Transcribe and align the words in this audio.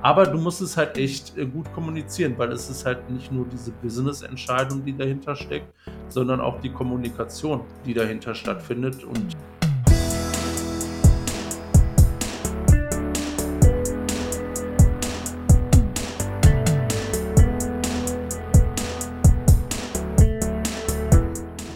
Aber 0.00 0.26
du 0.26 0.38
musst 0.38 0.60
es 0.60 0.76
halt 0.76 0.96
echt 0.96 1.36
äh, 1.36 1.44
gut 1.44 1.72
kommunizieren, 1.72 2.38
weil 2.38 2.52
es 2.52 2.70
ist 2.70 2.86
halt 2.86 3.10
nicht 3.10 3.32
nur 3.32 3.44
diese 3.46 3.72
Business-Entscheidung, 3.72 4.84
die 4.84 4.96
dahinter 4.96 5.34
steckt, 5.34 5.74
sondern 6.08 6.40
auch 6.40 6.60
die 6.60 6.70
Kommunikation, 6.70 7.62
die 7.84 7.94
dahinter 7.94 8.32
stattfindet. 8.32 9.02
Und 9.02 9.36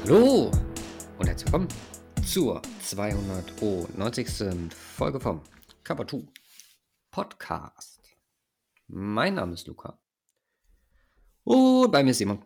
Hallo 0.05 0.53
und 1.19 1.27
herzlich 1.27 1.47
willkommen 1.47 1.69
zur 2.25 2.63
290. 2.83 4.29
Folge 4.97 5.19
vom 5.19 5.41
Cover2 5.85 6.23
Podcast. 7.11 8.02
Mein 8.95 9.35
Name 9.35 9.55
ist 9.55 9.67
Luca. 9.67 9.99
Und 11.45 11.91
bei 11.91 12.05
mir 12.05 12.11
ist 12.11 12.19
Simon. 12.19 12.45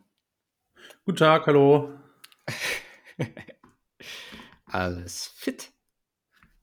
Guten 1.05 1.19
Tag, 1.19 1.47
hallo. 1.47 1.99
Alles 4.67 5.27
fit? 5.27 5.73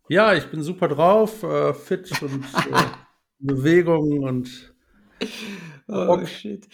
Ja, 0.07 0.33
ich 0.33 0.49
bin 0.49 0.63
super 0.63 0.87
drauf, 0.87 1.43
äh, 1.43 1.73
fit 1.73 2.09
und 2.21 2.43
äh, 2.43 2.85
Bewegung 3.39 4.23
und. 4.23 4.73
Oh, 5.87 6.25
shit. 6.25 6.67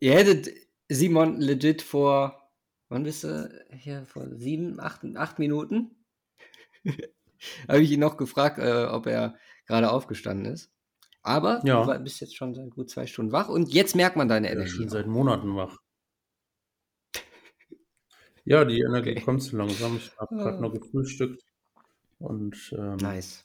Ihr 0.00 0.14
hättet 0.14 0.48
Simon 0.88 1.40
legit 1.40 1.82
vor 1.82 2.44
wann 2.88 3.02
bist 3.02 3.24
du 3.24 3.50
hier 3.70 4.06
vor 4.06 4.28
sieben, 4.36 4.80
acht, 4.80 5.04
acht 5.16 5.38
Minuten? 5.38 6.04
Habe 7.68 7.82
ich 7.82 7.90
ihn 7.90 8.00
noch 8.00 8.16
gefragt, 8.16 8.58
äh, 8.58 8.84
ob 8.84 9.06
er 9.06 9.36
gerade 9.66 9.90
aufgestanden 9.90 10.52
ist. 10.52 10.73
Aber 11.24 11.60
Ja. 11.64 11.84
du 11.84 12.04
bist 12.04 12.20
jetzt 12.20 12.36
schon 12.36 12.54
seit 12.54 12.70
gut 12.70 12.90
zwei 12.90 13.06
Stunden 13.06 13.32
wach 13.32 13.48
und 13.48 13.72
jetzt 13.72 13.96
merkt 13.96 14.16
man 14.16 14.28
deine 14.28 14.46
Ja, 14.48 14.52
Energie. 14.54 14.70
schon 14.70 14.86
auch. 14.86 14.90
seit 14.90 15.06
Monaten 15.08 15.56
wach. 15.56 15.78
Ja, 18.44 18.64
die 18.64 18.80
Energie 18.80 19.12
Okay. 19.12 19.22
kommt 19.22 19.42
so 19.42 19.56
langsam. 19.56 19.96
Ich 19.96 20.12
habe 20.18 20.34
gerade 20.36 20.58
Ah. 20.58 20.60
noch 20.60 20.72
gefrühstückt. 20.72 21.42
Und 22.18 22.74
ähm, 22.78 22.96
Nice. 22.98 23.44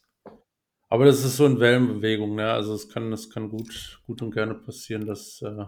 aber 0.89 1.05
das 1.05 1.23
ist 1.23 1.37
so 1.37 1.45
in 1.45 1.59
Wellenbewegung, 1.59 2.35
ne? 2.35 2.51
Also 2.51 2.73
es 2.73 2.89
kann, 2.89 3.11
es 3.13 3.29
kann 3.29 3.49
gut, 3.49 4.01
gut 4.05 4.21
und 4.21 4.31
gerne 4.31 4.55
passieren, 4.55 5.05
dass 5.05 5.41
äh, 5.41 5.65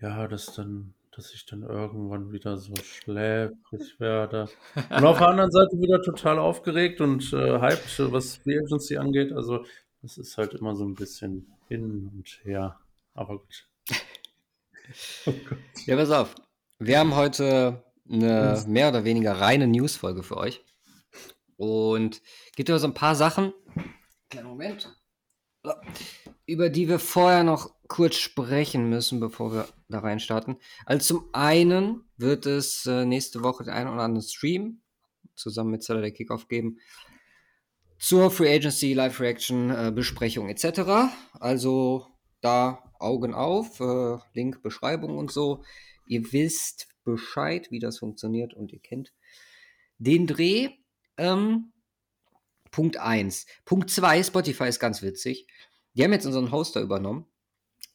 ja, 0.00 0.26
dass 0.28 0.54
dann, 0.54 0.94
dass 1.14 1.32
ich 1.34 1.46
dann 1.46 1.62
irgendwann 1.62 2.32
wieder 2.32 2.56
so 2.56 2.74
schläfrig 2.76 3.98
werde. 4.00 4.48
Und 4.90 5.04
auf 5.04 5.18
der 5.18 5.28
anderen 5.28 5.50
Seite 5.52 5.76
wieder 5.80 6.00
total 6.02 6.38
aufgeregt 6.38 7.00
und 7.00 7.32
äh, 7.32 7.60
hyped, 7.60 8.12
was 8.12 8.40
die 8.42 8.58
Agency 8.58 8.96
angeht. 8.96 9.32
Also 9.32 9.64
das 10.02 10.18
ist 10.18 10.36
halt 10.36 10.54
immer 10.54 10.74
so 10.74 10.84
ein 10.84 10.94
bisschen 10.94 11.46
hin 11.68 12.10
und 12.12 12.40
her. 12.44 12.78
Aber 13.14 13.38
gut. 13.38 13.68
Oh. 15.24 15.32
Ja, 15.86 15.96
pass 15.96 16.10
auf. 16.10 16.34
Wir 16.80 16.98
haben 16.98 17.14
heute 17.14 17.84
eine 18.10 18.62
mehr 18.66 18.88
oder 18.88 19.04
weniger 19.04 19.32
reine 19.40 19.68
News-Folge 19.68 20.24
für 20.24 20.36
euch. 20.36 20.60
Und 21.56 22.20
gibt 22.56 22.68
aber 22.68 22.80
so 22.80 22.88
ein 22.88 22.92
paar 22.92 23.14
Sachen, 23.14 23.54
kleinen 24.28 24.48
Moment, 24.48 24.92
über 26.46 26.68
die 26.68 26.88
wir 26.88 26.98
vorher 26.98 27.44
noch 27.44 27.72
kurz 27.86 28.16
sprechen 28.16 28.90
müssen, 28.90 29.20
bevor 29.20 29.52
wir 29.52 29.68
da 29.88 30.00
reinstarten. 30.00 30.56
Also 30.84 31.14
zum 31.14 31.28
einen 31.32 32.04
wird 32.16 32.44
es 32.44 32.84
äh, 32.84 33.06
nächste 33.06 33.42
Woche 33.42 33.64
den 33.64 33.72
einen 33.72 33.88
oder 33.88 34.02
anderen 34.02 34.26
Stream 34.26 34.82
zusammen 35.36 35.70
mit 35.70 35.84
Saturday 35.84 36.12
Kickoff 36.12 36.48
geben 36.48 36.78
zur 38.02 38.30
Free 38.32 38.52
Agency, 38.52 38.94
Live 38.94 39.20
Reaction, 39.20 39.70
äh, 39.70 39.92
Besprechung 39.94 40.48
etc. 40.48 41.08
Also 41.38 42.08
da 42.40 42.82
Augen 42.98 43.32
auf, 43.32 43.78
äh, 43.78 44.18
Link, 44.34 44.60
Beschreibung 44.60 45.16
und 45.16 45.30
so. 45.30 45.62
Ihr 46.08 46.32
wisst 46.32 46.88
Bescheid, 47.04 47.70
wie 47.70 47.78
das 47.78 48.00
funktioniert 48.00 48.54
und 48.54 48.72
ihr 48.72 48.80
kennt 48.80 49.12
den 49.98 50.26
Dreh. 50.26 50.70
Ähm, 51.16 51.72
Punkt 52.72 52.96
1. 52.96 53.46
Punkt 53.64 53.88
2, 53.88 54.24
Spotify 54.24 54.64
ist 54.64 54.80
ganz 54.80 55.00
witzig. 55.02 55.46
Die 55.94 56.02
haben 56.02 56.12
jetzt 56.12 56.26
unseren 56.26 56.50
Hoster 56.50 56.80
übernommen, 56.80 57.26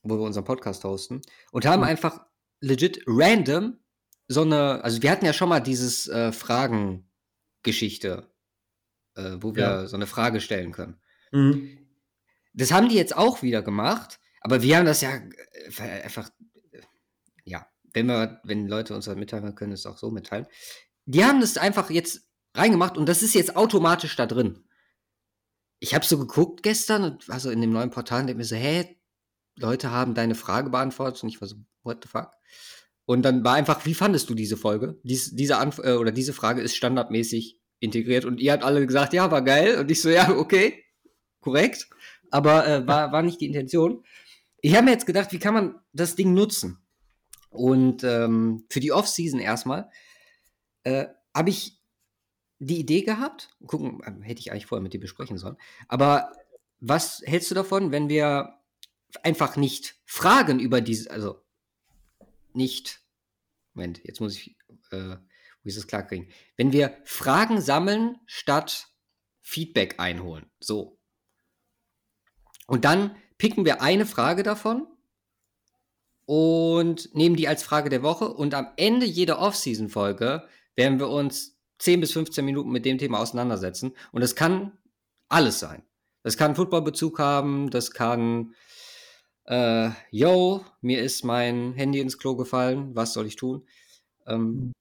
wo 0.03 0.17
wir 0.17 0.23
unseren 0.23 0.45
Podcast 0.45 0.85
hosten, 0.85 1.21
und 1.51 1.65
haben 1.65 1.81
Mhm. 1.81 1.87
einfach 1.87 2.25
legit 2.61 3.03
random 3.07 3.77
so 4.29 4.43
eine, 4.43 4.81
also 4.85 5.01
wir 5.01 5.11
hatten 5.11 5.25
ja 5.25 5.33
schon 5.33 5.49
mal 5.49 5.59
dieses 5.59 6.07
äh, 6.07 6.31
Fragen-Geschichte, 6.31 8.31
äh, 9.17 9.37
wo 9.41 9.55
wir 9.55 9.63
Ja. 9.63 9.87
so 9.87 9.95
eine 9.95 10.07
Frage 10.07 10.39
stellen 10.41 10.71
können. 10.71 10.97
Mhm. 11.31 11.77
Das 12.53 12.71
haben 12.71 12.89
die 12.89 12.95
jetzt 12.95 13.15
auch 13.15 13.41
wieder 13.41 13.61
gemacht, 13.61 14.19
aber 14.41 14.61
wir 14.61 14.77
haben 14.77 14.85
das 14.85 15.01
ja 15.01 15.11
äh, 15.15 16.01
einfach, 16.03 16.29
äh, 16.71 16.81
ja, 17.43 17.67
wenn 17.93 18.05
wir, 18.07 18.39
wenn 18.43 18.67
Leute 18.67 18.95
uns 18.95 19.05
das 19.05 19.15
mitteilen 19.17 19.55
können, 19.55 19.73
es 19.73 19.85
auch 19.85 19.97
so 19.97 20.09
mitteilen. 20.11 20.47
Die 21.05 21.23
haben 21.25 21.41
das 21.41 21.57
einfach 21.57 21.89
jetzt 21.89 22.27
reingemacht 22.55 22.97
und 22.97 23.07
das 23.07 23.21
ist 23.23 23.33
jetzt 23.35 23.55
automatisch 23.55 24.15
da 24.15 24.25
drin. 24.25 24.63
Ich 25.79 25.93
habe 25.93 26.05
so 26.05 26.17
geguckt 26.17 26.63
gestern 26.63 27.03
und 27.03 27.29
war 27.29 27.39
so 27.39 27.51
in 27.51 27.61
dem 27.61 27.71
neuen 27.71 27.91
Portal 27.91 28.21
und 28.21 28.27
denk 28.27 28.37
mir 28.37 28.45
so, 28.45 28.55
hä, 28.55 28.97
Leute 29.55 29.91
haben 29.91 30.15
deine 30.15 30.35
Frage 30.35 30.69
beantwortet 30.69 31.23
und 31.23 31.29
ich 31.29 31.39
war 31.41 31.47
so, 31.47 31.57
what 31.83 31.99
the 32.03 32.09
fuck? 32.09 32.31
Und 33.05 33.21
dann 33.23 33.43
war 33.43 33.53
einfach, 33.53 33.85
wie 33.85 33.93
fandest 33.93 34.29
du 34.29 34.33
diese 34.33 34.57
Folge? 34.57 34.99
Dies, 35.03 35.35
diese 35.35 35.57
Anf 35.57 35.77
äh, 35.79 35.93
oder 35.93 36.11
diese 36.11 36.33
Frage 36.33 36.61
ist 36.61 36.75
standardmäßig 36.75 37.59
integriert 37.79 38.25
und 38.25 38.39
ihr 38.39 38.51
habt 38.53 38.63
alle 38.63 38.85
gesagt, 38.85 39.13
ja, 39.13 39.29
war 39.31 39.41
geil. 39.41 39.79
Und 39.79 39.91
ich 39.91 40.01
so, 40.01 40.09
ja, 40.09 40.29
okay, 40.29 40.83
korrekt. 41.41 41.87
Aber 42.31 42.67
äh, 42.67 42.87
war, 42.87 43.11
war 43.11 43.21
nicht 43.21 43.39
die 43.41 43.45
Intention. 43.45 44.03
Ich 44.61 44.75
habe 44.75 44.85
mir 44.85 44.91
jetzt 44.91 45.05
gedacht, 45.05 45.31
wie 45.31 45.39
kann 45.39 45.53
man 45.53 45.79
das 45.93 46.15
Ding 46.15 46.33
nutzen? 46.33 46.79
Und 47.49 48.03
ähm, 48.03 48.65
für 48.69 48.79
die 48.79 48.91
Off-Season 48.91 49.39
erstmal 49.39 49.89
äh, 50.83 51.05
habe 51.33 51.49
ich 51.49 51.79
die 52.59 52.79
Idee 52.79 53.01
gehabt. 53.01 53.55
Gucken, 53.65 54.01
ähm, 54.05 54.21
hätte 54.21 54.39
ich 54.39 54.51
eigentlich 54.51 54.65
vorher 54.65 54.83
mit 54.83 54.93
dir 54.93 54.99
besprechen 54.99 55.37
sollen. 55.37 55.57
Aber 55.87 56.31
was 56.79 57.21
hältst 57.25 57.49
du 57.51 57.55
davon, 57.55 57.91
wenn 57.91 58.09
wir 58.09 58.59
einfach 59.23 59.55
nicht 59.55 59.95
Fragen 60.05 60.59
über 60.59 60.81
diese, 60.81 61.09
also 61.11 61.43
nicht, 62.53 63.01
Moment, 63.73 64.01
jetzt 64.03 64.19
muss 64.19 64.35
ich, 64.35 64.57
äh, 64.91 65.17
wo 65.67 65.69
ist 65.69 65.77
es 65.77 65.87
klar 65.87 66.03
kriegen? 66.03 66.29
Wenn 66.55 66.71
wir 66.71 66.97
Fragen 67.03 67.59
sammeln 67.59 68.21
statt 68.25 68.87
Feedback 69.41 69.99
einholen. 69.99 70.45
So. 70.61 70.97
Und 72.67 72.85
dann 72.85 73.17
picken 73.37 73.65
wir 73.65 73.81
eine 73.81 74.05
Frage 74.05 74.43
davon 74.43 74.87
und 76.25 77.13
nehmen 77.13 77.35
die 77.35 77.49
als 77.49 77.63
Frage 77.63 77.89
der 77.89 78.01
Woche. 78.01 78.29
Und 78.29 78.53
am 78.53 78.67
Ende 78.77 79.05
jeder 79.05 79.39
Off-Season-Folge 79.39 80.47
werden 80.75 80.99
wir 80.99 81.09
uns 81.09 81.59
10 81.79 81.99
bis 81.99 82.13
15 82.13 82.45
Minuten 82.45 82.71
mit 82.71 82.85
dem 82.85 82.97
Thema 82.97 83.19
auseinandersetzen. 83.19 83.91
Und 84.13 84.21
das 84.21 84.35
kann 84.35 84.71
alles 85.27 85.59
sein. 85.59 85.83
Das 86.23 86.37
kann 86.37 86.55
Football-Bezug 86.55 87.19
haben, 87.19 87.69
das 87.71 87.91
kann, 87.91 88.55
äh, 89.45 89.89
yo, 90.11 90.63
mir 90.79 91.01
ist 91.01 91.25
mein 91.25 91.73
Handy 91.73 91.99
ins 91.99 92.17
Klo 92.17 92.37
gefallen, 92.37 92.95
was 92.95 93.11
soll 93.11 93.25
ich 93.25 93.35
tun? 93.35 93.67
Ähm, 94.25 94.71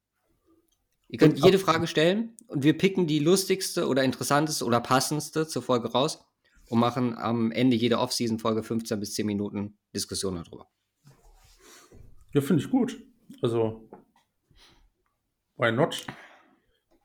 ihr 1.08 1.18
könnt 1.18 1.34
Und 1.34 1.44
jede 1.44 1.58
Frage 1.58 1.86
stellen 1.86 2.36
und 2.48 2.62
wir 2.62 2.76
picken 2.76 3.06
die 3.06 3.18
lustigste 3.18 3.88
oder 3.88 4.04
interessanteste 4.04 4.64
oder 4.64 4.80
passendste 4.80 5.46
zur 5.46 5.62
Folge 5.62 5.92
raus 5.92 6.24
und 6.68 6.78
machen 6.78 7.16
am 7.16 7.52
Ende 7.52 7.76
jeder 7.76 8.00
Off-Season-Folge 8.00 8.62
15 8.62 8.98
bis 9.00 9.14
10 9.14 9.26
Minuten 9.26 9.78
Diskussion 9.94 10.34
darüber. 10.36 10.68
Ja, 12.34 12.40
finde 12.40 12.62
ich 12.62 12.70
gut. 12.70 13.00
Also, 13.42 13.88
why 15.56 15.72
not? 15.72 16.06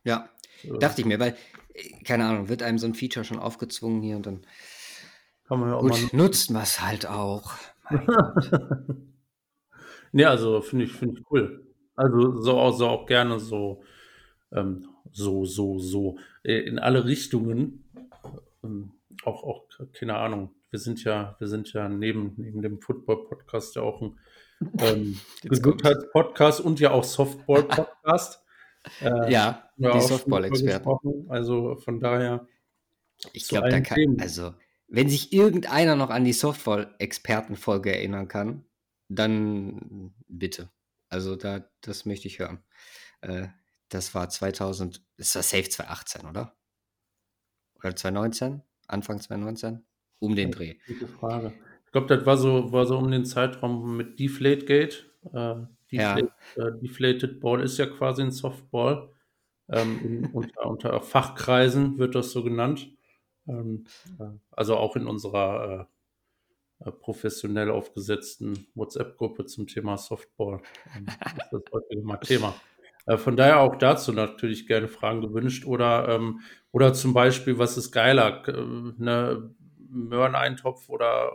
Ja, 0.04 0.30
Äh, 0.64 0.78
dachte 0.80 1.02
ich 1.02 1.08
mir, 1.08 1.20
weil, 1.20 1.36
äh, 1.74 2.04
keine 2.04 2.26
Ahnung, 2.26 2.50
wird 2.50 2.64
einem 2.64 2.78
so 2.78 2.88
ein 2.88 2.94
Feature 2.96 3.24
schon 3.24 3.40
aufgezwungen 3.40 4.02
hier 4.02 4.16
und 4.16 4.26
dann, 4.26 4.46
Kann 5.46 5.60
man 5.60 5.70
ja 5.70 5.76
auch 5.76 5.82
gut, 5.82 6.14
nutzt 6.14 6.52
man 6.52 6.64
es 6.64 6.82
halt 6.82 7.06
auch. 7.08 7.54
Mal. 7.90 9.08
Nee, 10.12 10.26
also 10.26 10.62
finde 10.62 10.86
ich, 10.86 10.92
finde 10.92 11.20
ich 11.20 11.32
cool. 11.32 11.71
Also 12.02 12.42
so 12.42 12.58
auch, 12.58 12.72
so 12.72 12.88
auch 12.88 13.06
gerne 13.06 13.40
so, 13.40 13.84
ähm, 14.52 14.88
so, 15.12 15.46
so, 15.46 15.78
so, 15.78 16.18
äh, 16.44 16.58
in 16.60 16.80
alle 16.80 17.06
Richtungen. 17.06 17.84
Ähm, 18.64 18.94
auch, 19.24 19.44
auch, 19.44 19.64
keine 19.94 20.18
Ahnung. 20.18 20.50
Wir 20.72 20.80
sind 20.80 21.04
ja, 21.04 21.36
wir 21.38 21.48
sind 21.48 21.72
ja 21.74 21.90
neben, 21.90 22.34
neben 22.38 22.62
dem 22.64 22.82
Football-Podcast 22.82 23.76
ja 23.76 23.84
auch 23.84 24.02
ein 24.02 24.18
ähm. 24.80 25.20
Gesundheits-Podcast 25.44 26.62
und 26.62 26.80
ja 26.80 26.92
auch 26.92 27.04
Softball-Podcast. 27.04 28.40
Äh, 29.00 29.32
Ja, 29.32 29.70
wir 29.78 29.92
die 29.92 30.02
Softball-Experten. 30.02 31.28
Also 31.30 31.76
von 31.76 32.00
daher, 32.00 32.48
Ich 33.32 33.48
glaube, 33.48 33.70
da 33.70 33.80
kann, 33.80 33.96
Themen. 33.96 34.20
also, 34.20 34.56
wenn 34.88 35.08
sich 35.08 35.32
irgendeiner 35.32 35.96
noch 35.96 36.10
an 36.10 36.24
die 36.26 36.34
Softball-Experten-Folge 36.34 37.94
erinnern 37.94 38.28
kann, 38.28 38.66
dann 39.08 40.16
bitte. 40.28 40.70
Also, 41.12 41.36
da, 41.36 41.70
das 41.82 42.06
möchte 42.06 42.28
ich 42.28 42.40
hören. 42.40 42.64
Äh, 43.22 43.50
das 43.90 44.16
war 44.16 44.30
2000, 44.30 45.04
das 45.18 45.36
war 45.36 45.44
safe 45.44 45.70
2018, 45.70 46.26
oder? 46.28 46.56
Oder 47.76 47.96
2019? 47.96 48.62
Anfang 48.88 49.20
2019? 49.20 49.86
um 50.20 50.36
den 50.36 50.52
Dreh. 50.52 50.76
Gute 50.88 51.08
Frage. 51.08 51.54
Ich 51.86 51.92
glaube, 51.92 52.08
das 52.08 52.26
war 52.26 52.38
so, 52.38 52.72
war 52.72 52.86
so 52.86 52.98
um 52.98 53.10
den 53.12 53.26
Zeitraum 53.26 53.98
mit 53.98 54.20
Deflategate. 54.20 55.12
Äh, 55.34 55.56
Deflate, 55.92 56.32
Ja. 56.56 56.68
äh, 56.68 56.80
Deflated 56.80 57.40
Ball 57.40 57.62
ist 57.62 57.78
ja 57.78 57.88
quasi 57.88 58.22
ein 58.22 58.32
Softball. 58.32 59.10
Ähm, 59.70 60.00
in, 60.04 60.26
unter, 60.28 60.66
unter 60.66 61.02
Fachkreisen 61.02 61.98
wird 61.98 62.16
das 62.16 62.32
so 62.32 62.44
genannt. 62.44 62.92
Ähm, 63.48 63.86
äh, 64.20 64.26
also 64.52 64.78
auch 64.78 64.96
in 64.96 65.08
unserer 65.08 65.82
äh, 65.82 65.86
professionell 66.90 67.70
aufgesetzten 67.70 68.68
WhatsApp-Gruppe 68.74 69.46
zum 69.46 69.68
Thema 69.68 69.98
Softball 69.98 70.62
ähm, 70.96 71.06
ist 71.08 71.52
das 71.52 71.62
heute 71.72 72.02
mal 72.02 72.18
Thema. 72.18 72.56
Äh, 73.06 73.18
von 73.18 73.36
daher 73.36 73.60
auch 73.60 73.76
dazu 73.76 74.12
natürlich 74.14 74.68
gerne 74.68 74.88
Fragen 74.88 75.22
gewünscht 75.22 75.66
oder, 75.66 76.10
ähm, 76.10 76.42
oder 76.72 76.94
zum 76.94 77.14
Beispiel, 77.14 77.58
was 77.58 77.78
ist 77.78 77.92
geiler, 77.92 78.48
äh, 78.48 78.94
ne, 78.98 79.54
Möhreneintopf 79.90 80.90
oder 80.90 81.34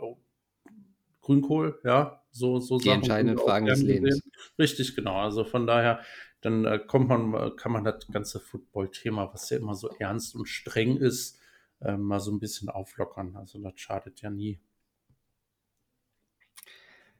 Grünkohl, 1.21 1.79
ja, 1.83 2.23
so, 2.31 2.59
so 2.59 2.77
Die 2.77 2.89
entscheidenden 2.89 3.37
sind 3.37 3.43
auch 3.43 3.49
Fragen 3.49 3.65
des 3.65 3.81
Lebens. 3.81 4.15
gesehen. 4.15 4.31
Richtig, 4.57 4.95
genau. 4.95 5.17
Also 5.19 5.43
von 5.43 5.67
daher, 5.67 5.99
dann 6.41 6.65
äh, 6.65 6.79
kommt 6.79 7.09
man, 7.09 7.33
äh, 7.33 7.51
kann 7.51 7.71
man 7.71 7.83
das 7.83 8.07
ganze 8.11 8.39
Football-Thema, 8.39 9.31
was 9.33 9.49
ja 9.49 9.57
immer 9.57 9.75
so 9.75 9.89
ernst 9.99 10.35
und 10.35 10.47
streng 10.47 10.97
ist, 10.97 11.39
äh, 11.81 11.97
mal 11.97 12.19
so 12.19 12.31
ein 12.31 12.39
bisschen 12.39 12.69
auflockern. 12.69 13.35
Also 13.35 13.59
das 13.59 13.73
schadet 13.75 14.21
ja 14.21 14.29
nie. 14.29 14.59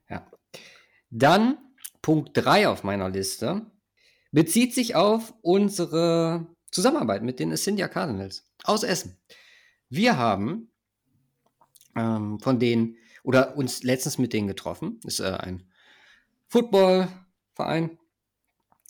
Ja. 0.09 0.29
Dann 1.09 1.57
Punkt 2.01 2.31
3 2.33 2.69
auf 2.69 2.83
meiner 2.83 3.09
Liste 3.09 3.65
bezieht 4.31 4.73
sich 4.73 4.95
auf 4.95 5.33
unsere 5.41 6.47
Zusammenarbeit 6.71 7.23
mit 7.23 7.39
den 7.39 7.51
Ascendia 7.51 7.87
Cardinals 7.87 8.49
aus 8.63 8.83
Essen. 8.83 9.17
Wir 9.89 10.17
haben 10.17 10.71
ähm, 11.95 12.39
von 12.39 12.59
denen 12.59 12.97
oder 13.23 13.57
uns 13.57 13.83
letztens 13.83 14.17
mit 14.17 14.33
denen 14.33 14.47
getroffen. 14.47 14.99
Ist 15.03 15.19
äh, 15.19 15.37
ein 15.39 15.63
Footballverein 16.47 17.97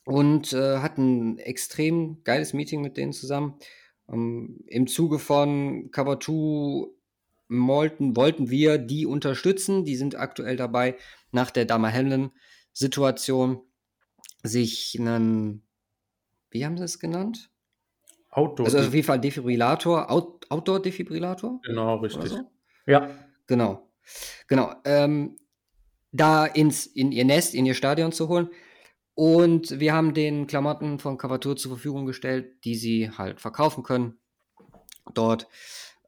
und 0.06 0.54
äh, 0.54 0.80
hatten 0.80 1.34
ein 1.34 1.40
extrem 1.40 2.24
geiles 2.24 2.54
Meeting 2.54 2.82
mit 2.82 2.98
denen 2.98 3.14
zusammen. 3.14 3.58
Ähm, 4.10 4.64
Im 4.68 4.88
Zuge 4.88 5.20
von 5.20 5.92
Cover 5.92 6.20
2 6.20 6.97
wollten, 7.50 8.16
wollten 8.16 8.50
wir 8.50 8.78
die 8.78 9.06
unterstützen. 9.06 9.86
Die 9.86 9.96
sind 9.96 10.16
aktuell 10.16 10.56
dabei, 10.56 10.98
nach 11.32 11.52
der 11.52 11.66
Dama 11.66 11.92
Hamlin-Situation 11.92 13.62
sich 14.44 14.96
einen, 15.00 15.68
wie 16.50 16.66
haben 16.66 16.78
sie 16.78 16.84
es 16.84 17.00
genannt? 17.00 17.52
Outdoor. 18.30 18.66
Also 18.66 18.80
auf 18.80 18.94
jeden 18.94 19.06
Fall 19.06 19.20
Defibrillator, 19.20 20.12
Out, 20.12 20.46
Outdoor-Defibrillator 20.50 21.60
genau, 21.64 21.96
richtig. 21.98 22.30
so. 22.30 22.52
Ja. 22.86 23.10
Genau. 23.48 23.90
Genau. 24.48 24.74
Ähm, 24.86 25.38
da 26.12 26.46
ins, 26.46 26.86
in 26.86 27.12
ihr 27.12 27.26
Nest, 27.26 27.54
in 27.54 27.66
ihr 27.66 27.74
Stadion 27.74 28.12
zu 28.12 28.28
holen. 28.28 28.50
Und 29.14 29.80
wir 29.80 29.94
haben 29.94 30.14
den 30.14 30.46
Klamotten 30.46 31.00
von 31.00 31.18
Cavatur 31.18 31.58
zur 31.58 31.72
Verfügung 31.72 32.06
gestellt, 32.06 32.64
die 32.64 32.76
sie 32.76 33.10
halt 33.10 33.42
verkaufen 33.42 33.84
können. 33.84 34.20
Dort 35.14 35.48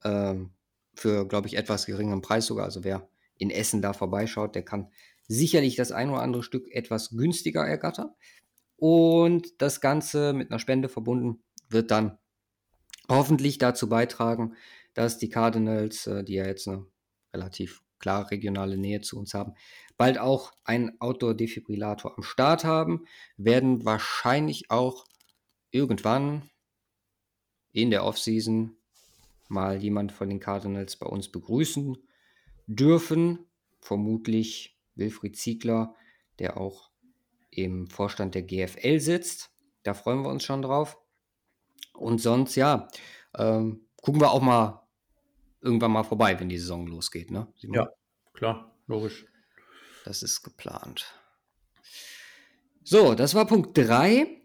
ähm, 0.04 0.52
für, 1.00 1.28
glaube 1.28 1.48
ich, 1.48 1.56
etwas 1.56 1.86
geringeren 1.86 2.22
Preis 2.22 2.46
sogar. 2.46 2.66
Also 2.66 2.84
wer 2.84 3.10
in 3.38 3.50
Essen 3.50 3.82
da 3.82 3.94
vorbeischaut, 3.94 4.56
der 4.56 4.64
kann 4.64 4.92
sicherlich 5.28 5.76
das 5.76 5.92
ein 5.92 6.10
oder 6.10 6.22
andere 6.22 6.44
Stück 6.44 6.70
etwas 6.72 7.12
günstiger 7.12 7.66
ergattern. 7.66 8.10
Und 8.76 9.62
das 9.62 9.82
Ganze 9.82 10.34
mit 10.34 10.52
einer 10.52 10.60
Spende 10.60 10.90
verbunden 10.90 11.42
wird 11.70 11.92
dann 11.92 12.18
hoffentlich 13.08 13.58
dazu 13.58 13.88
beitragen, 13.88 14.56
dass 14.94 15.18
die 15.18 15.30
Cardinals, 15.30 16.08
äh, 16.08 16.24
die 16.24 16.34
ja 16.34 16.46
jetzt 16.46 16.68
eine 16.68 16.86
relativ 17.34 17.82
klare 18.00 18.32
regionale 18.32 18.78
Nähe 18.78 19.02
zu 19.02 19.18
uns 19.18 19.34
haben, 19.34 19.54
bald 19.98 20.18
auch 20.18 20.54
einen 20.64 21.00
Outdoor-Defibrillator 21.00 22.18
am 22.18 22.24
Start 22.24 22.64
haben, 22.64 23.06
werden 23.38 23.86
wahrscheinlich 23.86 24.72
auch 24.72 25.06
irgendwann 25.72 26.50
in 27.72 27.92
der 27.92 28.04
Offseason 28.04 28.79
mal 29.50 29.82
jemand 29.82 30.12
von 30.12 30.30
den 30.30 30.40
Cardinals 30.40 30.96
bei 30.96 31.08
uns 31.08 31.30
begrüßen 31.30 31.98
dürfen. 32.68 33.46
Vermutlich 33.82 34.80
Wilfried 34.96 35.38
Ziegler, 35.38 35.96
der 36.38 36.58
auch 36.58 36.92
im 37.50 37.88
Vorstand 37.88 38.36
der 38.36 38.44
GFL 38.44 39.00
sitzt. 39.00 39.52
Da 39.84 39.94
freuen 39.94 40.22
wir 40.22 40.30
uns 40.30 40.44
schon 40.44 40.62
drauf. 40.62 40.98
Und 41.94 42.22
sonst, 42.22 42.56
ja, 42.56 42.88
ähm, 43.38 43.88
gucken 44.02 44.22
wir 44.22 44.32
auch 44.32 44.42
mal 44.42 44.88
irgendwann 45.62 45.92
mal 45.92 46.04
vorbei, 46.04 46.40
wenn 46.40 46.50
die 46.50 46.58
Saison 46.58 46.88
losgeht. 46.88 47.32
Ne? 47.32 47.48
Simon? 47.58 47.76
Ja, 47.76 47.90
klar, 48.34 48.76
logisch. 48.88 49.26
Das 50.06 50.24
ist 50.24 50.44
geplant. 50.44 51.14
So, 52.84 53.14
das 53.16 53.36
war 53.36 53.46
Punkt 53.46 53.78
3. 53.78 54.42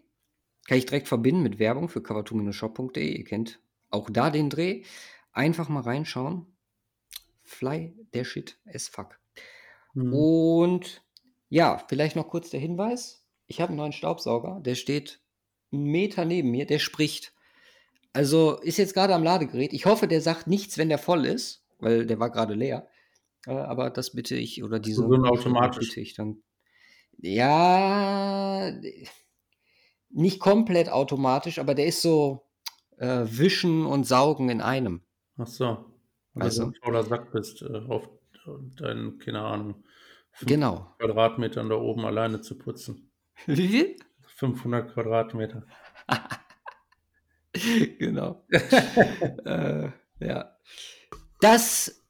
Kann 0.67 0.77
ich 0.77 0.85
direkt 0.85 1.07
verbinden 1.07 1.43
mit 1.43 1.59
Werbung 1.59 1.89
für 1.89 1.99
cover2-shop.de. 1.99 3.17
Ihr 3.17 3.23
kennt 3.23 3.59
auch 3.95 4.09
da 4.09 4.29
den 4.29 4.49
Dreh. 4.49 4.83
Einfach 5.31 5.69
mal 5.69 5.81
reinschauen. 5.81 6.45
Fly 7.43 7.93
der 8.13 8.23
Shit 8.23 8.57
as 8.65 8.87
fuck. 8.87 9.19
Mhm. 9.93 10.13
Und 10.13 11.03
ja, 11.49 11.83
vielleicht 11.87 12.15
noch 12.15 12.27
kurz 12.27 12.49
der 12.49 12.59
Hinweis. 12.59 13.25
Ich 13.47 13.61
habe 13.61 13.69
einen 13.69 13.77
neuen 13.77 13.91
Staubsauger, 13.91 14.59
der 14.63 14.75
steht 14.75 15.21
einen 15.71 15.83
Meter 15.85 16.25
neben 16.25 16.51
mir, 16.51 16.65
der 16.65 16.79
spricht. 16.79 17.33
Also 18.13 18.57
ist 18.59 18.77
jetzt 18.77 18.93
gerade 18.93 19.13
am 19.13 19.23
Ladegerät. 19.23 19.73
Ich 19.73 19.85
hoffe, 19.85 20.07
der 20.07 20.21
sagt 20.21 20.47
nichts, 20.47 20.77
wenn 20.77 20.89
der 20.89 20.97
voll 20.97 21.25
ist, 21.25 21.65
weil 21.79 22.05
der 22.05 22.19
war 22.19 22.31
gerade 22.31 22.53
leer. 22.53 22.87
Äh, 23.45 23.51
aber 23.51 23.89
das 23.89 24.11
bitte 24.11 24.35
ich 24.35 24.63
oder 24.63 24.79
diese 24.79 25.01
So 25.03 25.13
automatisch. 25.25 25.89
bitte 25.89 26.01
ich 26.01 26.13
dann. 26.13 26.41
Ja, 27.17 28.71
nicht 30.09 30.39
komplett 30.39 30.89
automatisch, 30.89 31.59
aber 31.59 31.75
der 31.75 31.85
ist 31.87 32.01
so 32.01 32.45
äh, 32.97 33.25
wischen 33.25 33.85
und 33.85 34.05
saugen 34.05 34.49
in 34.49 34.61
einem. 34.61 35.01
Ach 35.37 35.47
so. 35.47 35.85
Wenn 36.33 36.43
Also- 36.43 36.63
du 36.63 36.69
ein 36.69 36.75
fauler 36.83 37.03
Sack 37.03 37.31
bist, 37.31 37.61
äh, 37.61 37.77
auf 37.87 38.09
deinen, 38.77 39.17
keine 39.19 39.41
Ahnung, 39.41 39.83
Genau. 40.41 40.93
Quadratmetern 40.99 41.69
da 41.69 41.75
oben 41.75 42.05
alleine 42.05 42.41
zu 42.41 42.57
putzen. 42.57 43.09
Wie 43.45 43.67
viel? 43.69 43.95
500 44.35 44.93
Quadratmeter. 44.93 45.63
genau. 47.99 48.45
äh, 49.45 49.89
ja. 50.19 50.57
Das 51.39 52.03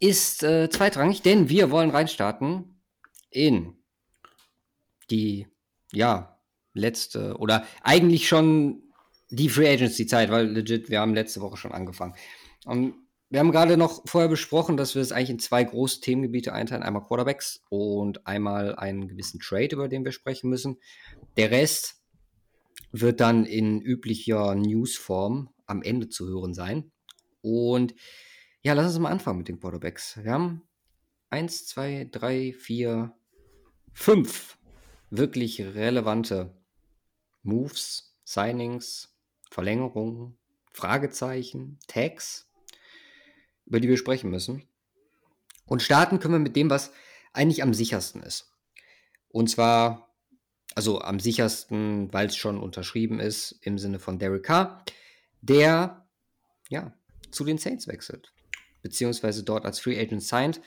ist 0.00 0.42
äh, 0.42 0.68
zweitrangig, 0.70 1.22
denn 1.22 1.48
wir 1.48 1.70
wollen 1.70 1.90
reinstarten 1.90 2.80
in 3.30 3.76
die, 5.10 5.46
ja, 5.92 6.38
letzte 6.74 7.36
oder 7.36 7.64
eigentlich 7.82 8.26
schon 8.28 8.82
die 9.32 9.48
Free 9.48 9.68
Agency 9.68 10.06
Zeit, 10.06 10.30
weil 10.30 10.46
legit, 10.46 10.90
wir 10.90 11.00
haben 11.00 11.14
letzte 11.14 11.40
Woche 11.40 11.56
schon 11.56 11.72
angefangen. 11.72 12.14
Und 12.66 12.94
wir 13.30 13.40
haben 13.40 13.50
gerade 13.50 13.78
noch 13.78 14.02
vorher 14.06 14.28
besprochen, 14.28 14.76
dass 14.76 14.94
wir 14.94 15.00
es 15.00 15.10
eigentlich 15.10 15.30
in 15.30 15.38
zwei 15.38 15.64
große 15.64 16.00
Themengebiete 16.02 16.52
einteilen. 16.52 16.82
Einmal 16.82 17.02
Quarterbacks 17.02 17.64
und 17.70 18.26
einmal 18.26 18.76
einen 18.76 19.08
gewissen 19.08 19.40
Trade, 19.40 19.74
über 19.74 19.88
den 19.88 20.04
wir 20.04 20.12
sprechen 20.12 20.50
müssen. 20.50 20.78
Der 21.38 21.50
Rest 21.50 22.02
wird 22.92 23.20
dann 23.20 23.46
in 23.46 23.80
üblicher 23.80 24.54
Newsform 24.54 25.48
am 25.64 25.82
Ende 25.82 26.10
zu 26.10 26.28
hören 26.28 26.52
sein. 26.52 26.92
Und 27.40 27.94
ja, 28.60 28.74
lass 28.74 28.88
uns 28.88 28.98
mal 28.98 29.10
anfangen 29.10 29.38
mit 29.38 29.48
den 29.48 29.58
Quarterbacks. 29.58 30.22
Wir 30.22 30.32
haben 30.32 30.62
eins, 31.30 31.66
zwei, 31.66 32.06
drei, 32.12 32.52
vier, 32.52 33.14
fünf 33.94 34.58
wirklich 35.08 35.60
relevante 35.62 36.54
Moves, 37.42 38.14
Signings, 38.24 39.11
Verlängerungen, 39.52 40.38
Fragezeichen, 40.72 41.78
Tags, 41.86 42.48
über 43.66 43.80
die 43.80 43.88
wir 43.88 43.98
sprechen 43.98 44.30
müssen. 44.30 44.66
Und 45.66 45.82
starten 45.82 46.18
können 46.18 46.34
wir 46.34 46.38
mit 46.38 46.56
dem, 46.56 46.70
was 46.70 46.92
eigentlich 47.32 47.62
am 47.62 47.74
sichersten 47.74 48.22
ist. 48.22 48.50
Und 49.28 49.48
zwar, 49.48 50.14
also 50.74 51.00
am 51.00 51.20
sichersten, 51.20 52.12
weil 52.12 52.26
es 52.26 52.36
schon 52.36 52.58
unterschrieben 52.58 53.20
ist, 53.20 53.52
im 53.62 53.78
Sinne 53.78 53.98
von 53.98 54.18
Derek 54.18 54.44
Carr, 54.44 54.84
der 55.42 56.06
ja 56.68 56.94
zu 57.30 57.44
den 57.44 57.58
Saints 57.58 57.86
wechselt. 57.88 58.32
Beziehungsweise 58.82 59.44
dort 59.44 59.64
als 59.64 59.80
Free 59.80 60.00
Agent 60.00 60.22
signed, 60.22 60.60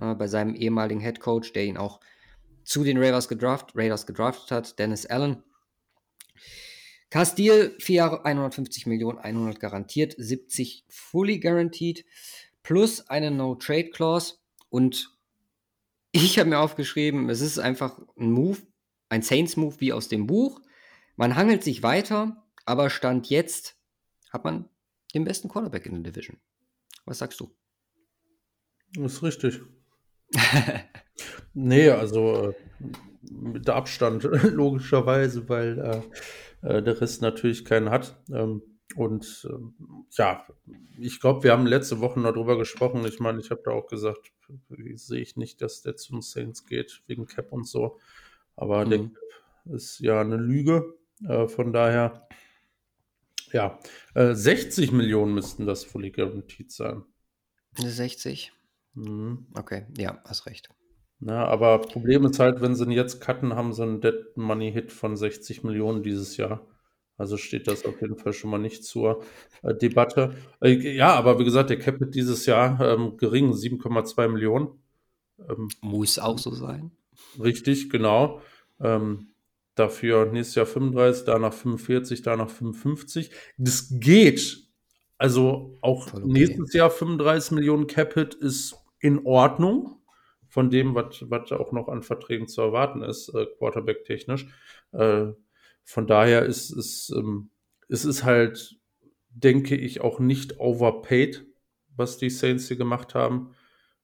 äh, 0.00 0.14
bei 0.14 0.28
seinem 0.28 0.54
ehemaligen 0.54 1.00
Head 1.00 1.20
Coach, 1.20 1.52
der 1.52 1.64
ihn 1.64 1.76
auch 1.76 2.00
zu 2.64 2.84
den 2.84 2.98
Raiders 2.98 3.28
gedraft, 3.28 3.72
Raiders 3.74 4.06
gedraftet 4.06 4.50
hat, 4.52 4.78
Dennis 4.78 5.06
Allen. 5.06 5.42
Castile, 7.10 7.74
4 7.78 7.94
Jahre, 7.96 8.24
150 8.24 8.86
Millionen, 8.86 9.18
100 9.18 9.60
garantiert, 9.60 10.14
70 10.18 10.84
fully 10.88 11.40
guaranteed, 11.40 12.04
plus 12.62 13.08
eine 13.08 13.30
No-Trade-Clause. 13.30 14.34
Und 14.68 15.16
ich 16.12 16.38
habe 16.38 16.50
mir 16.50 16.58
aufgeschrieben, 16.58 17.30
es 17.30 17.40
ist 17.40 17.58
einfach 17.58 17.98
ein 18.18 18.30
Move, 18.30 18.58
ein 19.08 19.22
Saints-Move 19.22 19.76
wie 19.80 19.92
aus 19.92 20.08
dem 20.08 20.26
Buch. 20.26 20.60
Man 21.16 21.36
hangelt 21.36 21.64
sich 21.64 21.82
weiter, 21.82 22.46
aber 22.66 22.90
Stand 22.90 23.30
jetzt 23.30 23.76
hat 24.30 24.44
man 24.44 24.68
den 25.14 25.24
besten 25.24 25.48
Quarterback 25.48 25.86
in 25.86 26.02
der 26.02 26.12
Division. 26.12 26.38
Was 27.06 27.18
sagst 27.18 27.40
du? 27.40 27.50
Ist 28.98 29.22
richtig. 29.22 29.60
Ne, 31.54 31.90
also, 31.90 32.50
äh, 32.50 32.54
mit 33.30 33.68
Abstand 33.68 34.22
logischerweise, 34.52 35.48
weil, 35.48 35.78
äh, 36.62 36.68
äh, 36.78 36.82
der 36.82 37.00
Rest 37.00 37.22
natürlich 37.22 37.64
keinen 37.64 37.90
hat. 37.90 38.20
Ähm, 38.32 38.62
und, 38.96 39.46
ähm, 39.50 39.74
ja, 40.16 40.46
ich 40.98 41.20
glaube, 41.20 41.42
wir 41.44 41.52
haben 41.52 41.66
letzte 41.66 42.00
Woche 42.00 42.18
noch 42.20 42.32
drüber 42.32 42.56
gesprochen. 42.56 43.04
Ich 43.04 43.20
meine, 43.20 43.38
ich 43.40 43.50
habe 43.50 43.60
da 43.64 43.72
auch 43.72 43.86
gesagt, 43.86 44.32
sehe 44.94 45.20
ich 45.20 45.36
nicht, 45.36 45.60
dass 45.60 45.82
der 45.82 45.96
zu 45.96 46.12
den 46.12 46.22
Saints 46.22 46.64
geht 46.66 47.02
wegen 47.06 47.26
Cap 47.26 47.52
und 47.52 47.66
so. 47.68 47.98
Aber 48.56 48.84
der 48.86 48.98
Mhm. 49.00 49.12
Cap 49.14 49.74
ist 49.76 50.00
ja 50.00 50.24
'ne 50.24 50.36
Lüge. 50.36 50.94
Äh, 51.28 51.48
von 51.48 51.72
daher 51.72 52.26
ja, 53.52 53.78
äh, 54.14 54.34
60 54.34 54.92
Millionen 54.92 55.34
müssten 55.34 55.66
das 55.66 55.84
fully 55.84 56.10
guaranteed 56.10 56.70
sein. 56.72 57.04
60? 57.76 58.52
Mhm. 58.94 59.46
Okay, 59.54 59.86
ja, 59.96 60.22
hast 60.24 60.46
recht. 60.46 60.68
Ne, 61.20 61.34
aber 61.36 61.80
Problem 61.80 62.24
ist 62.26 62.38
halt, 62.38 62.60
wenn 62.60 62.76
sie 62.76 62.84
ihn 62.84 62.92
jetzt 62.92 63.20
cutten, 63.20 63.54
haben 63.56 63.72
sie 63.72 63.82
'n 63.82 64.00
Dead 64.00 64.36
Money 64.36 64.70
Hit 64.72 64.92
von 64.92 65.16
60 65.16 65.64
Millionen 65.64 66.02
dieses 66.04 66.36
Jahr. 66.36 66.64
Also, 67.16 67.36
steht 67.36 67.66
das 67.66 67.84
auf 67.84 68.00
jeden 68.00 68.16
Fall 68.16 68.32
schon 68.32 68.50
mal 68.50 68.58
nicht 68.58 68.84
zur, 68.84 69.24
äh, 69.62 69.74
Debatte. 69.74 70.34
Äh, 70.60 70.74
ja, 70.94 71.14
aber 71.14 71.40
wie 71.40 71.44
gesagt, 71.44 71.70
der 71.70 71.78
Cap 71.80 71.98
Hit 71.98 72.14
dieses 72.14 72.46
Jahr, 72.46 72.80
ähm, 72.80 73.16
gering, 73.16 73.52
7,2 73.52 74.28
Millionen. 74.28 74.68
Ähm, 75.48 75.68
Muss 75.80 76.18
auch 76.20 76.38
so 76.38 76.52
sein. 76.52 76.92
Richtig, 77.42 77.90
genau. 77.90 78.40
Ähm, 78.80 79.28
dafür 79.74 80.26
nächstes 80.26 80.54
Jahr 80.56 80.66
35, 80.66 81.24
danach 81.24 81.52
45, 81.54 82.22
danach 82.22 82.50
55. 82.50 83.30
Das 83.58 83.88
geht. 83.90 84.68
Also, 85.18 85.78
auch 85.80 86.12
okay. 86.14 86.22
nächstes 86.26 86.72
Jahr 86.74 86.90
35 86.90 87.52
Millionen 87.52 87.88
Cap 87.88 88.14
Hit 88.14 88.34
ist 88.34 88.76
in 89.00 89.26
Ordnung 89.26 89.97
von 90.48 90.70
dem, 90.70 90.94
was 90.94 91.52
auch 91.52 91.72
noch 91.72 91.88
an 91.88 92.02
Verträgen 92.02 92.48
zu 92.48 92.62
erwarten 92.62 93.02
ist, 93.02 93.28
äh, 93.34 93.46
Quarterback-technisch. 93.58 94.46
Äh, 94.92 95.26
von 95.84 96.06
daher 96.06 96.44
ist 96.44 96.70
es, 96.70 97.12
ähm 97.16 97.50
es 97.90 98.04
ist 98.04 98.22
halt, 98.24 98.76
denke 99.30 99.74
ich, 99.74 100.02
auch 100.02 100.20
nicht 100.20 100.60
overpaid, 100.60 101.46
was 101.96 102.18
die 102.18 102.28
Saints 102.28 102.68
hier 102.68 102.76
gemacht 102.76 103.14
haben. 103.14 103.54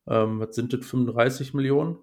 Ähm, 0.07 0.41
was 0.41 0.55
sind 0.55 0.73
das, 0.73 0.87
35 0.87 1.53
Millionen? 1.53 1.99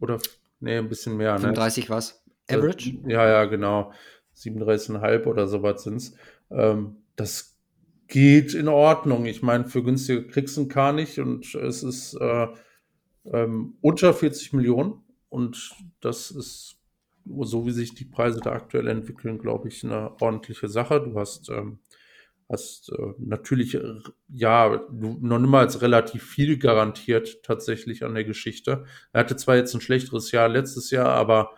Oder 0.00 0.14
f 0.14 0.22
ne, 0.60 0.78
'n 0.78 0.88
bisschen 0.88 1.16
mehr, 1.16 1.34
ne? 1.34 1.40
35 1.40 1.90
was? 1.90 2.24
Äh, 2.46 2.56
Average? 2.56 2.98
ja, 3.06 3.28
ja, 3.28 3.44
genau. 3.44 3.92
37,5 4.34 5.26
oder 5.26 5.46
so 5.46 5.62
was 5.62 5.82
sind's. 5.82 6.14
Ähm, 6.50 6.96
das 7.16 7.58
geht 8.08 8.54
in 8.54 8.68
Ordnung. 8.68 9.26
Ich 9.26 9.42
meine, 9.42 9.66
für 9.66 9.82
günstiger 9.82 10.22
kriegst 10.22 10.56
du 10.56 10.62
'n 10.62 10.68
Kranich 10.68 11.20
und 11.20 11.54
es 11.54 11.82
ist, 11.82 12.14
äh, 12.14 12.48
ähm, 13.26 13.74
unter 13.82 14.14
40 14.14 14.52
Millionen 14.52 15.02
und 15.30 15.72
das 16.00 16.30
ist, 16.30 16.76
so 17.26 17.66
wie 17.66 17.72
sich 17.72 17.94
die 17.94 18.04
Preise 18.06 18.40
da 18.40 18.52
aktuell 18.52 18.88
entwickeln, 18.88 19.38
glaube 19.38 19.68
ich, 19.68 19.84
'ne 19.84 20.12
ordentliche 20.20 20.68
Sache. 20.68 21.00
Du 21.02 21.18
hast, 21.18 21.48
ähm 21.50 21.80
hast, 22.50 22.90
äh, 22.92 23.14
natürlich, 23.18 23.74
r 23.76 24.02
ja, 24.28 24.76
du 24.90 25.18
noch 25.22 25.38
niemals 25.40 25.82
relativ 25.82 26.24
viel 26.24 26.58
garantiert 26.58 27.42
tatsächlich 27.44 28.04
an 28.04 28.14
der 28.14 28.24
Geschichte. 28.24 28.84
Er 29.12 29.20
hatte 29.20 29.36
zwar 29.36 29.56
jetzt 29.56 29.74
'n 29.74 29.80
schlechteres 29.82 30.32
Jahr 30.32 30.48
letztes 30.48 30.90
Jahr, 30.92 31.08
aber, 31.10 31.52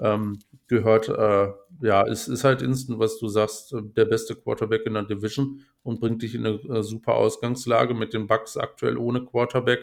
ähm, 0.00 0.38
gehört, 0.68 1.08
äh 1.10 1.48
ja, 1.82 2.06
es 2.08 2.28
ist 2.28 2.44
halt 2.44 2.62
instant, 2.62 2.98
was 3.00 3.18
du 3.20 3.28
sagst, 3.28 3.72
äh, 3.74 3.82
der 3.96 4.06
beste 4.06 4.36
Quarterback 4.36 4.86
in 4.86 4.94
der 4.94 5.04
Division 5.04 5.62
und 5.84 6.00
bringt 6.00 6.22
dich 6.22 6.34
in 6.34 6.42
'ne, 6.42 6.60
äh, 6.70 6.82
super 6.82 7.14
Ausgangslage 7.16 7.94
mit 7.94 8.14
den 8.14 8.26
Bucks 8.28 8.56
aktuell 8.58 8.96
ohne 8.98 9.24
Quarterback, 9.26 9.80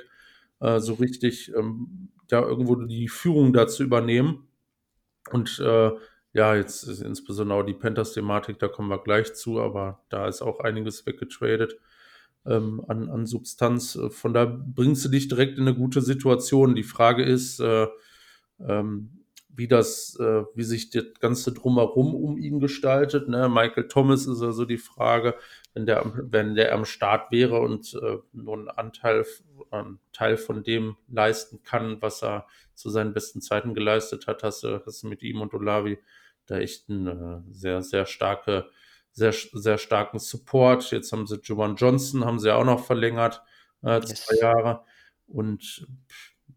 äh, 0.62 0.79
so 0.79 0.93
richtig, 0.95 1.53
ähm, 1.55 2.09
ja, 2.31 2.41
irgendwo 2.41 2.75
die 2.75 3.07
Führung 3.09 3.53
da 3.53 3.67
zu 3.67 3.83
übernehmen. 3.83 4.47
Und, 5.31 5.59
äh, 5.59 5.91
ja, 6.33 6.55
jetzt 6.55 6.83
ist 6.83 7.01
insbesondere 7.01 7.59
auch 7.59 7.63
die 7.65 7.74
Panthers-Thematik, 7.74 8.59
da 8.59 8.67
kommen 8.69 8.89
wir 8.89 9.03
gleich 9.03 9.33
zu, 9.35 9.59
aber 9.62 10.03
da 10.09 10.27
ist 10.27 10.41
auch 10.41 10.59
einiges 10.62 11.05
weggetradet, 11.05 11.77
ähm, 12.45 12.83
an 12.88 13.09
an 13.09 13.25
Substanz. 13.27 13.95
Äh, 13.95 14.09
von 14.12 14.33
daher 14.33 14.47
bringst 14.47 15.05
du 15.05 15.09
dich 15.09 15.27
direkt 15.29 15.57
in 15.59 15.65
'ne 15.65 15.75
gute 15.75 16.01
Situation. 16.01 16.75
Die 16.75 16.83
Frage 16.83 17.24
ist, 17.25 17.59
äh, 17.62 17.88
ähm, 18.59 19.25
wie 19.55 19.67
das 19.69 20.17
äh, 20.19 20.43
wie 20.55 20.63
sich 20.63 20.89
das 20.91 21.05
Ganze 21.21 21.53
Drumherum 21.53 22.15
um 22.15 22.38
ihn 22.38 22.59
gestaltet, 22.62 23.29
ne? 23.29 23.50
Michael 23.50 23.88
Thomas 23.89 24.27
ist 24.27 24.41
also 24.41 24.65
die 24.65 24.77
Frage, 24.79 25.35
wenn 25.75 25.86
der 25.88 26.01
am 26.03 26.13
wenn 26.32 26.55
der 26.55 26.74
am 26.74 26.86
Start 26.86 27.32
wäre 27.32 27.60
und, 27.62 27.94
äh, 27.96 28.17
nur 28.34 28.55
'n 28.58 28.70
Anteil 28.70 29.25
ähm, 29.74 30.00
Teil 30.13 30.38
von 30.38 30.63
dem 30.63 30.98
leisten 31.10 31.63
kann, 31.63 32.01
was 32.01 32.24
er 32.24 32.48
zu 32.75 32.89
seinen 32.91 33.13
besten 33.13 33.41
Zeiten 33.41 33.75
geleistet 33.75 34.27
hat, 34.27 34.44
hast 34.44 34.63
du 34.63 34.82
hast 34.86 35.03
du 35.03 35.08
mit 35.10 35.24
ihm 35.24 35.41
und 35.41 35.53
Olave 35.55 36.00
da 36.48 36.58
echt 36.60 36.89
'n, 36.89 37.08
äh, 37.08 37.41
sehr, 37.53 37.84
sehr 37.84 38.05
starke 38.08 38.70
sehr 39.13 39.34
sehr 39.34 39.77
starken 39.79 40.20
Support. 40.20 40.91
Jetzt 40.91 41.12
haben 41.13 41.27
sie 41.27 41.39
Juwan 41.44 41.75
Johnson 41.77 42.25
haben 42.25 42.39
sie 42.39 42.51
auch 42.55 42.65
noch 42.65 42.86
verlängert, 42.86 43.44
äh, 43.84 44.01
2 44.03 44.36
Yes. 44.36 44.41
Jahre. 44.41 44.86
Und 45.27 45.88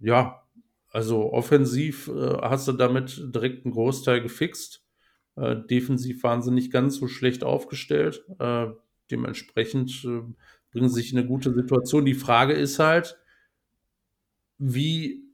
ja, 0.01 0.45
also, 0.91 1.33
offensiv, 1.35 2.09
äh, 2.09 2.39
hast 2.43 2.69
du 2.69 2.73
damit 2.73 3.19
direkt 3.35 3.67
'n 3.67 3.73
Großteil 3.73 4.23
gefixt. 4.23 4.85
Äh, 5.37 5.57
defensiv 5.71 6.23
waren 6.25 6.43
sie 6.43 6.53
nicht 6.53 6.73
ganz 6.73 6.97
so 6.97 7.09
schlecht 7.09 7.45
aufgestellt. 7.45 8.25
Äh, 8.41 8.69
dementsprechend, 9.11 10.05
äh, 10.05 10.23
bringen 10.73 10.89
sie 10.89 10.97
sich 11.03 11.13
in 11.13 11.19
'ne 11.21 11.27
gute 11.27 11.53
Situation. 11.55 12.05
Die 12.07 12.15
Frage 12.15 12.55
ist 12.55 12.79
halt 12.79 13.19
wie 14.61 15.25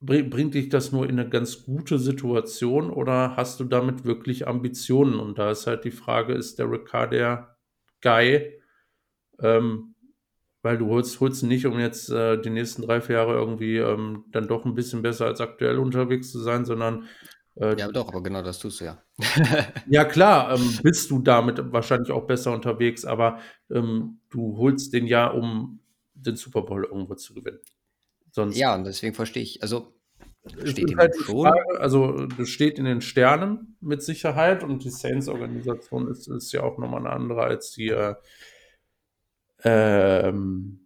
bri 0.00 0.22
bringt 0.22 0.54
dich 0.54 0.68
das 0.70 0.92
nur 0.92 1.08
in 1.08 1.16
'ne 1.16 1.28
ganz 1.28 1.64
gute 1.64 1.98
Situation 1.98 2.90
oder 2.90 3.36
hast 3.36 3.60
du 3.60 3.64
damit 3.64 4.04
wirklich 4.04 4.48
Ambitionen? 4.48 5.20
Und 5.20 5.38
da 5.38 5.50
ist 5.52 5.66
halt 5.66 5.84
die 5.84 5.90
Frage, 5.92 6.34
ist 6.34 6.58
Derek 6.58 6.86
Carr 6.86 7.08
der 7.08 7.56
Guy? 8.02 8.60
Ähm, 9.40 9.94
weil 10.62 10.78
du 10.78 10.88
holst 10.88 11.20
holst 11.20 11.44
nicht, 11.44 11.66
um 11.66 11.78
jetzt, 11.80 12.10
äh, 12.10 12.40
die 12.40 12.50
nächsten 12.50 12.82
3, 12.82 13.00
4 13.02 13.16
Jahre 13.16 13.34
irgendwie, 13.34 13.78
ähm, 13.78 14.24
dann 14.32 14.48
doch 14.48 14.64
'n 14.66 14.74
bisschen 14.76 15.02
besser 15.02 15.26
als 15.26 15.40
aktuell 15.42 15.78
unterwegs 15.78 16.32
zu 16.32 16.40
sein, 16.40 16.64
sondern, 16.66 17.06
äh 17.60 17.78
Ja, 17.78 17.88
doch, 17.88 18.08
aber 18.08 18.22
genau 18.22 18.42
das 18.42 18.58
tust 18.58 18.80
du 18.80 18.84
ja. 18.86 19.02
Ja 19.86 20.04
klar, 20.04 20.54
ähm, 20.54 20.78
bist 20.82 21.10
du 21.10 21.20
damit 21.20 21.72
wahrscheinlich 21.72 22.10
auch 22.12 22.26
besser 22.26 22.52
unterwegs, 22.52 23.04
aber, 23.04 23.38
ähm, 23.70 24.20
du 24.30 24.56
holst 24.58 24.92
den 24.92 25.06
ja, 25.06 25.28
um 25.28 25.80
den 26.14 26.36
Super 26.36 26.62
Bowl 26.62 26.84
irgendwo 26.84 27.14
zu 27.14 27.34
gewinnen. 27.34 27.60
Sonst 28.32 28.58
Ja, 28.58 28.74
und 28.76 28.84
deswegen 28.84 29.14
verstehe 29.14 29.42
ich 29.42 29.62
also, 29.62 29.94
den 30.56 30.96
halt. 30.98 31.16
Frage 31.16 31.80
also, 31.80 32.26
das 32.26 32.48
steht 32.50 32.78
in 32.78 32.86
den 32.86 33.00
Sternen 33.02 33.76
mit 33.80 34.02
Sicherheit 34.02 34.64
und 34.64 34.84
die 34.84 34.90
Saints-Organisation 34.90 36.08
ist 36.08 36.28
ist 36.28 36.52
ja 36.52 36.62
auch 36.64 36.78
noch 36.78 36.90
mal 36.90 37.00
'ne 37.00 37.10
andere 37.10 37.42
als 37.44 37.72
die, 37.72 37.88
äh 37.90 38.14
ähm, 39.64 40.79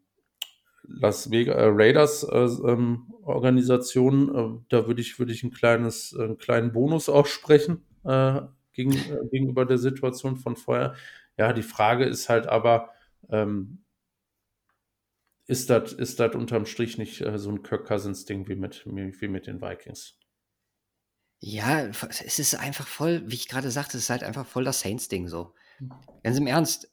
Las 0.86 1.30
Vega 1.30 1.54
äh, 1.54 1.66
Raiders, 1.72 2.24
äh, 2.24 2.36
ähm, 2.70 3.12
Organisation. 3.22 4.34
Äh, 4.34 4.64
da 4.68 4.86
würde 4.86 5.00
ich 5.00 5.18
würde 5.18 5.32
ich 5.32 5.42
'n 5.44 5.50
kleines 5.52 6.12
äh, 6.12 6.22
'n 6.24 6.36
kleinen 6.38 6.72
Bonus 6.72 7.08
aussprechen, 7.08 7.84
äh, 8.04 8.42
gegen 8.72 9.10
äh, 9.10 9.18
gegenüber 9.30 9.64
der 9.66 9.78
Situation 9.78 10.36
von 10.36 10.56
vorher. 10.56 10.94
Ja, 11.38 11.52
die 11.52 11.62
Frage 11.62 12.04
ist 12.04 12.28
halt 12.28 12.46
aber, 12.48 12.90
ähm 13.30 13.84
ist 15.48 15.68
das 15.68 15.92
ist 15.92 16.20
unterm 16.20 16.64
Strich 16.64 16.96
nicht, 16.96 17.22
so 17.36 17.50
'n 17.50 17.62
Kirk 17.62 17.86
Cousins-Ding 17.86 18.48
wie 18.48 18.56
mit 18.56 18.82
wie 18.86 19.28
mit 19.28 19.46
den 19.46 19.60
Vikings? 19.60 20.14
Ja, 21.42 21.86
es 21.86 22.38
ist 22.38 22.54
einfach 22.54 22.86
voll 22.86 23.22
wie 23.26 23.34
ich 23.34 23.48
grade 23.48 23.70
sagte, 23.70 23.96
es 23.98 24.04
ist 24.04 24.10
halt 24.10 24.22
einfach 24.22 24.46
voll 24.46 24.64
das 24.64 24.80
Saints-Ding 24.80 25.28
so. 25.28 25.54
Ganz 26.24 26.38
im 26.38 26.48
Ernst, 26.48 26.90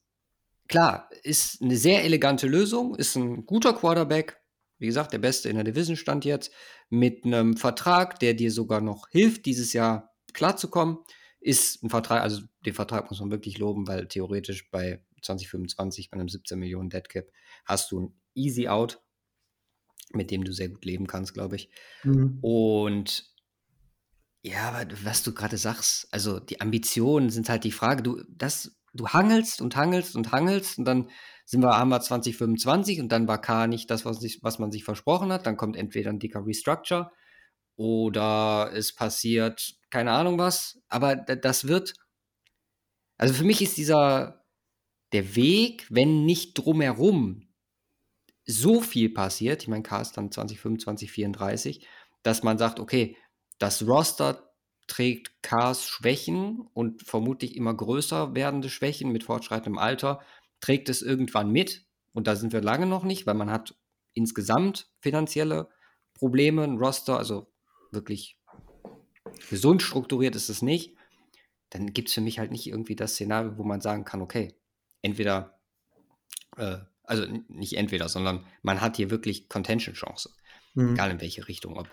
klar, 0.71 1.09
ist 1.23 1.61
'ne 1.61 1.77
sehr 1.77 2.05
elegante 2.05 2.47
Lösung, 2.47 2.95
ist 2.95 3.17
'n 3.17 3.45
guter 3.47 3.73
Quarterback. 3.75 4.41
Wie 4.79 4.87
gesagt, 4.87 5.13
der 5.13 5.19
Beste 5.19 5.49
in 5.49 5.55
der 5.57 5.65
Division 5.65 5.97
Stand 5.97 6.25
jetzt, 6.25 6.51
mit 6.89 7.25
'nem 7.25 7.57
Vertrag, 7.57 8.19
der 8.19 8.35
dir 8.35 8.51
sogar 8.51 8.81
noch 8.81 9.09
hilft, 9.11 9.45
dieses 9.47 9.73
Jahr 9.73 10.13
klarzukommen. 10.33 10.99
Ist 11.41 11.83
'n 11.83 11.89
Vertrag 11.91 12.23
also, 12.23 12.43
den 12.65 12.73
Vertrag 12.75 13.09
muss 13.11 13.21
man 13.21 13.31
wirklich 13.31 13.59
loben, 13.59 13.87
weil 13.87 14.07
theoretisch 14.07 14.71
bei 14.71 15.03
2025 15.23 16.11
bei 16.11 16.17
'nem 16.17 16.29
17 16.29 16.59
Millionen 16.59 16.89
Dead 16.91 17.07
Cap 17.09 17.27
hast 17.65 17.91
du 17.91 17.99
'n 17.99 18.13
Easy 18.35 18.67
Out 18.69 19.01
mit 20.13 20.31
dem 20.31 20.43
du 20.43 20.51
sehr 20.53 20.69
gut 20.69 20.85
leben 20.85 21.07
kannst, 21.07 21.33
glaube 21.33 21.55
ich. 21.55 21.69
Mhm. 22.03 22.41
Und 22.41 23.31
ja, 24.45 24.69
aber 24.71 24.87
was 25.03 25.21
du 25.23 25.33
grade 25.33 25.57
sagst, 25.57 26.07
also, 26.11 26.39
die 26.39 26.61
Ambitionen 26.61 27.29
sind 27.29 27.47
halt 27.49 27.63
die 27.63 27.71
Frage. 27.71 28.01
Du 28.01 28.23
das 28.27 28.75
du 28.93 29.07
hangelst 29.09 29.61
und 29.61 29.75
hangelst 29.75 30.15
und 30.15 30.31
hangelst 30.31 30.77
und 30.79 30.85
dann 30.85 31.09
sind 31.45 31.61
wir 31.61 31.77
haben 31.77 31.89
wir 31.89 32.01
2025 32.01 32.99
und 33.01 33.09
dann 33.11 33.27
war 33.27 33.39
Carr 33.41 33.67
nicht 33.67 33.89
das, 33.91 34.05
was 34.05 34.19
sich 34.19 34.39
was 34.43 34.59
man 34.59 34.71
sich 34.71 34.83
versprochen 34.83 35.31
hat. 35.31 35.45
Dann 35.45 35.57
kommt 35.57 35.77
entweder 35.77 36.09
'n 36.11 36.19
dicker 36.19 36.45
Restructure 36.45 37.11
oder 37.77 38.71
es 38.75 38.95
passiert 38.95 39.75
keine 39.91 40.11
Ahnung 40.13 40.37
was, 40.39 40.79
aber 40.89 41.15
das 41.17 41.67
wird 41.67 41.93
also, 43.19 43.33
für 43.33 43.43
mich 43.43 43.61
ist 43.61 43.77
dieser 43.77 44.43
der 45.13 45.35
Weg, 45.35 45.87
wenn 45.89 46.25
nicht 46.25 46.55
drumherum 46.55 47.47
so 48.45 48.81
viel 48.81 49.09
passiert, 49.11 49.63
ich 49.63 49.67
meine, 49.69 49.83
K 49.83 50.01
ist 50.01 50.13
dann 50.17 50.31
2025, 50.31 51.11
34, 51.11 51.87
dass 52.23 52.43
man 52.43 52.57
sagt, 52.57 52.79
okay, 52.79 53.17
das 53.59 53.87
Roster 53.87 54.50
trägt 54.91 55.41
Ks 55.41 55.85
Schwächen 55.85 56.67
und 56.73 57.01
vermutlich 57.01 57.55
immer 57.55 57.73
größer 57.73 58.35
werdende 58.35 58.69
Schwächen 58.69 59.09
mit 59.13 59.23
fortschreitendem 59.23 59.77
Alter, 59.77 60.19
trägt 60.59 60.89
es 60.89 61.01
irgendwann 61.01 61.49
mit. 61.49 61.85
Und 62.11 62.27
da 62.27 62.35
sind 62.35 62.51
wir 62.51 62.59
lange 62.59 62.85
noch 62.85 63.05
nicht, 63.05 63.25
weil 63.25 63.35
man 63.35 63.49
hat 63.49 63.73
insgesamt 64.11 64.91
finanzielle 64.99 65.69
Probleme, 66.13 66.65
ein 66.65 66.77
Roster, 66.77 67.17
also 67.17 67.53
wirklich 67.91 68.37
gesund 69.49 69.81
strukturiert 69.81 70.35
ist 70.35 70.49
es 70.49 70.61
nicht. 70.61 70.93
Dann 71.69 71.93
gibt 71.93 72.09
es 72.09 72.15
für 72.15 72.21
mich 72.21 72.37
halt 72.37 72.51
nicht 72.51 72.67
irgendwie 72.67 72.97
das 72.97 73.13
Szenario, 73.13 73.57
wo 73.57 73.63
man 73.63 73.79
sagen 73.79 74.03
kann, 74.03 74.21
okay, 74.21 74.53
entweder, 75.01 75.57
äh, 76.57 76.79
also 77.03 77.25
nicht 77.47 77.77
entweder, 77.77 78.09
sondern 78.09 78.45
man 78.61 78.81
hat 78.81 78.97
hier 78.97 79.09
wirklich 79.09 79.47
Contention-Chance. 79.47 80.31
Mhm. 80.73 80.95
Egal 80.95 81.11
in 81.11 81.21
welche 81.21 81.47
Richtung, 81.47 81.77
ob 81.77 81.87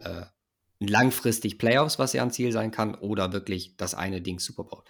äh, 0.00 0.24
langfristig 0.80 1.58
Playoffs, 1.58 1.98
was 1.98 2.12
ja 2.12 2.22
ein 2.22 2.30
Ziel 2.30 2.52
sein 2.52 2.70
kann, 2.70 2.94
oder 2.94 3.32
wirklich 3.32 3.76
das 3.76 3.94
eine 3.94 4.20
Ding 4.20 4.38
Super 4.38 4.64
Bowl. 4.64 4.82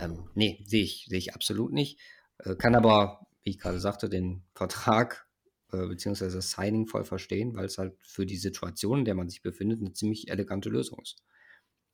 Ähm, 0.00 0.28
nee, 0.34 0.62
sehe 0.66 0.82
ich, 0.82 1.06
sehe 1.08 1.18
ich 1.18 1.34
absolut 1.34 1.72
nicht. 1.72 2.00
Äh, 2.38 2.56
kann 2.56 2.74
aber, 2.74 3.26
wie 3.42 3.50
ich 3.50 3.58
gerade 3.58 3.78
sagte, 3.78 4.08
den 4.08 4.42
Vertrag 4.54 5.26
äh, 5.72 5.86
bzw. 5.86 6.30
das 6.30 6.50
Signing 6.50 6.86
voll 6.86 7.04
verstehen, 7.04 7.54
weil 7.54 7.66
es 7.66 7.78
halt 7.78 7.94
für 8.00 8.26
die 8.26 8.36
Situation, 8.36 9.00
in 9.00 9.04
der 9.04 9.14
man 9.14 9.28
sich 9.28 9.42
befindet, 9.42 9.80
eine 9.80 9.92
ziemlich 9.92 10.30
elegante 10.30 10.68
Lösung 10.68 10.98
ist. 11.00 11.22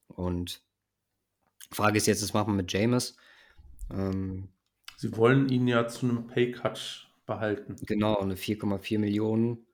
Und 0.09 0.63
Frage 1.71 1.99
ist 1.99 2.07
jetzt, 2.07 2.23
was 2.23 2.33
machen 2.33 2.53
wir 2.53 2.63
mit 2.63 2.73
James? 2.73 3.17
Ähm, 3.91 4.49
Sie 4.97 5.17
wollen 5.17 5.49
ihn 5.49 5.69
ja 5.69 5.87
zu 5.89 6.07
einem 6.07 6.27
Paycut 6.27 7.09
behalten. 7.27 7.77
Genau, 7.87 8.19
eine 8.19 8.35
4,4 8.35 8.99
Millionen 8.99 9.67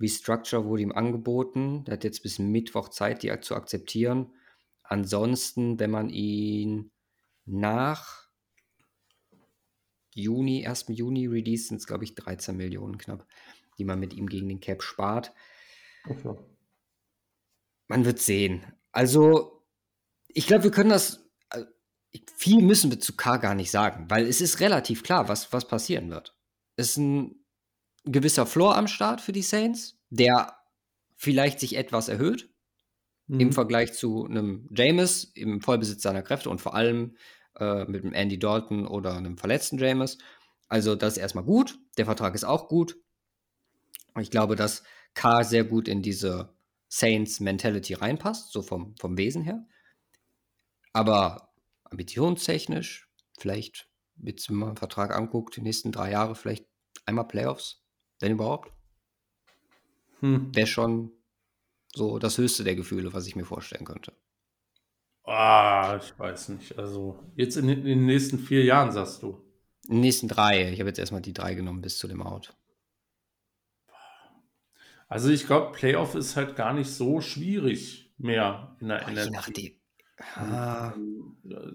Restructure 0.00 0.64
wurde 0.64 0.82
ihm 0.82 0.92
angeboten. 0.92 1.84
Er 1.86 1.94
hat 1.94 2.04
jetzt 2.04 2.22
bis 2.22 2.38
Mittwoch 2.38 2.88
Zeit, 2.88 3.22
die 3.22 3.40
zu 3.40 3.54
akzeptieren. 3.54 4.32
Ansonsten, 4.82 5.78
wenn 5.78 5.90
man 5.90 6.08
ihn 6.08 6.90
nach 7.44 8.28
Juni, 10.14 10.66
1. 10.66 10.86
Juni 10.88 11.26
release, 11.26 11.68
sind 11.68 11.76
es, 11.76 11.86
glaube 11.86 12.04
ich, 12.04 12.14
13 12.14 12.56
Millionen 12.56 12.98
knapp, 12.98 13.26
die 13.78 13.84
man 13.84 14.00
mit 14.00 14.14
ihm 14.14 14.28
gegen 14.28 14.48
den 14.48 14.60
Cap 14.60 14.82
spart. 14.82 15.32
Okay. 16.08 16.34
Man 17.88 18.04
wird 18.04 18.18
sehen. 18.18 18.64
Also, 18.92 19.64
ich 20.28 20.46
glaube, 20.46 20.64
wir 20.64 20.70
können 20.70 20.90
das. 20.90 21.30
Also, 21.48 21.66
viel 22.36 22.62
müssen 22.62 22.90
wir 22.90 23.00
zu 23.00 23.14
K 23.16 23.36
gar 23.36 23.54
nicht 23.54 23.70
sagen, 23.70 24.06
weil 24.08 24.26
es 24.26 24.40
ist 24.40 24.60
relativ 24.60 25.02
klar, 25.02 25.28
was, 25.28 25.52
was 25.52 25.68
passieren 25.68 26.10
wird. 26.10 26.36
Es 26.76 26.90
ist 26.90 26.96
ein 26.96 27.39
gewisser 28.04 28.46
Floor 28.46 28.76
am 28.76 28.86
Start 28.86 29.20
für 29.20 29.32
die 29.32 29.42
Saints, 29.42 29.98
der 30.10 30.56
vielleicht 31.16 31.60
sich 31.60 31.76
etwas 31.76 32.08
erhöht 32.08 32.50
mhm. 33.26 33.40
im 33.40 33.52
Vergleich 33.52 33.92
zu 33.92 34.24
einem 34.24 34.68
James 34.74 35.24
im 35.34 35.60
Vollbesitz 35.60 36.02
seiner 36.02 36.22
Kräfte 36.22 36.50
und 36.50 36.60
vor 36.60 36.74
allem 36.74 37.16
äh, 37.58 37.84
mit 37.84 38.04
einem 38.04 38.12
Andy 38.12 38.38
Dalton 38.38 38.86
oder 38.86 39.16
einem 39.16 39.38
verletzten 39.38 39.78
James. 39.78 40.18
Also 40.68 40.96
das 40.96 41.14
ist 41.14 41.18
erstmal 41.18 41.44
gut. 41.44 41.78
Der 41.96 42.04
Vertrag 42.04 42.34
ist 42.34 42.44
auch 42.44 42.68
gut. 42.68 42.96
Ich 44.18 44.30
glaube, 44.30 44.56
dass 44.56 44.82
K 45.14 45.44
sehr 45.44 45.64
gut 45.64 45.88
in 45.88 46.02
diese 46.02 46.54
Saints-Mentality 46.88 47.94
reinpasst, 47.94 48.52
so 48.52 48.62
vom, 48.62 48.96
vom 48.96 49.16
Wesen 49.16 49.42
her. 49.42 49.64
Aber 50.92 51.52
ambitionstechnisch, 51.84 53.08
vielleicht, 53.38 53.88
wenn 54.16 54.36
man 54.48 54.70
den 54.70 54.76
Vertrag 54.76 55.14
anguckt, 55.14 55.56
die 55.56 55.60
nächsten 55.60 55.92
drei 55.92 56.10
Jahre 56.10 56.34
vielleicht 56.34 56.66
einmal 57.06 57.28
Playoffs, 57.28 57.79
wenn 58.20 58.32
überhaupt. 58.32 58.72
Hm. 60.20 60.54
Wäre 60.54 60.66
schon 60.66 61.10
so 61.92 62.18
das 62.18 62.38
höchste 62.38 62.64
der 62.64 62.76
Gefühle, 62.76 63.12
was 63.12 63.26
ich 63.26 63.36
mir 63.36 63.44
vorstellen 63.44 63.84
könnte. 63.84 64.12
Ah, 65.24 65.98
ich 66.02 66.18
weiß 66.18 66.50
nicht. 66.50 66.78
Also, 66.78 67.18
jetzt 67.36 67.56
in, 67.56 67.68
in, 67.68 67.84
den 67.84 68.06
nächsten 68.06 68.38
vier 68.38 68.64
Jahren, 68.64 68.92
sagst 68.92 69.22
du. 69.22 69.42
In 69.88 69.96
den 69.96 70.00
nächsten 70.00 70.28
drei. 70.28 70.70
Ich 70.70 70.80
habe 70.80 70.88
jetzt 70.88 70.98
erstmal 70.98 71.22
die 71.22 71.32
drei 71.32 71.54
genommen 71.54 71.82
bis 71.82 71.98
zu 71.98 72.08
dem 72.08 72.22
Out. 72.22 72.54
Also, 75.08 75.30
ich 75.30 75.46
glaube, 75.46 75.72
Playoff 75.72 76.14
ist 76.14 76.36
halt 76.36 76.56
gar 76.56 76.72
nicht 76.72 76.90
so 76.90 77.20
schwierig 77.20 78.12
mehr 78.18 78.76
in 78.80 78.88
der 78.88 79.02
NFL. 79.02 79.24
Je 79.24 79.30
nachdem. 79.30 79.72
Ah. 80.34 80.92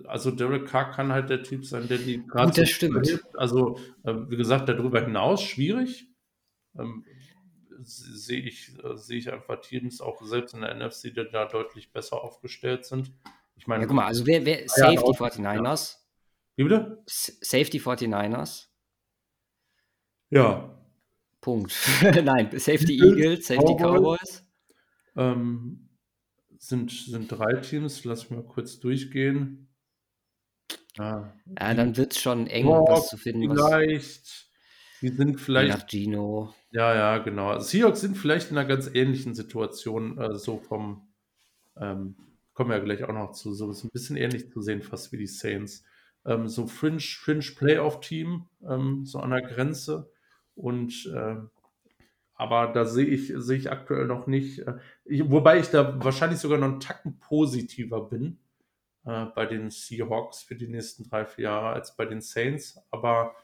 Also 0.08 0.30
Derek 0.30 0.68
Carr 0.68 0.92
kann 0.92 1.12
halt 1.12 1.30
der 1.30 1.42
Typ 1.42 1.66
sein, 1.66 1.88
der 1.88 1.98
die 1.98 2.26
gerade. 2.26 2.48
Gut, 2.48 2.58
das 2.60 2.70
stimmt. 2.70 3.08
Hilft. 3.08 3.26
Also, 3.36 3.80
äh, 4.04 4.14
wie 4.30 4.38
gesagt, 4.38 4.70
darüber 4.70 5.02
hinaus 5.02 5.44
schwierig. 5.44 6.08
Ähm, 6.78 7.06
sehe 7.82 8.42
ich, 8.42 8.74
äh, 8.84 8.96
sehe 8.96 9.18
ich 9.18 9.32
einfach 9.32 9.62
Teams 9.62 10.02
auch 10.02 10.22
selbst 10.22 10.54
in 10.54 10.62
der 10.62 10.76
NFC, 10.76 11.14
die 11.14 11.28
da 11.32 11.46
deutlich 11.46 11.92
besser 11.92 12.24
aufgestellt 12.24 12.86
sind. 12.86 13.12
Ich 13.56 13.68
meine, 13.68 13.84
ja, 13.84 13.88
guck 13.88 13.96
mal, 13.96 14.06
also 14.06 14.26
wer, 14.26 14.46
wer 14.46 14.68
Safety 14.68 14.96
ja, 14.96 15.28
49ers? 15.28 15.94
Ja. 15.94 16.00
Wie 16.58 16.64
bitte? 16.64 17.04
Safety 17.06 17.80
49ers. 17.80 18.68
Ja. 20.30 20.78
Punkt. 21.42 21.74
Nein, 22.02 22.50
Safety 22.52 23.00
Eagles, 23.00 23.48
Safety 23.48 23.76
Cowboys. 23.76 24.44
Ähm, 25.16 25.90
sind, 26.58 26.92
sind 26.92 27.32
drei 27.32 27.54
Teams, 27.62 28.04
lass 28.04 28.30
mich 28.30 28.40
mal 28.40 28.46
kurz 28.46 28.80
durchgehen. 28.80 29.70
Ah, 30.98 31.34
ja, 31.60 31.74
dann 31.74 31.98
wird 31.98 32.14
es 32.14 32.22
schon 32.22 32.48
eng, 32.48 32.68
was 32.68 33.10
zu 33.10 33.18
finden. 33.18 33.50
Vielleicht. 33.54 34.45
Die 35.06 35.16
sind 35.16 35.40
vielleicht. 35.40 35.70
nach 35.70 35.88
Gino. 35.88 36.54
Ja, 36.72 36.96
ja, 36.96 37.18
genau. 37.20 37.50
Also 37.50 37.68
Seahawks 37.68 38.02
sind 38.02 38.18
vielleicht 38.18 38.50
in 38.50 38.58
einer 38.58 38.68
ganz 38.68 38.90
ähnlichen 38.92 39.36
Situation, 39.36 40.18
äh, 40.18 40.34
so 40.36 40.58
vom, 40.58 41.08
ähm, 41.78 42.16
kommen 42.54 42.72
wir 42.72 42.78
ja 42.78 42.84
gleich 42.84 43.04
auch 43.04 43.14
noch 43.14 43.34
zu, 43.34 43.54
so 43.54 43.70
ist 43.70 43.84
ein 43.84 43.92
bisschen 43.92 44.18
ähnlich 44.18 44.50
zu 44.50 44.62
sehen, 44.62 44.82
fast 44.82 45.12
wie 45.12 45.18
die 45.18 45.28
Saints. 45.28 45.84
Ähm, 46.26 46.48
so 46.48 46.66
Fringe, 46.66 47.00
Fringe 47.00 47.46
Playoff-Team, 47.56 48.48
ähm, 48.68 49.06
so 49.06 49.20
an 49.20 49.30
der 49.30 49.44
Grenze. 49.44 50.10
Und 50.56 51.06
äh, 51.14 51.36
aber 52.34 52.74
da 52.74 52.86
sehe 52.86 53.06
ich, 53.06 53.32
sehe 53.36 53.58
ich 53.58 53.72
aktuell 53.72 54.08
noch 54.08 54.26
nicht, 54.26 54.60
äh, 54.60 54.78
ich, 55.04 55.30
wobei 55.30 55.60
ich 55.60 55.68
da 55.68 56.04
wahrscheinlich 56.04 56.40
sogar 56.40 56.58
noch 56.58 56.68
einen 56.68 56.80
Tacken 56.80 57.20
positiver 57.20 58.10
bin 58.10 58.40
äh, 59.06 59.26
bei 59.36 59.46
den 59.46 59.70
Seahawks 59.70 60.42
für 60.42 60.56
die 60.56 60.68
nächsten 60.68 61.08
drei, 61.08 61.26
vier 61.26 61.46
Jahre 61.46 61.70
als 61.70 61.96
bei 61.96 62.06
den 62.06 62.22
Saints, 62.22 62.80
aber 62.90 63.36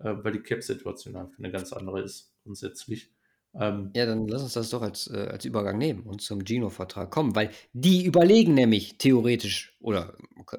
äh, 0.00 0.14
weil 0.22 0.32
die 0.32 0.40
Cap-Situation 0.40 1.16
einfach 1.16 1.38
eine 1.38 1.50
ganz 1.50 1.72
andere 1.72 2.02
ist 2.02 2.32
grundsätzlich. 2.42 3.12
Ähm, 3.54 3.90
ja, 3.94 4.06
dann 4.06 4.28
lass 4.28 4.42
uns 4.42 4.52
das 4.52 4.70
doch 4.70 4.82
als, 4.82 5.08
äh, 5.08 5.28
als 5.30 5.44
Übergang 5.44 5.76
nehmen 5.76 6.04
und 6.04 6.22
zum 6.22 6.44
Gino-Vertrag 6.44 7.10
kommen, 7.10 7.34
weil 7.34 7.50
die 7.72 8.04
überlegen 8.04 8.54
nämlich 8.54 8.96
theoretisch, 8.98 9.76
oder 9.80 10.16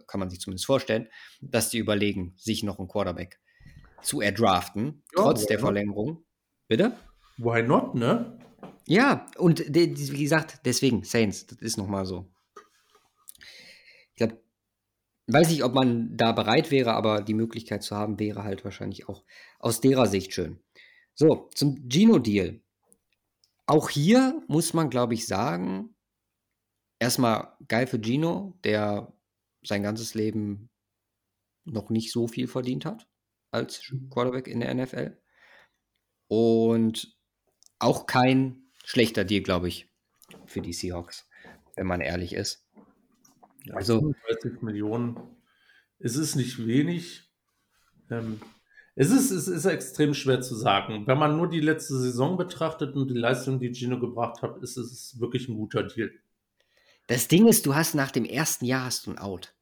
kann 0.08 0.20
man 0.20 0.30
sich 0.30 0.42
zumindest 0.42 0.66
vorstellen, 0.66 1.08
dass 1.40 1.70
die 1.70 1.78
überlegen, 1.78 2.34
sich 2.36 2.64
noch 2.64 2.80
einen 2.80 2.90
Quarterback 2.90 3.40
zu 4.02 4.20
erdraften, 4.20 5.04
ja, 5.16 5.24
trotz 5.24 5.46
der 5.46 5.60
Verlängerung. 5.60 6.26
Bitte? 6.68 6.94
Why 7.38 7.64
not, 7.64 7.96
ne? 7.96 8.38
Ja, 8.88 9.26
und 9.38 9.64
wie 9.74 10.24
gesagt, 10.24 10.60
deswegen, 10.66 11.04
Saints, 11.04 11.48
das 11.48 11.60
ist 11.60 11.78
nochmal 11.78 12.06
so. 12.06 12.30
Ich 15.32 15.34
weiß 15.34 15.50
nicht, 15.50 15.64
ob 15.64 15.74
man 15.74 16.18
da 16.18 16.34
bereit 16.34 16.72
wäre, 16.72 16.92
aber 16.92 17.22
die 17.22 17.34
Möglichkeit 17.34 17.84
zu 17.84 17.96
haben, 17.96 18.20
wäre 18.20 18.44
halt 18.44 18.66
wahrscheinlich 18.66 19.08
auch 19.08 19.24
aus 19.60 19.80
derer 19.80 20.08
Sicht 20.08 20.34
schön. 20.34 20.60
So, 21.14 21.50
zum 21.56 21.88
Gino-Deal. 21.88 22.60
Auch 23.66 23.90
hier 23.90 24.44
muss 24.50 24.74
man, 24.74 24.90
glaube 24.90 25.14
ich, 25.14 25.28
sagen, 25.28 25.96
erstmal 27.00 27.56
geil 27.70 27.88
für 27.88 28.02
Gino, 28.02 28.60
der 28.66 29.14
sein 29.64 29.84
ganzes 29.84 30.16
Leben 30.16 30.70
noch 31.64 31.90
nicht 31.90 32.12
so 32.12 32.28
viel 32.28 32.50
verdient 32.50 32.84
hat 32.84 33.08
als 33.52 33.90
Quarterback 34.10 34.50
in 34.50 34.60
der 34.60 34.74
NFL. 34.76 35.18
Und 36.28 37.18
auch 37.80 38.06
kein 38.06 38.64
schlechter 38.84 39.24
Deal, 39.24 39.44
glaube 39.44 39.70
ich, 39.70 39.88
für 40.46 40.60
die 40.60 40.74
Seahawks, 40.74 41.30
wenn 41.78 41.88
man 41.88 42.02
ehrlich 42.02 42.34
ist. 42.34 42.66
Also 43.70 44.14
30 44.28 44.62
Millionen, 44.62 45.20
es 46.00 46.16
ist 46.16 46.36
nicht 46.36 46.66
wenig. 46.66 47.30
Ähm, 48.10 48.42
es 48.96 49.10
ist, 49.12 49.32
es 49.32 49.48
ist 49.48 49.66
extrem 49.66 50.14
schwer 50.14 50.42
zu 50.42 50.56
sagen. 50.56 51.08
Wenn 51.08 51.18
man 51.18 51.38
nur 51.38 51.50
die 51.50 51.62
letzte 51.62 51.98
Saison 51.98 52.38
betrachtet 52.38 52.96
und 52.96 53.10
die 53.10 53.18
Leistung, 53.18 53.60
die 53.60 53.74
Gino 53.74 54.00
gebracht 54.00 54.42
hat, 54.42 54.62
ist 54.62 54.78
es 54.78 55.20
wirklich 55.20 55.48
ein 55.48 55.56
guter 55.56 55.84
Deal. 55.84 56.12
Das 57.08 57.28
Ding 57.28 57.48
ist, 57.48 57.66
du 57.66 57.76
hast 57.76 57.96
nach 57.96 58.12
dem 58.12 58.26
ersten 58.26 58.66
Jahr 58.66 58.86
hast 58.86 59.08
du 59.08 59.12
ein 59.12 59.18
Out. 59.18 59.54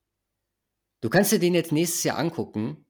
Du 1.01 1.09
kannst 1.09 1.31
dir 1.31 1.39
den 1.39 1.53
jetzt 1.53 1.71
nächstes 1.71 2.03
Jahr 2.03 2.17
angucken 2.17 2.85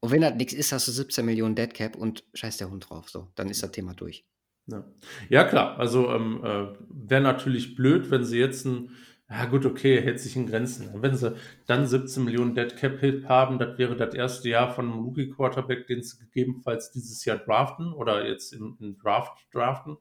und 0.00 0.10
wenn 0.10 0.22
das 0.22 0.34
nichts 0.34 0.52
ist, 0.54 0.72
hast 0.72 0.88
du 0.88 0.92
17 0.92 1.24
Millionen 1.24 1.54
Deadcap 1.54 1.94
und 1.94 2.24
scheiß 2.34 2.56
der 2.56 2.70
Hund 2.70 2.88
drauf. 2.88 3.10
So, 3.10 3.30
dann 3.34 3.48
ist 3.48 3.62
das 3.62 3.70
Thema 3.70 3.94
durch. 3.94 4.24
Ja, 4.66 4.84
ja 5.28 5.44
klar. 5.44 5.78
Also 5.78 6.10
ähm, 6.10 6.40
äh, 6.42 6.66
wäre 6.88 7.20
natürlich 7.20 7.76
blöd, 7.76 8.10
wenn 8.10 8.24
sie 8.24 8.38
jetzt 8.38 8.64
ein 8.64 8.90
Ja, 9.30 9.44
gut, 9.44 9.64
okay, 9.64 10.02
hält 10.02 10.18
sich 10.18 10.34
in 10.34 10.48
Grenzen. 10.48 10.90
Wenn 11.00 11.14
sie 11.14 11.36
dann 11.66 11.86
17 11.86 12.24
Millionen 12.24 12.56
Dead 12.56 12.76
Cap 12.76 12.98
Hit 12.98 13.28
haben, 13.28 13.60
das 13.60 13.78
wäre 13.78 13.94
das 13.96 14.12
erste 14.12 14.48
Jahr 14.48 14.74
von 14.74 14.90
einem 14.90 15.04
Rookie 15.04 15.30
Quarterback, 15.30 15.86
den 15.86 16.02
sie 16.02 16.18
gegebenenfalls 16.18 16.90
dieses 16.90 17.24
Jahr 17.24 17.38
draften 17.38 17.92
oder 17.92 18.26
jetzt 18.26 18.52
im, 18.52 18.76
im 18.80 18.98
Draft 18.98 19.38
draften, 19.52 19.98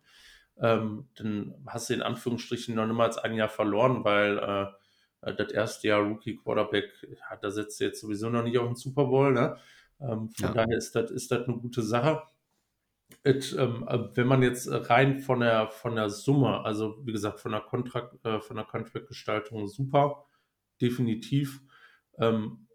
ähm, 0.59 1.07
dann 1.15 1.53
hast 1.67 1.89
du 1.89 1.93
in 1.93 2.01
Anführungsstrichen 2.01 2.73
noch 2.73 2.87
niemals 2.87 3.19
ein 3.19 3.35
Jahr 3.35 3.49
verloren, 3.49 4.03
weil 4.03 4.39
äh, 4.39 5.35
das 5.35 5.51
erste 5.51 5.89
Jahr 5.89 6.01
Rookie 6.01 6.35
Quarterback, 6.35 6.89
ja, 7.07 7.37
da 7.39 7.51
setzt 7.51 7.79
du 7.79 7.83
jetzt 7.83 8.01
sowieso 8.01 8.29
noch 8.31 8.43
nicht 8.43 8.57
auf 8.57 8.65
den 8.65 8.75
Super 8.75 9.05
Bowl, 9.05 9.31
ne? 9.31 9.57
Ähm, 10.01 10.29
von 10.29 10.47
ja. 10.47 10.53
daher 10.53 10.77
ist 10.77 10.95
das 10.95 11.11
ist 11.11 11.29
das 11.29 11.47
eine 11.47 11.57
gute 11.57 11.83
Sache. 11.83 12.23
It, 13.23 13.55
ähm, 13.57 13.85
äh, 13.87 14.15
wenn 14.15 14.27
man 14.27 14.41
jetzt 14.41 14.69
rein 14.89 15.19
von 15.19 15.41
der, 15.41 15.67
von 15.69 15.95
der 15.95 16.09
Summe, 16.09 16.61
also 16.63 16.97
wie 17.05 17.11
gesagt, 17.11 17.39
von 17.39 17.51
der, 17.51 17.61
Kontrakt, 17.61 18.23
äh, 18.25 18.39
von 18.39 18.55
der 18.55 18.65
Contract-Gestaltung 18.65 19.67
super, 19.67 20.25
definitiv. 20.81 21.61
Ähm, 22.17 22.67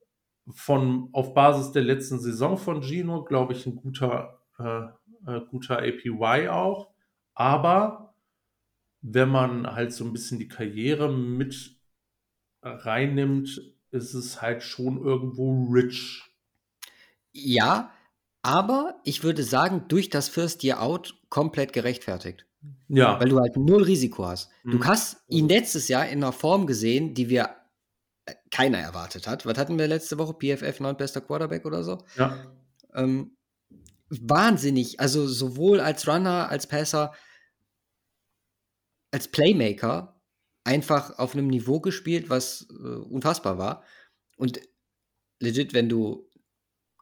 von, 0.51 1.09
auf 1.13 1.33
Basis 1.33 1.73
der 1.73 1.83
letzten 1.83 2.19
Saison 2.19 2.59
von 2.59 2.83
Gino, 2.83 3.25
glaube 3.25 3.55
ich, 3.55 3.65
ein 3.67 3.77
guter, 3.77 4.43
äh, 4.59 4.87
äh, 5.27 5.41
guter 5.51 5.79
APY 5.79 6.49
auch. 6.49 6.93
Aber 7.35 8.15
wenn 9.01 9.31
man 9.31 9.67
halt 9.67 9.93
so 9.93 10.05
ein 10.05 10.13
bisschen 10.13 10.39
die 10.39 10.49
Karriere 10.49 11.11
mit 11.11 11.79
reinnimmt, 12.63 13.61
ist 13.91 14.15
es 14.15 14.43
halt 14.43 14.63
schon 14.63 15.03
irgendwo 15.03 15.71
rich. 15.73 16.23
Ja, 17.33 17.93
aber 18.45 19.01
ich 19.05 19.25
würde 19.25 19.43
sagen, 19.43 19.87
durch 19.89 20.11
das 20.11 20.29
First 20.29 20.63
Year 20.63 20.83
Out 20.83 21.15
komplett 21.31 21.73
gerechtfertigt. 21.73 22.47
Ja. 22.89 23.19
Weil 23.19 23.31
du 23.31 23.41
halt 23.41 23.57
null 23.57 23.83
Risiko 23.83 24.27
hast. 24.27 24.51
Mhm. 24.65 24.71
Du 24.73 24.85
hast 24.85 25.25
ihn 25.29 25.49
letztes 25.49 25.89
Jahr 25.89 26.07
in 26.07 26.23
einer 26.23 26.33
Form 26.33 26.67
gesehen, 26.67 27.15
die 27.15 27.31
wir 27.31 27.57
äh, 28.27 28.35
keiner 28.51 28.79
erwartet 28.79 29.27
hat. 29.27 29.47
Was 29.47 29.57
hatten 29.57 29.79
wir 29.79 29.89
letzte 29.89 30.19
Woche? 30.19 30.35
PFF 30.35 30.79
9 30.79 30.97
bester 30.97 31.23
Quarterback 31.23 31.65
oder 31.65 31.83
so? 31.83 32.05
Ja. 32.17 32.39
Ähm, 32.95 33.35
wahnsinnig. 34.11 35.01
Also 35.01 35.27
sowohl 35.27 35.81
als 35.81 36.07
Runner, 36.07 36.51
als 36.51 36.67
Passer, 36.67 37.15
als 39.11 39.29
Playmaker 39.29 40.21
einfach 40.65 41.19
auf 41.19 41.35
einem 41.35 41.47
Niveau 41.47 41.81
gespielt, 41.81 42.29
was 42.29 42.67
äh, 42.71 42.75
unfassbar 42.75 43.57
war. 43.57 43.85
Und 44.37 44.61
legit, 45.41 45.73
wenn 45.73 45.89
du 45.89 46.29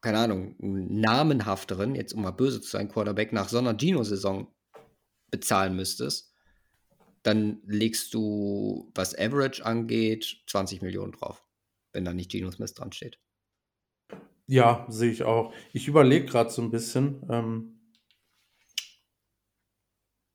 keine 0.02 0.18
Ahnung, 0.18 0.56
einen 0.60 1.00
namenhafteren, 1.00 1.94
jetzt 1.94 2.12
um 2.12 2.22
mal 2.22 2.32
böse 2.32 2.60
zu 2.60 2.68
sein, 2.68 2.88
Quarterback 2.88 3.32
nach 3.32 3.48
so 3.48 3.58
einer 3.58 3.76
Gino-Saison 3.76 4.52
bezahlen 5.30 5.76
müsstest, 5.76 6.34
dann 7.22 7.62
legst 7.66 8.12
du, 8.12 8.90
was 8.94 9.16
Average 9.16 9.64
angeht, 9.64 10.42
20 10.48 10.82
Millionen 10.82 11.12
drauf, 11.12 11.44
wenn 11.92 12.04
da 12.04 12.12
nicht 12.12 12.32
Gino 12.32 12.50
Smith 12.50 12.74
dran 12.74 12.92
steht. 12.92 13.20
Ja, 14.46 14.84
sehe 14.90 15.12
ich 15.12 15.22
auch. 15.22 15.54
Ich 15.72 15.86
überlege 15.86 16.26
gerade 16.26 16.50
so 16.50 16.62
ein 16.62 16.72
bisschen. 16.72 17.24
Ähm, 17.30 17.78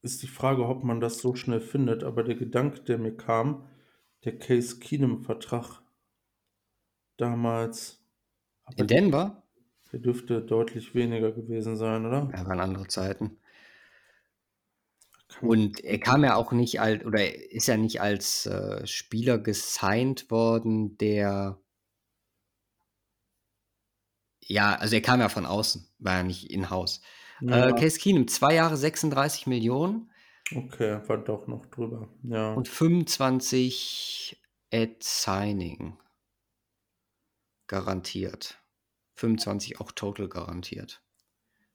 ist 0.02 0.24
die 0.24 0.28
Frage, 0.28 0.66
ob 0.66 0.86
man 0.86 1.02
das 1.02 1.20
so 1.20 1.36
schnell 1.36 1.60
findet, 1.60 2.06
aber 2.06 2.24
der 2.24 2.36
Gedanke, 2.36 2.80
der 2.82 2.98
mir 2.98 3.16
kam, 3.16 3.68
der 4.24 4.40
Case 4.40 4.80
Keenum-Vertrag 4.80 5.82
damals. 7.18 8.02
In 8.78 8.88
Denver? 8.88 9.44
Der 9.98 10.04
dürfte 10.04 10.42
deutlich 10.42 10.94
weniger 10.94 11.32
gewesen 11.32 11.76
sein, 11.76 12.06
oder? 12.06 12.30
Ja, 12.32 12.46
waren 12.46 12.60
andere 12.60 12.88
Zeiten. 12.88 13.40
Und 15.42 15.84
er 15.84 16.00
kam 16.00 16.24
ja 16.24 16.36
auch 16.36 16.52
nicht 16.52 16.80
als, 16.80 17.04
oder 17.04 17.34
ist 17.52 17.68
ja 17.68 17.78
nicht 17.78 18.00
als 18.00 18.46
äh, 18.46 18.86
Spieler 18.86 19.40
gesigned 19.40 20.30
worden, 20.30 21.00
der. 21.00 21.60
Ja, 24.44 24.76
also 24.76 24.96
er 24.96 25.02
kam 25.02 25.20
ja 25.20 25.30
von 25.30 25.48
außen, 25.48 25.90
war 25.98 26.18
ja 26.18 26.24
nicht 26.24 26.52
in-house. 26.52 27.02
Ja. 27.42 27.70
Äh, 27.70 27.74
Case 27.74 28.00
Keenum, 28.00 28.28
zwei 28.28 28.54
Jahre 28.54 28.78
36 28.78 29.48
Millionen. 29.48 30.12
Okay, 30.56 31.02
war 31.08 31.18
doch 31.18 31.48
noch 31.48 31.66
drüber. 31.66 32.08
Ja. 32.22 32.54
Und 32.54 32.68
25 32.68 34.40
at 34.72 35.02
Signing. 35.02 35.98
Garantiert. 37.66 38.60
25 39.18 39.82
auch 39.82 39.92
total 39.92 40.28
garantiert. 40.28 41.02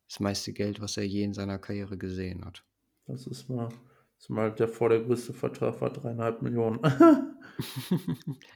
Das 0.09 0.21
meiste 0.21 0.53
Geld, 0.53 0.81
was 0.81 0.97
er 0.97 1.07
je 1.07 1.25
in 1.25 1.35
seiner 1.35 1.59
Karriere 1.59 1.99
gesehen 1.99 2.45
hat. 2.45 2.65
Das 3.07 3.27
ist 3.27 3.49
mal, 3.49 3.69
das 3.69 4.25
ist 4.25 4.31
mal 4.31 4.53
der 4.53 4.69
vor 4.69 4.89
der 4.89 5.01
größte 5.01 5.33
Vertrag 5.33 5.81
war 5.81 5.93
dreieinhalb 5.93 6.43
Millionen. 6.43 6.81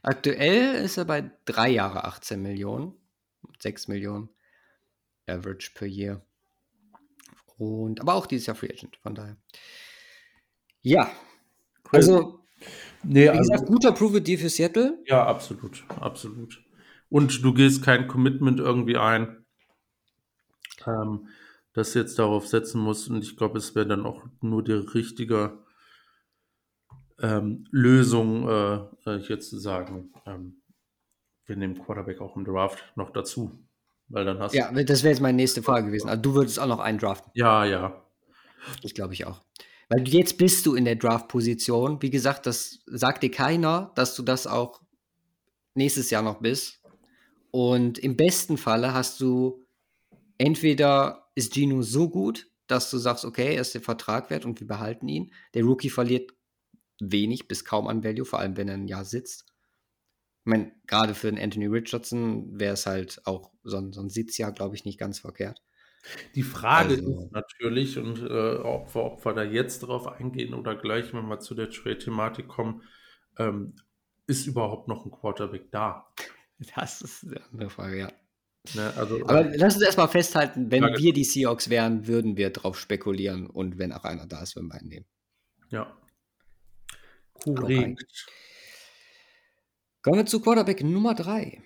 Aktuell 0.03 0.85
ist 0.85 0.97
er 0.99 1.05
bei 1.05 1.31
drei 1.45 1.71
Jahre 1.71 2.05
18 2.05 2.41
Millionen, 2.41 2.95
6 3.59 3.89
Millionen 3.89 4.29
Average 5.27 5.73
per 5.75 5.89
Year. 5.89 6.23
Und 7.59 8.01
aber 8.01 8.15
auch 8.15 8.27
dieses 8.27 8.47
Jahr 8.47 8.55
Free 8.55 8.71
Agent, 8.71 8.97
von 8.99 9.15
daher. 9.15 9.37
Ja. 10.83 11.11
Also, 11.91 12.41
nee, 13.03 13.25
wie 13.25 13.29
also, 13.31 13.51
gesagt, 13.51 13.67
guter 13.67 13.93
Prove 13.93 14.21
Deal 14.21 14.39
für 14.39 14.51
Seattle. 14.51 15.03
Ja, 15.07 15.27
absolut, 15.27 15.85
absolut 16.01 16.66
und 17.09 17.45
du 17.45 17.55
gehst 17.55 17.83
kein 17.83 18.09
Commitment 18.09 18.61
irgendwie 18.61 18.97
ein, 18.97 19.45
ähm, 20.87 21.29
das 21.73 21.95
jetzt 21.95 22.19
darauf 22.19 22.47
setzen 22.47 22.81
muss. 22.81 23.09
Und 23.09 23.23
ich 23.23 23.37
glaube, 23.37 23.59
es 23.59 23.75
wäre 23.75 23.87
dann 23.87 24.07
auch 24.07 24.25
nur 24.41 24.63
die 24.63 24.73
richtige 24.73 25.59
ähm, 27.21 27.67
Lösung, 27.71 28.49
äh, 28.49 28.75
äh, 29.07 29.19
hier 29.21 29.41
zu 29.41 29.59
sagen, 29.59 30.13
ähm, 30.27 30.63
wir 31.47 31.57
nehmen 31.57 31.79
Quarterback 31.79 32.21
auch 32.21 32.37
im 32.37 32.45
Draft 32.45 32.83
noch 32.97 33.11
dazu. 33.11 33.53
Weil 34.09 34.25
dann 34.25 34.39
hast 34.39 34.55
ja, 34.55 34.71
das 34.71 35.03
wäre 35.03 35.13
jetzt 35.13 35.21
meine 35.21 35.37
nächste 35.37 35.63
Frage 35.63 35.87
gewesen. 35.87 36.09
Also 36.09 36.23
du 36.23 36.35
würdest 36.35 36.61
auch 36.61 36.67
noch 36.67 36.79
einen 36.79 36.99
draften. 36.99 37.31
Ja, 37.35 37.65
ja. 37.65 38.05
Ich 38.83 38.95
glaube 38.95 39.15
ich 39.15 39.27
auch. 39.27 39.43
Weil 39.89 40.07
jetzt 40.09 40.39
bist 40.39 40.67
du 40.67 40.75
in 40.75 40.85
der 40.85 40.97
Draft-Position. 40.97 42.03
Wie 42.03 42.11
gesagt, 42.11 42.47
das 42.47 42.81
sagt 42.87 43.23
dir 43.23 43.31
keiner, 43.31 43.93
dass 43.95 44.15
du 44.15 44.23
das 44.23 44.47
auch 44.47 44.81
nächstes 45.75 46.11
Jahr 46.11 46.23
noch 46.23 46.41
bist. 46.41 46.81
Und 47.57 47.99
im 47.99 48.19
besten 48.19 48.59
Falle 48.59 48.93
hast 48.93 49.19
du 49.23 49.67
entweder 50.37 51.31
ist 51.35 51.55
Gino 51.55 51.81
so 51.81 52.11
gut, 52.11 52.51
dass 52.67 52.91
du 52.91 52.99
sagst, 52.99 53.25
okay, 53.25 53.55
er 53.55 53.63
ist 53.63 53.73
der 53.73 53.81
Vertrag 53.81 54.29
wert 54.29 54.45
und 54.45 54.61
wir 54.61 54.67
behalten 54.67 55.09
ihn. 55.09 55.33
Der 55.55 55.65
Rookie 55.65 55.89
verliert 55.89 56.35
wenig 57.01 57.49
bis 57.49 57.65
kaum 57.65 57.87
an 57.89 58.05
Value, 58.05 58.27
vor 58.27 58.41
allem 58.41 58.59
wenn 58.59 58.69
er 58.69 58.75
ein 58.75 58.89
Jahr 58.89 59.07
sitzt. 59.07 59.47
Ich 60.45 60.51
meine, 60.51 60.71
gerade 60.87 61.15
für 61.15 61.29
einen 61.29 61.39
Anthony 61.39 61.65
Richardson 61.65 62.61
wäre 62.61 62.75
es 62.75 62.85
halt 62.85 63.23
auch 63.25 63.51
so 63.65 63.79
ein, 63.79 63.95
so 63.95 64.03
ein 64.03 64.11
Sitzjahr, 64.11 64.53
glaube 64.53 64.75
ich, 64.75 64.85
nicht 64.85 64.99
ganz 64.99 65.21
verkehrt. 65.21 65.63
Die 66.35 66.43
Frage 66.43 66.97
also, 66.97 67.23
ist 67.23 67.33
natürlich, 67.33 67.97
und 67.97 68.21
äh, 68.21 68.57
ob, 68.57 68.95
wir, 68.95 69.03
ob 69.03 69.25
wir 69.25 69.33
da 69.33 69.45
jetzt 69.45 69.79
drauf 69.79 70.09
eingehen 70.09 70.53
oder 70.53 70.77
gleich, 70.77 71.15
wenn 71.15 71.27
wir 71.27 71.41
zu 71.41 71.55
der 71.55 71.71
Trade-Thematik 71.71 72.49
kommen, 72.49 72.83
ähm, 73.39 73.77
ist 74.27 74.47
überhaupt 74.47 74.89
noch 74.89 75.07
ein 75.07 75.11
Quarterback 75.11 75.71
da? 75.71 76.13
Das 76.75 77.03
ist 77.03 77.25
eine 77.25 77.45
andere 77.53 77.71
Frage, 77.71 77.99
ja. 77.99 78.13
Ne, 78.75 78.93
also, 78.97 79.23
Aber 79.27 79.45
lass 79.45 79.75
uns 79.75 79.85
erstmal 79.85 80.09
festhalten, 80.09 80.71
wenn 80.71 80.83
wir 80.83 81.13
die 81.13 81.25
Seahawks 81.25 81.71
wären, 81.71 82.07
würden 82.07 82.37
wir 82.37 82.51
drauf 82.51 82.79
spekulieren 82.79 83.47
und 83.47 83.79
wenn 83.79 83.93
auch 83.93 84.05
einer 84.05 84.27
da 84.27 84.43
ist, 84.43 84.57
würden 84.57 84.69
wir 84.69 84.75
einen 84.75 84.89
nehmen. 84.89 85.07
Ja. 85.71 85.97
Korrekt. 87.33 88.27
Kommen 90.03 90.19
wir 90.19 90.27
zu 90.27 90.41
Quarterback 90.41 90.83
Nummer 90.83 91.15
3. 91.15 91.63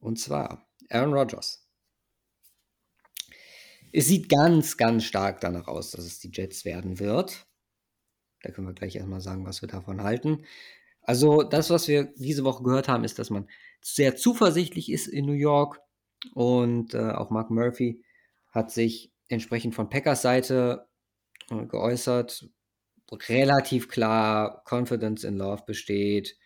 Und 0.00 0.18
zwar 0.18 0.68
Aaron 0.90 1.12
Rodgers. 1.12 1.66
Es 3.92 4.06
sieht 4.06 4.28
ganz, 4.28 4.76
ganz 4.76 5.04
stark 5.04 5.40
danach 5.40 5.66
aus, 5.66 5.90
dass 5.92 6.04
es 6.04 6.20
die 6.20 6.30
Jets 6.32 6.64
werden 6.64 6.98
wird. 6.98 7.46
Da 8.42 8.50
können 8.50 8.66
wir 8.66 8.74
gleich 8.74 8.96
erstmal 8.96 9.20
sagen, 9.20 9.46
was 9.46 9.62
wir 9.62 9.68
davon 9.68 10.02
halten. 10.02 10.44
Also, 11.02 11.42
das, 11.42 11.70
was 11.70 11.88
wir 11.88 12.12
diese 12.16 12.44
Woche 12.44 12.62
gehört 12.62 12.86
haben, 12.86 13.02
ist, 13.04 13.18
dass 13.18 13.30
man 13.30 13.48
sehr 13.80 14.16
zuversichtlich 14.16 14.90
ist 14.90 15.06
in 15.06 15.26
New 15.26 15.32
York. 15.32 15.80
Und 16.34 16.94
äh, 16.94 17.10
auch 17.10 17.30
Mark 17.30 17.50
Murphy 17.50 18.02
hat 18.50 18.70
sich 18.70 19.12
entsprechend 19.28 19.74
von 19.74 19.88
Packers 19.88 20.22
Seite 20.22 20.88
äh, 21.50 21.66
geäußert. 21.66 22.48
Relativ 23.28 23.88
klar, 23.88 24.62
Confidence 24.68 25.24
in 25.24 25.36
Love 25.36 25.62
besteht. 25.66 26.36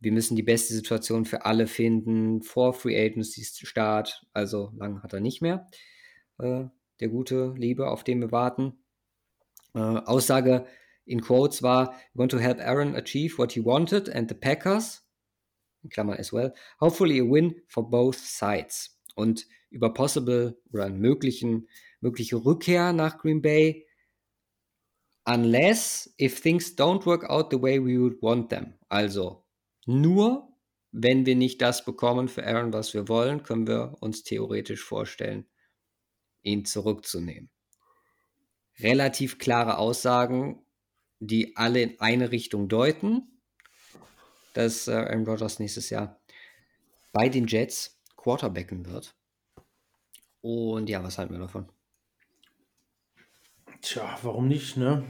Wir 0.00 0.12
müssen 0.12 0.36
die 0.36 0.42
beste 0.42 0.74
Situation 0.74 1.24
für 1.24 1.44
alle 1.44 1.66
finden 1.66 2.42
vor 2.42 2.74
Free 2.74 3.00
Agency 3.00 3.44
Start. 3.44 4.26
Also 4.32 4.72
lang 4.76 5.02
hat 5.02 5.12
er 5.12 5.20
nicht 5.20 5.40
mehr. 5.40 5.68
Äh, 6.38 6.64
der 7.00 7.08
gute 7.08 7.54
Liebe, 7.56 7.88
auf 7.88 8.04
den 8.04 8.20
wir 8.20 8.32
warten. 8.32 8.84
Äh, 9.74 9.78
Aussage 9.78 10.66
in 11.04 11.20
Quotes 11.20 11.62
war: 11.62 11.94
We 12.14 12.20
want 12.20 12.30
to 12.32 12.38
help 12.38 12.58
Aaron 12.60 12.94
achieve 12.94 13.38
what 13.38 13.52
he 13.52 13.64
wanted 13.64 14.08
and 14.08 14.28
the 14.28 14.34
Packers 14.34 15.01
in 15.82 15.90
Klammern 15.90 16.18
as 16.18 16.32
well, 16.32 16.52
hopefully 16.80 17.18
a 17.18 17.24
win 17.24 17.54
for 17.68 17.88
both 17.88 18.16
sides. 18.16 18.98
Und 19.14 19.46
über 19.70 19.92
possible 19.92 20.56
oder 20.72 20.88
möglichen, 20.90 21.68
mögliche 22.00 22.36
Rückkehr 22.36 22.92
nach 22.92 23.18
Green 23.18 23.42
Bay, 23.42 23.86
unless 25.24 26.12
if 26.20 26.40
things 26.40 26.76
don't 26.76 27.06
work 27.06 27.28
out 27.28 27.50
the 27.50 27.60
way 27.60 27.78
we 27.78 27.98
would 27.98 28.20
want 28.22 28.50
them. 28.50 28.74
Also, 28.88 29.42
Nur 29.86 30.48
wenn 30.92 31.26
wir 31.26 31.36
nicht 31.36 31.60
das 31.62 31.84
bekommen 31.84 32.28
für 32.28 32.46
Aaron, 32.46 32.72
was 32.72 32.94
wir 32.94 33.08
wollen, 33.08 33.42
können 33.42 33.66
wir 33.66 33.96
uns 34.00 34.22
theoretisch 34.22 34.84
vorstellen, 34.84 35.46
ihn 36.42 36.64
zurückzunehmen. 36.64 37.50
Relativ 38.78 39.38
klare 39.38 39.78
Aussagen, 39.78 40.64
die 41.18 41.56
alle 41.56 41.82
in 41.82 42.00
eine 42.00 42.30
Richtung 42.30 42.68
deuten, 42.68 43.41
dass 44.52 44.88
äh, 44.88 44.92
Aaron 44.92 45.26
Rodgers 45.26 45.58
nächstes 45.58 45.90
Jahr 45.90 46.20
bei 47.12 47.28
den 47.28 47.46
Jets 47.46 48.00
Quarterbacken 48.16 48.86
wird. 48.86 49.14
Und 50.40 50.88
ja, 50.88 51.02
was 51.02 51.18
halten 51.18 51.34
wir 51.34 51.40
davon? 51.40 51.68
Tja, 53.80 54.18
warum 54.22 54.48
nicht, 54.48 54.76
ne? 54.76 55.04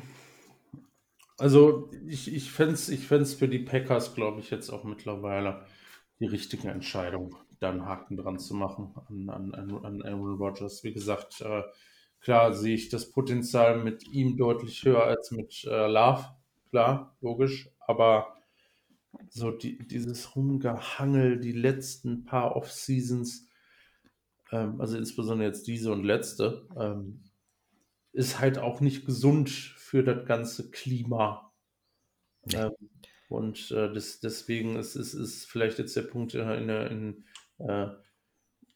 Also 1.38 1.90
ich, 2.06 2.32
ich 2.32 2.52
fände 2.52 2.74
es 2.74 2.88
ich 2.88 3.06
fänd's 3.06 3.34
für 3.34 3.48
die 3.48 3.58
Packers, 3.58 4.14
glaube 4.14 4.40
ich, 4.40 4.50
jetzt 4.50 4.70
auch 4.70 4.84
mittlerweile 4.84 5.66
die 6.20 6.26
richtige 6.26 6.70
Entscheidung, 6.70 7.36
da 7.58 7.70
einen 7.70 7.84
Haken 7.84 8.16
dran 8.16 8.38
zu 8.38 8.54
machen 8.54 8.94
an, 9.08 9.28
an, 9.28 9.84
an 9.84 10.02
Aaron 10.02 10.36
Rodgers. 10.36 10.84
Wie 10.84 10.92
gesagt, 10.92 11.40
äh, 11.40 11.62
klar 12.20 12.52
sehe 12.54 12.74
ich 12.74 12.90
das 12.90 13.10
Potenzial 13.10 13.82
mit 13.82 14.06
ihm 14.06 14.36
deutlich 14.36 14.84
höher 14.84 15.04
als 15.04 15.32
mit 15.32 15.64
äh, 15.64 15.86
Love, 15.86 16.24
klar, 16.70 17.16
logisch, 17.20 17.68
aber 17.80 18.36
so 19.28 19.50
die, 19.50 19.78
dieses 19.86 20.34
Rumgehangel, 20.36 21.38
die 21.38 21.52
letzten 21.52 22.24
paar 22.24 22.56
Off-Seasons, 22.56 23.48
ähm, 24.50 24.80
also 24.80 24.96
insbesondere 24.96 25.48
jetzt 25.48 25.66
diese 25.66 25.92
und 25.92 26.04
letzte, 26.04 26.68
ähm, 26.78 27.24
ist 28.12 28.40
halt 28.40 28.58
auch 28.58 28.80
nicht 28.80 29.06
gesund 29.06 29.48
für 29.50 30.02
das 30.02 30.26
ganze 30.26 30.70
Klima. 30.70 31.52
Ähm, 32.52 32.72
und 33.28 33.70
äh, 33.70 33.92
das, 33.92 34.20
deswegen 34.20 34.76
ist, 34.76 34.94
ist, 34.94 35.14
ist 35.14 35.46
vielleicht 35.46 35.78
jetzt 35.78 35.96
der 35.96 36.02
Punkt, 36.02 36.34
in, 36.34 36.48
in, 36.48 36.68
in, 36.68 37.24
äh, 37.58 37.88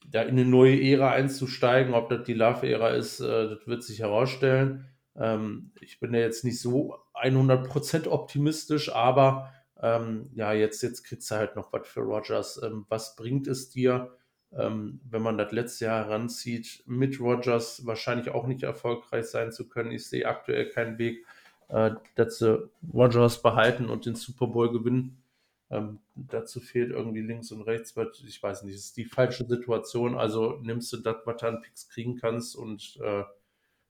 da 0.08 0.22
in 0.22 0.30
eine 0.30 0.44
neue 0.44 0.80
Ära 0.80 1.10
einzusteigen. 1.10 1.94
Ob 1.94 2.08
das 2.08 2.24
die 2.24 2.34
Love-Ära 2.34 2.90
ist, 2.90 3.20
äh, 3.20 3.48
das 3.48 3.66
wird 3.66 3.82
sich 3.82 4.00
herausstellen. 4.00 4.86
Ähm, 5.14 5.72
ich 5.80 6.00
bin 6.00 6.14
ja 6.14 6.20
jetzt 6.20 6.44
nicht 6.44 6.60
so 6.60 6.96
100% 7.14 8.08
optimistisch, 8.08 8.94
aber 8.94 9.52
ähm, 9.82 10.30
ja, 10.34 10.52
jetzt, 10.52 10.82
jetzt 10.82 11.04
kriegst 11.04 11.30
du 11.30 11.34
halt 11.36 11.56
noch 11.56 11.72
was 11.72 11.86
für 11.86 12.00
Rogers. 12.00 12.60
Ähm, 12.62 12.86
was 12.88 13.16
bringt 13.16 13.46
es 13.46 13.70
dir, 13.70 14.16
ähm, 14.52 15.00
wenn 15.08 15.22
man 15.22 15.38
das 15.38 15.52
letzte 15.52 15.86
Jahr 15.86 16.06
heranzieht, 16.06 16.82
mit 16.86 17.20
Rogers 17.20 17.86
wahrscheinlich 17.86 18.30
auch 18.30 18.46
nicht 18.46 18.62
erfolgreich 18.62 19.26
sein 19.26 19.52
zu 19.52 19.68
können? 19.68 19.92
Ich 19.92 20.06
sehe 20.06 20.26
aktuell 20.26 20.70
keinen 20.70 20.98
Weg 20.98 21.24
äh, 21.68 21.92
dass 22.14 22.38
sie 22.38 22.70
Rogers 22.92 23.42
behalten 23.42 23.88
und 23.88 24.06
den 24.06 24.14
Super 24.14 24.46
Bowl 24.46 24.70
gewinnen. 24.70 25.22
Ähm, 25.68 25.98
dazu 26.14 26.60
fehlt 26.60 26.90
irgendwie 26.90 27.22
links 27.22 27.50
und 27.50 27.62
rechts, 27.62 27.96
weil 27.96 28.12
ich 28.24 28.40
weiß 28.40 28.62
nicht, 28.62 28.76
es 28.76 28.86
ist 28.86 28.96
die 28.96 29.04
falsche 29.04 29.44
Situation. 29.46 30.16
Also 30.16 30.60
nimmst 30.62 30.92
du 30.92 30.98
das, 30.98 31.16
was 31.24 31.38
du 31.38 31.48
an 31.48 31.60
Picks 31.60 31.88
kriegen 31.88 32.16
kannst 32.16 32.54
und 32.54 32.98
äh, 33.02 33.24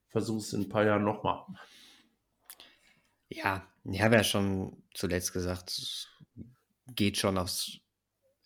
versuchst 0.08 0.54
in 0.54 0.62
ein 0.62 0.68
paar 0.70 0.84
Jahren 0.84 1.04
nochmal. 1.04 1.44
Ja, 3.28 3.66
ich 3.92 4.02
habe 4.02 4.16
ja 4.16 4.24
schon 4.24 4.82
zuletzt 4.94 5.32
gesagt, 5.32 6.08
geht 6.88 7.16
schon 7.18 7.38
aus 7.38 7.78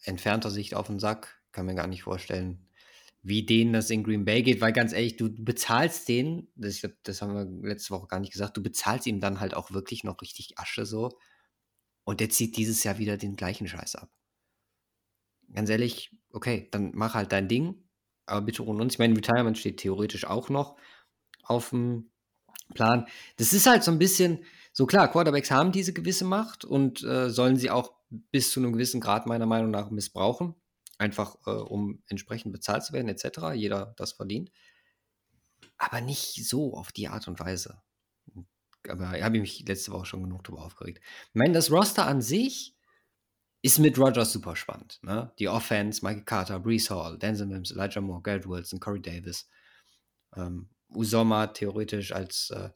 entfernter 0.03 0.50
Sicht 0.50 0.74
auf 0.74 0.87
den 0.87 0.98
Sack. 0.98 1.40
Kann 1.53 1.66
mir 1.66 1.74
gar 1.74 1.87
nicht 1.87 2.03
vorstellen, 2.03 2.68
wie 3.22 3.44
denen 3.44 3.72
das 3.72 3.90
in 3.90 4.03
Green 4.03 4.24
Bay 4.24 4.42
geht, 4.42 4.61
weil 4.61 4.72
ganz 4.72 4.92
ehrlich, 4.92 5.16
du 5.16 5.31
bezahlst 5.31 6.09
den, 6.09 6.48
das, 6.55 6.81
das 7.03 7.20
haben 7.20 7.35
wir 7.35 7.68
letzte 7.68 7.90
Woche 7.90 8.07
gar 8.07 8.20
nicht 8.20 8.33
gesagt, 8.33 8.57
du 8.57 8.62
bezahlst 8.62 9.07
ihm 9.07 9.20
dann 9.20 9.40
halt 9.40 9.55
auch 9.55 9.72
wirklich 9.72 10.05
noch 10.05 10.20
richtig 10.22 10.59
Asche 10.59 10.87
so. 10.87 11.11
Und 12.05 12.20
der 12.20 12.31
zieht 12.31 12.57
dieses 12.57 12.83
Jahr 12.83 12.98
wieder 12.98 13.16
den 13.18 13.37
gleichen 13.37 13.68
Scheiß 13.68 13.96
ab. 13.96 14.11
Ganz 15.53 15.68
ehrlich, 15.68 16.16
okay, 16.33 16.68
dann 16.70 16.92
mach 16.94 17.14
halt 17.14 17.33
dein 17.33 17.48
Ding, 17.48 17.74
aber 18.24 18.40
bitte 18.42 18.64
ohne 18.64 18.83
uns. 18.83 18.94
Ich 18.94 18.98
meine, 18.98 19.16
Retirement 19.16 19.59
steht 19.59 19.79
theoretisch 19.79 20.24
auch 20.24 20.48
noch 20.48 20.76
auf 21.42 21.70
dem 21.70 22.11
Plan. 22.74 23.07
Das 23.37 23.53
ist 23.53 23.66
halt 23.66 23.83
so 23.83 23.90
ein 23.90 23.98
bisschen, 23.98 24.44
so 24.80 24.86
klar, 24.86 25.08
Quarterbacks 25.08 25.50
haben 25.50 25.72
diese 25.72 25.92
gewisse 25.92 26.24
Macht 26.24 26.64
und 26.64 27.02
äh, 27.02 27.28
sollen 27.28 27.58
sie 27.58 27.70
auch 27.70 27.92
bis 28.08 28.50
zu 28.50 28.60
einem 28.60 28.72
gewissen 28.72 28.98
Grad 28.98 29.26
meiner 29.26 29.44
Meinung 29.44 29.70
nach 29.70 29.90
missbrauchen 29.90 30.54
einfach 30.96 31.36
äh, 31.44 31.50
um 31.50 32.02
entsprechend 32.06 32.54
bezahlt 32.54 32.82
zu 32.82 32.94
werden, 32.94 33.10
etc. 33.10 33.52
Jeder 33.52 33.92
das 33.98 34.12
verdient. 34.12 34.50
Aber 35.76 36.00
nicht 36.00 36.46
so 36.48 36.72
auf 36.72 36.92
die 36.92 37.08
Art 37.08 37.28
und 37.28 37.38
Weise. 37.40 37.82
Aber 38.88 39.08
habe 39.08 39.36
ich 39.36 39.42
mich 39.42 39.68
letzte 39.68 39.92
Woche 39.92 40.06
schon 40.06 40.22
genug 40.22 40.44
darüber 40.44 40.64
aufgeregt. 40.64 41.02
Ich 41.02 41.34
meine, 41.34 41.52
das 41.52 41.70
Roster 41.70 42.06
an 42.06 42.22
sich 42.22 42.74
ist 43.60 43.80
mit 43.80 43.98
Rogers 43.98 44.32
super 44.32 44.56
spannend. 44.56 44.98
Ne? 45.02 45.30
Die 45.38 45.48
Offense, 45.48 46.02
Michael 46.02 46.24
Carter, 46.24 46.58
Brees 46.58 46.88
Hall, 46.88 47.18
Denzel 47.18 47.48
Mims, 47.48 47.70
Elijah 47.70 48.00
Moore, 48.00 48.22
Garrett 48.22 48.48
Wilson, 48.48 48.80
Corey 48.80 49.02
Davis, 49.02 49.46
ähm, 50.34 50.70
Usoma 50.88 51.48
theoretisch 51.48 52.12
als 52.12 52.48
äh, 52.48 52.70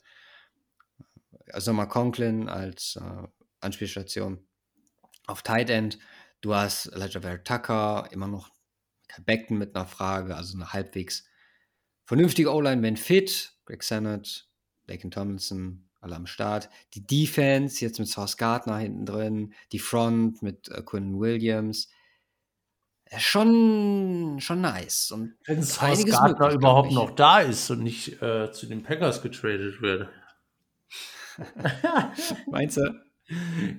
Usoma 1.52 1.86
Conklin 1.86 2.48
als 2.48 2.96
äh, 2.96 3.26
Anspielstation 3.60 4.38
auf 5.26 5.42
Tight 5.42 5.70
End 5.70 5.98
Du 6.44 6.54
hast 6.54 6.88
Elijah 6.88 7.38
Tucker, 7.38 8.06
immer 8.10 8.28
noch 8.28 8.50
Beckton 9.24 9.56
mit 9.56 9.74
einer 9.74 9.86
Frage, 9.86 10.36
also 10.36 10.58
eine 10.58 10.74
halbwegs 10.74 11.24
vernünftige 12.04 12.52
O-Line, 12.52 12.82
wenn 12.82 12.98
fit. 12.98 13.54
Greg 13.64 13.82
Sennett, 13.82 14.46
Laken 14.86 15.10
Tomlinson, 15.10 15.88
alle 16.02 16.16
am 16.16 16.26
Start. 16.26 16.68
Die 16.92 17.06
Defense, 17.06 17.82
jetzt 17.82 17.98
mit 17.98 18.08
Sauce 18.08 18.36
Gardner 18.36 18.76
hinten 18.76 19.06
drin. 19.06 19.54
Die 19.72 19.78
Front 19.78 20.42
mit 20.42 20.68
äh, 20.68 20.82
Quinn 20.82 21.18
Williams. 21.18 21.88
Schon, 23.16 24.36
schon 24.40 24.60
nice. 24.60 25.12
Und 25.12 25.36
Wenn 25.46 25.62
Sauce 25.62 26.04
Gardner 26.04 26.50
überhaupt 26.50 26.92
noch 26.92 27.12
da 27.12 27.40
ist 27.40 27.70
und 27.70 27.82
nicht 27.82 28.20
äh, 28.20 28.52
zu 28.52 28.66
den 28.66 28.82
Packers 28.82 29.22
getradet 29.22 29.80
wird. 29.80 30.10
Meinst 32.50 32.76
du? 32.76 33.04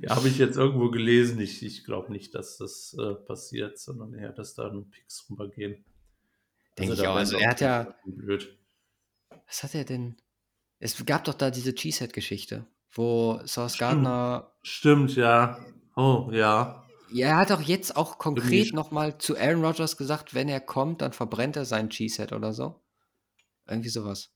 Ja, 0.02 0.16
habe 0.16 0.28
ich 0.28 0.38
jetzt 0.38 0.58
irgendwo 0.58 0.90
gelesen. 0.90 1.40
Ich, 1.40 1.64
ich 1.64 1.84
glaube 1.84 2.12
nicht, 2.12 2.34
dass 2.34 2.58
das 2.58 2.96
äh, 3.00 3.14
passiert, 3.14 3.78
sondern 3.78 4.14
eher, 4.14 4.32
dass 4.32 4.56
da 4.56 4.72
nur 4.72 4.90
Picks 4.90 5.28
rübergehen. 5.30 5.86
Denke 6.78 6.92
also, 6.92 7.04
ich 7.04 7.10
auch. 7.10 7.16
Also 7.16 7.38
er 7.38 7.50
hat 7.50 7.62
ja. 7.62 7.96
Blöd. 8.06 8.58
Was 9.48 9.64
hat 9.64 9.76
er 9.76 9.86
denn? 9.86 10.18
Es 10.80 11.04
gab 11.06 11.24
doch 11.26 11.36
da 11.36 11.52
diese 11.52 11.74
Cheesehead-Geschichte, 11.74 12.66
wo 12.92 13.40
Sauce 13.46 13.78
Gardner. 13.78 14.52
Stimmt, 14.64 15.16
ja. 15.16 15.60
Oh, 15.96 16.30
ja. 16.32 16.84
Ja, 17.12 17.28
er 17.28 17.38
hat 17.38 17.52
auch 17.52 17.62
jetzt 17.62 17.96
auch 17.96 18.18
konkret 18.18 18.74
nochmal 18.74 19.18
zu 19.20 19.38
Aaron 19.38 19.64
Rodgers 19.64 19.96
gesagt, 19.96 20.34
wenn 20.34 20.50
er 20.50 20.60
kommt, 20.60 21.02
dann 21.02 21.14
verbrennt 21.14 21.56
er 21.56 21.66
seinen 21.66 21.90
Cheesehead 21.90 22.34
oder 22.34 22.52
so. 22.52 22.82
Irgendwie 23.68 23.90
sowas. 23.90 24.32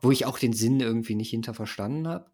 Wo 0.00 0.10
ich 0.10 0.26
auch 0.26 0.38
den 0.38 0.52
Sinn 0.52 0.80
irgendwie 0.80 1.14
nicht 1.14 1.30
hinter 1.30 1.54
verstanden 1.54 2.08
habe. 2.08 2.30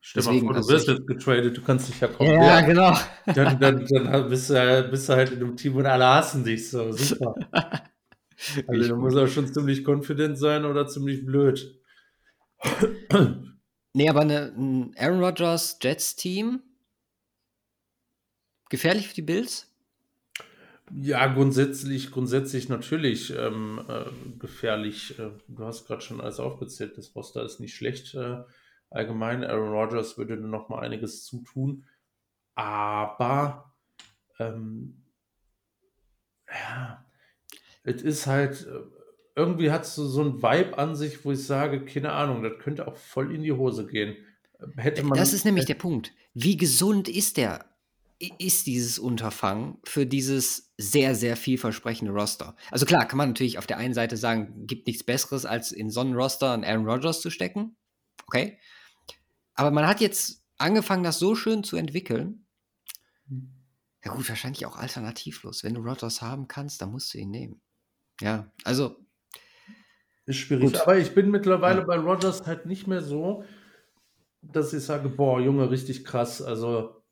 Stell 0.00 0.22
Deswegen, 0.22 0.46
mal 0.46 0.54
vor, 0.54 0.62
du 0.62 0.68
wirst 0.68 0.88
jetzt 0.88 1.06
getradet, 1.06 1.56
du 1.56 1.62
kannst 1.62 1.88
dich 1.88 2.00
ja 2.00 2.08
kommen. 2.08 2.30
Ja, 2.30 2.60
genau. 2.60 2.96
Dann, 3.26 3.58
dann, 3.58 3.84
dann 3.86 4.28
bist, 4.28 4.48
du, 4.48 4.88
bist, 4.90 5.08
du, 5.08 5.12
halt 5.12 5.32
in 5.32 5.42
einem 5.42 5.56
Team 5.56 5.76
und 5.76 5.86
alle 5.86 6.06
hassen 6.06 6.44
dich 6.44 6.70
so. 6.70 6.92
Super. 6.92 7.34
also, 8.68 8.88
du 8.88 8.96
musst 8.96 9.16
auch 9.16 9.26
schon 9.26 9.52
ziemlich 9.52 9.86
confident 9.86 10.38
sein 10.38 10.64
oder 10.64 10.86
ziemlich 10.86 11.26
blöd. 11.26 11.78
nee, 13.92 14.08
aber 14.08 14.20
eine, 14.20 14.52
ein 14.56 14.94
Aaron 14.96 15.22
Rodgers 15.22 15.78
Jets-Team 15.82 16.62
gefährlich 18.68 19.08
für 19.08 19.14
die 19.14 19.22
Bills? 19.22 19.66
Ja, 20.94 21.26
grundsätzlich, 21.26 22.10
grundsätzlich 22.10 22.68
natürlich 22.68 23.34
ähm, 23.36 23.84
äh, 23.88 24.04
gefährlich. 24.38 25.18
Äh, 25.18 25.30
du 25.48 25.64
hast 25.64 25.86
gerade 25.86 26.00
schon 26.00 26.20
alles 26.20 26.40
aufgezählt. 26.40 26.96
Das 26.96 27.14
Roster 27.14 27.44
ist 27.44 27.60
nicht 27.60 27.74
schlecht. 27.74 28.14
Äh, 28.14 28.44
allgemein. 28.90 29.44
Aaron 29.44 29.72
Rodgers 29.72 30.18
würde 30.18 30.36
noch 30.36 30.68
mal 30.68 30.80
einiges 30.80 31.24
zutun. 31.24 31.86
Aber 32.54 33.74
ähm, 34.38 35.04
ja, 36.48 37.04
es 37.84 38.02
ist 38.02 38.26
halt, 38.26 38.66
äh, 38.66 38.80
irgendwie 39.36 39.70
hat 39.70 39.84
es 39.84 39.94
so, 39.94 40.06
so 40.06 40.22
ein 40.22 40.42
Vibe 40.42 40.76
an 40.76 40.96
sich, 40.96 41.24
wo 41.24 41.32
ich 41.32 41.44
sage, 41.44 41.84
keine 41.84 42.12
Ahnung, 42.12 42.42
das 42.42 42.58
könnte 42.58 42.88
auch 42.88 42.96
voll 42.96 43.34
in 43.34 43.42
die 43.42 43.52
Hose 43.52 43.86
gehen. 43.86 44.16
Hätte 44.76 45.04
man, 45.04 45.16
das 45.16 45.32
ist 45.32 45.44
nämlich 45.44 45.66
der 45.66 45.74
Punkt. 45.74 46.12
Wie 46.34 46.56
gesund 46.56 47.08
ist 47.08 47.36
der? 47.36 47.64
Ist 48.38 48.66
dieses 48.66 48.98
Unterfangen 48.98 49.78
für 49.84 50.04
dieses 50.04 50.72
sehr, 50.76 51.14
sehr 51.14 51.36
vielversprechende 51.36 52.10
Roster? 52.12 52.56
Also 52.72 52.84
klar, 52.84 53.06
kann 53.06 53.16
man 53.16 53.28
natürlich 53.28 53.58
auf 53.58 53.68
der 53.68 53.76
einen 53.76 53.94
Seite 53.94 54.16
sagen, 54.16 54.66
gibt 54.66 54.88
nichts 54.88 55.04
Besseres, 55.04 55.46
als 55.46 55.70
in 55.70 55.88
so 55.90 56.00
einen 56.00 56.14
Roster 56.14 56.52
einen 56.52 56.64
Aaron 56.64 56.88
Rodgers 56.88 57.20
zu 57.20 57.30
stecken. 57.30 57.76
Okay. 58.26 58.58
Aber 59.58 59.72
man 59.72 59.88
hat 59.88 60.00
jetzt 60.00 60.44
angefangen, 60.56 61.02
das 61.02 61.18
so 61.18 61.34
schön 61.34 61.64
zu 61.64 61.76
entwickeln. 61.76 62.46
Hm. 63.28 63.52
Ja 64.04 64.14
gut, 64.14 64.28
wahrscheinlich 64.28 64.64
auch 64.66 64.76
alternativlos. 64.76 65.64
Wenn 65.64 65.74
du 65.74 65.80
Rodgers 65.80 66.22
haben 66.22 66.46
kannst, 66.46 66.80
dann 66.80 66.92
musst 66.92 67.12
du 67.12 67.18
ihn 67.18 67.32
nehmen. 67.32 67.60
Ja, 68.20 68.52
also. 68.62 69.04
Ist 70.26 70.36
schwierig. 70.36 70.64
Gut. 70.64 70.80
Aber 70.80 70.96
ich 70.96 71.12
bin 71.12 71.32
mittlerweile 71.32 71.80
ja. 71.80 71.86
bei 71.86 71.96
Rodgers 71.96 72.46
halt 72.46 72.66
nicht 72.66 72.86
mehr 72.86 73.02
so, 73.02 73.44
dass 74.42 74.72
ich 74.72 74.84
sage, 74.84 75.08
boah, 75.08 75.40
Junge, 75.40 75.72
richtig 75.72 76.04
krass. 76.04 76.40
Also 76.40 77.02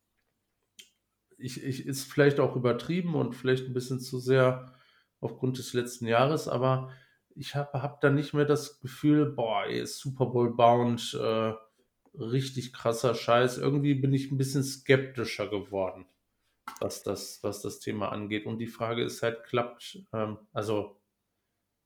ich, 1.39 1.61
ich, 1.65 1.85
ist 1.85 2.05
vielleicht 2.05 2.39
auch 2.39 2.55
übertrieben 2.55 3.17
und 3.17 3.35
vielleicht 3.35 3.67
ein 3.67 3.75
bisschen 3.75 3.99
zu 3.99 4.21
sehr 4.21 4.73
aufgrund 5.19 5.59
des 5.59 5.73
letzten 5.73 6.07
Jahres, 6.07 6.47
aber 6.47 6.93
ich 7.35 7.57
habe 7.57 7.83
hab 7.83 8.01
da 8.01 8.11
nicht 8.11 8.35
mehr 8.35 8.45
das 8.45 8.79
Gefühl, 8.79 9.33
boah, 9.33 9.65
ey, 9.65 9.81
ist 9.81 9.99
Super 9.99 10.27
Bowl 10.27 10.55
bound, 10.55 11.19
äh, 11.21 11.53
richtig 12.19 12.73
krasser 12.73 13.15
Scheiß. 13.15 13.59
Irgendwie 13.59 13.95
bin 13.95 14.13
ich 14.13 14.31
ein 14.31 14.39
bisschen 14.39 14.63
skeptischer 14.63 15.49
geworden, 15.49 16.07
was 16.81 17.03
das, 17.03 17.43
was 17.43 17.63
das 17.63 17.81
Thema 17.81 18.11
angeht. 18.11 18.47
Und 18.47 18.59
die 18.59 18.67
Frage 18.67 19.03
ist 19.05 19.23
halt, 19.23 19.45
klappt, 19.45 19.99
ähm, 20.13 20.39
also 20.53 21.01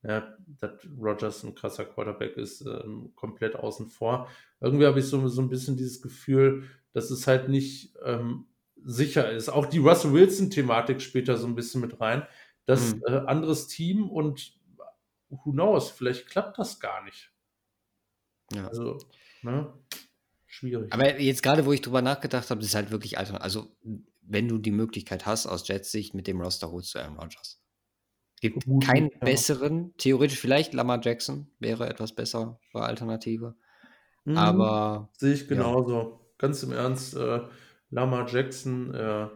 ja, 0.03 0.35
dass 0.61 0.73
Rogers 0.99 1.45
ein 1.45 1.55
krasser 1.55 1.85
Quarterback 1.85 2.37
ist, 2.37 2.63
ähm, 2.63 3.13
komplett 3.15 3.55
außen 3.55 3.89
vor. 3.89 4.29
Irgendwie 4.61 4.87
habe 4.87 5.01
ich 5.01 5.07
so, 5.07 5.29
so 5.29 5.43
ein 5.43 5.51
bisschen 5.51 5.77
dieses 5.77 6.01
Gefühl, 6.01 6.65
dass 6.93 7.11
es 7.11 7.27
halt 7.27 7.49
nicht 7.49 7.95
ähm, 8.03 8.47
sicher 8.83 9.31
ist. 9.31 9.51
Auch 9.51 9.67
die 9.67 9.79
Russell 9.79 10.13
Wilson-Thematik 10.13 11.03
spielt 11.03 11.29
da 11.29 11.37
so 11.37 11.47
ein 11.47 11.55
bisschen 11.55 11.83
mit 11.83 12.01
rein. 12.01 12.27
Das 12.65 12.95
mhm. 12.95 13.03
äh, 13.07 13.17
anderes 13.27 13.67
Team 13.67 14.09
und 14.09 14.59
who 15.29 15.53
knows, 15.53 15.91
vielleicht 15.91 16.29
klappt 16.29 16.59
das 16.59 16.81
gar 16.81 17.05
nicht. 17.05 17.33
Ja. 18.53 18.67
Also, 18.69 18.99
ne? 19.43 19.73
Schwierig. 20.53 20.93
Aber 20.93 21.21
jetzt 21.21 21.45
gerade, 21.45 21.65
wo 21.65 21.73
ich 21.73 21.81
drüber 21.81 22.03
nachgedacht 22.03 22.51
habe, 22.51 22.61
ist 22.61 22.75
halt 22.75 22.91
wirklich 22.91 23.19
alternativ. 23.19 23.45
Also, 23.45 23.77
wenn 24.23 24.49
du 24.49 24.59
die 24.59 24.73
Möglichkeit 24.73 25.25
hast, 25.25 25.47
aus 25.47 25.67
Jets 25.67 25.93
Sicht 25.93 26.13
mit 26.13 26.27
dem 26.27 26.41
Roster 26.41 26.73
holst 26.73 26.93
du 26.93 26.99
Aaron 26.99 27.19
Rodgers. 27.19 27.63
Gibt 28.41 28.65
Gut, 28.65 28.85
keinen 28.85 29.11
ja. 29.11 29.19
besseren, 29.21 29.95
theoretisch 29.97 30.41
vielleicht 30.41 30.75
Lamar 30.75 31.01
Jackson 31.01 31.53
wäre 31.61 31.89
etwas 31.89 32.17
bessere 32.17 32.59
Alternative. 32.73 33.55
Mhm, 34.25 34.37
aber. 34.37 35.11
Sehe 35.17 35.35
ich 35.35 35.47
genauso. 35.47 36.01
Ja. 36.01 36.21
Ganz 36.39 36.65
im 36.65 36.73
Ernst, 36.73 37.15
äh, 37.15 37.43
Lamar 37.91 38.29
Jackson 38.29 38.93
äh, 38.93 39.29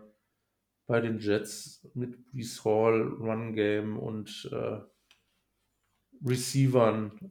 bei 0.87 1.01
den 1.01 1.21
Jets 1.21 1.89
mit 1.95 2.29
Brees 2.33 2.65
Hall, 2.65 3.03
Run 3.21 3.55
Game 3.55 4.01
und 4.01 4.51
äh, 4.51 4.81
Receivern. 6.27 7.31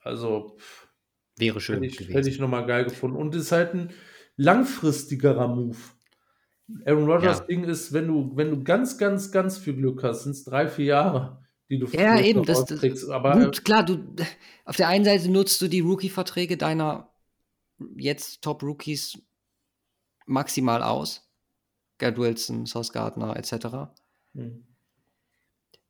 Also 0.00 0.58
wäre 1.40 1.60
schön. 1.60 1.76
Hätte 1.76 1.86
ich, 1.86 1.96
gewesen. 1.96 2.12
hätte 2.12 2.28
ich 2.28 2.38
nochmal 2.38 2.66
geil 2.66 2.84
gefunden. 2.84 3.16
Und 3.16 3.34
ist 3.34 3.52
halt 3.52 3.74
ein 3.74 3.90
langfristigerer 4.36 5.48
Move. 5.48 5.76
Aaron 6.86 7.10
Rodgers 7.10 7.40
ja. 7.40 7.44
Ding 7.46 7.64
ist, 7.64 7.92
wenn 7.92 8.06
du, 8.06 8.32
wenn 8.36 8.50
du 8.50 8.62
ganz, 8.62 8.96
ganz, 8.98 9.32
ganz 9.32 9.58
viel 9.58 9.74
Glück 9.74 10.02
hast, 10.02 10.24
sind 10.24 10.32
es 10.32 10.44
drei, 10.44 10.68
vier 10.68 10.86
Jahre, 10.86 11.44
die 11.68 11.78
du 11.78 11.86
ja, 11.88 12.20
eben, 12.20 12.44
das, 12.44 12.64
das, 12.64 13.08
Aber 13.08 13.32
gut, 13.32 13.58
äh, 13.58 13.62
klar, 13.62 13.84
du 13.84 14.14
auf 14.64 14.76
der 14.76 14.88
einen 14.88 15.04
Seite 15.04 15.30
nutzt 15.30 15.60
du 15.60 15.68
die 15.68 15.80
Rookie-Verträge 15.80 16.56
deiner 16.56 17.12
jetzt 17.96 18.42
Top-Rookies 18.42 19.18
maximal 20.26 20.82
aus. 20.82 21.28
Gerd 21.98 22.18
Wilson, 22.18 22.66
Sauce 22.66 22.92
Gardner, 22.92 23.36
etc. 23.36 23.90
Hm. 24.34 24.64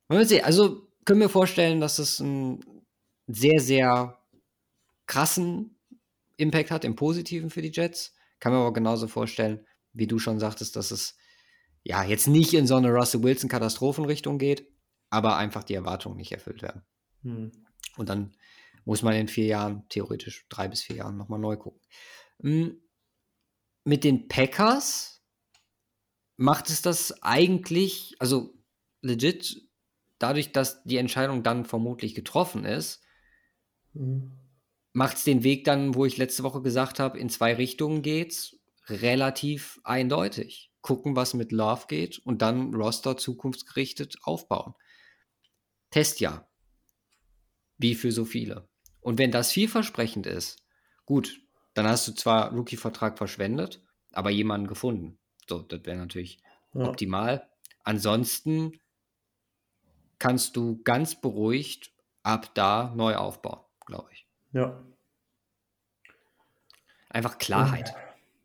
Also 0.08 0.88
können 1.04 1.20
wir 1.20 1.28
vorstellen, 1.28 1.80
dass 1.80 1.98
es 1.98 2.20
einen 2.20 2.64
sehr, 3.28 3.60
sehr 3.60 4.19
krassen 5.10 5.76
Impact 6.36 6.70
hat, 6.70 6.84
im 6.84 6.94
Positiven 6.94 7.50
für 7.50 7.62
die 7.62 7.72
Jets. 7.72 8.14
Kann 8.38 8.52
man 8.52 8.60
aber 8.62 8.72
genauso 8.72 9.08
vorstellen, 9.08 9.66
wie 9.92 10.06
du 10.06 10.20
schon 10.20 10.38
sagtest, 10.38 10.76
dass 10.76 10.92
es 10.92 11.16
ja 11.82 12.04
jetzt 12.04 12.28
nicht 12.28 12.54
in 12.54 12.68
so 12.68 12.76
eine 12.76 12.92
Russell 12.92 13.24
Wilson-Katastrophenrichtung 13.24 14.38
geht, 14.38 14.68
aber 15.10 15.36
einfach 15.36 15.64
die 15.64 15.74
Erwartungen 15.74 16.16
nicht 16.16 16.30
erfüllt 16.30 16.62
werden. 16.62 16.82
Hm. 17.22 17.50
Und 17.96 18.08
dann 18.08 18.32
muss 18.84 19.02
man 19.02 19.14
in 19.14 19.26
vier 19.26 19.46
Jahren, 19.46 19.84
theoretisch 19.88 20.46
drei 20.48 20.68
bis 20.68 20.82
vier 20.82 20.96
Jahren, 20.96 21.16
nochmal 21.16 21.40
neu 21.40 21.56
gucken. 21.56 21.80
Hm. 22.40 22.80
Mit 23.82 24.04
den 24.04 24.28
Packers 24.28 25.24
macht 26.36 26.70
es 26.70 26.82
das 26.82 27.20
eigentlich, 27.20 28.14
also 28.20 28.54
legit, 29.02 29.60
dadurch, 30.18 30.52
dass 30.52 30.84
die 30.84 30.98
Entscheidung 30.98 31.42
dann 31.42 31.64
vermutlich 31.64 32.14
getroffen 32.14 32.64
ist, 32.64 33.02
mhm. 33.92 34.36
Macht 34.92 35.18
es 35.18 35.24
den 35.24 35.42
Weg 35.44 35.64
dann, 35.64 35.94
wo 35.94 36.04
ich 36.04 36.16
letzte 36.16 36.42
Woche 36.42 36.62
gesagt 36.62 36.98
habe, 36.98 37.18
in 37.18 37.28
zwei 37.28 37.54
Richtungen 37.54 38.02
geht's, 38.02 38.56
relativ 38.88 39.80
eindeutig. 39.84 40.70
Gucken, 40.82 41.14
was 41.14 41.34
mit 41.34 41.52
Love 41.52 41.84
geht 41.88 42.18
und 42.18 42.42
dann 42.42 42.74
Roster 42.74 43.16
zukunftsgerichtet 43.16 44.16
aufbauen. 44.22 44.74
Testjahr. 45.90 46.48
Wie 47.76 47.94
für 47.94 48.12
so 48.12 48.24
viele. 48.24 48.68
Und 49.00 49.18
wenn 49.18 49.30
das 49.30 49.52
vielversprechend 49.52 50.26
ist, 50.26 50.62
gut, 51.04 51.40
dann 51.74 51.86
hast 51.86 52.08
du 52.08 52.12
zwar 52.12 52.52
Rookie-Vertrag 52.52 53.18
verschwendet, 53.18 53.82
aber 54.12 54.30
jemanden 54.30 54.66
gefunden. 54.66 55.18
So, 55.48 55.60
das 55.60 55.84
wäre 55.84 55.98
natürlich 55.98 56.38
ja. 56.74 56.88
optimal. 56.88 57.48
Ansonsten 57.84 58.80
kannst 60.18 60.56
du 60.56 60.82
ganz 60.82 61.20
beruhigt 61.20 61.92
ab 62.22 62.54
da 62.54 62.92
neu 62.94 63.16
aufbauen, 63.16 63.60
glaube 63.86 64.10
ich. 64.12 64.29
Ja. 64.52 64.84
Einfach 67.08 67.38
Klarheit. 67.38 67.94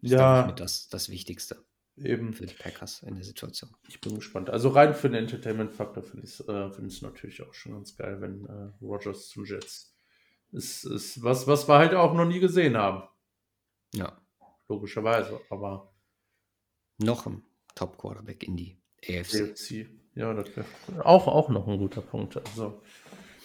Ist 0.01 0.11
ja. 0.11 0.51
das, 0.51 0.89
das 0.89 1.09
Wichtigste. 1.09 1.63
Eben. 1.97 2.33
Für 2.33 2.45
die 2.45 2.53
Packers 2.53 3.03
in 3.03 3.15
der 3.15 3.23
Situation. 3.23 3.73
Ich 3.87 4.01
bin 4.01 4.15
gespannt. 4.15 4.49
Also 4.49 4.69
rein 4.69 4.93
für 4.93 5.09
den 5.09 5.19
Entertainment-Faktor 5.23 6.03
finde 6.03 6.25
ich 6.25 6.39
es 6.39 6.47
äh, 6.47 6.69
find 6.69 7.01
natürlich 7.01 7.41
auch 7.41 7.53
schon 7.53 7.73
ganz 7.73 7.95
geil, 7.95 8.19
wenn 8.19 8.45
äh, 8.45 8.71
Rogers 8.81 9.29
zu 9.29 9.45
Jets 9.45 9.95
ist, 10.51 10.85
ist 10.85 11.23
was, 11.23 11.47
was 11.47 11.67
wir 11.67 11.77
halt 11.77 11.93
auch 11.93 12.13
noch 12.13 12.25
nie 12.25 12.39
gesehen 12.39 12.75
haben. 12.75 13.07
Ja. 13.93 14.19
Logischerweise, 14.67 15.39
aber. 15.49 15.93
Noch 16.97 17.25
ein 17.27 17.43
Top-Quarterback 17.75 18.43
in 18.43 18.57
die 18.57 18.77
AFC. 19.03 19.51
AFC. 19.51 19.89
Ja, 20.15 20.33
das 20.33 20.47
wäre 20.55 20.65
auch, 21.05 21.27
auch 21.27 21.49
noch 21.49 21.67
ein 21.67 21.77
guter 21.77 22.01
Punkt. 22.01 22.37
Also, 22.37 22.81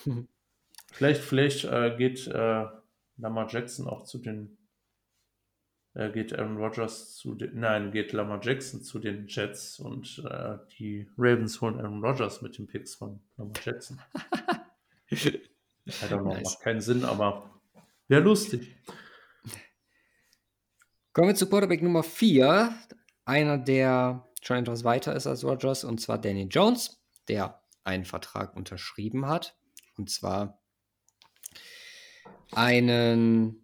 vielleicht 0.93 1.23
vielleicht 1.23 1.65
äh, 1.65 1.95
geht 1.97 2.27
äh, 2.27 2.67
Lamar 3.17 3.49
Jackson 3.49 3.87
auch 3.87 4.05
zu 4.05 4.19
den 4.19 4.57
äh, 5.95 6.11
geht 6.11 6.39
Aaron 6.39 6.57
Rodgers 6.57 7.17
zu 7.17 7.35
den, 7.35 7.59
nein, 7.59 7.91
geht 7.91 8.13
Lamar 8.13 8.41
Jackson 8.43 8.83
zu 8.83 8.99
den 8.99 9.27
Jets 9.27 9.81
und 9.81 10.23
äh, 10.31 10.59
die 10.79 11.09
Ravens 11.19 11.61
holen 11.61 11.81
Aaron 11.81 12.05
Rodgers 12.05 12.43
mit 12.43 12.59
den 12.59 12.67
Picks 12.67 12.95
von 12.95 13.21
Lamar 13.37 13.55
Jackson. 13.65 14.01
I 15.11 15.41
don't 15.87 16.21
know, 16.21 16.35
nice. 16.35 16.45
macht 16.45 16.61
keinen 16.61 16.81
Sinn, 16.81 17.05
aber 17.05 17.51
wäre 18.07 18.23
lustig. 18.23 18.77
Kommen 21.13 21.29
wir 21.29 21.35
zu 21.35 21.49
Quarterback 21.49 21.83
Nummer 21.83 22.05
4. 22.05 22.73
Einer, 23.25 23.59
der 23.59 24.29
schon 24.43 24.59
etwas 24.59 24.85
weiter 24.85 25.17
ist 25.17 25.27
als 25.27 25.45
Rodgers, 25.45 25.83
und 25.83 26.01
zwar 26.01 26.19
Danny 26.19 26.45
Jones, 26.45 27.03
der 27.27 27.61
einen 27.83 28.05
Vertrag 28.05 28.57
unterschrieben 28.57 29.27
hat. 29.27 29.57
Und 29.97 30.09
zwar 30.09 30.63
einen 32.53 33.61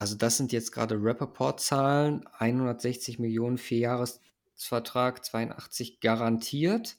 also 0.00 0.16
das 0.16 0.38
sind 0.38 0.50
jetzt 0.50 0.72
gerade 0.72 0.96
Rappaport-Zahlen, 0.98 2.26
160 2.26 3.18
Millionen 3.18 3.58
Vierjahresvertrag, 3.58 5.22
82 5.22 6.00
garantiert 6.00 6.96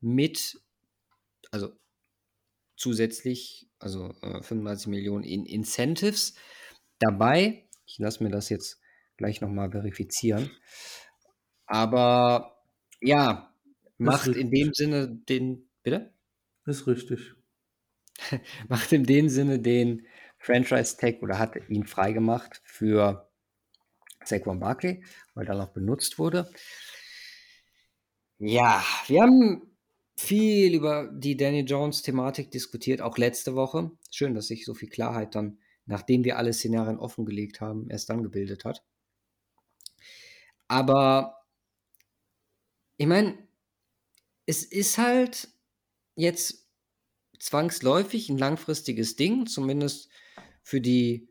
mit, 0.00 0.58
also 1.50 1.70
zusätzlich, 2.74 3.68
also 3.78 4.14
äh, 4.22 4.42
35 4.42 4.86
Millionen 4.86 5.24
in 5.24 5.44
Incentives 5.44 6.36
dabei. 7.00 7.68
Ich 7.84 7.98
lasse 7.98 8.24
mir 8.24 8.30
das 8.30 8.48
jetzt 8.48 8.80
gleich 9.18 9.42
nochmal 9.42 9.70
verifizieren. 9.70 10.50
Aber 11.66 12.62
ja, 13.02 13.54
macht 13.98 14.28
in 14.28 14.50
dem 14.50 14.72
Sinne 14.72 15.06
den, 15.06 15.68
bitte? 15.82 16.14
Ist 16.64 16.86
richtig. 16.86 17.34
macht 18.68 18.90
in 18.94 19.04
dem 19.04 19.28
Sinne 19.28 19.58
den 19.58 20.06
Franchise 20.38 20.96
Tag 20.96 21.22
oder 21.22 21.38
hat 21.38 21.56
ihn 21.68 21.84
freigemacht 21.86 22.60
für 22.64 23.28
Saquon 24.24 24.60
Barkley, 24.60 25.04
weil 25.34 25.46
da 25.46 25.54
noch 25.54 25.72
benutzt 25.72 26.18
wurde. 26.18 26.50
Ja, 28.38 28.84
wir 29.06 29.22
haben 29.22 29.76
viel 30.16 30.74
über 30.74 31.10
die 31.12 31.36
Danny 31.36 31.60
Jones 31.60 32.02
Thematik 32.02 32.50
diskutiert, 32.50 33.00
auch 33.00 33.18
letzte 33.18 33.54
Woche. 33.54 33.90
Schön, 34.10 34.34
dass 34.34 34.48
sich 34.48 34.64
so 34.64 34.74
viel 34.74 34.88
Klarheit 34.88 35.34
dann, 35.34 35.58
nachdem 35.86 36.24
wir 36.24 36.38
alle 36.38 36.52
Szenarien 36.52 36.98
offengelegt 36.98 37.60
haben, 37.60 37.88
erst 37.90 38.10
dann 38.10 38.22
gebildet 38.22 38.64
hat. 38.64 38.84
Aber 40.68 41.44
ich 42.96 43.06
meine, 43.06 43.38
es 44.46 44.64
ist 44.64 44.98
halt 44.98 45.48
jetzt 46.14 46.66
zwangsläufig 47.38 48.28
ein 48.28 48.38
langfristiges 48.38 49.16
Ding, 49.16 49.46
zumindest 49.46 50.07
für 50.68 50.82
die 50.82 51.30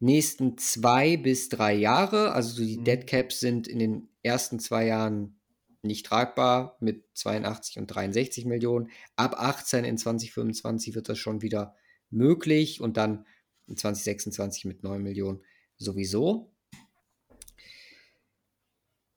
nächsten 0.00 0.58
zwei 0.58 1.16
bis 1.16 1.48
drei 1.48 1.74
Jahre. 1.74 2.32
Also 2.32 2.60
die 2.60 2.78
mhm. 2.78 2.84
Dead 2.84 3.06
Caps 3.06 3.38
sind 3.38 3.68
in 3.68 3.78
den 3.78 4.08
ersten 4.24 4.58
zwei 4.58 4.86
Jahren 4.86 5.38
nicht 5.82 6.06
tragbar 6.06 6.76
mit 6.80 7.04
82 7.14 7.78
und 7.78 7.86
63 7.86 8.46
Millionen. 8.46 8.90
Ab 9.14 9.36
18 9.38 9.84
in 9.84 9.96
2025 9.96 10.96
wird 10.96 11.08
das 11.08 11.18
schon 11.18 11.40
wieder 11.40 11.76
möglich 12.10 12.80
und 12.80 12.96
dann 12.96 13.26
in 13.68 13.76
2026 13.76 14.64
mit 14.64 14.82
9 14.82 15.00
Millionen 15.00 15.40
sowieso. 15.76 16.52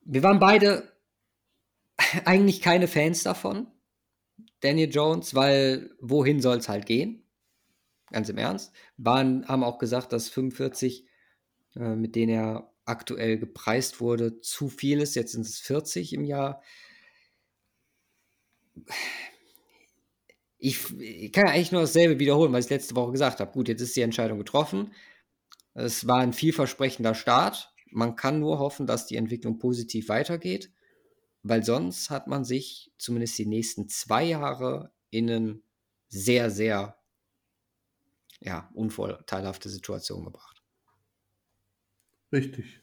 Wir 0.02 0.22
waren 0.22 0.38
beide 0.38 0.94
eigentlich 2.26 2.62
keine 2.62 2.88
Fans 2.88 3.24
davon, 3.24 3.66
Daniel 4.60 4.92
Jones, 4.94 5.34
weil 5.34 5.96
wohin 6.00 6.42
soll 6.42 6.58
es 6.58 6.70
halt 6.70 6.86
gehen? 6.86 7.27
Ganz 8.12 8.30
im 8.30 8.38
Ernst. 8.38 8.74
Waren, 8.98 9.48
haben 9.48 9.64
auch 9.64 9.80
gesagt, 9.80 10.14
dass 10.14 10.30
45, 10.30 11.06
äh, 11.76 11.96
mit 11.96 12.16
denen 12.16 12.34
er 12.34 12.72
aktuell 12.86 13.38
gepreist 13.38 14.00
wurde, 14.00 14.40
zu 14.40 14.70
viel 14.70 15.02
ist. 15.02 15.16
Jetzt 15.16 15.34
sind 15.34 15.46
es 15.46 15.60
40 15.60 16.14
im 16.14 16.24
Jahr. 16.24 16.62
Ich, 20.58 20.98
ich 21.00 21.32
kann 21.32 21.48
eigentlich 21.48 21.72
nur 21.72 21.82
dasselbe 21.82 22.20
wiederholen, 22.20 22.54
was 22.54 22.66
ich 22.66 22.72
letzte 22.72 22.96
Woche 22.96 23.12
gesagt 23.12 23.40
habe. 23.40 23.52
Gut, 23.52 23.68
jetzt 23.68 23.82
ist 23.82 23.96
die 23.96 24.02
Entscheidung 24.02 24.38
getroffen. 24.38 24.94
Es 25.74 26.08
war 26.08 26.20
ein 26.20 26.34
vielversprechender 26.34 27.14
Start. 27.14 27.74
Man 27.92 28.16
kann 28.16 28.40
nur 28.40 28.60
hoffen, 28.60 28.88
dass 28.88 29.06
die 29.06 29.18
Entwicklung 29.18 29.60
positiv 29.60 30.10
weitergeht, 30.10 30.72
weil 31.44 31.64
sonst 31.64 32.10
hat 32.10 32.28
man 32.28 32.44
sich 32.44 32.92
zumindest 32.98 33.38
die 33.38 33.46
nächsten 33.46 33.88
zwei 33.90 34.24
Jahre 34.24 34.92
in 35.10 35.30
eine 35.30 35.60
sehr, 36.10 36.50
sehr 36.50 36.98
ja, 38.40 38.70
unvorteilhafte 38.74 39.70
Situation 39.70 40.26
gebracht. 40.26 40.62
Richtig. 42.32 42.82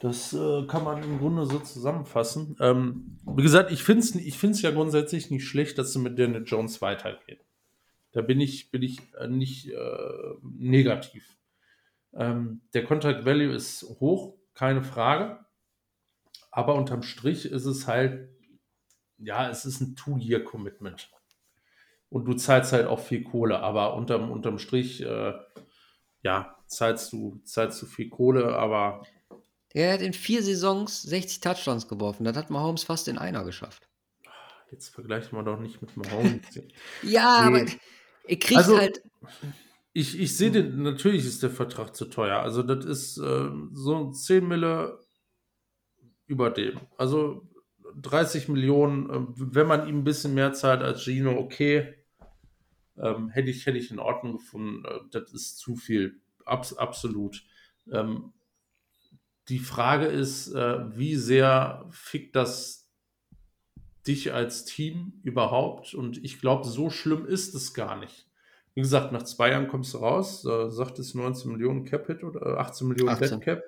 Das 0.00 0.34
äh, 0.34 0.66
kann 0.66 0.84
man 0.84 1.02
im 1.02 1.18
Grunde 1.18 1.46
so 1.46 1.58
zusammenfassen. 1.60 2.56
Ähm, 2.60 3.18
wie 3.24 3.42
gesagt, 3.42 3.72
ich 3.72 3.82
finde 3.82 4.00
es 4.00 4.14
ich 4.14 4.62
ja 4.62 4.70
grundsätzlich 4.70 5.30
nicht 5.30 5.46
schlecht, 5.46 5.78
dass 5.78 5.88
es 5.88 5.96
mit 5.96 6.18
Daniel 6.18 6.44
Jones 6.44 6.82
weitergeht. 6.82 7.44
Da 8.12 8.20
bin 8.20 8.40
ich, 8.40 8.70
bin 8.70 8.82
ich 8.82 9.00
äh, 9.14 9.28
nicht 9.28 9.70
äh, 9.70 10.34
negativ. 10.42 11.36
Ähm, 12.12 12.60
der 12.74 12.84
Contact 12.84 13.24
Value 13.24 13.54
ist 13.54 13.82
hoch, 13.98 14.36
keine 14.52 14.82
Frage. 14.82 15.44
Aber 16.50 16.74
unterm 16.74 17.02
Strich 17.02 17.46
ist 17.46 17.64
es 17.64 17.88
halt, 17.88 18.28
ja, 19.18 19.48
es 19.48 19.64
ist 19.64 19.80
ein 19.80 19.96
Two-Year-Commitment. 19.96 21.10
Und 22.14 22.26
du 22.26 22.34
zahlst 22.34 22.72
halt 22.72 22.86
auch 22.86 23.00
viel 23.00 23.24
Kohle, 23.24 23.58
aber 23.58 23.96
unterm, 23.96 24.30
unterm 24.30 24.60
Strich, 24.60 25.02
äh, 25.02 25.32
ja, 26.22 26.56
zahlst 26.68 27.12
du, 27.12 27.40
zahlst 27.42 27.82
du 27.82 27.86
viel 27.86 28.08
Kohle, 28.08 28.54
aber 28.54 29.02
er 29.70 29.94
hat 29.94 30.00
in 30.00 30.12
vier 30.12 30.40
Saisons 30.40 31.02
60 31.02 31.40
Touchdowns 31.40 31.88
geworfen. 31.88 32.22
Das 32.22 32.36
hat 32.36 32.50
Mahomes 32.50 32.84
fast 32.84 33.08
in 33.08 33.18
einer 33.18 33.44
geschafft. 33.44 33.88
Jetzt 34.70 34.94
vergleichen 34.94 35.36
wir 35.36 35.42
doch 35.42 35.58
nicht 35.58 35.82
mit 35.82 35.96
Mahomes. 35.96 36.42
ja, 37.02 37.50
nee. 37.50 37.62
aber 37.62 37.70
er 38.28 38.36
kriegt 38.36 38.58
also, 38.58 38.78
halt. 38.78 39.02
Ich, 39.92 40.16
ich 40.16 40.36
sehe 40.36 40.52
den, 40.52 40.84
natürlich 40.84 41.26
ist 41.26 41.42
der 41.42 41.50
Vertrag 41.50 41.96
zu 41.96 42.04
teuer. 42.04 42.38
Also, 42.38 42.62
das 42.62 42.84
ist 42.84 43.18
äh, 43.18 43.48
so 43.72 44.12
10 44.12 44.46
Mille 44.46 45.00
über 46.28 46.50
dem. 46.50 46.78
Also 46.96 47.48
30 48.00 48.48
Millionen, 48.48 49.10
äh, 49.10 49.26
wenn 49.36 49.66
man 49.66 49.88
ihm 49.88 49.98
ein 49.98 50.04
bisschen 50.04 50.34
mehr 50.34 50.52
zahlt 50.52 50.80
als 50.80 51.02
Gino, 51.02 51.36
okay. 51.36 52.03
Ähm, 52.96 53.28
hätte, 53.28 53.50
ich, 53.50 53.66
hätte 53.66 53.78
ich 53.78 53.90
in 53.90 53.98
Ordnung 53.98 54.34
gefunden. 54.34 54.84
Äh, 54.84 55.00
das 55.10 55.32
ist 55.32 55.58
zu 55.58 55.76
viel. 55.76 56.20
Abs 56.44 56.74
absolut. 56.76 57.42
Ähm, 57.90 58.32
die 59.48 59.58
Frage 59.58 60.06
ist, 60.06 60.52
äh, 60.52 60.96
wie 60.96 61.16
sehr 61.16 61.86
fickt 61.90 62.36
das 62.36 62.90
dich 64.06 64.32
als 64.32 64.64
Team 64.64 65.20
überhaupt? 65.22 65.94
Und 65.94 66.22
ich 66.24 66.40
glaube, 66.40 66.66
so 66.66 66.90
schlimm 66.90 67.26
ist 67.26 67.54
es 67.54 67.74
gar 67.74 67.98
nicht. 67.98 68.28
Wie 68.74 68.80
gesagt, 68.80 69.12
nach 69.12 69.22
zwei 69.22 69.50
Jahren 69.50 69.68
kommst 69.68 69.94
du 69.94 69.98
raus, 69.98 70.44
äh, 70.44 70.70
sagt 70.70 70.98
es 70.98 71.14
19 71.14 71.52
Millionen 71.52 71.84
Cap-Hit 71.84 72.24
oder 72.24 72.58
18 72.58 72.88
Millionen 72.88 73.10
18. 73.10 73.30
Dead 73.30 73.40
Cap. 73.40 73.62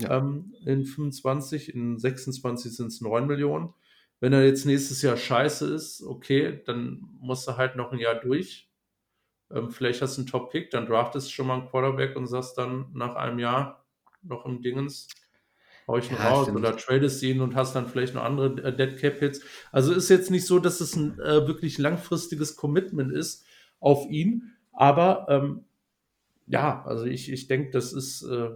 Ja. 0.00 0.18
Ähm, 0.18 0.54
in 0.64 0.84
25, 0.84 1.74
in 1.74 1.98
26 1.98 2.74
sind 2.74 2.86
es 2.86 3.00
9 3.00 3.26
Millionen. 3.26 3.74
Wenn 4.20 4.32
er 4.32 4.44
jetzt 4.44 4.66
nächstes 4.66 5.02
Jahr 5.02 5.16
scheiße 5.16 5.72
ist, 5.72 6.02
okay, 6.02 6.60
dann 6.66 7.00
musst 7.20 7.46
du 7.46 7.56
halt 7.56 7.76
noch 7.76 7.92
ein 7.92 7.98
Jahr 7.98 8.16
durch. 8.16 8.68
Ähm, 9.50 9.70
vielleicht 9.70 10.02
hast 10.02 10.16
du 10.16 10.22
einen 10.22 10.28
Top-Pick, 10.28 10.70
dann 10.70 10.86
draftest 10.86 11.28
du 11.28 11.32
schon 11.32 11.46
mal 11.46 11.58
einen 11.58 11.68
Quarterback 11.68 12.16
und 12.16 12.26
sagst 12.26 12.58
dann 12.58 12.90
nach 12.92 13.14
einem 13.14 13.38
Jahr, 13.38 13.86
noch 14.22 14.44
im 14.44 14.60
Dingens, 14.60 15.08
hau 15.86 15.96
ich 15.96 16.10
noch 16.10 16.18
ja, 16.18 16.28
raus 16.30 16.42
stimmt. 16.44 16.58
oder 16.58 16.76
tradest 16.76 17.22
ihn 17.22 17.40
und 17.40 17.54
hast 17.54 17.74
dann 17.74 17.88
vielleicht 17.88 18.14
noch 18.14 18.24
andere 18.24 18.60
äh, 18.62 18.76
Dead 18.76 18.98
Cap 18.98 19.18
Hits. 19.18 19.40
Also 19.72 19.92
ist 19.92 20.08
jetzt 20.08 20.30
nicht 20.30 20.46
so, 20.46 20.58
dass 20.58 20.80
es 20.80 20.96
ein 20.96 21.18
äh, 21.20 21.46
wirklich 21.46 21.78
langfristiges 21.78 22.56
Commitment 22.56 23.12
ist 23.12 23.44
auf 23.80 24.06
ihn, 24.10 24.52
aber 24.72 25.26
ähm, 25.28 25.64
ja, 26.46 26.84
also 26.84 27.04
ich, 27.04 27.30
ich 27.30 27.46
denke, 27.46 27.70
das 27.70 27.92
ist 27.92 28.22
äh, 28.22 28.50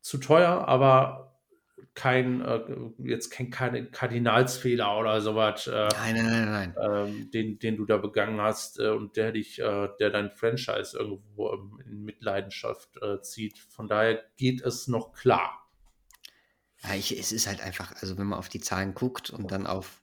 zu 0.00 0.18
teuer, 0.18 0.68
aber 0.68 1.33
kein, 1.94 2.40
äh, 2.40 2.60
jetzt 2.98 3.30
kein, 3.30 3.50
keine 3.50 3.86
Kardinalsfehler 3.86 4.98
oder 4.98 5.20
sowas, 5.20 5.66
äh, 5.66 5.88
nein, 5.94 6.16
nein, 6.16 6.26
nein, 6.26 6.74
nein. 6.74 6.76
Äh, 6.76 7.24
den, 7.30 7.58
den 7.58 7.76
du 7.76 7.86
da 7.86 7.98
begangen 7.98 8.40
hast 8.40 8.80
äh, 8.80 8.88
und 8.88 9.16
der 9.16 9.32
dich, 9.32 9.60
äh, 9.60 9.88
der 10.00 10.10
dein 10.10 10.30
Franchise 10.30 10.98
irgendwo 10.98 11.50
in 11.84 12.04
Mitleidenschaft 12.04 13.00
äh, 13.00 13.20
zieht. 13.22 13.58
Von 13.58 13.88
daher 13.88 14.22
geht 14.36 14.62
es 14.62 14.88
noch 14.88 15.12
klar. 15.12 15.68
Ja, 16.82 16.94
ich, 16.94 17.18
es 17.18 17.32
ist 17.32 17.46
halt 17.46 17.60
einfach, 17.62 17.94
also 18.02 18.18
wenn 18.18 18.26
man 18.26 18.38
auf 18.38 18.48
die 18.48 18.60
Zahlen 18.60 18.94
guckt 18.94 19.30
und 19.30 19.50
dann 19.50 19.66
auf 19.66 20.02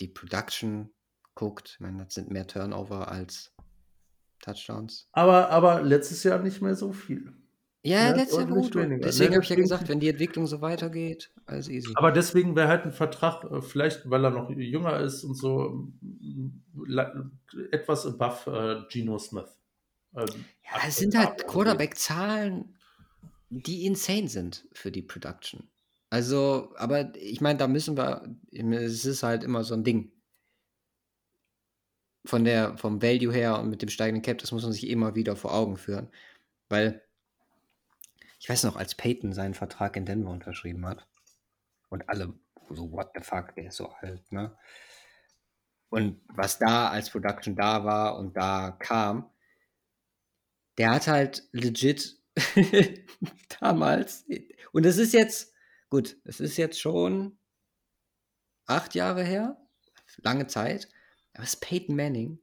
die 0.00 0.08
Production 0.08 0.90
guckt, 1.34 1.72
ich 1.74 1.80
meine, 1.80 2.04
das 2.04 2.14
sind 2.14 2.30
mehr 2.30 2.46
Turnover 2.46 3.08
als 3.08 3.54
Touchdowns. 4.40 5.08
Aber, 5.12 5.50
aber 5.50 5.82
letztes 5.82 6.24
Jahr 6.24 6.38
nicht 6.38 6.62
mehr 6.62 6.74
so 6.74 6.92
viel. 6.92 7.32
Ja, 7.86 8.08
ja 8.08 8.16
letztes 8.16 8.38
Jahr 8.38 8.46
gut. 8.48 8.74
Weniger. 8.74 9.04
Deswegen 9.04 9.30
ne? 9.30 9.36
habe 9.36 9.44
ich 9.44 9.50
ja 9.50 9.56
gesagt, 9.56 9.88
wenn 9.88 10.00
die 10.00 10.08
Entwicklung 10.08 10.46
so 10.48 10.60
weitergeht, 10.60 11.30
alles 11.46 11.68
easy. 11.68 11.92
Aber 11.94 12.10
deswegen 12.10 12.56
wäre 12.56 12.66
halt 12.66 12.84
ein 12.84 12.92
Vertrag, 12.92 13.44
äh, 13.44 13.62
vielleicht 13.62 14.10
weil 14.10 14.24
er 14.24 14.30
noch 14.30 14.50
jünger 14.50 14.98
ist 15.00 15.22
und 15.22 15.34
so, 15.34 15.88
etwas 17.70 18.06
above 18.06 18.50
äh, 18.50 18.92
Geno 18.92 19.18
Smith. 19.18 19.56
Ähm, 20.16 20.26
ja, 20.64 20.80
es 20.86 20.96
sind 20.96 21.16
halt 21.16 21.46
Quarterback-Zahlen, 21.46 22.74
die 23.50 23.86
insane 23.86 24.28
sind 24.28 24.66
für 24.72 24.90
die 24.90 25.02
Production. 25.02 25.68
Also, 26.10 26.72
aber 26.76 27.14
ich 27.16 27.40
meine, 27.40 27.58
da 27.58 27.68
müssen 27.68 27.96
wir, 27.96 28.36
es 28.50 29.04
ist 29.04 29.22
halt 29.22 29.44
immer 29.44 29.62
so 29.62 29.74
ein 29.74 29.84
Ding. 29.84 30.10
Von 32.24 32.44
der, 32.44 32.76
vom 32.76 33.00
Value 33.00 33.32
her 33.32 33.60
und 33.60 33.70
mit 33.70 33.82
dem 33.82 33.88
steigenden 33.88 34.22
Cap, 34.22 34.38
das 34.38 34.50
muss 34.50 34.64
man 34.64 34.72
sich 34.72 34.88
immer 34.88 35.14
wieder 35.14 35.36
vor 35.36 35.54
Augen 35.54 35.76
führen. 35.76 36.08
Weil 36.68 37.05
ich 38.46 38.50
weiß 38.50 38.62
noch, 38.62 38.76
als 38.76 38.94
Peyton 38.94 39.32
seinen 39.32 39.54
Vertrag 39.54 39.96
in 39.96 40.06
Denver 40.06 40.30
unterschrieben 40.30 40.86
hat 40.86 41.08
und 41.88 42.08
alle 42.08 42.32
so, 42.70 42.92
what 42.92 43.10
the 43.16 43.20
fuck, 43.20 43.52
der 43.56 43.66
ist 43.66 43.76
so 43.76 43.88
alt, 43.88 44.30
ne? 44.30 44.56
Und 45.88 46.20
was 46.28 46.56
da 46.60 46.90
als 46.90 47.10
Production 47.10 47.56
da 47.56 47.84
war 47.84 48.16
und 48.16 48.36
da 48.36 48.70
kam, 48.70 49.28
der 50.78 50.92
hat 50.92 51.08
halt 51.08 51.48
legit 51.50 52.22
damals, 53.60 54.24
und 54.70 54.86
das 54.86 54.98
ist 54.98 55.12
jetzt, 55.12 55.52
gut, 55.90 56.16
es 56.22 56.38
ist 56.38 56.56
jetzt 56.56 56.80
schon 56.80 57.36
acht 58.66 58.94
Jahre 58.94 59.24
her, 59.24 59.60
lange 60.18 60.46
Zeit, 60.46 60.88
aber 61.34 61.42
es 61.42 61.54
ist 61.54 61.62
Peyton 61.62 61.96
Manning, 61.96 62.38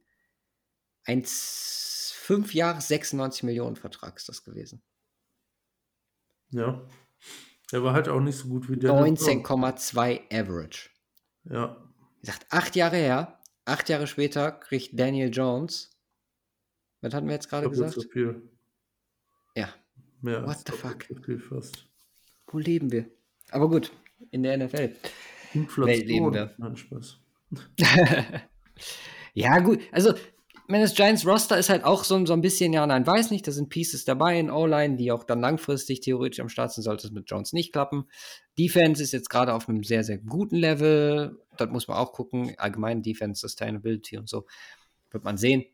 ein 1.04 1.24
fünf 1.24 2.52
Jahre 2.52 2.82
96 2.82 3.44
Millionen 3.44 3.76
Vertrag 3.76 4.18
ist 4.18 4.28
das 4.28 4.44
gewesen. 4.44 4.82
Ja. 6.54 6.80
Der 7.72 7.82
war 7.82 7.92
halt 7.92 8.08
auch 8.08 8.20
nicht 8.20 8.38
so 8.38 8.48
gut 8.48 8.70
wie 8.70 8.76
der. 8.76 8.92
19,2 8.92 10.32
Average. 10.32 10.90
Ja. 11.44 11.76
Wie 12.20 12.26
gesagt, 12.26 12.46
acht 12.50 12.76
Jahre 12.76 12.96
her, 12.96 13.40
acht 13.64 13.88
Jahre 13.88 14.06
später 14.06 14.52
kriegt 14.52 14.98
Daniel 14.98 15.30
Jones. 15.32 15.90
Was 17.00 17.12
hatten 17.12 17.26
wir 17.26 17.34
jetzt 17.34 17.50
gerade 17.50 17.68
gesagt? 17.68 17.92
So 17.92 18.02
viel. 18.02 18.48
Ja. 19.56 19.68
Mehr 20.20 20.46
What 20.46 20.58
the 20.66 20.72
fuck? 20.72 21.04
Fast. 21.48 21.86
Wo 22.46 22.58
leben 22.58 22.92
wir? 22.92 23.10
Aber 23.50 23.68
gut, 23.68 23.92
in 24.30 24.42
der 24.42 24.56
NFL. 24.56 24.94
Inflation. 25.52 25.86
Welt 25.86 26.06
leben 26.06 26.32
wir. 26.32 26.54
Nein, 26.56 26.76
Spaß. 26.76 27.18
ja, 29.34 29.58
gut. 29.58 29.80
Also, 29.92 30.14
meine, 30.68 30.84
das 30.84 30.94
Giants 30.94 31.26
Roster 31.26 31.58
ist 31.58 31.68
halt 31.68 31.84
auch 31.84 32.04
so, 32.04 32.24
so 32.24 32.32
ein 32.32 32.40
bisschen, 32.40 32.72
ja, 32.72 32.86
nein, 32.86 33.06
weiß 33.06 33.30
nicht, 33.30 33.46
da 33.46 33.52
sind 33.52 33.68
Pieces 33.68 34.04
dabei 34.04 34.38
in 34.38 34.50
O-Line, 34.50 34.96
die 34.96 35.12
auch 35.12 35.24
dann 35.24 35.40
langfristig 35.40 36.00
theoretisch 36.00 36.40
am 36.40 36.48
Start 36.48 36.72
sind, 36.72 36.84
sollte 36.84 37.06
es 37.06 37.12
mit 37.12 37.28
Jones 37.28 37.52
nicht 37.52 37.72
klappen. 37.72 38.08
Defense 38.58 39.02
ist 39.02 39.12
jetzt 39.12 39.28
gerade 39.28 39.52
auf 39.52 39.68
einem 39.68 39.82
sehr, 39.84 40.04
sehr 40.04 40.18
guten 40.18 40.56
Level. 40.56 41.38
Das 41.56 41.68
muss 41.70 41.88
man 41.88 41.98
auch 41.98 42.12
gucken. 42.12 42.54
Allgemein 42.56 43.02
Defense, 43.02 43.40
Sustainability 43.40 44.16
und 44.16 44.28
so 44.28 44.46
wird 45.10 45.24
man 45.24 45.36
sehen. 45.36 45.64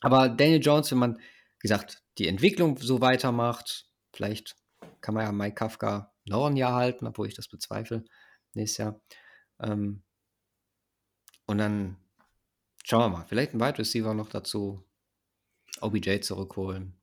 Aber 0.00 0.28
Daniel 0.28 0.60
Jones, 0.60 0.90
wenn 0.90 0.98
man, 0.98 1.16
wie 1.16 1.68
gesagt, 1.68 2.02
die 2.18 2.28
Entwicklung 2.28 2.76
so 2.78 3.00
weitermacht, 3.00 3.88
vielleicht 4.12 4.56
kann 5.00 5.14
man 5.14 5.24
ja 5.24 5.32
Mike 5.32 5.54
Kafka 5.54 6.12
noch 6.24 6.46
ein 6.46 6.56
Jahr 6.56 6.74
halten, 6.74 7.06
obwohl 7.06 7.28
ich 7.28 7.34
das 7.34 7.48
bezweifle, 7.48 8.04
nächstes 8.54 8.78
Jahr. 8.78 9.00
Ähm, 9.60 10.02
und 11.46 11.58
dann 11.58 11.96
Schauen 12.82 13.00
wir 13.00 13.18
mal. 13.18 13.26
Vielleicht 13.26 13.54
ein 13.54 13.60
Wide 13.60 13.78
Receiver 13.78 14.14
noch 14.14 14.28
dazu. 14.28 14.84
OBJ 15.80 16.20
zurückholen. 16.20 16.94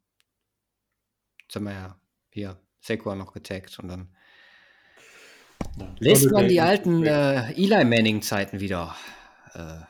Jetzt 1.42 1.56
haben 1.56 1.66
wir 1.66 1.74
ja 1.74 2.02
hier 2.30 2.62
Saquon 2.80 3.18
noch 3.18 3.34
getaggt 3.34 3.80
und 3.80 3.88
dann 3.88 4.16
Ja, 5.78 5.96
Lässt 6.00 6.32
man 6.32 6.48
die 6.48 6.62
alten 6.62 7.04
äh, 7.06 7.52
Eli 7.54 7.84
Manning-Zeiten 7.86 8.60
wieder 8.60 8.96
äh, 9.54 9.82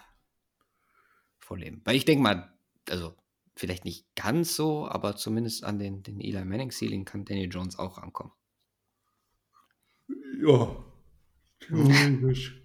vorleben? 1.40 1.82
Weil 1.84 1.96
ich 1.96 2.06
denke 2.06 2.24
mal, 2.24 2.54
also 2.90 3.16
vielleicht 3.56 3.86
nicht 3.86 4.06
ganz 4.16 4.56
so, 4.56 4.88
aber 4.88 5.16
zumindest 5.16 5.64
an 5.64 5.80
den, 5.80 6.04
den 6.04 6.22
Eli 6.22 6.44
Manning-Ceiling 6.46 7.06
kann 7.06 7.26
Daniel 7.26 7.50
Jones 7.52 7.78
auch 7.78 7.98
ankommen. 7.98 8.32
Ja, 10.42 10.84
theoretisch 11.60 12.62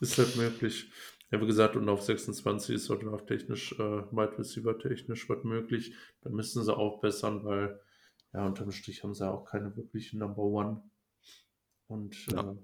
ist 0.00 0.18
halt 0.18 0.36
möglich. 0.36 0.90
Ja, 1.30 1.40
wie 1.40 1.46
gesagt, 1.46 1.76
und 1.76 1.88
auf 1.88 2.02
26 2.02 2.74
ist 2.74 2.90
auch 2.90 3.20
technisch, 3.22 3.72
äh, 3.72 3.78
Wide 3.78 4.38
Receiver 4.38 4.76
technisch 4.78 5.28
was 5.28 5.44
möglich. 5.44 5.94
Da 6.22 6.30
müssen 6.30 6.64
sie 6.64 6.76
auch 6.76 7.00
bessern, 7.00 7.44
weil 7.44 7.80
ja, 8.32 8.46
unterm 8.46 8.72
Strich 8.72 9.04
haben 9.04 9.14
sie 9.14 9.28
auch 9.28 9.44
keine 9.44 9.76
wirkliche 9.76 10.18
Number 10.18 10.42
One. 10.42 10.82
Und 11.86 12.26
ja. 12.32 12.50
äh, 12.50 12.56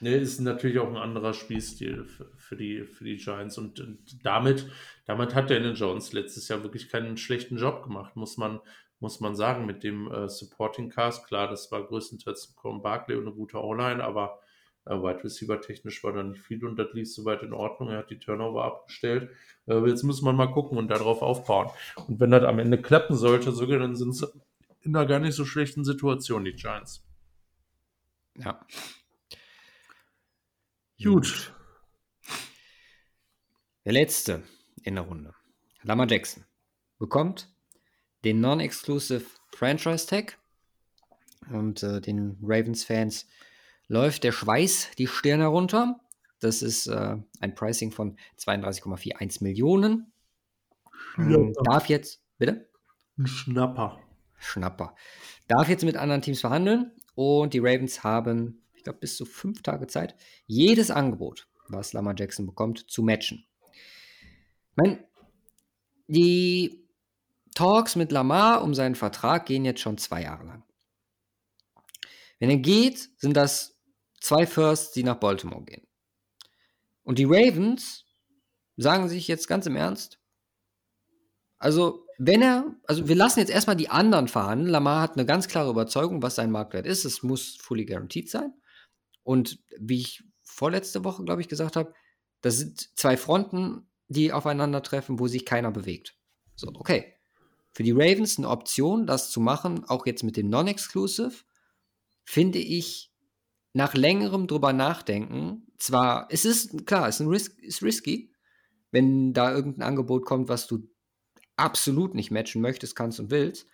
ne, 0.00 0.16
ist 0.16 0.40
natürlich 0.40 0.80
auch 0.80 0.88
ein 0.88 0.96
anderer 0.96 1.32
Spielstil 1.32 2.04
für, 2.04 2.30
für, 2.36 2.56
die, 2.56 2.84
für 2.84 3.04
die 3.04 3.16
Giants. 3.16 3.56
Und, 3.56 3.78
und 3.80 4.24
damit, 4.24 4.68
damit 5.06 5.34
hat 5.36 5.50
Daniel 5.50 5.74
Jones 5.74 6.12
letztes 6.12 6.48
Jahr 6.48 6.64
wirklich 6.64 6.88
keinen 6.88 7.16
schlechten 7.16 7.56
Job 7.56 7.84
gemacht, 7.84 8.16
muss 8.16 8.36
man, 8.36 8.60
muss 8.98 9.20
man 9.20 9.36
sagen, 9.36 9.64
mit 9.64 9.84
dem 9.84 10.10
äh, 10.10 10.28
Supporting 10.28 10.90
Cast. 10.90 11.26
Klar, 11.26 11.48
das 11.48 11.70
war 11.70 11.86
größtenteils 11.86 12.56
Colin 12.56 12.82
Barkley 12.82 13.16
und 13.16 13.26
eine 13.26 13.34
gute 13.34 13.58
O-Line, 13.58 14.02
aber 14.02 14.40
äh, 14.88 14.94
Wide 14.94 15.22
Receiver 15.24 15.60
technisch 15.60 16.02
war 16.02 16.12
da 16.12 16.22
nicht 16.22 16.40
viel 16.40 16.64
und 16.64 16.76
das 16.76 16.92
lief 16.92 17.12
soweit 17.12 17.42
in 17.42 17.52
Ordnung. 17.52 17.90
Er 17.90 17.98
hat 17.98 18.10
die 18.10 18.18
Turnover 18.18 18.64
abgestellt. 18.64 19.30
Äh, 19.66 19.86
jetzt 19.86 20.02
muss 20.02 20.22
man 20.22 20.36
mal 20.36 20.50
gucken 20.50 20.78
und 20.78 20.88
darauf 20.88 21.22
aufbauen. 21.22 21.68
Und 22.08 22.20
wenn 22.20 22.30
das 22.30 22.44
am 22.44 22.58
Ende 22.58 22.80
klappen 22.80 23.16
sollte, 23.16 23.52
sogar 23.52 23.78
dann 23.78 23.96
sind 23.96 24.12
sie 24.12 24.26
in 24.82 24.96
einer 24.96 25.06
gar 25.06 25.18
nicht 25.18 25.34
so 25.34 25.44
schlechten 25.44 25.84
Situation, 25.84 26.44
die 26.44 26.54
Giants. 26.54 27.04
Ja. 28.36 28.64
Gut. 31.02 31.52
Der 33.84 33.92
letzte 33.92 34.42
in 34.82 34.94
der 34.94 35.04
Runde. 35.04 35.34
Lama 35.82 36.06
Jackson 36.06 36.44
bekommt 36.98 37.48
den 38.24 38.40
Non-Exclusive 38.40 39.24
Franchise 39.50 40.06
Tag 40.06 40.38
und 41.50 41.82
äh, 41.82 42.00
den 42.00 42.36
Ravens-Fans 42.42 43.26
läuft 43.88 44.24
der 44.24 44.32
Schweiß 44.32 44.90
die 44.98 45.06
Stirn 45.06 45.40
herunter. 45.40 46.00
Das 46.40 46.62
ist 46.62 46.86
äh, 46.86 47.16
ein 47.40 47.54
Pricing 47.54 47.90
von 47.90 48.16
32,41 48.38 49.42
Millionen. 49.42 50.12
Ähm, 51.16 51.52
darf 51.64 51.86
jetzt, 51.86 52.22
bitte? 52.38 52.68
Ein 53.18 53.26
Schnapper. 53.26 53.98
Schnapper. 54.38 54.94
Darf 55.48 55.68
jetzt 55.68 55.84
mit 55.84 55.96
anderen 55.96 56.22
Teams 56.22 56.40
verhandeln 56.40 56.92
und 57.14 57.54
die 57.54 57.58
Ravens 57.58 58.04
haben, 58.04 58.62
ich 58.74 58.84
glaube, 58.84 59.00
bis 59.00 59.16
zu 59.16 59.24
fünf 59.24 59.62
Tage 59.62 59.88
Zeit, 59.88 60.14
jedes 60.46 60.90
Angebot, 60.90 61.48
was 61.68 61.92
Lamar 61.92 62.14
Jackson 62.16 62.46
bekommt, 62.46 62.88
zu 62.90 63.02
matchen. 63.02 63.44
Ich 63.72 64.76
meine, 64.76 65.04
die 66.06 66.88
Talks 67.54 67.96
mit 67.96 68.12
Lamar 68.12 68.62
um 68.62 68.74
seinen 68.74 68.94
Vertrag 68.94 69.46
gehen 69.46 69.64
jetzt 69.64 69.80
schon 69.80 69.98
zwei 69.98 70.22
Jahre 70.22 70.46
lang. 70.46 70.62
Wenn 72.38 72.50
er 72.50 72.58
geht, 72.58 73.10
sind 73.16 73.36
das 73.36 73.77
zwei 74.20 74.46
Firsts, 74.46 74.92
die 74.92 75.02
nach 75.02 75.16
Baltimore 75.16 75.64
gehen. 75.64 75.86
Und 77.02 77.18
die 77.18 77.26
Ravens 77.26 78.04
sagen 78.76 79.08
sich 79.08 79.28
jetzt 79.28 79.48
ganz 79.48 79.66
im 79.66 79.76
Ernst, 79.76 80.20
also 81.58 82.04
wenn 82.18 82.42
er, 82.42 82.74
also 82.84 83.08
wir 83.08 83.14
lassen 83.14 83.38
jetzt 83.38 83.50
erstmal 83.50 83.76
die 83.76 83.88
anderen 83.88 84.28
verhandeln. 84.28 84.70
Lamar 84.70 85.02
hat 85.02 85.12
eine 85.14 85.24
ganz 85.24 85.46
klare 85.48 85.70
Überzeugung, 85.70 86.20
was 86.20 86.34
sein 86.34 86.50
Marktwert 86.50 86.86
ist. 86.86 87.04
Es 87.04 87.22
muss 87.22 87.56
fully 87.56 87.84
guaranteed 87.84 88.28
sein. 88.28 88.52
Und 89.22 89.60
wie 89.78 90.00
ich 90.00 90.24
vorletzte 90.42 91.04
Woche, 91.04 91.24
glaube 91.24 91.40
ich, 91.40 91.48
gesagt 91.48 91.76
habe, 91.76 91.94
das 92.40 92.58
sind 92.58 92.96
zwei 92.98 93.16
Fronten, 93.16 93.88
die 94.08 94.32
aufeinandertreffen, 94.32 95.18
wo 95.18 95.28
sich 95.28 95.44
keiner 95.44 95.70
bewegt. 95.70 96.16
So, 96.56 96.68
okay. 96.74 97.14
Für 97.70 97.82
die 97.84 97.92
Ravens 97.92 98.38
eine 98.38 98.48
Option, 98.48 99.06
das 99.06 99.30
zu 99.30 99.40
machen, 99.40 99.84
auch 99.84 100.06
jetzt 100.06 100.24
mit 100.24 100.36
dem 100.36 100.48
Non-Exclusive, 100.48 101.44
finde 102.24 102.58
ich 102.58 103.12
nach 103.78 103.94
längerem 103.94 104.48
drüber 104.48 104.72
nachdenken, 104.72 105.62
zwar, 105.78 106.26
es 106.30 106.44
ist 106.44 106.84
klar, 106.84 107.06
es 107.06 107.20
ist, 107.20 107.28
Risk, 107.28 107.58
ist 107.60 107.80
risky, 107.80 108.34
wenn 108.90 109.32
da 109.32 109.54
irgendein 109.54 109.86
Angebot 109.86 110.24
kommt, 110.24 110.48
was 110.48 110.66
du 110.66 110.90
absolut 111.54 112.12
nicht 112.12 112.32
matchen 112.32 112.60
möchtest, 112.60 112.96
kannst 112.96 113.20
und 113.20 113.30
willst, 113.30 113.68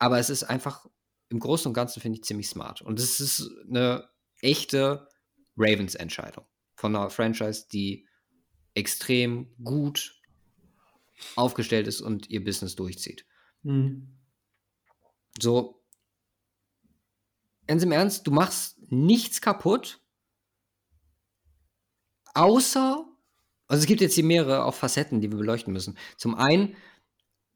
aber 0.00 0.18
es 0.18 0.28
ist 0.28 0.42
einfach 0.42 0.86
im 1.28 1.38
Großen 1.38 1.68
und 1.68 1.74
Ganzen 1.74 2.00
finde 2.00 2.18
ich 2.18 2.24
ziemlich 2.24 2.48
smart 2.48 2.82
und 2.82 2.98
es 2.98 3.20
ist 3.20 3.48
eine 3.68 4.08
echte 4.40 5.08
Ravens-Entscheidung 5.56 6.46
von 6.74 6.96
einer 6.96 7.08
Franchise, 7.08 7.66
die 7.72 8.08
extrem 8.74 9.54
gut 9.62 10.20
aufgestellt 11.36 11.86
ist 11.86 12.00
und 12.00 12.28
ihr 12.28 12.42
Business 12.42 12.74
durchzieht. 12.74 13.24
Mhm. 13.62 14.18
So, 15.40 15.80
ganz 17.68 17.84
im 17.84 17.92
Ernst, 17.92 18.26
du 18.26 18.32
machst 18.32 18.73
nichts 18.90 19.40
kaputt, 19.40 20.00
außer, 22.34 23.06
also 23.68 23.80
es 23.80 23.86
gibt 23.86 24.00
jetzt 24.00 24.14
hier 24.14 24.24
mehrere 24.24 24.64
auch 24.64 24.74
Facetten, 24.74 25.20
die 25.20 25.30
wir 25.30 25.38
beleuchten 25.38 25.72
müssen. 25.72 25.96
Zum 26.16 26.34
einen 26.34 26.76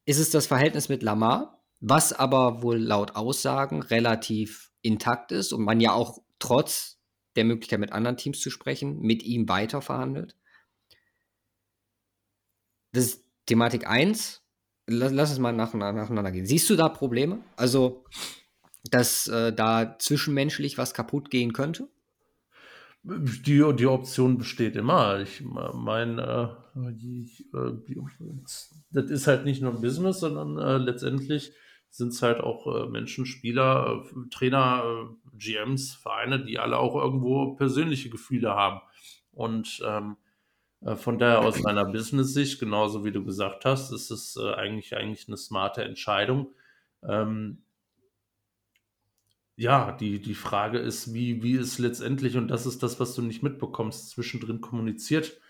ist 0.07 0.19
es 0.19 0.31
das 0.31 0.47
Verhältnis 0.47 0.89
mit 0.89 1.03
Lamar, 1.03 1.63
was 1.81 2.13
aber 2.13 2.63
wohl 2.63 2.79
laut 2.79 3.15
Aussagen 3.17 3.83
relativ 3.83 4.73
intakt 4.83 5.33
ist 5.33 5.53
und 5.53 5.63
man 5.63 5.81
ja 5.81 5.93
auch 5.93 6.19
trotz 6.39 6.99
der 7.37 7.45
Möglichkeit 7.45 7.81
mit 7.81 7.93
anderen 7.93 8.17
Teams 8.17 8.41
zu 8.41 8.51
sprechen, 8.51 9.01
mit 9.01 9.23
ihm 9.23 9.49
weiter 9.49 9.83
verhandelt. 9.83 10.37
Das 12.93 13.05
ist 13.05 13.25
Thematik 13.47 13.87
1. 13.87 14.43
Lass, 14.87 15.13
lass 15.13 15.31
uns 15.31 15.39
mal 15.39 15.53
nacheinander 15.53 16.33
gehen. 16.33 16.47
Siehst 16.47 16.71
du 16.71 16.77
da 16.77 16.89
Probleme? 16.89 17.45
Also 17.57 18.05
dass 18.91 19.29
äh, 19.29 19.53
da 19.53 19.97
zwischenmenschlich 19.99 20.79
was 20.79 20.95
kaputt 20.95 21.31
gehen 21.31 21.53
könnte? 21.53 21.89
Die, 23.05 23.65
die 23.77 23.87
Option 23.87 24.39
besteht 24.39 24.77
immer. 24.77 25.21
Ich 25.21 25.43
meine, 25.43 26.57
äh, 26.75 26.89
das 28.91 29.11
ist 29.11 29.27
halt 29.27 29.45
nicht 29.45 29.63
nur 29.63 29.75
ein 29.75 29.81
Business, 29.81 30.21
sondern 30.21 30.59
äh, 30.59 30.79
letztendlich 30.79 31.53
sind 31.91 32.13
es 32.13 32.23
halt 32.23 32.41
auch 32.41 32.67
äh, 32.67 32.89
Menschen, 32.89 33.27
Spieler, 33.27 34.05
äh, 34.05 34.29
Trainer, 34.31 34.83
äh, 34.85 35.37
GMs, 35.39 35.95
Vereine, 35.95 36.45
die 36.45 36.59
alle 36.59 36.79
auch 36.79 36.97
irgendwo 36.97 37.55
persönliche 37.55 38.11
Gefühle 38.11 38.51
haben. 38.51 38.81
Und 39.33 39.81
ähm, 39.87 40.17
äh, 40.81 40.97
von 40.97 41.19
daher 41.19 41.41
aus 41.41 41.63
meiner 41.63 41.85
Business-Sicht, 41.85 42.61
genauso 42.61 43.05
wie 43.05 43.13
du 43.13 43.25
gesagt 43.25 43.65
hast, 43.65 43.93
ist 43.93 44.11
es 44.11 44.37
eigentlich, 44.37 44.97
eigentlich 44.97 45.29
eine 45.29 45.37
smarte 45.37 45.85
Entscheidung. 45.85 46.53
Ähm, 47.03 47.63
ja, 49.59 49.91
die, 49.91 50.21
die 50.21 50.37
Frage 50.37 50.79
ist, 50.79 51.13
wie, 51.13 51.43
wie 51.43 51.57
es 51.57 51.81
letztendlich, 51.81 52.37
und 52.37 52.47
das 52.47 52.65
ist 52.65 52.81
das, 52.85 53.01
was 53.01 53.17
du 53.17 53.23
nicht 53.23 53.43
mitbekommst, 53.43 54.11
zwischendrin 54.11 54.61
kommuniziert, 54.61 55.41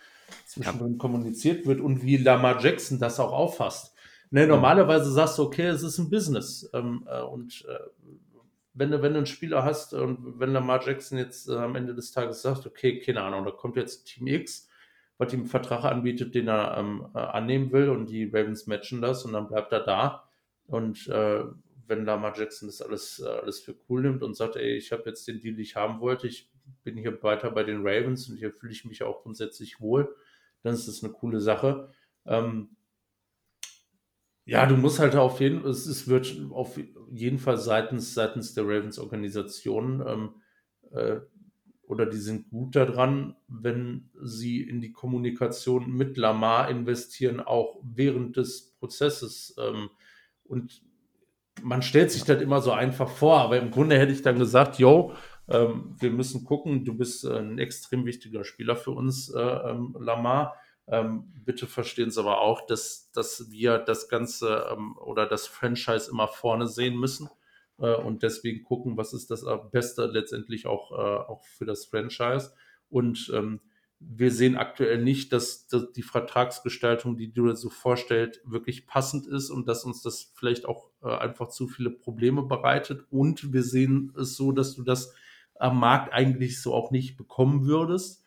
zwischendrin 0.46 0.92
ja. 0.92 0.98
kommuniziert 0.98 1.66
wird 1.66 1.80
und 1.80 2.02
wie 2.02 2.16
Lamar 2.16 2.59
Jackson 2.59 2.98
das 2.98 3.20
auch 3.20 3.32
auffasst. 3.32 3.94
Ne, 4.30 4.46
normalerweise 4.46 5.12
sagst 5.12 5.36
du, 5.36 5.42
okay, 5.42 5.66
es 5.66 5.82
ist 5.82 5.98
ein 5.98 6.09
Business. 6.09 6.70
Ähm, 6.72 7.06
äh, 7.06 7.20
und 7.20 7.66
äh, 7.68 7.78
wenn, 8.72 8.90
du, 8.90 9.02
wenn 9.02 9.12
du 9.12 9.18
einen 9.18 9.26
Spieler 9.26 9.62
hast 9.62 9.92
und 9.92 10.40
wenn 10.40 10.54
Lamar 10.54 10.82
Jackson 10.82 11.18
jetzt 11.18 11.46
äh, 11.50 11.56
am 11.56 11.76
Ende 11.76 11.94
des 11.94 12.11
Tages 12.11 12.40
sagt, 12.40 12.66
okay, 12.66 13.00
keine 13.00 13.22
Ahnung, 13.22 13.44
da 13.44 13.50
kommt 13.50 13.76
jetzt 13.76 14.06
Team 14.06 14.26
X, 14.26 14.70
was 15.18 15.34
ihm 15.34 15.40
einen 15.40 15.48
Vertrag 15.50 15.84
anbietet, 15.84 16.34
den 16.34 16.48
er 16.48 16.78
ähm, 16.78 17.09
äh, 17.14 17.18
annehmen 17.18 17.72
will 17.72 17.90
und 17.90 18.06
die 18.06 18.24
Ravens 18.24 18.66
matchen 18.66 19.02
das 19.02 19.26
und 19.26 19.34
dann 19.34 19.48
bleibt 19.48 19.70
er 19.72 19.80
da. 19.80 20.24
Und 20.66 21.09
äh, 21.09 21.44
wenn 21.89 22.05
Lamar 22.05 22.36
Jackson 22.36 22.68
das 22.68 22.82
alles, 22.82 23.20
äh, 23.20 23.28
alles 23.28 23.61
für 23.61 23.74
cool 23.89 24.03
nimmt 24.03 24.22
und 24.22 24.36
sagt, 24.36 24.57
ey, 24.57 24.76
ich 24.76 24.93
habe 24.93 25.05
jetzt 25.07 25.26
den 25.26 25.41
Deal, 25.41 25.55
den 25.55 25.62
ich 25.62 25.76
haben 25.76 26.01
wollte, 26.01 26.26
ich 26.26 26.51
bin 26.84 26.97
hier 26.97 27.22
weiter 27.22 27.51
bei 27.51 27.64
den 27.64 27.86
Ravens 27.86 28.28
und 28.28 28.36
hier 28.36 28.53
fühle 28.53 28.72
ich 28.72 28.84
mich 28.84 29.03
auch 29.03 29.22
grundsätzlich 29.22 29.80
wohl, 29.80 30.14
dann 30.62 30.74
ist 30.74 30.86
das 30.89 31.03
eine 31.03 31.12
coole 31.12 31.41
Sache. 31.41 31.91
Ähm, 32.26 32.76
ja, 34.45 34.64
du 34.66 34.76
musst 34.76 34.99
halt 34.99 35.14
auf 35.14 35.41
jeden 35.41 35.64
es, 35.66 35.86
es 35.86 36.09
wird 36.09 36.34
auf 36.51 36.78
jeden 37.11 37.39
Fall 37.39 37.59
seitens, 37.59 38.14
seitens 38.14 38.55
der 38.55 38.64
Ravens-Organisation 38.64 40.03
ähm, 40.07 40.34
äh, 40.91 41.20
oder 41.82 42.05
die 42.05 42.18
sind 42.18 42.51
gut 42.51 42.76
daran, 42.76 43.34
wenn 43.47 44.11
sie 44.22 44.62
in 44.62 44.80
die 44.80 44.93
Kommunikation 44.93 45.91
mit 45.91 46.18
Lamar 46.18 46.70
investieren, 46.70 47.41
auch 47.41 47.80
während 47.82 48.36
des 48.36 48.74
Prozesses. 48.78 49.55
Ähm, 49.59 49.89
und 50.45 50.82
man 51.62 51.82
stellt 51.82 52.11
sich 52.11 52.24
das 52.24 52.40
immer 52.42 52.61
so 52.61 52.72
einfach 52.72 53.09
vor, 53.09 53.38
aber 53.40 53.59
im 53.59 53.70
Grunde 53.70 53.98
hätte 53.98 54.12
ich 54.12 54.22
dann 54.22 54.38
gesagt, 54.38 54.78
yo, 54.78 55.12
ähm, 55.48 55.94
wir 55.98 56.11
müssen 56.11 56.44
gucken, 56.44 56.84
du 56.84 56.94
bist 56.94 57.24
äh, 57.24 57.38
ein 57.38 57.59
extrem 57.59 58.04
wichtiger 58.04 58.44
Spieler 58.44 58.76
für 58.76 58.90
uns, 58.92 59.30
äh, 59.30 59.40
ähm, 59.40 59.96
Lamar. 59.98 60.56
Ähm, 60.86 61.32
bitte 61.44 61.66
verstehen 61.66 62.11
Sie 62.11 62.20
aber 62.20 62.40
auch, 62.40 62.66
dass, 62.66 63.11
dass 63.12 63.50
wir 63.50 63.78
das 63.78 64.09
Ganze 64.09 64.66
ähm, 64.72 64.96
oder 64.98 65.26
das 65.26 65.46
Franchise 65.46 66.11
immer 66.11 66.28
vorne 66.28 66.66
sehen 66.66 66.96
müssen. 66.96 67.28
äh, 67.78 67.94
und 67.94 68.22
deswegen 68.22 68.64
gucken, 68.64 68.96
was 68.96 69.12
ist 69.12 69.30
das 69.30 69.44
Beste 69.70 70.06
letztendlich 70.06 70.66
auch, 70.66 70.92
äh, 70.92 70.94
auch 70.94 71.44
für 71.44 71.64
das 71.64 71.86
Franchise. 71.86 72.52
Und 72.90 73.30
ähm, 73.34 73.61
wir 74.01 74.30
sehen 74.30 74.57
aktuell 74.57 75.03
nicht, 75.03 75.32
dass, 75.32 75.66
dass, 75.66 75.92
die 75.92 76.03
Vertragsgestaltung, 76.03 77.16
die 77.16 77.32
du 77.32 77.46
dir 77.46 77.57
so 77.57 77.68
vorstellst, 77.68 78.40
wirklich 78.44 78.86
passend 78.86 79.26
ist 79.26 79.51
und 79.51 79.66
dass 79.66 79.84
uns 79.84 80.03
das 80.03 80.32
vielleicht 80.34 80.66
auch 80.66 80.90
äh, 81.03 81.09
einfach 81.09 81.49
zu 81.49 81.66
viele 81.66 81.90
Probleme 81.90 82.42
bereitet. 82.42 83.05
Und 83.11 83.53
wir 83.53 83.62
sehen 83.62 84.12
es 84.16 84.36
so, 84.36 84.53
dass 84.53 84.74
du 84.74 84.82
das 84.82 85.12
am 85.55 85.80
Markt 85.80 86.12
eigentlich 86.12 86.62
so 86.62 86.74
auch 86.74 86.92
nicht 86.92 87.16
bekommen 87.16 87.66
würdest. 87.66 88.24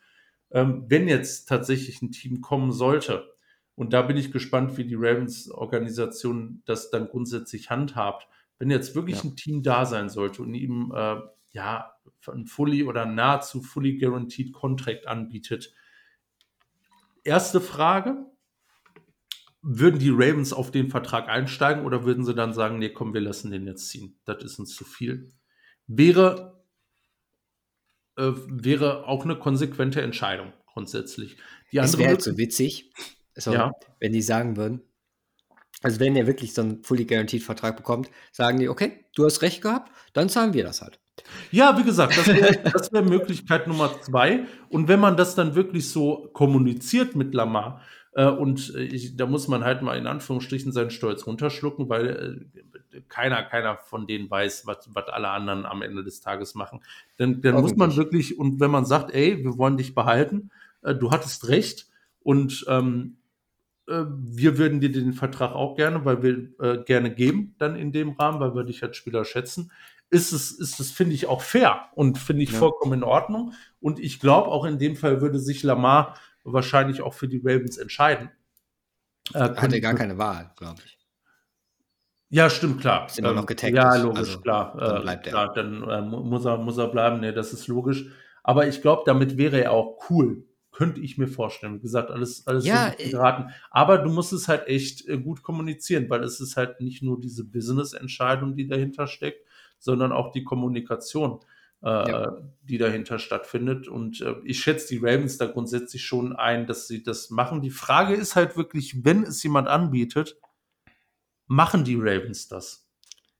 Ähm, 0.50 0.84
wenn 0.88 1.08
jetzt 1.08 1.48
tatsächlich 1.48 2.02
ein 2.02 2.12
Team 2.12 2.42
kommen 2.42 2.72
sollte, 2.72 3.32
und 3.74 3.94
da 3.94 4.02
bin 4.02 4.18
ich 4.18 4.32
gespannt, 4.32 4.76
wie 4.76 4.84
die 4.84 4.96
Ravens-Organisation 4.96 6.62
das 6.66 6.90
dann 6.90 7.08
grundsätzlich 7.08 7.70
handhabt, 7.70 8.28
wenn 8.58 8.70
jetzt 8.70 8.94
wirklich 8.94 9.24
ja. 9.24 9.30
ein 9.30 9.36
Team 9.36 9.62
da 9.62 9.86
sein 9.86 10.10
sollte 10.10 10.42
und 10.42 10.54
ihm 10.54 10.92
äh, 10.94 11.16
ja 11.52 11.92
ein 12.28 12.46
fully 12.46 12.84
oder 12.84 13.06
nahezu 13.06 13.62
fully 13.62 13.98
guaranteed 13.98 14.52
Contract 14.52 15.06
anbietet. 15.06 15.72
Erste 17.24 17.60
Frage, 17.60 18.26
würden 19.62 20.00
die 20.00 20.10
Ravens 20.10 20.52
auf 20.52 20.70
den 20.70 20.90
Vertrag 20.90 21.28
einsteigen 21.28 21.84
oder 21.84 22.04
würden 22.04 22.24
sie 22.24 22.34
dann 22.34 22.52
sagen, 22.52 22.78
nee, 22.78 22.88
komm, 22.88 23.14
wir 23.14 23.20
lassen 23.20 23.52
den 23.52 23.66
jetzt 23.66 23.88
ziehen? 23.88 24.18
Das 24.24 24.42
ist 24.42 24.58
uns 24.58 24.74
zu 24.74 24.84
viel. 24.84 25.32
Wäre, 25.86 26.64
äh, 28.16 28.32
wäre 28.48 29.06
auch 29.06 29.24
eine 29.24 29.38
konsequente 29.38 30.02
Entscheidung 30.02 30.52
grundsätzlich. 30.66 31.36
Die 31.70 31.78
es 31.78 31.96
wäre 31.96 32.10
halt 32.10 32.22
so 32.22 32.36
witzig, 32.36 32.92
so, 33.36 33.52
ja. 33.52 33.72
wenn 34.00 34.12
die 34.12 34.22
sagen 34.22 34.56
würden, 34.56 34.82
also 35.82 36.00
wenn 36.00 36.16
er 36.16 36.26
wirklich 36.26 36.54
so 36.54 36.62
einen 36.62 36.82
Fully 36.84 37.04
Guaranteed 37.04 37.42
Vertrag 37.42 37.76
bekommt, 37.76 38.10
sagen 38.30 38.58
die, 38.58 38.68
okay, 38.68 39.04
du 39.14 39.24
hast 39.24 39.42
recht 39.42 39.62
gehabt, 39.62 39.92
dann 40.12 40.28
zahlen 40.28 40.54
wir 40.54 40.64
das 40.64 40.82
halt. 40.82 41.01
Ja, 41.50 41.78
wie 41.78 41.84
gesagt, 41.84 42.16
das 42.16 42.26
wäre 42.26 42.92
wär 42.92 43.02
Möglichkeit 43.02 43.66
Nummer 43.68 44.00
zwei. 44.00 44.46
Und 44.68 44.88
wenn 44.88 45.00
man 45.00 45.16
das 45.16 45.34
dann 45.34 45.54
wirklich 45.54 45.90
so 45.90 46.30
kommuniziert 46.32 47.14
mit 47.14 47.34
Lamar, 47.34 47.82
äh, 48.14 48.26
und 48.26 48.74
ich, 48.74 49.16
da 49.16 49.26
muss 49.26 49.48
man 49.48 49.64
halt 49.64 49.82
mal 49.82 49.96
in 49.96 50.06
Anführungsstrichen 50.06 50.72
seinen 50.72 50.90
Stolz 50.90 51.26
runterschlucken, 51.26 51.88
weil 51.88 52.46
äh, 52.92 53.00
keiner, 53.08 53.42
keiner 53.42 53.76
von 53.76 54.06
denen 54.06 54.30
weiß, 54.30 54.66
was, 54.66 54.88
was 54.92 55.08
alle 55.08 55.28
anderen 55.28 55.66
am 55.66 55.82
Ende 55.82 56.04
des 56.04 56.20
Tages 56.20 56.54
machen. 56.54 56.80
Dann, 57.16 57.40
dann 57.40 57.60
muss 57.60 57.76
man 57.76 57.94
wirklich, 57.96 58.38
und 58.38 58.60
wenn 58.60 58.70
man 58.70 58.84
sagt, 58.84 59.14
ey, 59.14 59.44
wir 59.44 59.56
wollen 59.58 59.76
dich 59.76 59.94
behalten, 59.94 60.50
äh, 60.82 60.94
du 60.94 61.10
hattest 61.10 61.48
recht, 61.48 61.88
und 62.24 62.64
ähm, 62.68 63.16
äh, 63.88 64.04
wir 64.08 64.58
würden 64.58 64.80
dir 64.80 64.92
den 64.92 65.12
Vertrag 65.12 65.52
auch 65.52 65.76
gerne, 65.76 66.04
weil 66.04 66.22
wir 66.22 66.48
äh, 66.60 66.84
gerne 66.84 67.12
geben, 67.12 67.54
dann 67.58 67.76
in 67.76 67.92
dem 67.92 68.10
Rahmen, 68.10 68.40
weil 68.40 68.54
wir 68.54 68.64
dich 68.64 68.82
als 68.82 68.96
Spieler 68.96 69.24
schätzen. 69.24 69.72
Ist 70.12 70.32
es, 70.32 70.52
ist 70.52 70.78
es, 70.78 70.90
finde 70.90 71.14
ich, 71.14 71.26
auch 71.26 71.40
fair 71.40 71.88
und 71.94 72.18
finde 72.18 72.42
ich 72.42 72.52
ja. 72.52 72.58
vollkommen 72.58 72.92
in 72.92 73.02
Ordnung. 73.02 73.54
Und 73.80 73.98
ich 73.98 74.20
glaube, 74.20 74.48
auch 74.48 74.64
in 74.64 74.78
dem 74.78 74.94
Fall 74.94 75.22
würde 75.22 75.38
sich 75.38 75.62
Lamar 75.62 76.16
wahrscheinlich 76.44 77.00
auch 77.00 77.14
für 77.14 77.28
die 77.28 77.40
Ravens 77.42 77.78
entscheiden. 77.78 78.30
Äh, 79.32 79.38
Hat 79.38 79.72
er 79.72 79.80
gar 79.80 79.94
keine 79.94 80.18
Wahl, 80.18 80.52
glaube 80.56 80.80
ich. 80.84 80.98
Ja, 82.28 82.50
stimmt, 82.50 82.80
klar. 82.80 83.08
Sind 83.08 83.24
ähm, 83.24 83.36
noch 83.36 83.46
getaggt. 83.46 83.74
Ja, 83.74 83.94
logisch, 83.96 84.18
also, 84.18 84.40
klar. 84.40 84.76
Dann 84.78 85.02
bleibt 85.02 85.26
äh, 85.26 85.30
er. 85.30 85.32
Klar, 85.32 85.54
dann 85.54 85.88
äh, 85.88 86.02
muss, 86.02 86.44
er, 86.44 86.58
muss 86.58 86.78
er 86.78 86.88
bleiben. 86.88 87.20
Nee, 87.20 87.32
das 87.32 87.52
ist 87.52 87.66
logisch. 87.66 88.04
Aber 88.42 88.66
ich 88.66 88.82
glaube, 88.82 89.02
damit 89.06 89.38
wäre 89.38 89.62
er 89.62 89.72
auch 89.72 90.10
cool 90.10 90.44
könnte 90.72 91.00
ich 91.00 91.18
mir 91.18 91.28
vorstellen. 91.28 91.74
Wie 91.74 91.82
gesagt, 91.82 92.10
alles, 92.10 92.46
alles 92.46 92.66
ja, 92.66 92.92
so 92.98 93.10
geraten. 93.10 93.52
Aber 93.70 93.98
du 93.98 94.10
musst 94.10 94.32
es 94.32 94.48
halt 94.48 94.66
echt 94.66 95.06
äh, 95.06 95.18
gut 95.18 95.42
kommunizieren, 95.42 96.08
weil 96.08 96.24
es 96.24 96.40
ist 96.40 96.56
halt 96.56 96.80
nicht 96.80 97.02
nur 97.02 97.20
diese 97.20 97.44
Business-Entscheidung, 97.44 98.56
die 98.56 98.66
dahinter 98.66 99.06
steckt, 99.06 99.46
sondern 99.82 100.12
auch 100.12 100.30
die 100.30 100.44
Kommunikation, 100.44 101.40
äh, 101.82 101.88
ja. 101.88 102.36
die 102.62 102.78
dahinter 102.78 103.18
stattfindet. 103.18 103.88
Und 103.88 104.20
äh, 104.20 104.36
ich 104.44 104.60
schätze 104.60 104.88
die 104.88 104.98
Ravens 104.98 105.38
da 105.38 105.46
grundsätzlich 105.46 106.04
schon 106.04 106.34
ein, 106.34 106.66
dass 106.66 106.86
sie 106.86 107.02
das 107.02 107.30
machen. 107.30 107.60
Die 107.60 107.70
Frage 107.70 108.14
ist 108.14 108.36
halt 108.36 108.56
wirklich, 108.56 109.04
wenn 109.04 109.24
es 109.24 109.42
jemand 109.42 109.68
anbietet, 109.68 110.38
machen 111.46 111.84
die 111.84 111.96
Ravens 111.96 112.48
das? 112.48 112.82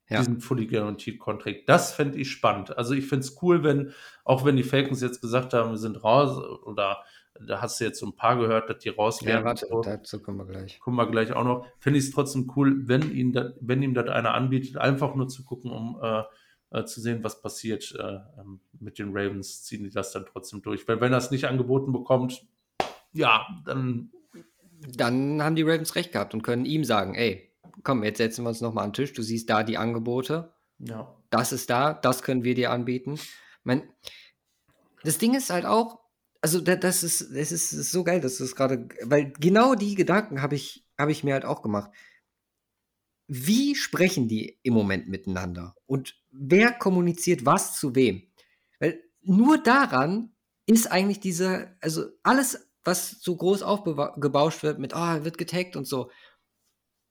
ja. 0.09 0.19
diesen 0.19 0.39
Fully 0.39 0.67
Guaranteed 0.67 1.19
Contract. 1.19 1.67
Das 1.67 1.93
fände 1.93 2.17
ich 2.17 2.31
spannend. 2.31 2.77
Also 2.77 2.93
ich 2.93 3.05
finde 3.05 3.25
es 3.25 3.41
cool, 3.41 3.63
wenn, 3.63 3.93
auch 4.23 4.45
wenn 4.45 4.55
die 4.55 4.63
Falcons 4.63 5.01
jetzt 5.01 5.21
gesagt 5.21 5.53
haben, 5.53 5.71
wir 5.71 5.77
sind 5.77 6.03
raus 6.03 6.37
oder 6.63 7.03
da 7.39 7.61
hast 7.61 7.79
du 7.79 7.85
jetzt 7.85 7.99
so 7.99 8.05
ein 8.05 8.15
paar 8.15 8.37
gehört, 8.37 8.69
dass 8.69 8.79
die 8.79 8.89
raus 8.89 9.23
werden. 9.23 9.39
Ja, 9.39 9.45
warte, 9.45 9.67
so. 9.67 9.81
dazu 9.81 10.21
kommen 10.21 10.37
wir 10.37 10.45
gleich. 10.45 10.79
Kommen 10.79 10.97
wir 10.97 11.09
gleich 11.09 11.33
auch 11.33 11.43
noch. 11.43 11.65
Finde 11.79 11.99
ich 11.99 12.05
es 12.05 12.11
trotzdem 12.11 12.51
cool, 12.55 12.87
wenn, 12.87 13.11
ihn 13.11 13.33
dat, 13.33 13.55
wenn 13.59 13.81
ihm 13.81 13.93
das 13.93 14.07
einer 14.09 14.33
anbietet, 14.33 14.77
einfach 14.77 15.15
nur 15.15 15.27
zu 15.27 15.43
gucken, 15.43 15.71
um 15.71 15.99
äh, 16.01 16.23
äh, 16.71 16.85
zu 16.85 17.01
sehen, 17.01 17.23
was 17.23 17.41
passiert 17.41 17.95
äh, 17.97 18.19
ähm, 18.39 18.59
mit 18.79 18.99
den 18.99 19.15
Ravens, 19.15 19.63
ziehen 19.63 19.83
die 19.83 19.89
das 19.89 20.11
dann 20.11 20.25
trotzdem 20.25 20.61
durch. 20.61 20.87
Weil 20.87 21.01
wenn 21.01 21.11
er 21.11 21.17
es 21.17 21.31
nicht 21.31 21.45
angeboten 21.45 21.91
bekommt, 21.91 22.45
ja, 23.13 23.45
dann. 23.65 24.11
Dann 24.95 25.41
haben 25.41 25.55
die 25.55 25.61
Ravens 25.61 25.95
recht 25.95 26.11
gehabt 26.11 26.33
und 26.33 26.41
können 26.41 26.65
ihm 26.65 26.83
sagen, 26.83 27.15
ey, 27.15 27.53
komm, 27.83 28.03
jetzt 28.03 28.17
setzen 28.17 28.43
wir 28.43 28.49
uns 28.49 28.59
nochmal 28.59 28.83
an 28.83 28.89
den 28.89 28.95
Tisch, 28.95 29.13
du 29.13 29.21
siehst 29.21 29.49
da 29.49 29.63
die 29.63 29.77
Angebote. 29.77 30.51
Ja. 30.79 31.15
Das 31.29 31.53
ist 31.53 31.69
da, 31.69 31.93
das 31.93 32.21
können 32.21 32.43
wir 32.43 32.53
dir 32.53 32.71
anbieten. 32.71 33.17
Mein, 33.63 33.83
das 35.03 35.19
Ding 35.19 35.35
ist 35.35 35.49
halt 35.51 35.65
auch, 35.65 36.02
also 36.43 36.59
das 36.59 37.03
ist, 37.03 37.21
das 37.33 37.53
ist, 37.53 37.71
ist 37.71 37.91
so 37.93 38.03
geil, 38.03 38.19
dass 38.19 38.37
das 38.37 38.53
gerade, 38.53 38.89
weil 39.01 39.31
genau 39.39 39.75
die 39.75 39.95
Gedanken 39.95 40.41
habe 40.41 40.55
ich, 40.55 40.85
habe 40.99 41.13
ich 41.13 41.23
mir 41.23 41.35
halt 41.35 41.45
auch 41.45 41.61
gemacht. 41.61 41.89
Wie 43.27 43.75
sprechen 43.75 44.27
die 44.27 44.59
im 44.61 44.73
Moment 44.73 45.07
miteinander? 45.07 45.73
Und 45.85 46.21
wer 46.31 46.73
kommuniziert 46.73 47.45
was 47.45 47.79
zu 47.79 47.95
wem? 47.95 48.29
Weil 48.79 49.01
nur 49.21 49.57
daran 49.63 50.35
ist 50.65 50.91
eigentlich 50.91 51.21
diese, 51.21 51.77
also 51.79 52.07
alles, 52.23 52.69
was 52.83 53.21
so 53.21 53.37
groß 53.37 53.63
aufgebauscht 53.63 54.63
wird 54.63 54.79
mit, 54.79 54.93
ah, 54.93 55.19
oh, 55.19 55.23
wird 55.23 55.37
getaggt 55.37 55.77
und 55.77 55.87
so, 55.87 56.11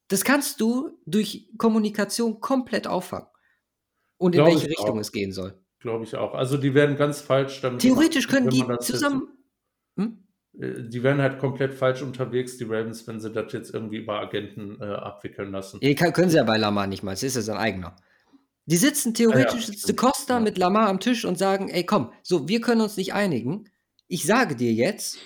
das 0.09 0.25
kannst 0.25 0.61
du 0.61 1.01
durch 1.07 1.49
Kommunikation 1.57 2.39
komplett 2.41 2.87
auffangen. 2.87 3.29
Und 4.19 4.35
in 4.35 4.41
Glaube 4.41 4.57
welche 4.57 4.69
Richtung 4.69 4.99
auch. 4.99 5.01
es 5.01 5.11
gehen 5.11 5.33
soll. 5.33 5.59
Glaube 5.83 6.05
ich 6.05 6.17
auch. 6.17 6.35
Also 6.35 6.57
die 6.57 6.75
werden 6.75 6.97
ganz 6.97 7.21
falsch 7.21 7.61
damit. 7.61 7.81
Theoretisch 7.81 8.29
können 8.29 8.49
die 8.49 8.65
zusammen. 8.81 9.29
Hm? 9.97 10.25
Äh, 10.59 10.89
die 10.89 11.03
werden 11.03 11.21
halt 11.21 11.39
komplett 11.39 11.75
falsch 11.75 12.03
unterwegs, 12.03 12.57
die 12.57 12.65
Ravens, 12.65 13.07
wenn 13.07 13.21
sie 13.21 13.33
das 13.33 13.53
jetzt 13.53 13.75
irgendwie 13.75 13.99
über 13.99 14.21
Agenten 14.21 14.81
äh, 14.81 14.85
abwickeln 14.85 15.51
lassen. 15.51 15.81
Ja, 15.83 15.93
können 16.13 16.31
sie 16.31 16.37
ja 16.37 16.45
bei 16.45 16.57
Lamar 16.57 16.87
nicht 16.87 17.03
mal, 17.03 17.13
es 17.13 17.25
ist 17.25 17.35
ja 17.35 17.43
sein 17.43 17.57
eigener. 17.57 17.97
Die 18.67 18.77
sitzen 18.77 19.13
theoretisch, 19.13 19.67
ja, 19.67 19.75
sitzt 19.75 19.97
Costa 19.97 20.35
ja. 20.35 20.41
mit 20.41 20.57
Lamar 20.57 20.89
am 20.89 21.01
Tisch 21.01 21.25
und 21.25 21.37
sagen, 21.37 21.69
ey 21.69 21.85
komm, 21.85 22.13
so, 22.23 22.49
wir 22.49 22.61
können 22.61 22.81
uns 22.81 22.97
nicht 22.97 23.13
einigen. 23.13 23.69
Ich 24.07 24.25
sage 24.25 24.55
dir 24.55 24.73
jetzt, 24.73 25.19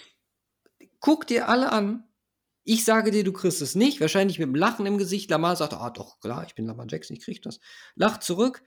guck 1.00 1.26
dir 1.26 1.50
alle 1.50 1.70
an, 1.70 2.04
ich 2.64 2.84
sage 2.84 3.11
dir, 3.11 3.24
du 3.24 3.32
kriegst 3.32 3.61
es 3.61 3.74
nicht. 3.74 4.00
Wahrscheinlich 4.00 4.38
mit 4.38 4.46
einem 4.46 4.54
Lachen 4.54 4.86
im 4.86 4.98
Gesicht. 4.98 5.30
Lamar 5.30 5.54
sagt, 5.54 5.74
ah, 5.74 5.90
doch, 5.90 6.18
klar, 6.18 6.44
ich 6.46 6.54
bin 6.54 6.66
Lamar 6.66 6.86
Jackson, 6.88 7.16
ich 7.16 7.22
krieg 7.22 7.42
das. 7.42 7.61
Lacht 7.94 8.22
zurück. 8.24 8.62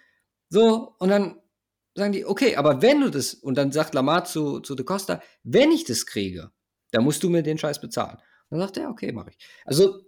So, 0.49 0.95
und 0.99 1.09
dann 1.09 1.41
sagen 1.99 2.13
die, 2.13 2.25
okay, 2.25 2.55
aber 2.55 2.81
wenn 2.81 3.01
du 3.01 3.09
das, 3.09 3.33
und 3.33 3.55
dann 3.55 3.71
sagt 3.71 3.93
Lamar 3.93 4.25
zu, 4.25 4.59
zu 4.59 4.75
De 4.75 4.85
Costa, 4.85 5.21
wenn 5.43 5.71
ich 5.71 5.85
das 5.85 6.05
kriege, 6.05 6.51
dann 6.91 7.03
musst 7.03 7.23
du 7.23 7.29
mir 7.29 7.43
den 7.43 7.57
Scheiß 7.57 7.79
bezahlen. 7.79 8.17
Und 8.49 8.57
dann 8.57 8.67
sagt 8.67 8.77
er, 8.77 8.89
okay, 8.89 9.11
mache 9.11 9.29
ich. 9.29 9.37
Also, 9.65 10.01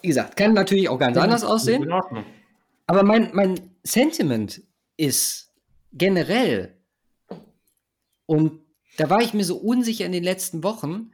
wie 0.00 0.08
gesagt, 0.08 0.36
kann 0.36 0.54
natürlich 0.54 0.88
auch 0.88 0.98
ganz 0.98 1.16
anders 1.16 1.44
aussehen. 1.44 1.90
Aber 2.86 3.02
mein, 3.02 3.30
mein 3.34 3.76
Sentiment 3.82 4.62
ist 4.96 5.52
generell, 5.92 6.80
und 8.26 8.62
da 8.96 9.10
war 9.10 9.20
ich 9.20 9.34
mir 9.34 9.44
so 9.44 9.56
unsicher 9.56 10.06
in 10.06 10.12
den 10.12 10.24
letzten 10.24 10.62
Wochen, 10.62 11.12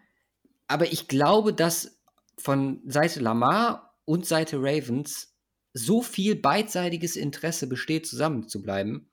aber 0.69 0.93
ich 0.93 1.09
glaube, 1.09 1.53
dass 1.53 2.01
von 2.39 2.81
Seite 2.87 3.21
Lamar 3.21 3.97
und 4.05 4.27
Seite 4.27 4.57
Ravens 4.59 5.35
so 5.73 6.03
viel 6.03 6.37
beidseitiges 6.37 7.17
Interesse 7.17 7.67
besteht, 7.69 8.07
zusammenzubleiben, 8.07 9.10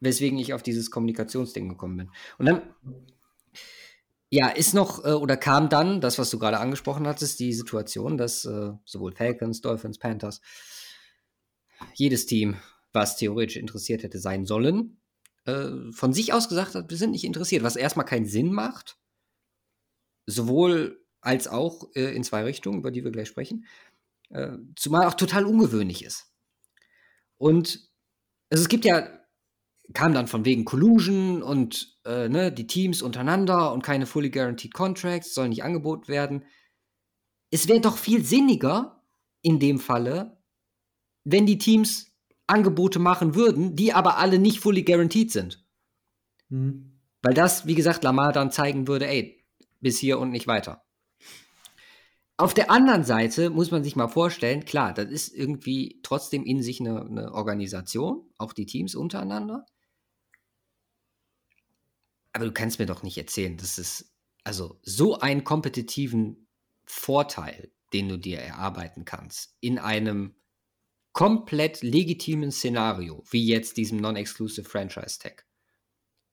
weswegen 0.00 0.38
ich 0.38 0.54
auf 0.54 0.62
dieses 0.62 0.90
Kommunikationsding 0.90 1.68
gekommen 1.68 1.96
bin. 1.96 2.10
Und 2.38 2.46
dann, 2.46 2.62
ja, 4.30 4.48
ist 4.48 4.74
noch 4.74 5.04
äh, 5.04 5.12
oder 5.12 5.36
kam 5.36 5.68
dann 5.68 6.00
das, 6.00 6.18
was 6.18 6.30
du 6.30 6.38
gerade 6.38 6.58
angesprochen 6.58 7.06
hattest, 7.06 7.40
die 7.40 7.52
Situation, 7.52 8.16
dass 8.16 8.44
äh, 8.44 8.72
sowohl 8.84 9.12
Falcons, 9.12 9.60
Dolphins, 9.60 9.98
Panthers, 9.98 10.40
jedes 11.94 12.26
Team, 12.26 12.56
was 12.92 13.16
theoretisch 13.16 13.56
interessiert 13.56 14.02
hätte 14.02 14.18
sein 14.18 14.46
sollen, 14.46 15.00
äh, 15.44 15.92
von 15.92 16.12
sich 16.12 16.32
aus 16.32 16.48
gesagt 16.48 16.74
hat, 16.74 16.90
wir 16.90 16.96
sind 16.96 17.10
nicht 17.12 17.24
interessiert, 17.24 17.62
was 17.62 17.76
erstmal 17.76 18.06
keinen 18.06 18.26
Sinn 18.26 18.52
macht, 18.52 18.98
sowohl 20.26 21.04
als 21.20 21.48
auch 21.48 21.90
äh, 21.94 22.14
in 22.14 22.24
zwei 22.24 22.44
Richtungen, 22.44 22.78
über 22.78 22.90
die 22.90 23.04
wir 23.04 23.10
gleich 23.10 23.28
sprechen. 23.28 23.66
Äh, 24.30 24.58
zumal 24.76 25.06
auch 25.06 25.14
total 25.14 25.44
ungewöhnlich 25.44 26.04
ist. 26.04 26.32
Und 27.36 27.90
also 28.50 28.62
es 28.62 28.68
gibt 28.68 28.84
ja, 28.84 29.19
kam 29.92 30.14
dann 30.14 30.26
von 30.26 30.44
wegen 30.44 30.64
Collusion 30.64 31.42
und 31.42 31.98
äh, 32.04 32.28
ne, 32.28 32.52
die 32.52 32.66
Teams 32.66 33.02
untereinander 33.02 33.72
und 33.72 33.82
keine 33.82 34.06
fully 34.06 34.30
guaranteed 34.30 34.74
Contracts 34.74 35.34
sollen 35.34 35.50
nicht 35.50 35.64
angeboten 35.64 36.08
werden. 36.08 36.44
Es 37.50 37.68
wäre 37.68 37.80
doch 37.80 37.98
viel 37.98 38.24
sinniger 38.24 39.02
in 39.42 39.58
dem 39.58 39.78
Falle, 39.78 40.38
wenn 41.24 41.46
die 41.46 41.58
Teams 41.58 42.12
Angebote 42.46 42.98
machen 42.98 43.34
würden, 43.34 43.76
die 43.76 43.92
aber 43.92 44.18
alle 44.18 44.38
nicht 44.38 44.60
fully 44.60 44.82
guaranteed 44.82 45.30
sind. 45.30 45.64
Mhm. 46.48 47.00
Weil 47.22 47.34
das, 47.34 47.66
wie 47.66 47.74
gesagt, 47.74 48.02
Lamar 48.02 48.32
dann 48.32 48.50
zeigen 48.50 48.88
würde, 48.88 49.06
ey, 49.06 49.44
bis 49.80 49.98
hier 49.98 50.18
und 50.18 50.30
nicht 50.30 50.46
weiter. 50.46 50.82
Auf 52.36 52.54
der 52.54 52.70
anderen 52.70 53.04
Seite 53.04 53.50
muss 53.50 53.70
man 53.70 53.84
sich 53.84 53.96
mal 53.96 54.08
vorstellen, 54.08 54.64
klar, 54.64 54.94
das 54.94 55.10
ist 55.10 55.34
irgendwie 55.34 56.00
trotzdem 56.02 56.42
in 56.44 56.62
sich 56.62 56.80
eine, 56.80 57.02
eine 57.04 57.34
Organisation, 57.34 58.30
auch 58.38 58.54
die 58.54 58.64
Teams 58.64 58.94
untereinander. 58.94 59.66
Aber 62.32 62.44
du 62.44 62.52
kannst 62.52 62.78
mir 62.78 62.86
doch 62.86 63.02
nicht 63.02 63.18
erzählen, 63.18 63.56
dass 63.56 63.78
es 63.78 64.12
also 64.44 64.80
so 64.82 65.18
einen 65.18 65.44
kompetitiven 65.44 66.48
Vorteil, 66.84 67.72
den 67.92 68.08
du 68.08 68.18
dir 68.18 68.38
erarbeiten 68.38 69.04
kannst, 69.04 69.56
in 69.60 69.78
einem 69.78 70.34
komplett 71.12 71.82
legitimen 71.82 72.52
Szenario, 72.52 73.24
wie 73.30 73.44
jetzt 73.44 73.76
diesem 73.76 73.98
Non-Exclusive 73.98 74.68
Franchise 74.68 75.18
Tag, 75.18 75.46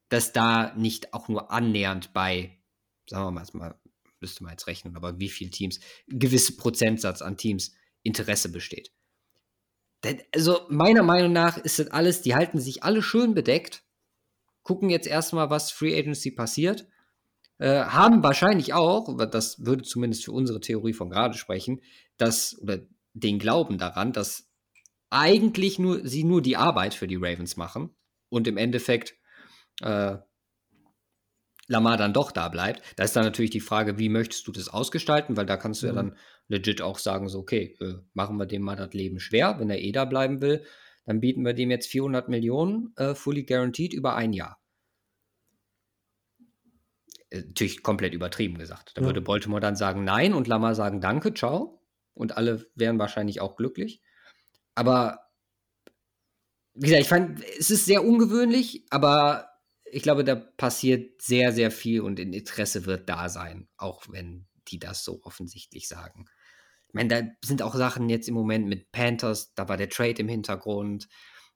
dass 0.10 0.34
da 0.34 0.74
nicht 0.76 1.14
auch 1.14 1.28
nur 1.28 1.52
annähernd 1.52 2.14
bei, 2.14 2.60
sagen 3.10 3.36
wir 3.36 3.44
mal, 3.54 3.80
müsste 4.20 4.44
man 4.44 4.54
jetzt 4.54 4.68
rechnen, 4.68 4.96
aber 4.96 5.20
wie 5.20 5.30
viele 5.30 5.52
Teams, 5.52 5.80
ein 6.12 6.20
gewisser 6.20 6.54
Prozentsatz 6.58 7.22
an 7.22 7.38
Teams 7.38 7.74
Interesse 8.04 8.50
besteht. 8.50 8.92
Also 10.34 10.62
meiner 10.70 11.04
Meinung 11.04 11.34
nach 11.34 11.58
ist 11.58 11.80
das 11.80 11.88
alles, 11.88 12.22
die 12.22 12.36
halten 12.36 12.60
sich 12.60 12.84
alle 12.84 13.02
schön 13.02 13.34
bedeckt, 13.34 13.84
gucken 14.68 14.90
jetzt 14.90 15.08
erstmal, 15.08 15.50
was 15.50 15.72
Free 15.72 15.98
Agency 15.98 16.30
passiert, 16.32 16.86
äh, 17.58 17.86
haben 17.86 18.22
wahrscheinlich 18.22 18.74
auch, 18.74 19.18
das 19.32 19.66
würde 19.66 19.84
zumindest 19.84 20.26
für 20.26 20.34
unsere 20.34 20.60
Theorie 20.60 20.92
von 20.92 21.10
gerade 21.10 21.38
sprechen, 21.38 21.80
dass, 22.18 22.60
oder 22.62 22.80
den 23.14 23.40
Glauben 23.40 23.78
daran, 23.78 24.12
dass 24.12 24.52
eigentlich 25.10 25.80
nur 25.80 26.06
sie 26.06 26.26
nur 26.26 26.42
die 26.42 26.58
Arbeit 26.58 26.94
für 26.94 27.08
die 27.08 27.16
Ravens 27.16 27.56
machen 27.56 27.96
und 28.28 28.46
im 28.46 28.58
Endeffekt 28.58 29.16
äh, 29.82 30.18
Lamar 31.70 31.96
dann 31.96 32.14
doch 32.14 32.34
da 32.34 32.50
bleibt. 32.50 32.82
Da 32.98 33.06
ist 33.06 33.16
dann 33.16 33.24
natürlich 33.24 33.52
die 33.52 33.62
Frage, 33.62 33.98
wie 33.98 34.10
möchtest 34.10 34.46
du 34.48 34.52
das 34.52 34.68
ausgestalten, 34.68 35.38
weil 35.38 35.46
da 35.46 35.56
kannst 35.56 35.82
du 35.82 35.88
mhm. 35.88 35.96
ja 35.96 35.96
dann 35.96 36.18
legit 36.50 36.82
auch 36.82 37.00
sagen, 37.00 37.30
so, 37.30 37.40
okay, 37.40 37.78
äh, 37.80 37.94
machen 38.14 38.36
wir 38.36 38.46
dem 38.46 38.64
mal 38.64 38.76
das 38.76 38.94
Leben 38.94 39.22
schwer, 39.22 39.60
wenn 39.60 39.70
er 39.70 39.80
eh 39.80 39.94
da 39.94 40.04
bleiben 40.04 40.42
will, 40.42 40.66
dann 41.08 41.22
bieten 41.22 41.46
wir 41.46 41.54
dem 41.54 41.72
jetzt 41.72 41.88
400 41.88 42.28
Millionen 42.28 42.94
äh, 42.98 43.16
fully 43.16 43.44
guaranteed 43.44 43.94
über 43.94 44.16
ein 44.16 44.34
Jahr. 44.34 44.60
Äh, 47.30 47.40
natürlich 47.40 47.82
komplett 47.82 48.14
übertrieben 48.14 48.58
gesagt. 48.58 48.92
Da 48.96 49.02
ja. 49.02 49.08
würde 49.08 49.22
Baltimore 49.22 49.62
dann 49.62 49.78
sagen 49.78 50.04
nein 50.04 50.34
und 50.34 50.48
Lamar 50.48 50.76
sagen 50.76 51.00
danke, 51.00 51.34
ciao. 51.34 51.82
Und 52.14 52.36
alle 52.36 52.70
wären 52.76 53.00
wahrscheinlich 53.00 53.40
auch 53.40 53.56
glücklich. 53.56 54.02
Aber 54.76 55.20
wie 56.74 56.88
gesagt, 56.88 57.04
ich 57.04 57.08
fand, 57.08 57.44
es 57.58 57.72
ist 57.72 57.86
sehr 57.86 58.04
ungewöhnlich, 58.04 58.86
aber 58.90 59.50
ich 59.86 60.04
glaube, 60.04 60.26
da 60.26 60.36
passiert 60.36 61.22
sehr, 61.22 61.54
sehr 61.54 61.72
viel 61.72 62.02
und 62.02 62.20
Interesse 62.20 62.86
wird 62.86 63.08
da 63.08 63.30
sein, 63.30 63.70
auch 63.78 64.04
wenn 64.10 64.46
die 64.68 64.80
das 64.80 65.06
so 65.06 65.22
offensichtlich 65.24 65.88
sagen. 65.88 66.26
Ich 66.90 66.94
meine, 66.94 67.10
da 67.10 67.48
sind 67.48 67.62
auch 67.62 67.76
Sachen 67.76 68.10
jetzt 68.10 68.28
im 68.28 68.34
Moment 68.34 68.68
mit 68.68 68.92
Panthers, 68.92 69.54
da 69.54 69.68
war 69.68 69.78
der 69.78 69.90
Trade 69.90 70.22
im 70.22 70.30
Hintergrund. 70.30 71.08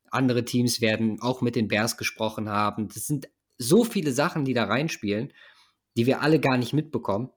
Andere 0.09 0.43
Teams 0.43 0.81
werden 0.81 1.21
auch 1.21 1.41
mit 1.41 1.55
den 1.55 1.67
Bears 1.67 1.97
gesprochen 1.97 2.49
haben. 2.49 2.89
Das 2.89 3.07
sind 3.07 3.29
so 3.57 3.83
viele 3.83 4.11
Sachen, 4.11 4.43
die 4.43 4.53
da 4.53 4.65
reinspielen, 4.65 5.33
die 5.95 6.05
wir 6.05 6.21
alle 6.21 6.39
gar 6.39 6.57
nicht 6.57 6.73
mitbekommen. 6.73 7.29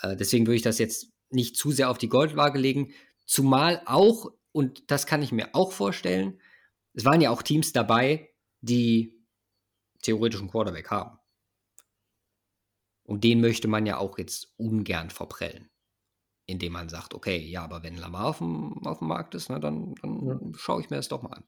Äh, 0.00 0.16
deswegen 0.16 0.46
würde 0.46 0.56
ich 0.56 0.62
das 0.62 0.78
jetzt 0.78 1.12
nicht 1.30 1.56
zu 1.56 1.70
sehr 1.70 1.90
auf 1.90 1.98
die 1.98 2.08
Goldwaage 2.08 2.58
legen. 2.58 2.92
Zumal 3.26 3.82
auch, 3.84 4.32
und 4.52 4.90
das 4.90 5.06
kann 5.06 5.22
ich 5.22 5.32
mir 5.32 5.54
auch 5.54 5.72
vorstellen, 5.72 6.40
es 6.94 7.04
waren 7.04 7.20
ja 7.20 7.30
auch 7.30 7.42
Teams 7.42 7.72
dabei, 7.72 8.30
die 8.60 9.22
theoretischen 10.02 10.48
Quarterback 10.48 10.90
haben. 10.90 11.18
Und 13.04 13.24
den 13.24 13.40
möchte 13.40 13.68
man 13.68 13.86
ja 13.86 13.98
auch 13.98 14.18
jetzt 14.18 14.52
ungern 14.56 15.10
verprellen. 15.10 15.70
Indem 16.50 16.72
man 16.72 16.88
sagt, 16.88 17.14
okay, 17.14 17.36
ja, 17.38 17.62
aber 17.62 17.82
wenn 17.82 17.96
Lamar 17.96 18.24
auf 18.24 18.38
dem, 18.38 18.84
auf 18.86 18.98
dem 19.00 19.08
Markt 19.08 19.34
ist, 19.34 19.50
ne, 19.50 19.60
dann, 19.60 19.94
dann 20.02 20.26
ja. 20.26 20.58
schaue 20.58 20.80
ich 20.80 20.88
mir 20.88 20.96
das 20.96 21.08
doch 21.08 21.22
mal 21.22 21.34
an. 21.34 21.44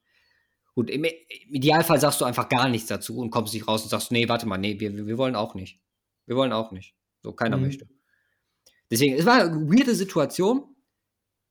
Gut, 0.75 0.91
im, 0.91 1.05
im, 1.05 1.15
Idealfall 1.49 1.99
sagst 1.99 2.21
du 2.21 2.27
einfach 2.27 2.49
gar 2.49 2.69
nichts 2.69 2.89
dazu 2.89 3.17
und 3.19 3.31
kommst 3.31 3.55
nicht 3.55 3.67
raus 3.67 3.83
und 3.83 3.89
sagst, 3.89 4.13
nee, 4.13 4.29
warte 4.29 4.47
mal, 4.47 4.59
nee, 4.59 4.79
wir, 4.79 4.95
wir 5.07 5.19
wollen 5.19 5.37
auch 5.37 5.55
nicht. 5.55 5.81
Wir 6.27 6.37
wollen 6.37 6.53
auch 6.53 6.71
nicht. 6.71 6.95
So, 7.23 7.33
keiner 7.33 7.57
mhm. 7.57 7.65
möchte. 7.65 7.89
Deswegen, 8.91 9.15
es 9.17 9.25
war 9.25 9.41
eine 9.41 9.71
weirde 9.71 9.95
Situation, 9.95 10.77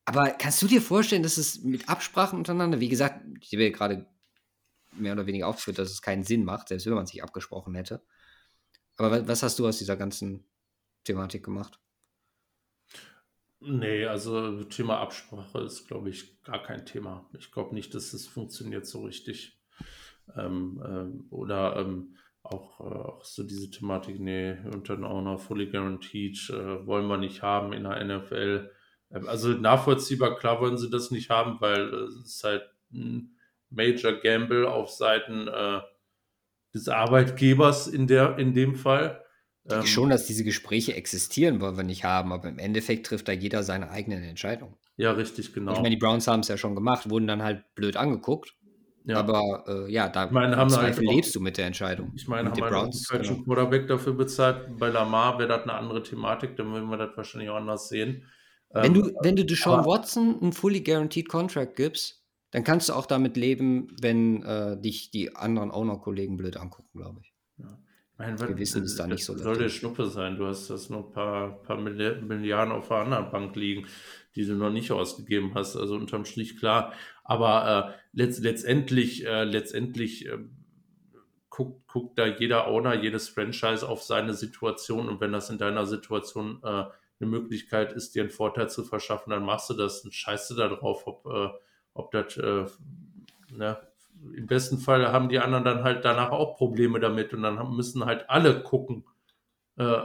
aber 0.06 0.30
kannst 0.32 0.62
du 0.62 0.68
dir 0.68 0.82
vorstellen, 0.82 1.24
dass 1.24 1.38
es 1.38 1.64
mit 1.64 1.90
Absprachen 1.90 2.38
untereinander, 2.38 2.80
wie 2.80 2.90
gesagt, 2.90 3.26
ich 3.42 3.54
habe 3.54 3.72
gerade 3.72 4.08
mehr 4.92 5.14
oder 5.14 5.26
weniger 5.26 5.48
aufgeführt, 5.48 5.80
dass 5.80 5.90
es 5.90 6.02
keinen 6.02 6.24
Sinn 6.24 6.46
macht, 6.46 6.70
selbst 6.70 6.86
wenn 6.86 6.94
man 6.94 7.06
sich 7.06 7.24
abgesprochen 7.24 7.76
hätte. 7.76 8.04
Aber 8.98 9.28
was 9.28 9.44
hast 9.44 9.58
du 9.60 9.68
aus 9.68 9.78
dieser 9.78 9.96
ganzen 9.96 10.46
Thematik 11.04 11.44
gemacht? 11.44 11.80
Nee, 13.62 14.06
also 14.06 14.64
Thema 14.64 15.00
Absprache 15.00 15.60
ist, 15.60 15.88
glaube 15.88 16.10
ich, 16.10 16.42
gar 16.44 16.64
kein 16.64 16.86
Thema. 16.86 17.30
Ich 17.38 17.52
glaube 17.52 17.76
nicht, 17.76 17.94
dass 17.94 18.14
es 18.14 18.26
funktioniert 18.26 18.86
so 18.86 19.04
richtig. 19.04 19.60
Ähm, 20.38 20.82
ähm, 20.86 21.28
oder 21.30 21.76
ähm, 21.78 22.16
auch, 22.44 22.80
äh, 22.80 22.84
auch 22.84 23.26
so 23.26 23.44
diese 23.44 23.70
Thematik, 23.70 24.20
nee, 24.20 24.56
und 24.74 24.90
dann 24.90 25.04
auch 25.04 25.22
noch 25.22 25.40
fully 25.40 25.68
guaranteed, 25.70 26.50
äh, 26.52 26.86
wollen 26.86 27.08
wir 27.08 27.18
nicht 27.18 27.42
haben 27.42 27.74
in 27.74 27.84
der 27.84 28.04
NFL. 28.04 28.72
Ähm, 29.12 29.28
also 29.28 29.50
nachvollziehbar, 29.50 30.38
klar 30.38 30.62
wollen 30.62 30.78
sie 30.78 30.90
das 30.90 31.12
nicht 31.12 31.30
haben, 31.30 31.60
weil 31.60 31.94
äh, 31.94 31.98
es 32.04 32.16
ist 32.26 32.44
halt 32.44 32.64
ein 32.94 33.36
Major 33.70 34.14
Gamble 34.14 34.70
auf 34.70 34.90
Seiten 34.90 35.48
äh, 35.48 35.82
des 36.74 36.88
Arbeitgebers 36.88 37.88
in, 37.88 38.08
der, 38.08 38.38
in 38.38 38.54
dem 38.54 38.76
Fall. 38.76 39.24
Ich 39.64 39.70
denke 39.70 39.86
ähm, 39.86 39.92
schon, 39.92 40.10
dass 40.10 40.26
diese 40.26 40.44
Gespräche 40.44 40.96
existieren, 40.96 41.62
wollen 41.62 41.78
wir 41.78 41.84
nicht 41.84 42.04
haben, 42.04 42.32
aber 42.32 42.50
im 42.50 42.60
Endeffekt 42.60 43.06
trifft 43.06 43.28
da 43.28 43.32
jeder 43.32 43.64
seine 43.64 43.92
eigenen 43.92 44.24
Entscheidungen. 44.24 44.76
Ja, 44.98 45.12
richtig, 45.12 45.54
genau. 45.54 45.74
Ich 45.74 45.78
meine, 45.80 45.92
die 45.92 45.98
Browns 45.98 46.28
haben 46.28 46.42
es 46.42 46.48
ja 46.48 46.58
schon 46.58 46.76
gemacht, 46.76 47.10
wurden 47.10 47.28
dann 47.28 47.44
halt 47.44 47.64
blöd 47.76 47.96
angeguckt. 47.96 48.56
Ja. 49.06 49.18
Aber 49.18 49.64
äh, 49.68 49.92
ja, 49.92 50.10
da 50.10 50.26
ich 50.26 50.32
meine, 50.32 50.56
haben 50.58 50.70
Zweifel 50.70 51.08
halt 51.08 51.16
lebst 51.16 51.36
du 51.36 51.40
mit 51.40 51.58
der 51.58 51.68
Entscheidung. 51.68 52.12
Ich 52.16 52.28
meine, 52.28 52.52
haben 52.52 52.62
halt 52.62 52.72
Browns, 52.72 53.08
falschen 53.08 53.36
genau. 53.36 53.46
Quarterback 53.46 53.88
dafür 53.88 54.14
bezahlt. 54.14 54.78
Bei 54.78 54.90
Lamar 54.90 55.40
wäre 55.40 55.48
das 55.48 55.64
eine 55.64 55.74
andere 55.74 56.04
Thematik, 56.04 56.58
dann 56.58 56.74
würden 56.74 56.90
wir 56.90 56.98
das 56.98 57.16
wahrscheinlich 57.16 57.50
auch 57.50 57.56
anders 57.56 57.90
sehen. 57.90 58.26
Wenn 58.72 58.94
du, 58.94 59.08
ähm, 59.08 59.16
wenn 59.22 59.36
du 59.36 59.46
Deshaun 59.46 59.86
Watson 59.86 60.40
einen 60.42 60.54
fully 60.54 60.82
guaranteed 60.82 61.28
Contract 61.28 61.76
gibst, 61.76 62.24
dann 62.52 62.64
kannst 62.64 62.90
du 62.90 62.94
auch 62.94 63.06
damit 63.06 63.38
leben, 63.38 63.88
wenn 64.02 64.44
äh, 64.44 64.80
dich 64.80 65.12
die 65.12 65.36
anderen 65.36 65.72
Owner-Kollegen 65.72 66.38
blöd 66.38 66.58
angucken, 66.58 67.00
glaube 67.00 67.22
ich. 67.22 67.34
Ja. 67.58 67.80
Mein, 68.20 68.38
Wir 68.38 68.58
wissen 68.58 68.84
es 68.84 68.98
da 68.98 69.08
nicht 69.08 69.24
so. 69.24 69.38
Soll 69.38 69.58
der 69.58 69.70
Schnuppe 69.70 70.06
sein? 70.08 70.36
Du 70.36 70.46
hast 70.46 70.70
das 70.70 70.90
noch 70.90 71.08
ein 71.08 71.12
paar, 71.14 71.64
paar 71.64 71.78
Milliarden 71.80 72.74
auf 72.74 72.90
der 72.90 72.98
anderen 72.98 73.32
Bank 73.32 73.56
liegen, 73.56 73.88
die 74.36 74.46
du 74.46 74.56
noch 74.56 74.70
nicht 74.70 74.92
ausgegeben 74.92 75.54
hast. 75.56 75.78
Also 75.78 75.96
unterm 75.96 76.26
Strich 76.26 76.58
klar. 76.58 76.94
Aber 77.24 77.96
äh, 77.96 78.00
letzt, 78.12 78.44
letztendlich, 78.44 79.26
äh, 79.26 79.46
letztendlich 79.46 80.28
äh, 80.28 80.38
guckt, 81.50 81.88
guckt 81.88 82.20
da 82.20 82.28
jeder 82.28 82.68
Owner, 82.68 83.02
jedes 83.02 83.30
Franchise 83.30 83.88
auf 83.88 84.04
seine 84.04 84.34
Situation. 84.34 85.08
Und 85.08 85.22
wenn 85.22 85.32
das 85.32 85.50
in 85.50 85.58
deiner 85.58 85.86
Situation 85.86 86.60
äh, 86.62 86.68
eine 86.68 86.92
Möglichkeit 87.22 87.94
ist, 87.94 88.16
dir 88.16 88.24
einen 88.24 88.32
Vorteil 88.32 88.70
zu 88.70 88.84
verschaffen, 88.84 89.32
dann 89.32 89.46
machst 89.46 89.70
du 89.70 89.76
das 89.76 90.02
und 90.02 90.14
scheißt 90.14 90.52
du 90.52 90.56
da 90.56 90.68
drauf, 90.68 91.08
ob 91.08 91.26
äh, 91.26 91.50
ob 91.94 92.12
das, 92.12 92.38
äh, 92.38 92.66
ne, 93.52 93.78
im 94.36 94.48
besten 94.48 94.78
Fall 94.78 95.12
haben 95.12 95.30
die 95.30 95.40
anderen 95.40 95.64
dann 95.64 95.84
halt 95.84 96.06
danach 96.06 96.32
auch 96.32 96.58
Probleme 96.58 97.00
damit 97.00 97.34
und 97.34 97.44
dann 97.44 97.76
müssen 97.76 98.06
halt 98.06 98.30
alle 98.30 98.62
gucken, 98.62 99.06
äh, 99.78 100.02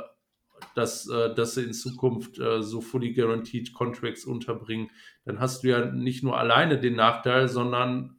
dass, 0.74 1.08
äh, 1.08 1.34
dass 1.34 1.54
sie 1.54 1.64
in 1.64 1.72
Zukunft 1.72 2.38
äh, 2.38 2.62
so 2.62 2.80
fully 2.80 3.12
guaranteed 3.12 3.72
Contracts 3.72 4.24
unterbringen. 4.24 4.90
Dann 5.24 5.40
hast 5.40 5.62
du 5.62 5.68
ja 5.68 5.84
nicht 5.84 6.22
nur 6.22 6.38
alleine 6.38 6.78
den 6.78 6.96
Nachteil, 6.96 7.48
sondern 7.48 8.16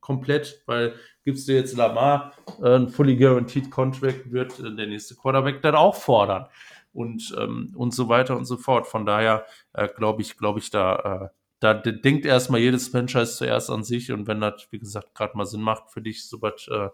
komplett, 0.00 0.62
weil 0.66 0.94
gibst 1.24 1.48
du 1.48 1.52
jetzt 1.52 1.76
Lamar 1.76 2.32
äh, 2.62 2.76
ein 2.76 2.88
fully 2.88 3.16
guaranteed 3.16 3.70
Contract, 3.70 4.32
wird 4.32 4.58
äh, 4.60 4.74
der 4.74 4.86
nächste 4.86 5.14
Quarterback 5.14 5.62
dann 5.62 5.74
auch 5.74 5.94
fordern 5.94 6.46
und, 6.92 7.34
ähm, 7.38 7.72
und 7.76 7.94
so 7.94 8.08
weiter 8.08 8.36
und 8.36 8.44
so 8.44 8.56
fort. 8.56 8.86
Von 8.86 9.06
daher 9.06 9.46
äh, 9.72 9.88
glaube 9.88 10.22
ich, 10.22 10.36
glaube 10.36 10.58
ich 10.58 10.70
da 10.70 11.30
da 11.64 11.72
denkt 11.72 12.26
erstmal 12.26 12.60
jedes 12.60 12.88
Franchise 12.88 13.36
zuerst 13.36 13.70
an 13.70 13.84
sich 13.84 14.12
und 14.12 14.26
wenn 14.26 14.40
das, 14.40 14.68
wie 14.70 14.78
gesagt, 14.78 15.14
gerade 15.14 15.34
mal 15.34 15.46
Sinn 15.46 15.62
macht 15.62 15.90
für 15.90 16.02
dich, 16.02 16.28
so 16.28 16.42
was 16.42 16.68
äh, 16.68 16.90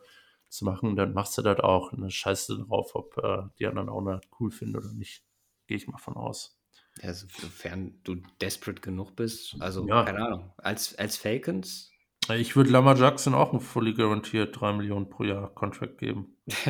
zu 0.48 0.64
machen, 0.64 0.94
dann 0.94 1.12
machst 1.12 1.36
du 1.36 1.42
das 1.42 1.58
auch. 1.58 1.92
Und 1.92 2.02
dann 2.02 2.10
scheißt 2.10 2.50
du 2.50 2.64
drauf, 2.64 2.94
ob 2.94 3.18
äh, 3.18 3.42
die 3.58 3.66
anderen 3.66 3.88
auch 3.88 4.00
nicht 4.00 4.28
cool 4.38 4.52
finden 4.52 4.76
oder 4.76 4.92
nicht. 4.92 5.24
Gehe 5.66 5.76
ich 5.76 5.88
mal 5.88 5.98
von 5.98 6.14
aus. 6.14 6.56
Ja, 7.02 7.12
sofern 7.12 7.98
du 8.04 8.16
desperate 8.40 8.80
genug 8.80 9.16
bist, 9.16 9.56
also 9.58 9.86
ja. 9.88 10.04
keine 10.04 10.24
Ahnung, 10.24 10.52
als, 10.56 10.96
als 10.96 11.16
Falcons. 11.16 11.90
Ich 12.28 12.54
würde 12.54 12.70
Lamar 12.70 12.96
Jackson 12.96 13.34
auch 13.34 13.52
ein 13.52 13.60
fully 13.60 13.94
garantiert 13.94 14.60
3 14.60 14.74
Millionen 14.74 15.08
pro 15.08 15.24
Jahr 15.24 15.52
Contract 15.54 15.98
geben. 15.98 16.36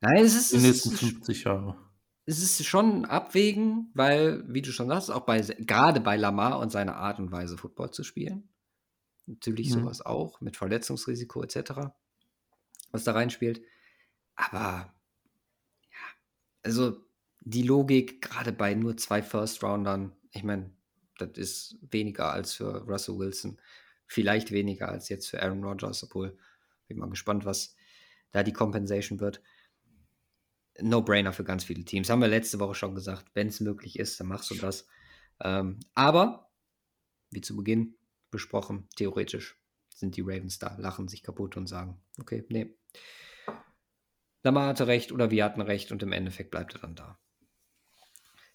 Nein, 0.00 0.24
es 0.24 0.34
ist. 0.34 0.52
Die 0.54 0.58
nächsten 0.58 0.90
50 0.90 1.44
Jahre. 1.44 1.76
Es 2.26 2.38
ist 2.38 2.64
schon 2.64 3.02
ein 3.02 3.04
Abwägen, 3.06 3.90
weil, 3.94 4.44
wie 4.46 4.62
du 4.62 4.72
schon 4.72 4.88
sagst, 4.88 5.10
auch 5.10 5.22
bei, 5.22 5.40
gerade 5.40 6.00
bei 6.00 6.16
Lamar 6.16 6.58
und 6.60 6.70
seiner 6.70 6.96
Art 6.96 7.18
und 7.18 7.32
Weise, 7.32 7.56
Football 7.58 7.90
zu 7.90 8.04
spielen. 8.04 8.48
Natürlich 9.26 9.70
Mhm. 9.70 9.72
sowas 9.72 10.04
auch, 10.04 10.40
mit 10.40 10.56
Verletzungsrisiko 10.56 11.42
etc., 11.42 11.92
was 12.92 13.04
da 13.04 13.12
reinspielt. 13.12 13.62
Aber 14.34 14.94
ja, 15.90 15.98
also 16.62 17.04
die 17.40 17.62
Logik, 17.62 18.22
gerade 18.22 18.52
bei 18.52 18.74
nur 18.74 18.96
zwei 18.96 19.22
First-Roundern, 19.22 20.12
ich 20.32 20.44
meine, 20.44 20.72
das 21.18 21.30
ist 21.36 21.78
weniger 21.90 22.32
als 22.32 22.54
für 22.54 22.82
Russell 22.86 23.18
Wilson. 23.18 23.60
Vielleicht 24.06 24.50
weniger 24.50 24.88
als 24.88 25.08
jetzt 25.08 25.28
für 25.28 25.42
Aaron 25.42 25.64
Rodgers, 25.64 26.02
obwohl 26.04 26.36
bin 26.90 26.98
mal 26.98 27.08
gespannt, 27.08 27.44
was 27.44 27.74
da 28.32 28.42
die 28.42 28.52
Compensation 28.52 29.20
wird. 29.20 29.40
No-brainer 30.82 31.32
für 31.32 31.44
ganz 31.44 31.64
viele 31.64 31.84
Teams. 31.84 32.08
Haben 32.10 32.20
wir 32.20 32.28
letzte 32.28 32.58
Woche 32.60 32.74
schon 32.74 32.94
gesagt. 32.94 33.26
Wenn 33.34 33.48
es 33.48 33.60
möglich 33.60 33.98
ist, 33.98 34.18
dann 34.20 34.28
machst 34.28 34.50
du 34.50 34.54
das. 34.54 34.86
Ähm, 35.42 35.80
aber, 35.94 36.50
wie 37.30 37.40
zu 37.40 37.56
Beginn 37.56 37.94
besprochen, 38.30 38.88
theoretisch 38.96 39.58
sind 39.94 40.16
die 40.16 40.22
Ravens 40.22 40.58
da, 40.58 40.76
lachen 40.78 41.08
sich 41.08 41.22
kaputt 41.22 41.56
und 41.56 41.66
sagen, 41.66 42.00
okay, 42.18 42.44
nee. 42.48 42.74
Lamar 44.42 44.68
hatte 44.68 44.86
recht 44.86 45.12
oder 45.12 45.30
wir 45.30 45.44
hatten 45.44 45.60
recht 45.60 45.92
und 45.92 46.02
im 46.02 46.12
Endeffekt 46.12 46.50
bleibt 46.50 46.74
er 46.74 46.80
dann 46.80 46.94
da. 46.94 47.18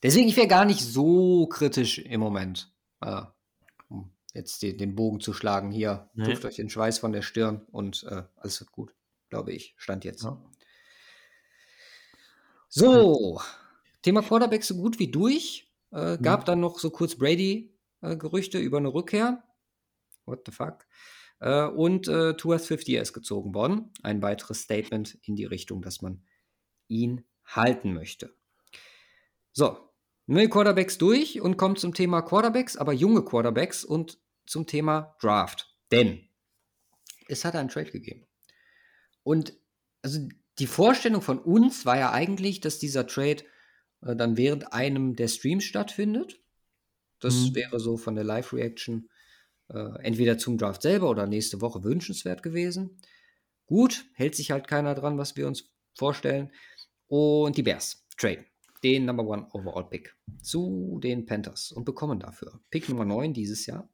Deswegen, 0.01 0.27
ich 0.27 0.37
wäre 0.37 0.47
gar 0.47 0.65
nicht 0.65 0.81
so 0.81 1.47
kritisch 1.47 1.99
im 1.99 2.19
Moment, 2.19 2.73
äh, 3.01 3.21
um 3.87 4.11
jetzt 4.33 4.61
die, 4.61 4.75
den 4.75 4.95
Bogen 4.95 5.19
zu 5.19 5.33
schlagen. 5.33 5.71
Hier, 5.71 6.09
Nee. 6.13 6.25
tupft 6.25 6.45
euch 6.45 6.55
den 6.55 6.69
Schweiß 6.69 6.99
von 6.99 7.11
der 7.11 7.21
Stirn 7.21 7.61
und 7.71 8.03
äh, 8.09 8.23
alles 8.35 8.59
wird 8.59 8.71
gut, 8.71 8.95
glaube 9.29 9.51
ich. 9.53 9.75
Stand 9.77 10.03
jetzt. 10.05 10.23
Ja. 10.23 10.41
So, 12.77 13.39
Thema 14.01 14.21
Quarterback 14.21 14.65
so 14.65 14.75
gut 14.75 14.99
wie 14.99 15.09
durch. 15.09 15.71
Äh, 15.91 16.17
gab 16.17 16.43
dann 16.43 16.59
noch 16.59 16.77
so 16.77 16.89
kurz 16.89 17.15
Brady-Gerüchte 17.15 18.57
über 18.57 18.79
eine 18.79 18.93
Rückkehr. 18.93 19.41
What 20.25 20.41
the 20.45 20.51
fuck? 20.51 20.85
Äh, 21.39 21.67
und 21.67 22.09
äh, 22.09 22.35
Tuas 22.35 22.65
50 22.65 22.95
ist 22.95 23.13
gezogen 23.13 23.53
worden. 23.53 23.93
Ein 24.03 24.21
weiteres 24.21 24.63
Statement 24.63 25.17
in 25.21 25.37
die 25.37 25.45
Richtung, 25.45 25.81
dass 25.81 26.01
man 26.01 26.25
ihn 26.89 27.23
halten 27.45 27.93
möchte. 27.93 28.35
So, 29.53 29.77
neue 30.25 30.49
Quarterbacks 30.49 30.97
durch 30.97 31.39
und 31.39 31.55
kommt 31.55 31.79
zum 31.79 31.93
Thema 31.93 32.23
Quarterbacks, 32.23 32.75
aber 32.75 32.91
junge 32.91 33.23
Quarterbacks 33.23 33.85
und 33.85 34.19
zum 34.45 34.67
Thema 34.67 35.15
Draft. 35.21 35.73
Denn 35.93 36.27
es 37.29 37.45
hat 37.45 37.55
einen 37.55 37.69
Trade 37.69 37.91
gegeben. 37.91 38.27
Und 39.23 39.53
also 40.01 40.27
die 40.59 40.67
Vorstellung 40.67 41.21
von 41.21 41.39
uns 41.39 41.85
war 41.85 41.97
ja 41.97 42.11
eigentlich, 42.11 42.59
dass 42.61 42.79
dieser 42.79 43.07
Trade 43.07 43.43
äh, 44.01 44.15
dann 44.15 44.37
während 44.37 44.73
einem 44.73 45.15
der 45.15 45.27
Streams 45.27 45.63
stattfindet. 45.63 46.39
Das 47.19 47.35
Mhm. 47.35 47.55
wäre 47.55 47.79
so 47.79 47.97
von 47.97 48.15
der 48.15 48.23
Live-Reaction 48.23 49.09
äh, 49.69 50.03
entweder 50.03 50.37
zum 50.37 50.57
Draft 50.57 50.83
selber 50.83 51.09
oder 51.09 51.25
nächste 51.25 51.59
Woche 51.59 51.83
wünschenswert 51.83 52.43
gewesen. 52.43 52.97
Gut, 53.65 54.05
hält 54.13 54.35
sich 54.35 54.51
halt 54.51 54.67
keiner 54.67 54.93
dran, 54.93 55.17
was 55.17 55.35
wir 55.35 55.47
uns 55.47 55.71
vorstellen. 55.97 56.51
Und 57.07 57.57
die 57.57 57.63
Bears 57.63 58.05
traden 58.17 58.45
den 58.83 59.05
Number 59.05 59.25
One 59.25 59.47
Overall 59.53 59.89
Pick 59.89 60.15
zu 60.43 60.99
den 61.01 61.25
Panthers 61.25 61.71
und 61.71 61.85
bekommen 61.85 62.19
dafür 62.19 62.59
Pick 62.69 62.87
Nummer 62.89 63.05
9 63.05 63.33
dieses 63.33 63.65
Jahr, 63.65 63.89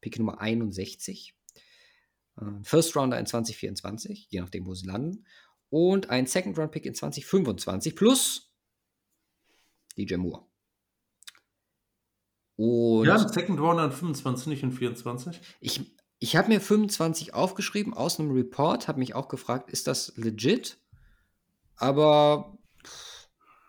Pick 0.00 0.18
Nummer 0.18 0.40
61, 0.40 1.34
äh, 2.38 2.44
First 2.62 2.96
Rounder 2.96 3.18
in 3.18 3.26
2024, 3.26 4.28
je 4.30 4.40
nachdem, 4.40 4.64
wo 4.66 4.74
sie 4.74 4.86
landen, 4.86 5.26
und 5.70 6.10
ein 6.10 6.26
Second 6.26 6.58
Round 6.58 6.72
Pick 6.72 6.84
in 6.86 6.94
2025 6.94 7.96
plus 7.96 8.52
DJ 9.96 10.16
Moore. 10.16 10.44
Und 12.56 13.06
Ja, 13.06 13.16
ein 13.16 13.28
Second 13.28 13.58
Rounder 13.58 13.86
in 13.86 13.92
25, 13.92 14.46
nicht 14.48 14.62
in 14.62 14.72
24. 14.72 15.40
ich, 15.60 15.96
ich 16.18 16.36
habe 16.36 16.48
mir 16.48 16.60
25 16.60 17.32
aufgeschrieben 17.32 17.94
aus 17.94 18.20
einem 18.20 18.32
Report, 18.32 18.86
habe 18.88 18.98
mich 18.98 19.14
auch 19.14 19.28
gefragt, 19.28 19.70
ist 19.70 19.86
das 19.86 20.12
legit? 20.16 20.78
Aber 21.76 22.58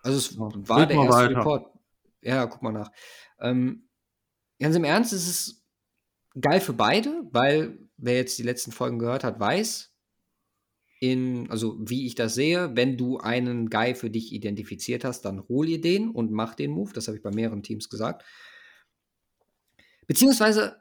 also 0.03 0.17
es 0.17 0.35
Ja, 0.35 0.39
war 0.67 0.85
der 0.87 0.97
erste 0.97 1.09
weiter. 1.13 1.37
Report. 1.37 1.73
Ja, 2.21 2.45
guck 2.47 2.61
mal 2.61 2.71
nach. 2.73 2.91
Ähm, 3.39 3.87
ganz 4.59 4.75
im 4.75 4.83
Ernst, 4.83 5.13
es 5.13 5.27
ist 5.27 5.63
geil 6.39 6.59
für 6.59 6.73
beide, 6.73 7.23
weil 7.31 7.79
wer 7.97 8.15
jetzt 8.15 8.37
die 8.37 8.43
letzten 8.43 8.71
Folgen 8.71 8.99
gehört 8.99 9.23
hat, 9.23 9.39
weiß, 9.39 9.90
in, 11.01 11.49
also 11.49 11.77
wie 11.79 12.05
ich 12.05 12.13
das 12.13 12.35
sehe, 12.35 12.75
wenn 12.75 12.95
du 12.95 13.17
einen 13.17 13.71
Guy 13.71 13.95
für 13.95 14.11
dich 14.11 14.31
identifiziert 14.31 15.03
hast, 15.03 15.23
dann 15.23 15.41
hol 15.49 15.67
ihr 15.67 15.81
den 15.81 16.11
und 16.11 16.31
mach 16.31 16.53
den 16.53 16.69
Move. 16.69 16.93
Das 16.93 17.07
habe 17.07 17.17
ich 17.17 17.23
bei 17.23 17.31
mehreren 17.31 17.63
Teams 17.63 17.89
gesagt. 17.89 18.23
Beziehungsweise, 20.05 20.79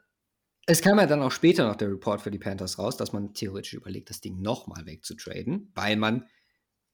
es 0.67 0.83
kam 0.83 0.99
ja 0.99 1.07
dann 1.07 1.23
auch 1.23 1.33
später 1.33 1.67
noch 1.67 1.77
der 1.77 1.91
Report 1.91 2.21
für 2.21 2.31
die 2.31 2.39
Panthers 2.39 2.79
raus, 2.79 2.99
dass 2.99 3.15
man 3.15 3.33
theoretisch 3.33 3.73
überlegt, 3.73 4.11
das 4.11 4.21
Ding 4.21 4.43
nochmal 4.43 4.85
wegzutraden, 4.85 5.73
weil 5.75 5.97
man 5.97 6.29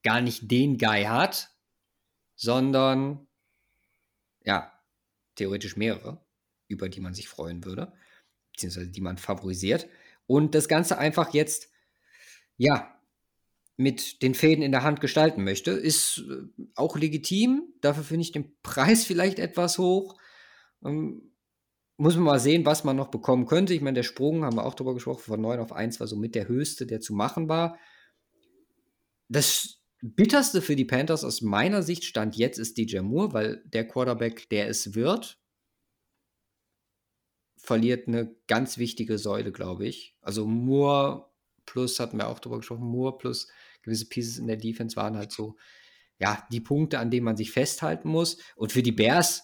gar 0.03 0.21
nicht 0.21 0.49
den 0.49 0.77
Guy 0.77 1.03
hat, 1.03 1.49
sondern 2.37 3.27
ja, 4.45 4.71
theoretisch 5.35 5.75
mehrere, 5.75 6.25
über 6.69 6.87
die 6.87 7.01
man 7.01 7.13
sich 7.13 7.27
freuen 7.27 7.65
würde, 7.65 7.91
beziehungsweise 8.53 8.89
die 8.89 9.01
man 9.01 9.17
favorisiert. 9.17 9.89
Und 10.27 10.55
das 10.55 10.69
Ganze 10.69 10.97
einfach 10.97 11.33
jetzt, 11.33 11.69
ja, 12.55 12.96
mit 13.77 14.23
den 14.23 14.33
Fäden 14.33 14.63
in 14.63 14.71
der 14.71 14.83
Hand 14.83 15.01
gestalten 15.01 15.43
möchte, 15.43 15.71
ist 15.71 16.25
äh, 16.29 16.47
auch 16.75 16.97
legitim. 16.97 17.73
Dafür 17.81 18.03
finde 18.03 18.23
ich 18.23 18.31
den 18.31 18.57
Preis 18.63 19.05
vielleicht 19.05 19.39
etwas 19.39 19.77
hoch. 19.77 20.19
Ähm, 20.83 21.31
muss 21.97 22.15
man 22.15 22.25
mal 22.25 22.39
sehen, 22.39 22.65
was 22.65 22.83
man 22.83 22.95
noch 22.95 23.07
bekommen 23.07 23.45
könnte. 23.45 23.73
Ich 23.73 23.81
meine, 23.81 23.95
der 23.95 24.03
Sprung, 24.03 24.43
haben 24.43 24.57
wir 24.57 24.65
auch 24.65 24.75
drüber 24.75 24.93
gesprochen, 24.93 25.21
von 25.21 25.41
9 25.41 25.59
auf 25.59 25.71
1 25.71 25.99
war 25.99 26.07
so 26.07 26.15
mit 26.15 26.35
der 26.35 26.47
höchste, 26.47 26.85
der 26.85 26.99
zu 26.99 27.13
machen 27.13 27.49
war. 27.49 27.79
Das 29.29 29.79
bitterste 30.01 30.61
für 30.61 30.75
die 30.75 30.85
Panthers 30.85 31.23
aus 31.23 31.41
meiner 31.41 31.81
Sicht 31.81 32.03
stand 32.03 32.35
jetzt 32.35 32.59
ist 32.59 32.77
DJ 32.77 32.99
Moore, 32.99 33.33
weil 33.33 33.63
der 33.65 33.87
Quarterback, 33.87 34.47
der 34.49 34.69
es 34.69 34.93
wird, 34.93 35.39
verliert 37.57 38.07
eine 38.07 38.35
ganz 38.47 38.77
wichtige 38.77 39.17
Säule, 39.17 39.51
glaube 39.51 39.87
ich. 39.87 40.15
Also 40.21 40.45
Moore 40.45 41.29
plus, 41.65 41.99
hatten 41.99 42.17
wir 42.17 42.27
auch 42.27 42.39
drüber 42.39 42.57
gesprochen, 42.57 42.85
Moore 42.85 43.17
plus 43.17 43.47
gewisse 43.87 44.07
Pieces 44.07 44.37
in 44.37 44.47
der 44.47 44.57
Defense 44.57 44.95
waren 44.95 45.17
halt 45.17 45.31
so, 45.31 45.55
ja, 46.19 46.45
die 46.51 46.61
Punkte, 46.61 46.99
an 46.99 47.09
denen 47.09 47.25
man 47.25 47.37
sich 47.37 47.51
festhalten 47.51 48.09
muss. 48.09 48.37
Und 48.55 48.71
für 48.71 48.83
die 48.83 48.91
Bears, 48.91 49.43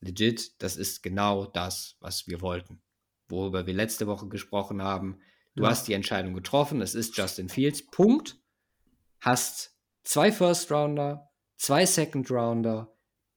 legit, 0.00 0.60
das 0.62 0.76
ist 0.76 1.02
genau 1.02 1.46
das, 1.46 1.96
was 2.00 2.26
wir 2.26 2.40
wollten. 2.40 2.82
Worüber 3.28 3.66
wir 3.66 3.74
letzte 3.74 4.06
Woche 4.06 4.28
gesprochen 4.28 4.82
haben. 4.82 5.18
Du 5.54 5.62
Ja. 5.64 5.70
hast 5.70 5.88
die 5.88 5.94
Entscheidung 5.94 6.34
getroffen, 6.34 6.82
es 6.82 6.94
ist 6.94 7.16
Justin 7.16 7.48
Fields, 7.48 7.86
Punkt. 7.86 8.38
Hast 9.20 9.76
zwei 10.04 10.30
First 10.30 10.70
Rounder, 10.70 11.30
zwei 11.56 11.86
Second 11.86 12.30
Rounder 12.30 12.94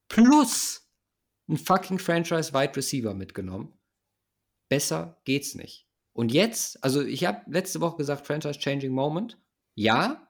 plus 0.08 0.88
einen 1.48 1.58
fucking 1.58 1.98
Franchise 2.00 2.54
Wide 2.54 2.76
Receiver 2.76 3.14
mitgenommen. 3.14 3.74
Besser 4.68 5.20
geht's 5.24 5.56
nicht. 5.56 5.88
Und 6.14 6.32
jetzt, 6.32 6.84
also 6.84 7.02
ich 7.02 7.26
habe 7.26 7.50
letzte 7.50 7.80
Woche 7.82 7.98
gesagt, 7.98 8.28
Franchise 8.28 8.60
Changing 8.60 8.92
Moment. 8.92 9.40
Ja. 9.76 10.28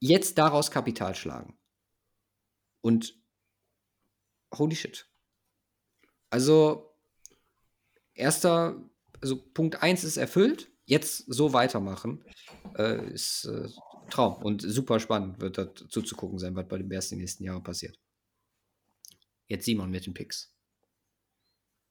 Jetzt 0.00 0.38
daraus 0.38 0.70
Kapital 0.70 1.14
schlagen. 1.14 1.58
Und 2.80 3.20
holy 4.54 4.76
shit. 4.76 5.10
Also, 6.30 6.94
erster, 8.14 8.80
also 9.20 9.36
Punkt 9.52 9.82
1 9.82 10.04
ist 10.04 10.16
erfüllt. 10.16 10.70
Jetzt 10.84 11.24
so 11.26 11.52
weitermachen, 11.52 12.24
äh, 12.76 13.12
ist 13.12 13.44
äh, 13.44 13.68
Traum. 14.10 14.42
Und 14.42 14.62
super 14.62 15.00
spannend 15.00 15.40
wird 15.40 15.58
das 15.58 15.68
zuzugucken 15.88 16.38
sein, 16.38 16.54
was 16.54 16.66
bei 16.66 16.78
den 16.78 16.88
Bears 16.88 17.08
die 17.08 17.16
nächsten 17.16 17.44
Jahre 17.44 17.62
passiert. 17.62 17.98
Jetzt 19.48 19.64
Simon 19.64 19.90
mit 19.90 20.06
den 20.06 20.14
Picks. 20.14 20.54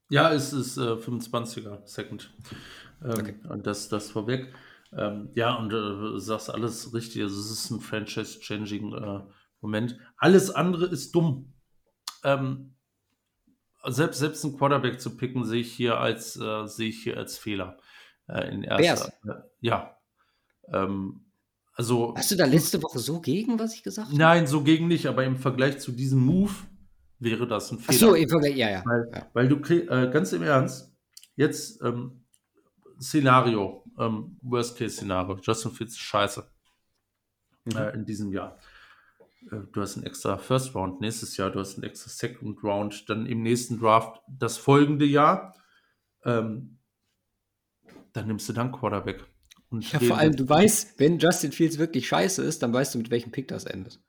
Ja, 0.09 0.33
es 0.33 0.53
ist 0.53 0.77
äh, 0.77 0.81
25er 0.81 1.85
Second. 1.85 2.33
Ähm, 3.03 3.11
Okay. 3.11 3.35
Und 3.49 3.67
das, 3.67 3.89
das 3.89 4.09
vorweg. 4.09 4.51
Ähm, 4.97 5.29
ja, 5.35 5.55
und 5.55 5.67
äh, 5.67 5.77
du 5.77 6.17
sagst 6.17 6.49
alles 6.49 6.93
richtig. 6.93 7.21
Also, 7.21 7.39
es 7.39 7.51
ist 7.51 7.69
ein 7.69 7.79
Franchise-Changing 7.79 8.93
äh, 8.93 9.19
Moment. 9.61 9.97
Alles 10.17 10.49
andere 10.49 10.85
ist 10.85 11.13
dumm. 11.13 11.53
Ähm, 12.23 12.75
selbst, 13.85 14.19
selbst 14.19 14.43
einen 14.43 14.57
Quarterback 14.57 14.99
zu 14.99 15.15
picken, 15.15 15.45
sehe 15.45 15.61
ich 15.61 15.71
hier 15.71 15.99
als, 15.99 16.35
äh, 16.35 16.67
sehe 16.67 16.89
ich 16.89 17.03
hier 17.03 17.17
als 17.17 17.37
Fehler. 17.37 17.77
Äh, 18.27 18.53
in 18.53 18.63
erster, 18.63 19.13
äh, 19.25 19.41
ja. 19.61 19.97
Ähm, 20.73 21.25
also, 21.73 22.15
Warst 22.15 22.31
du 22.31 22.35
da 22.35 22.45
letzte 22.45 22.81
Woche 22.81 22.99
so 22.99 23.21
gegen, 23.21 23.59
was 23.59 23.75
ich 23.75 23.83
gesagt 23.83 24.07
habe? 24.07 24.17
nein, 24.17 24.47
so 24.47 24.63
gegen 24.63 24.87
nicht, 24.87 25.05
aber 25.05 25.23
im 25.23 25.37
Vergleich 25.37 25.79
zu 25.79 25.91
diesem 25.91 26.25
Move 26.25 26.53
wäre 27.19 27.47
das 27.47 27.71
ein 27.71 27.77
Ach 27.81 27.85
Fehler. 27.85 27.99
so, 27.99 28.15
im 28.15 28.27
Vergleich, 28.27 28.55
ja, 28.55 28.69
ja. 28.69 28.83
Weil, 28.85 29.09
ja. 29.13 29.29
weil 29.33 29.47
du 29.47 29.57
äh, 29.57 30.09
ganz 30.11 30.33
im 30.33 30.43
Ernst, 30.43 30.91
jetzt 31.35 31.81
ähm, 31.83 32.25
Szenario, 32.99 33.83
ähm, 33.97 34.37
Worst-Case-Szenario, 34.41 35.37
Justin 35.41 35.71
Fields 35.71 35.93
ist 35.93 35.99
scheiße 35.99 36.47
Mhm. 37.73 37.77
äh, 37.77 37.89
in 37.91 38.05
diesem 38.05 38.31
Jahr. 38.31 38.57
äh, 39.51 39.59
du 39.71 39.81
hast 39.81 39.95
einen 39.97 40.05
extra 40.05 40.37
First 40.37 40.75
Round 40.75 41.01
nächstes 41.01 41.37
Jahr, 41.37 41.51
du 41.51 41.59
hast 41.59 41.75
einen 41.75 41.83
extra 41.83 42.09
Second 42.09 42.63
Round, 42.63 43.09
dann 43.09 43.25
im 43.25 43.43
nächsten 43.43 43.79
Draft 43.79 44.21
das 44.27 44.57
folgende 44.57 45.05
Jahr. 45.05 45.55
Ähm, 46.23 46.79
dann 48.13 48.27
nimmst 48.27 48.49
du 48.49 48.53
dann 48.53 48.71
Quarterback. 48.71 49.25
Und 49.69 49.91
ja, 49.91 49.99
vor 49.99 50.17
allem, 50.17 50.35
du 50.35 50.47
weißt, 50.47 50.99
wenn 50.99 51.19
Justin 51.19 51.51
Fields 51.51 51.77
wirklich 51.77 52.07
scheiße 52.07 52.41
ist, 52.41 52.63
dann 52.63 52.73
weißt 52.73 52.95
du, 52.95 52.99
mit 52.99 53.11
welchem 53.11 53.31
Pick 53.31 53.49
das 53.49 53.65
endet. 53.65 54.01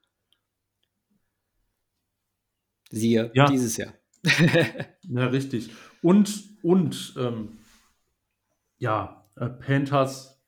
Siehe 2.90 3.30
ja. 3.34 3.46
dieses 3.46 3.76
Jahr. 3.76 3.92
ja, 5.02 5.26
richtig. 5.26 5.70
Und, 6.00 6.58
und 6.62 7.14
ähm, 7.18 7.57
ja, 8.78 9.28
äh, 9.36 9.48
Panthers 9.48 10.38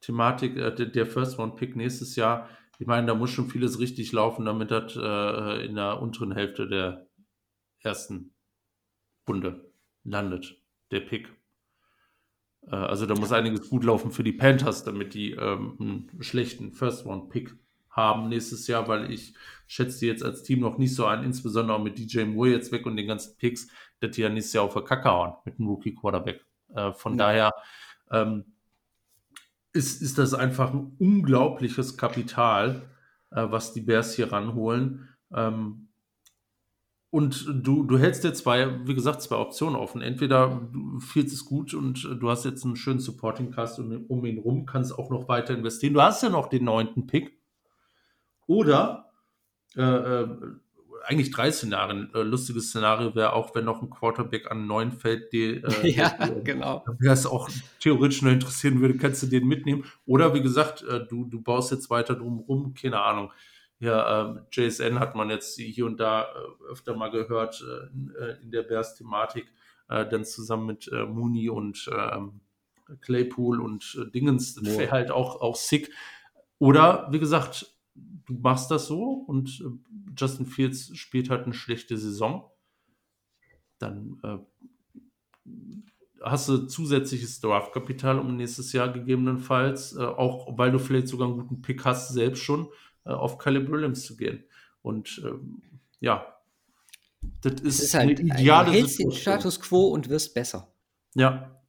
Thematik, 0.00 0.56
äh, 0.56 0.74
der, 0.74 0.86
der 0.86 1.06
First 1.06 1.38
Round 1.38 1.56
Pick 1.56 1.76
nächstes 1.76 2.16
Jahr. 2.16 2.48
Ich 2.78 2.86
meine, 2.86 3.06
da 3.06 3.14
muss 3.14 3.30
schon 3.30 3.48
vieles 3.48 3.80
richtig 3.80 4.12
laufen, 4.12 4.44
damit 4.44 4.70
das 4.70 4.96
äh, 4.96 5.66
in 5.66 5.74
der 5.74 6.00
unteren 6.00 6.32
Hälfte 6.32 6.68
der 6.68 7.08
ersten 7.80 8.34
Runde 9.28 9.72
landet, 10.04 10.62
der 10.90 11.00
Pick. 11.00 11.28
Äh, 12.66 12.76
also 12.76 13.06
da 13.06 13.14
muss 13.14 13.32
einiges 13.32 13.68
gut 13.68 13.84
laufen 13.84 14.12
für 14.12 14.22
die 14.22 14.32
Panthers, 14.32 14.84
damit 14.84 15.14
die 15.14 15.32
ähm, 15.32 15.76
einen 15.80 16.22
schlechten 16.22 16.72
First 16.72 17.04
Round 17.04 17.30
Pick 17.30 17.56
haben 17.90 18.28
nächstes 18.28 18.68
Jahr, 18.68 18.86
weil 18.86 19.10
ich 19.10 19.34
schätze 19.66 20.00
die 20.00 20.06
jetzt 20.06 20.22
als 20.22 20.44
Team 20.44 20.60
noch 20.60 20.78
nicht 20.78 20.94
so 20.94 21.06
ein, 21.06 21.24
insbesondere 21.24 21.76
auch 21.76 21.82
mit 21.82 21.98
DJ 21.98 22.24
Moore 22.24 22.50
jetzt 22.50 22.70
weg 22.70 22.86
und 22.86 22.96
den 22.96 23.08
ganzen 23.08 23.36
Picks, 23.38 23.68
dass 23.98 24.12
die 24.12 24.20
ja 24.20 24.28
nächstes 24.28 24.52
Jahr 24.52 24.64
auf 24.64 24.74
der 24.74 24.84
Kacke 24.84 25.10
hauen 25.10 25.34
mit 25.44 25.58
einem 25.58 25.68
Rookie 25.68 25.94
Quarterback. 25.94 26.47
Äh, 26.74 26.92
von 26.92 27.12
ja. 27.12 27.18
daher 27.18 27.54
ähm, 28.10 28.44
ist, 29.72 30.02
ist 30.02 30.18
das 30.18 30.34
einfach 30.34 30.72
ein 30.72 30.96
unglaubliches 30.98 31.96
Kapital, 31.96 32.82
äh, 33.30 33.46
was 33.50 33.72
die 33.72 33.80
Bears 33.80 34.14
hier 34.14 34.32
ranholen. 34.32 35.08
Ähm, 35.32 35.88
und 37.10 37.46
du, 37.62 37.84
du 37.84 37.98
hältst 37.98 38.24
dir 38.24 38.34
zwei, 38.34 38.86
wie 38.86 38.94
gesagt, 38.94 39.22
zwei 39.22 39.36
Optionen 39.36 39.76
offen. 39.76 40.02
Entweder 40.02 40.68
du 40.72 41.00
fühlst 41.00 41.32
es 41.32 41.46
gut 41.46 41.72
und 41.72 42.04
du 42.04 42.28
hast 42.28 42.44
jetzt 42.44 42.64
einen 42.64 42.76
schönen 42.76 43.00
Supporting 43.00 43.50
Cast 43.50 43.78
und 43.78 44.06
um 44.10 44.24
ihn 44.26 44.38
rum 44.38 44.66
kannst 44.66 44.98
auch 44.98 45.08
noch 45.08 45.26
weiter 45.26 45.54
investieren. 45.54 45.94
Du 45.94 46.02
hast 46.02 46.22
ja 46.22 46.28
noch 46.28 46.48
den 46.48 46.64
neunten 46.64 47.06
Pick. 47.06 47.38
Oder 48.46 49.10
äh, 49.74 49.82
äh, 49.82 50.28
eigentlich 51.08 51.30
drei 51.30 51.50
Szenarien. 51.50 52.10
Äh, 52.14 52.20
lustiges 52.20 52.68
Szenario 52.68 53.14
wäre 53.14 53.32
auch, 53.32 53.54
wenn 53.54 53.64
noch 53.64 53.80
ein 53.80 53.88
Quarterback 53.88 54.50
an 54.50 54.66
neun 54.66 54.92
fällt, 54.92 55.32
die, 55.32 55.62
äh, 55.62 55.88
ja, 55.88 56.10
die, 56.10 56.44
genau. 56.44 56.84
Wer 56.98 57.12
es 57.12 57.24
auch 57.24 57.48
theoretisch 57.80 58.20
nur 58.20 58.32
interessieren 58.32 58.80
würde, 58.80 58.98
kannst 58.98 59.22
du 59.22 59.26
den 59.26 59.48
mitnehmen. 59.48 59.84
Oder 60.04 60.34
wie 60.34 60.42
gesagt, 60.42 60.82
äh, 60.82 61.06
du, 61.06 61.24
du 61.24 61.40
baust 61.40 61.70
jetzt 61.70 61.88
weiter 61.88 62.14
drum 62.14 62.40
rum, 62.40 62.74
keine 62.74 63.00
Ahnung. 63.00 63.32
Ja, 63.80 64.28
ähm, 64.28 64.40
JSN 64.52 64.98
hat 64.98 65.14
man 65.14 65.30
jetzt 65.30 65.58
hier 65.58 65.86
und 65.86 65.98
da 65.98 66.24
äh, 66.24 66.72
öfter 66.72 66.94
mal 66.94 67.10
gehört 67.10 67.62
äh, 67.62 67.86
in, 67.94 68.14
äh, 68.14 68.42
in, 68.42 68.50
der 68.50 68.62
Bears-Thematik, 68.62 69.46
dann 69.88 70.22
zusammen 70.26 70.66
mit 70.66 70.90
Mooney 70.92 71.48
und 71.48 71.88
ähm, 71.90 72.42
Claypool 73.00 73.58
und 73.58 73.98
Dingens, 74.14 74.54
das 74.54 74.76
wäre 74.76 74.90
halt 74.90 75.10
auch, 75.10 75.40
auch 75.40 75.56
sick. 75.56 75.90
Oder 76.58 77.08
wie 77.10 77.18
gesagt, 77.18 77.74
du 78.28 78.34
machst 78.34 78.70
das 78.70 78.86
so 78.86 79.24
und 79.26 79.60
äh, 79.60 80.12
Justin 80.16 80.46
Fields 80.46 80.96
spielt 80.96 81.30
halt 81.30 81.44
eine 81.44 81.54
schlechte 81.54 81.96
Saison, 81.96 82.50
dann 83.78 84.20
äh, 84.22 84.38
hast 86.22 86.48
du 86.48 86.66
zusätzliches 86.66 87.40
Draftkapital 87.40 88.18
um 88.18 88.36
nächstes 88.36 88.72
Jahr 88.72 88.92
gegebenenfalls, 88.92 89.96
äh, 89.96 90.02
auch 90.02 90.58
weil 90.58 90.70
du 90.70 90.78
vielleicht 90.78 91.08
sogar 91.08 91.28
einen 91.28 91.38
guten 91.38 91.62
Pick 91.62 91.84
hast, 91.84 92.12
selbst 92.12 92.42
schon 92.42 92.68
äh, 93.04 93.10
auf 93.10 93.38
Caleb 93.38 93.70
Williams 93.70 94.04
zu 94.04 94.16
gehen. 94.16 94.44
Und 94.82 95.22
ähm, 95.24 95.62
ja, 96.00 96.26
das 97.40 97.60
ist, 97.62 97.80
ist 97.80 97.94
halt, 97.94 98.20
eine 98.20 98.34
ideale 98.34 98.70
hältst 98.72 98.98
den 98.98 99.10
Status 99.10 99.60
quo 99.60 99.88
und 99.88 100.08
wirst 100.08 100.34
besser. 100.34 100.72
Ja, 101.14 101.62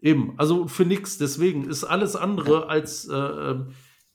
eben. 0.00 0.38
Also 0.38 0.68
für 0.68 0.84
nichts. 0.84 1.18
Deswegen 1.18 1.68
ist 1.68 1.84
alles 1.84 2.16
andere 2.16 2.68
als 2.68 3.08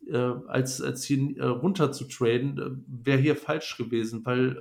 äh, 0.07 0.33
als, 0.47 0.81
als 0.81 1.03
hier 1.03 1.37
äh, 1.37 1.45
runter 1.45 1.91
zu 1.91 2.05
traden, 2.05 2.57
äh, 2.57 3.05
wäre 3.05 3.19
hier 3.19 3.35
falsch 3.35 3.77
gewesen, 3.77 4.25
weil 4.25 4.57
äh, 4.57 4.59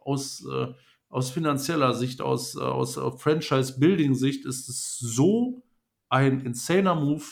aus, 0.00 0.46
äh, 0.46 0.72
aus 1.08 1.30
finanzieller 1.30 1.94
Sicht, 1.94 2.20
aus, 2.20 2.56
aus 2.56 2.94
Franchise-Building-Sicht 2.94 4.44
ist 4.44 4.68
es 4.68 4.98
so 4.98 5.62
ein 6.08 6.40
insaner 6.40 6.94
Move, 6.94 7.24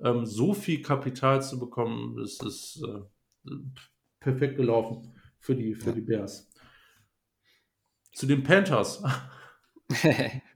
ähm, 0.00 0.24
so 0.24 0.54
viel 0.54 0.82
Kapital 0.82 1.42
zu 1.42 1.58
bekommen. 1.58 2.16
Das 2.16 2.38
ist 2.40 2.82
perfekt 4.20 4.56
gelaufen 4.56 5.14
für 5.38 5.54
die, 5.54 5.74
für 5.74 5.90
ja. 5.90 5.94
die 5.96 6.00
Bears. 6.00 6.50
Zu 8.12 8.26
den 8.26 8.42
Panthers. 8.42 9.02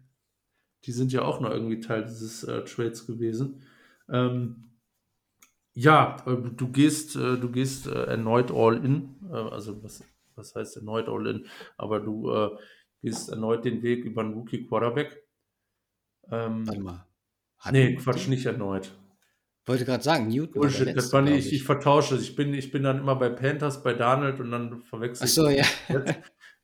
die 0.85 0.93
sind 0.93 1.13
ja 1.13 1.23
auch 1.23 1.41
noch 1.41 1.51
irgendwie 1.51 1.81
Teil 1.81 2.05
dieses 2.05 2.45
äh, 2.45 2.65
Trades 2.65 3.07
gewesen. 3.07 3.63
Ähm, 4.09 4.72
ja, 5.75 6.17
äh, 6.27 6.37
du 6.37 6.69
gehst, 6.69 7.17
äh, 7.17 7.39
du 7.39 7.51
gehst 7.51 7.87
äh, 7.87 8.05
erneut 8.05 8.51
all 8.51 8.85
in. 8.85 9.17
Also 9.31 9.83
was, 9.83 10.05
was 10.35 10.55
heißt 10.55 10.77
erneut 10.77 11.09
all 11.09 11.27
in? 11.27 11.47
Aber 11.77 12.01
du 12.01 12.31
äh, 12.31 12.51
gehst 13.03 13.31
erneut 13.31 13.65
den 13.65 13.83
Weg 13.83 14.05
über 14.05 14.23
einen 14.23 14.35
Rookie 14.35 14.67
Quarterback. 14.67 15.23
Ähm, 16.31 16.67
Warte 16.67 16.81
mal. 16.81 17.07
Hat 17.59 17.73
nee, 17.73 17.95
Quatsch, 17.95 18.29
nicht 18.29 18.47
erneut. 18.47 18.93
Wollte 19.65 19.85
gerade 19.85 20.03
sagen, 20.03 20.27
Newton. 20.27 20.61
Bullshit, 20.61 20.87
letzte, 20.87 20.95
das 20.95 21.13
war 21.13 21.23
nicht, 21.23 21.47
ich. 21.47 21.53
ich 21.53 21.63
vertausche. 21.63 22.17
Ich 22.17 22.35
bin, 22.35 22.53
ich 22.53 22.73
bin 22.73 22.83
dann 22.83 22.99
immer 22.99 23.15
bei 23.15 23.29
Panthers, 23.29 23.83
bei 23.83 23.95
Donald 23.95 24.41
und 24.41 24.51
dann 24.51 24.83
verwechsel 24.83 25.25
Ach 25.25 25.29
so, 25.29 25.49
ja. 25.49 25.65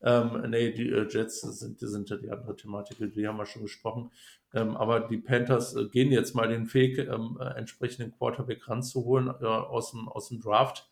Ähm, 0.00 0.44
nee, 0.50 0.70
die 0.72 0.90
äh, 0.90 1.09
Jets 1.09 1.40
sind, 1.40 1.80
sind 1.80 2.09
ja 2.09 2.16
die 2.16 2.30
andere 2.30 2.54
Thematik, 2.54 2.98
die 3.12 3.26
haben 3.26 3.36
wir 3.36 3.46
schon 3.46 3.62
gesprochen. 3.62 4.12
Ähm, 4.55 4.76
aber 4.76 5.01
die 5.01 5.18
Panthers 5.18 5.74
äh, 5.74 5.86
gehen 5.86 6.11
jetzt 6.11 6.34
mal 6.34 6.49
den 6.49 6.72
Weg, 6.72 6.99
ähm, 6.99 7.38
äh, 7.40 7.57
entsprechenden 7.59 8.12
Quarterback 8.12 8.66
ranzuholen 8.68 9.28
äh, 9.28 9.44
aus, 9.44 9.90
dem, 9.90 10.09
aus 10.09 10.28
dem 10.28 10.40
Draft. 10.40 10.88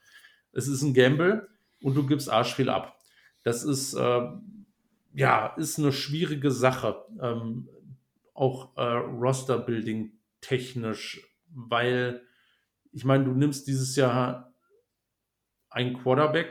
Es 0.53 0.69
ist 0.69 0.83
ein 0.83 0.95
Gamble 0.95 1.49
und 1.83 1.95
du 1.95 2.07
gibst 2.07 2.31
arsch 2.31 2.55
viel 2.55 2.69
ab. 2.69 2.99
Das 3.43 3.63
ist, 3.63 3.95
äh, 3.95 4.29
ja, 5.15 5.47
ist 5.57 5.79
eine 5.79 5.93
schwierige 5.93 6.51
Sache. 6.51 7.05
Ähm, 7.21 7.69
auch 8.35 8.77
äh, 8.77 8.83
Roster-Building 8.83 10.13
technisch, 10.41 11.27
weil 11.49 12.21
ich 12.93 13.05
meine, 13.05 13.25
du 13.25 13.33
nimmst 13.33 13.67
dieses 13.67 13.97
Jahr 13.97 14.55
einen 15.71 15.99
Quarterback 15.99 16.51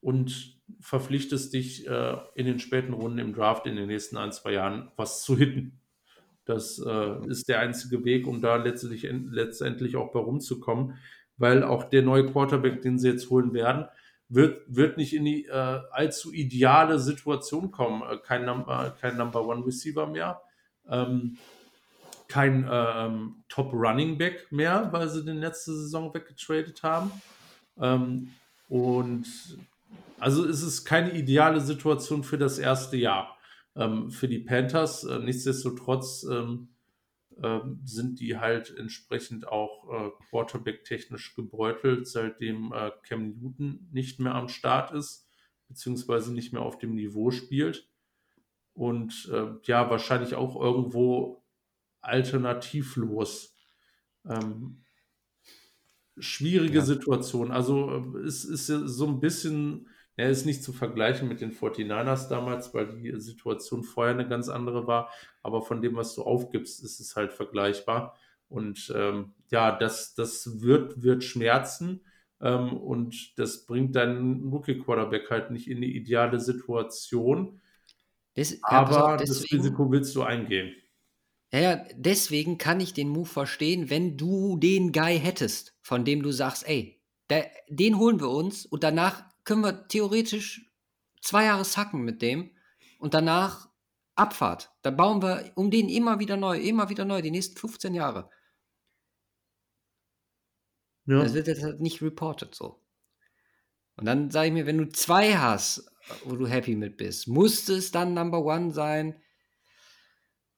und 0.00 0.60
verpflichtest 0.80 1.52
dich 1.52 1.86
äh, 1.86 2.16
in 2.34 2.46
den 2.46 2.58
späten 2.58 2.92
Runden 2.92 3.18
im 3.18 3.34
Draft 3.34 3.66
in 3.66 3.76
den 3.76 3.86
nächsten 3.86 4.16
ein, 4.16 4.32
zwei 4.32 4.52
Jahren 4.52 4.90
was 4.96 5.22
zu 5.22 5.36
hitten. 5.36 5.80
Das 6.46 6.78
äh, 6.78 7.26
ist 7.26 7.48
der 7.48 7.58
einzige 7.58 8.04
Weg, 8.04 8.26
um 8.26 8.40
da 8.40 8.56
letztlich, 8.56 9.06
letztendlich 9.30 9.96
auch 9.96 10.12
bei 10.12 10.20
rumzukommen, 10.20 10.96
weil 11.36 11.64
auch 11.64 11.84
der 11.84 12.02
neue 12.02 12.26
Quarterback, 12.26 12.80
den 12.80 12.98
sie 12.98 13.08
jetzt 13.10 13.28
holen 13.28 13.52
werden, 13.52 13.86
wird, 14.28 14.62
wird 14.68 14.96
nicht 14.96 15.12
in 15.12 15.24
die 15.24 15.46
äh, 15.46 15.80
allzu 15.90 16.32
ideale 16.32 16.98
Situation 17.00 17.72
kommen. 17.72 18.02
Äh, 18.02 18.18
kein, 18.18 18.44
Number, 18.44 18.96
kein 19.00 19.16
Number 19.16 19.44
One 19.44 19.66
Receiver 19.66 20.06
mehr, 20.06 20.40
ähm, 20.88 21.36
kein 22.28 22.68
ähm, 22.70 23.44
Top 23.48 23.72
Running 23.72 24.16
Back 24.16 24.50
mehr, 24.50 24.88
weil 24.92 25.08
sie 25.08 25.24
den 25.24 25.38
letzte 25.38 25.72
Saison 25.74 26.14
weggetradet 26.14 26.82
haben. 26.84 27.10
Ähm, 27.80 28.30
und 28.68 29.26
also 30.18 30.44
es 30.44 30.62
ist 30.62 30.84
keine 30.84 31.12
ideale 31.12 31.60
Situation 31.60 32.22
für 32.22 32.38
das 32.38 32.58
erste 32.58 32.96
Jahr 32.96 33.35
ähm, 33.76 34.10
für 34.10 34.28
die 34.28 34.40
Panthers. 34.40 35.04
Äh, 35.04 35.18
nichtsdestotrotz 35.20 36.26
ähm, 36.30 36.68
äh, 37.42 37.60
sind 37.84 38.20
die 38.20 38.38
halt 38.38 38.74
entsprechend 38.76 39.46
auch 39.46 39.88
äh, 39.92 40.10
Quarterback-technisch 40.30 41.34
gebeutelt, 41.34 42.08
seitdem 42.08 42.72
äh, 42.72 42.90
Cam 43.02 43.38
Newton 43.38 43.88
nicht 43.92 44.20
mehr 44.20 44.34
am 44.34 44.48
Start 44.48 44.92
ist, 44.92 45.28
beziehungsweise 45.68 46.32
nicht 46.32 46.52
mehr 46.52 46.62
auf 46.62 46.78
dem 46.78 46.94
Niveau 46.94 47.30
spielt. 47.30 47.88
Und 48.72 49.30
äh, 49.32 49.54
ja, 49.64 49.88
wahrscheinlich 49.90 50.34
auch 50.34 50.60
irgendwo 50.60 51.44
alternativlos. 52.00 53.54
Ähm, 54.26 54.82
schwierige 56.18 56.78
ja. 56.78 56.84
Situation. 56.84 57.50
Also 57.50 58.14
es 58.24 58.44
ist 58.44 58.66
so 58.66 59.06
ein 59.06 59.20
bisschen 59.20 59.88
er 60.16 60.30
ist 60.30 60.46
nicht 60.46 60.62
zu 60.62 60.72
vergleichen 60.72 61.28
mit 61.28 61.40
den 61.40 61.52
49ers 61.52 62.28
damals, 62.28 62.72
weil 62.74 62.88
die 62.88 63.20
Situation 63.20 63.84
vorher 63.84 64.14
eine 64.14 64.28
ganz 64.28 64.48
andere 64.48 64.86
war. 64.86 65.10
Aber 65.42 65.62
von 65.62 65.82
dem, 65.82 65.96
was 65.96 66.14
du 66.14 66.22
aufgibst, 66.22 66.82
ist 66.82 67.00
es 67.00 67.16
halt 67.16 67.32
vergleichbar. 67.32 68.16
Und 68.48 68.92
ähm, 68.96 69.34
ja, 69.50 69.76
das, 69.76 70.14
das 70.14 70.60
wird, 70.62 71.02
wird 71.02 71.24
schmerzen. 71.24 72.00
Ähm, 72.40 72.76
und 72.76 73.38
das 73.38 73.66
bringt 73.66 73.94
deinen 73.96 74.48
Rookie-Quarterback 74.50 75.30
halt 75.30 75.50
nicht 75.50 75.68
in 75.68 75.80
die 75.82 75.96
ideale 75.96 76.40
Situation. 76.40 77.60
Das, 78.34 78.58
aber 78.62 79.16
deswegen, 79.18 79.40
das 79.40 79.52
Risiko 79.52 79.90
willst 79.90 80.14
du 80.14 80.22
eingehen. 80.22 80.74
Ja, 81.52 81.84
deswegen 81.94 82.58
kann 82.58 82.80
ich 82.80 82.92
den 82.92 83.08
Move 83.08 83.28
verstehen, 83.28 83.88
wenn 83.88 84.16
du 84.16 84.56
den 84.58 84.92
Guy 84.92 85.18
hättest, 85.18 85.76
von 85.80 86.04
dem 86.04 86.22
du 86.22 86.30
sagst, 86.32 86.66
ey, 86.68 87.00
Der, 87.30 87.50
den 87.68 87.98
holen 87.98 88.20
wir 88.20 88.30
uns 88.30 88.66
und 88.66 88.84
danach 88.84 89.24
können 89.46 89.62
wir 89.62 89.88
theoretisch 89.88 90.70
zwei 91.22 91.44
Jahre 91.44 91.64
sacken 91.64 92.02
mit 92.02 92.20
dem 92.20 92.50
und 92.98 93.14
danach 93.14 93.70
Abfahrt. 94.14 94.72
Dann 94.82 94.96
bauen 94.96 95.22
wir 95.22 95.52
um 95.54 95.70
den 95.70 95.88
immer 95.88 96.18
wieder 96.18 96.36
neu, 96.36 96.58
immer 96.58 96.88
wieder 96.88 97.04
neu, 97.04 97.22
die 97.22 97.30
nächsten 97.30 97.56
15 97.56 97.94
Jahre. 97.94 98.30
Ja. 101.06 101.22
Das 101.22 101.34
wird 101.34 101.46
jetzt 101.46 101.62
halt 101.62 101.80
nicht 101.80 102.02
reported 102.02 102.54
so. 102.54 102.82
Und 103.96 104.06
dann 104.06 104.30
sage 104.30 104.48
ich 104.48 104.52
mir, 104.52 104.66
wenn 104.66 104.78
du 104.78 104.88
zwei 104.88 105.36
hast, 105.36 105.90
wo 106.24 106.36
du 106.36 106.46
happy 106.46 106.74
mit 106.74 106.96
bist, 106.96 107.28
muss 107.28 107.68
es 107.68 107.90
dann 107.90 108.14
Number 108.14 108.44
One 108.44 108.72
sein. 108.72 109.22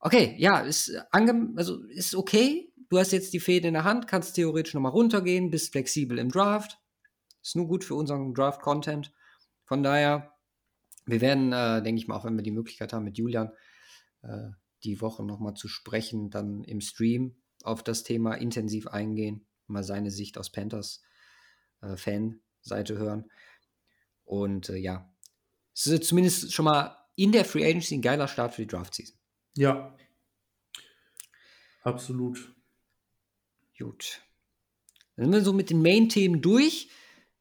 Okay, 0.00 0.34
ja, 0.38 0.60
ist, 0.60 0.92
ange 1.10 1.52
also 1.56 1.82
ist 1.88 2.14
okay. 2.14 2.72
Du 2.88 2.98
hast 2.98 3.12
jetzt 3.12 3.32
die 3.34 3.40
Fäden 3.40 3.68
in 3.68 3.74
der 3.74 3.84
Hand, 3.84 4.08
kannst 4.08 4.34
theoretisch 4.34 4.74
nochmal 4.74 4.92
runtergehen, 4.92 5.50
bist 5.50 5.72
flexibel 5.72 6.18
im 6.18 6.30
Draft. 6.30 6.78
Ist 7.48 7.56
nur 7.56 7.66
gut 7.66 7.82
für 7.82 7.94
unseren 7.94 8.34
Draft-Content. 8.34 9.10
Von 9.64 9.82
daher, 9.82 10.34
wir 11.06 11.22
werden, 11.22 11.54
äh, 11.54 11.82
denke 11.82 11.98
ich 11.98 12.06
mal, 12.06 12.14
auch 12.14 12.26
wenn 12.26 12.36
wir 12.36 12.42
die 12.42 12.50
Möglichkeit 12.50 12.92
haben, 12.92 13.04
mit 13.04 13.16
Julian 13.16 13.52
äh, 14.20 14.50
die 14.84 15.00
Woche 15.00 15.24
nochmal 15.24 15.54
zu 15.54 15.66
sprechen, 15.66 16.28
dann 16.28 16.62
im 16.64 16.82
Stream 16.82 17.40
auf 17.62 17.82
das 17.82 18.02
Thema 18.02 18.34
intensiv 18.34 18.86
eingehen, 18.88 19.46
mal 19.66 19.82
seine 19.82 20.10
Sicht 20.10 20.36
aus 20.36 20.52
Panthers 20.52 21.02
äh, 21.80 21.96
Fan-Seite 21.96 22.98
hören. 22.98 23.30
Und 24.26 24.68
äh, 24.68 24.76
ja, 24.76 25.10
es 25.74 25.86
ist 25.86 26.04
zumindest 26.04 26.52
schon 26.52 26.66
mal 26.66 26.98
in 27.14 27.32
der 27.32 27.46
Free 27.46 27.64
Agency 27.64 27.94
ein 27.94 28.02
geiler 28.02 28.28
Start 28.28 28.52
für 28.52 28.60
die 28.60 28.68
Draft-Season. 28.68 29.16
Ja, 29.56 29.96
absolut. 31.80 32.54
Gut. 33.78 34.20
Dann 35.16 35.24
sind 35.24 35.32
wir 35.32 35.40
so 35.40 35.54
mit 35.54 35.70
den 35.70 35.80
Main-Themen 35.80 36.42
durch. 36.42 36.90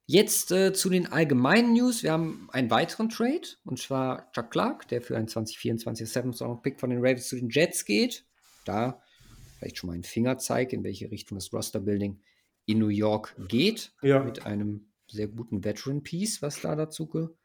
Jetzt 0.09 0.53
äh, 0.53 0.71
zu 0.71 0.89
den 0.89 1.11
allgemeinen 1.11 1.73
News. 1.73 2.01
Wir 2.01 2.13
haben 2.13 2.47
einen 2.53 2.71
weiteren 2.71 3.09
Trade 3.09 3.41
und 3.65 3.77
zwar 3.77 4.31
Chuck 4.31 4.51
Clark, 4.51 4.87
der 4.87 5.01
für 5.01 5.17
einen 5.17 5.27
2024 5.27 6.09
Seventh 6.09 6.41
Round 6.41 6.63
Pick 6.63 6.79
von 6.79 6.89
den 6.89 6.99
Ravens 6.99 7.27
zu 7.27 7.35
den 7.35 7.49
Jets 7.49 7.83
geht. 7.83 8.23
Da 8.63 9.01
vielleicht 9.57 9.77
schon 9.77 9.89
mal 9.89 9.95
ein 9.97 10.05
Fingerzeig, 10.05 10.71
in 10.71 10.85
welche 10.85 11.11
Richtung 11.11 11.37
das 11.37 11.51
Roster 11.51 11.81
Building 11.81 12.21
in 12.65 12.79
New 12.79 12.87
York 12.87 13.35
geht. 13.49 13.91
Ja. 14.01 14.23
Mit 14.23 14.45
einem 14.45 14.87
sehr 15.09 15.27
guten 15.27 15.65
Veteran 15.65 16.03
Piece, 16.03 16.41
was 16.41 16.61
da 16.61 16.77
dazu, 16.77 17.35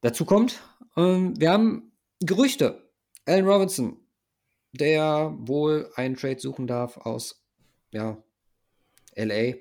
dazu 0.00 0.24
kommt. 0.24 0.60
Ähm, 0.96 1.38
wir 1.38 1.52
haben 1.52 1.92
Gerüchte. 2.18 2.90
Allen 3.26 3.46
Robinson, 3.46 3.96
der 4.72 5.36
wohl 5.38 5.88
einen 5.94 6.16
Trade 6.16 6.40
suchen 6.40 6.66
darf 6.66 6.96
aus 6.96 7.44
ja, 7.92 8.20
LA. 9.14 9.54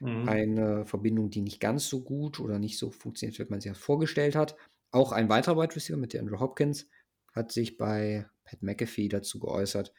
Mhm. 0.00 0.28
Eine 0.28 0.86
Verbindung, 0.86 1.30
die 1.30 1.42
nicht 1.42 1.60
ganz 1.60 1.88
so 1.88 2.02
gut 2.02 2.40
oder 2.40 2.58
nicht 2.58 2.78
so 2.78 2.90
funktioniert, 2.90 3.38
wie 3.38 3.50
man 3.50 3.60
sich 3.60 3.70
das 3.70 3.80
vorgestellt 3.80 4.34
hat. 4.34 4.56
Auch 4.90 5.12
ein 5.12 5.28
weiterer 5.28 5.56
Wide 5.56 5.76
Receiver 5.76 5.98
mit 5.98 6.12
der 6.12 6.20
Andrew 6.20 6.40
Hopkins 6.40 6.88
hat 7.32 7.52
sich 7.52 7.76
bei 7.76 8.26
Pat 8.44 8.62
McAfee 8.62 9.08
dazu 9.08 9.38
geäußert, 9.38 9.92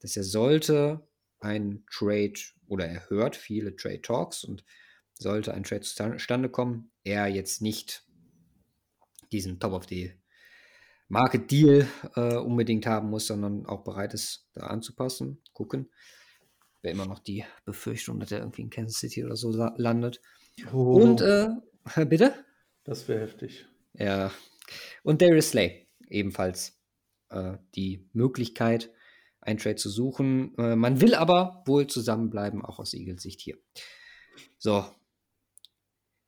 dass 0.00 0.16
er 0.16 0.24
sollte 0.24 1.08
ein 1.40 1.84
Trade 1.90 2.34
oder 2.68 2.86
er 2.86 3.08
hört 3.08 3.34
viele 3.34 3.74
Trade 3.74 4.02
Talks 4.02 4.44
und 4.44 4.64
sollte 5.14 5.52
ein 5.54 5.64
Trade 5.64 5.80
zustande 5.80 6.48
kommen, 6.50 6.90
er 7.02 7.26
jetzt 7.26 7.62
nicht 7.62 8.06
diesen 9.32 9.58
Top 9.58 9.72
of 9.72 9.86
the 9.88 10.12
Market 11.08 11.50
Deal 11.50 11.88
äh, 12.14 12.36
unbedingt 12.36 12.86
haben 12.86 13.10
muss, 13.10 13.26
sondern 13.26 13.64
auch 13.66 13.84
bereit 13.84 14.12
ist, 14.12 14.48
da 14.52 14.66
anzupassen, 14.66 15.42
gucken 15.52 15.90
wäre 16.82 16.94
immer 16.94 17.06
noch 17.06 17.18
die 17.18 17.44
Befürchtung, 17.64 18.20
dass 18.20 18.32
er 18.32 18.40
irgendwie 18.40 18.62
in 18.62 18.70
Kansas 18.70 19.00
City 19.00 19.24
oder 19.24 19.36
so 19.36 19.50
landet. 19.50 20.20
Oh. 20.72 21.00
Und, 21.00 21.20
äh, 21.20 21.48
bitte? 22.06 22.34
Das 22.84 23.08
wäre 23.08 23.20
heftig. 23.20 23.66
Ja. 23.94 24.30
Und 25.02 25.22
Darius 25.22 25.50
Slay 25.50 25.86
ebenfalls 26.08 26.78
äh, 27.30 27.56
die 27.74 28.08
Möglichkeit, 28.12 28.90
einen 29.40 29.58
Trade 29.58 29.76
zu 29.76 29.90
suchen. 29.90 30.56
Äh, 30.58 30.76
man 30.76 31.00
will 31.00 31.14
aber 31.14 31.62
wohl 31.66 31.86
zusammenbleiben, 31.86 32.64
auch 32.64 32.78
aus 32.78 32.94
Eagles 32.94 33.22
Sicht 33.22 33.40
hier. 33.40 33.58
So. 34.58 34.84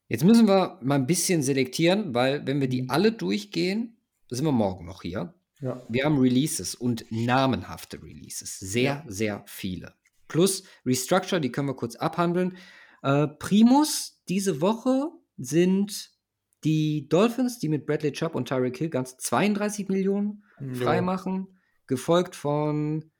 Jetzt 0.08 0.24
müssen 0.24 0.46
wir 0.46 0.78
mal 0.82 0.94
ein 0.94 1.06
bisschen 1.06 1.42
selektieren, 1.42 2.14
weil 2.14 2.46
wenn 2.46 2.60
wir 2.60 2.68
die 2.68 2.82
mhm. 2.82 2.90
alle 2.90 3.12
durchgehen, 3.12 3.98
da 4.28 4.36
sind 4.36 4.44
wir 4.44 4.52
morgen 4.52 4.86
noch 4.86 5.02
hier. 5.02 5.34
Ja. 5.60 5.84
Wir 5.88 6.04
haben 6.04 6.18
Releases 6.18 6.74
und 6.74 7.04
namenhafte 7.10 8.02
Releases. 8.02 8.58
Sehr, 8.58 8.82
ja. 8.82 9.04
sehr 9.06 9.44
viele 9.46 9.97
plus 10.28 10.62
Restructure, 10.86 11.40
die 11.40 11.50
können 11.50 11.68
wir 11.68 11.76
kurz 11.76 11.96
abhandeln. 11.96 12.56
Äh, 13.02 13.26
Primus 13.26 14.20
diese 14.28 14.60
Woche 14.60 15.10
sind 15.36 16.10
die 16.64 17.08
Dolphins, 17.08 17.58
die 17.58 17.68
mit 17.68 17.86
Bradley 17.86 18.12
Chubb 18.12 18.34
und 18.34 18.48
Tyreek 18.48 18.76
Hill 18.76 18.90
ganz 18.90 19.16
32 19.16 19.88
Millionen 19.88 20.44
freimachen, 20.74 21.46
ja. 21.48 21.56
gefolgt 21.86 22.34
von 22.34 23.10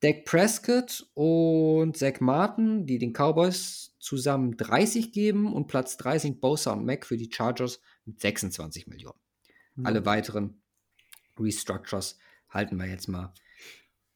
Dak 0.00 0.24
Prescott 0.24 1.06
und 1.14 1.96
Zach 1.96 2.18
Martin, 2.18 2.86
die 2.86 2.98
den 2.98 3.12
Cowboys 3.12 3.94
zusammen 4.00 4.56
30 4.56 5.12
geben 5.12 5.52
und 5.52 5.68
Platz 5.68 5.96
3 5.96 6.18
sind 6.18 6.40
Bosa 6.40 6.72
und 6.72 6.84
Mac 6.84 7.06
für 7.06 7.16
die 7.16 7.30
Chargers 7.32 7.80
mit 8.04 8.20
26 8.20 8.88
Millionen. 8.88 9.18
Ja. 9.76 9.84
Alle 9.84 10.04
weiteren 10.04 10.60
Restructures 11.38 12.18
halten 12.48 12.76
wir 12.76 12.86
jetzt 12.86 13.06
mal 13.06 13.32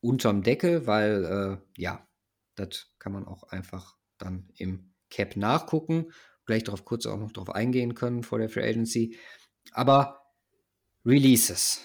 unterm 0.01 0.42
Deckel, 0.42 0.86
weil 0.86 1.24
äh, 1.24 1.80
ja, 1.80 2.07
das 2.55 2.92
kann 2.99 3.12
man 3.12 3.26
auch 3.26 3.44
einfach 3.44 3.97
dann 4.18 4.49
im 4.57 4.92
Cap 5.11 5.36
nachgucken. 5.36 6.12
Gleich 6.47 6.64
darauf 6.64 6.84
kurz 6.84 7.07
auch 7.07 7.18
noch 7.18 7.32
darauf 7.32 7.51
eingehen 7.51 7.94
können 7.94 8.22
vor 8.22 8.38
der 8.38 8.49
Free 8.49 8.68
Agency. 8.68 9.18
Aber 9.72 10.22
Releases. 11.05 11.80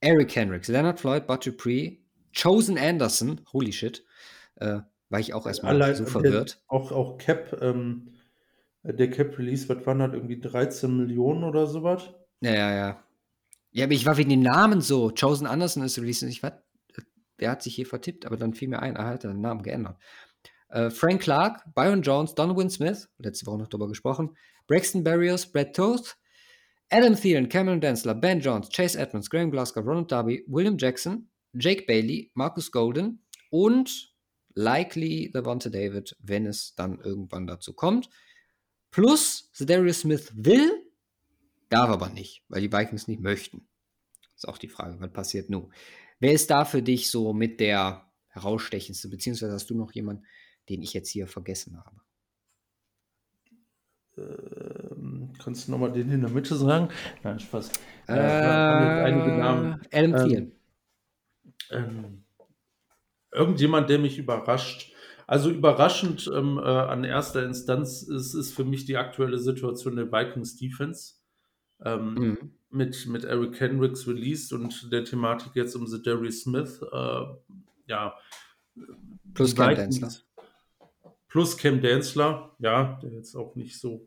Eric 0.00 0.34
Hendricks, 0.36 0.68
Leonard 0.68 1.00
Floyd, 1.00 1.26
Bud 1.26 1.44
Dupree, 1.44 1.98
Chosen 2.32 2.78
Anderson, 2.78 3.40
holy 3.52 3.72
shit, 3.72 4.04
äh, 4.56 4.80
war 5.08 5.20
ich 5.20 5.34
auch 5.34 5.46
erstmal 5.46 5.74
Allein, 5.74 5.96
so 5.96 6.04
verwirrt. 6.04 6.54
Der, 6.54 6.72
auch, 6.72 6.92
auch 6.92 7.18
Cap, 7.18 7.58
ähm, 7.60 8.14
der 8.84 9.10
Cap 9.10 9.36
Release, 9.38 9.68
was 9.68 9.84
waren 9.86 9.98
das, 9.98 10.12
irgendwie 10.12 10.40
13 10.40 10.96
Millionen 10.96 11.42
oder 11.42 11.66
sowas? 11.66 12.10
Ja, 12.40 12.54
ja, 12.54 12.74
ja. 12.74 13.04
Ja, 13.70 13.84
aber 13.84 13.92
ich 13.92 14.06
war 14.06 14.16
wegen 14.16 14.30
den 14.30 14.42
Namen 14.42 14.80
so. 14.80 15.10
Chosen 15.10 15.46
Anderson 15.46 15.82
ist 15.82 15.98
Release. 15.98 16.26
Ich 16.26 16.42
war, 16.42 16.62
wer 17.38 17.50
hat 17.50 17.62
sich 17.62 17.74
hier 17.74 17.86
vertippt? 17.86 18.26
Aber 18.26 18.36
dann 18.36 18.54
fiel 18.54 18.68
mir 18.68 18.80
ein, 18.80 18.96
er 18.96 19.06
hat 19.06 19.24
den 19.24 19.40
Namen 19.40 19.62
geändert. 19.62 19.98
Äh, 20.68 20.90
Frank 20.90 21.22
Clark, 21.22 21.62
Byron 21.74 22.02
Jones, 22.02 22.34
Donovan 22.34 22.70
Smith, 22.70 23.08
letzte 23.18 23.46
Woche 23.46 23.58
noch 23.58 23.68
darüber 23.68 23.88
gesprochen, 23.88 24.36
Braxton 24.66 25.02
Barrios, 25.02 25.50
Brett 25.50 25.74
Toth, 25.74 26.16
Adam 26.90 27.14
Thielen, 27.14 27.48
Cameron 27.48 27.80
Densler, 27.80 28.14
Ben 28.14 28.40
Jones, 28.40 28.68
Chase 28.70 28.98
Edmonds, 28.98 29.30
Graham 29.30 29.50
Glasgow, 29.50 29.84
Ronald 29.84 30.10
Darby, 30.10 30.44
William 30.46 30.76
Jackson, 30.78 31.30
Jake 31.54 31.84
Bailey, 31.86 32.30
Marcus 32.34 32.70
Golden 32.70 33.22
und 33.50 34.14
likely 34.54 35.30
Devonta 35.32 35.70
David, 35.70 36.16
wenn 36.20 36.46
es 36.46 36.74
dann 36.74 36.98
irgendwann 37.00 37.46
dazu 37.46 37.72
kommt. 37.72 38.08
Plus, 38.90 39.50
Darius 39.58 40.00
Smith 40.00 40.32
will, 40.34 40.70
darf 41.68 41.90
aber 41.90 42.08
nicht, 42.08 42.42
weil 42.48 42.62
die 42.62 42.72
Vikings 42.72 43.06
nicht 43.06 43.20
möchten. 43.20 43.68
Ist 44.34 44.48
auch 44.48 44.58
die 44.58 44.68
Frage, 44.68 45.00
was 45.00 45.12
passiert 45.12 45.50
nun? 45.50 45.72
Wer 46.20 46.32
ist 46.32 46.50
da 46.50 46.64
für 46.64 46.82
dich 46.82 47.10
so 47.10 47.32
mit 47.32 47.60
der 47.60 48.10
herausstechendste, 48.28 49.08
beziehungsweise 49.08 49.52
hast 49.52 49.70
du 49.70 49.74
noch 49.74 49.92
jemanden, 49.92 50.24
den 50.68 50.82
ich 50.82 50.92
jetzt 50.92 51.10
hier 51.10 51.26
vergessen 51.26 51.78
habe? 51.78 52.00
Ähm, 54.16 55.32
kannst 55.42 55.68
du 55.68 55.72
nochmal 55.72 55.92
den 55.92 56.10
in 56.10 56.20
der 56.22 56.30
Mitte 56.30 56.56
sagen? 56.56 56.88
Nein, 57.22 57.38
Spaß. 57.38 57.70
Äh, 58.08 58.14
äh, 58.14 58.18
einige 58.18 59.38
Namen. 59.38 59.80
Adam 59.92 60.16
Thielen. 60.16 60.52
Ähm, 61.70 61.84
ähm, 62.04 62.24
irgendjemand, 63.32 63.88
der 63.90 63.98
mich 63.98 64.18
überrascht. 64.18 64.92
Also 65.26 65.50
überraschend 65.50 66.28
ähm, 66.34 66.58
äh, 66.58 66.62
an 66.62 67.04
erster 67.04 67.44
Instanz 67.44 68.02
ist, 68.02 68.34
ist 68.34 68.54
für 68.54 68.64
mich 68.64 68.86
die 68.86 68.96
aktuelle 68.96 69.38
Situation 69.38 69.96
der 69.96 70.10
Vikings 70.10 70.56
Defense. 70.56 71.17
Ähm, 71.84 72.14
mhm 72.14 72.50
mit, 72.70 73.06
mit 73.06 73.24
Eric 73.24 73.60
Hendricks 73.60 74.06
released 74.06 74.52
und 74.52 74.92
der 74.92 75.04
Thematik 75.04 75.52
jetzt 75.54 75.74
um 75.74 75.86
The 75.86 76.02
Derry 76.02 76.30
Smith, 76.30 76.82
äh, 76.92 77.24
ja. 77.86 78.14
Plus 79.34 79.54
Cam 79.54 79.74
Densler. 79.74 80.10
Plus 81.28 81.56
Cam 81.56 81.80
Densler, 81.80 82.54
ja, 82.58 82.98
der 83.02 83.12
jetzt 83.12 83.34
auch 83.34 83.54
nicht 83.54 83.78
so 83.78 84.06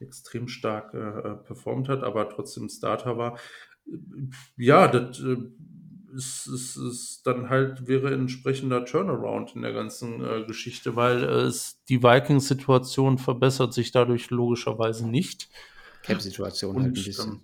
extrem 0.00 0.48
stark 0.48 0.92
äh, 0.94 0.98
äh 0.98 1.36
performt 1.36 1.88
hat, 1.88 2.02
aber 2.02 2.28
trotzdem 2.28 2.68
Starter 2.68 3.16
war. 3.16 3.38
Ja, 4.56 4.88
das 4.88 5.20
äh, 5.20 5.36
ist, 6.14 6.46
ist, 6.46 6.76
ist 6.76 7.26
dann 7.26 7.48
halt 7.48 7.86
wäre 7.86 8.08
ein 8.08 8.20
entsprechender 8.20 8.84
Turnaround 8.84 9.54
in 9.54 9.62
der 9.62 9.72
ganzen 9.72 10.24
äh, 10.24 10.44
Geschichte, 10.46 10.96
weil 10.96 11.22
es 11.24 11.82
die 11.88 12.02
Vikings-Situation 12.02 13.18
verbessert 13.18 13.72
sich 13.72 13.92
dadurch 13.92 14.30
logischerweise 14.30 15.08
nicht. 15.08 15.48
Cap-Situation 16.04 16.76
halt 16.76 16.86
ein 16.86 16.92
bisschen. 16.92 17.32
Ähm, 17.32 17.40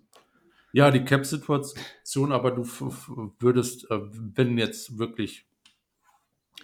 ja, 0.73 0.91
die 0.91 1.05
Cap-Situation, 1.05 2.33
aber 2.33 2.53
du 2.53 2.65
würdest, 3.39 3.91
äh, 3.91 4.01
wenn 4.03 4.57
jetzt 4.59 4.99
wirklich 4.99 5.47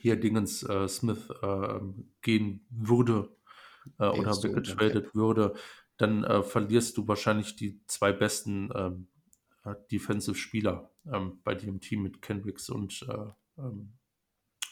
hier 0.01 0.17
Dingens 0.17 0.63
äh, 0.63 0.87
Smith 0.89 1.29
äh, 1.43 1.81
gehen 2.23 2.67
würde, 2.71 3.37
äh, 3.99 4.07
oder 4.07 4.31
weggetradet 4.43 5.15
würde, 5.15 5.55
dann 5.97 6.25
äh, 6.25 6.43
verlierst 6.43 6.97
du 6.97 7.09
wahrscheinlich 7.09 7.57
die 7.57 7.81
zwei 7.87 8.13
besten 8.13 8.71
äh, 8.71 9.75
Defensive 9.91 10.37
Spieler 10.37 10.91
ähm, 11.11 11.41
bei 11.43 11.55
dir 11.55 11.69
im 11.69 11.81
Team 11.81 12.03
mit 12.03 12.23
Kendricks 12.23 12.69
und 12.69 13.05
äh, 13.09 13.61
ähm, 13.61 13.95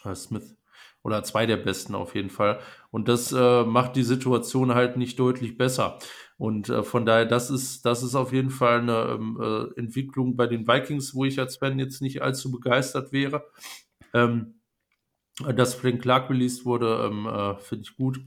äh, 0.05 0.15
Smith. 0.15 0.57
Oder 1.03 1.23
zwei 1.23 1.47
der 1.47 1.59
besten 1.59 1.95
auf 1.95 2.15
jeden 2.15 2.31
Fall. 2.31 2.61
Und 2.91 3.09
das 3.09 3.33
äh, 3.33 3.65
macht 3.65 3.97
die 3.97 4.03
Situation 4.03 4.75
halt 4.75 4.97
nicht 4.97 5.19
deutlich 5.19 5.59
besser. 5.59 5.99
Und 6.37 6.69
äh, 6.69 6.83
von 6.83 7.07
daher, 7.07 7.27
das 7.27 7.51
ist, 7.51 7.85
das 7.85 8.03
ist 8.03 8.15
auf 8.15 8.33
jeden 8.33 8.51
Fall 8.51 8.81
eine 8.81 9.19
ähm, 9.19 9.39
äh, 9.41 9.79
Entwicklung 9.79 10.37
bei 10.37 10.47
den 10.47 10.67
Vikings, 10.67 11.15
wo 11.15 11.25
ich 11.25 11.39
als 11.39 11.57
Fan 11.57 11.79
jetzt 11.79 12.01
nicht 12.03 12.23
allzu 12.23 12.51
begeistert 12.51 13.13
wäre. 13.13 13.45
Ähm, 14.13 14.61
dass 15.57 15.75
Frank 15.75 16.03
Clark 16.03 16.31
released 16.31 16.65
wurde, 16.65 17.09
ähm, 17.11 17.27
äh, 17.27 17.57
finde 17.59 17.83
ich 17.83 17.97
gut. 17.97 18.21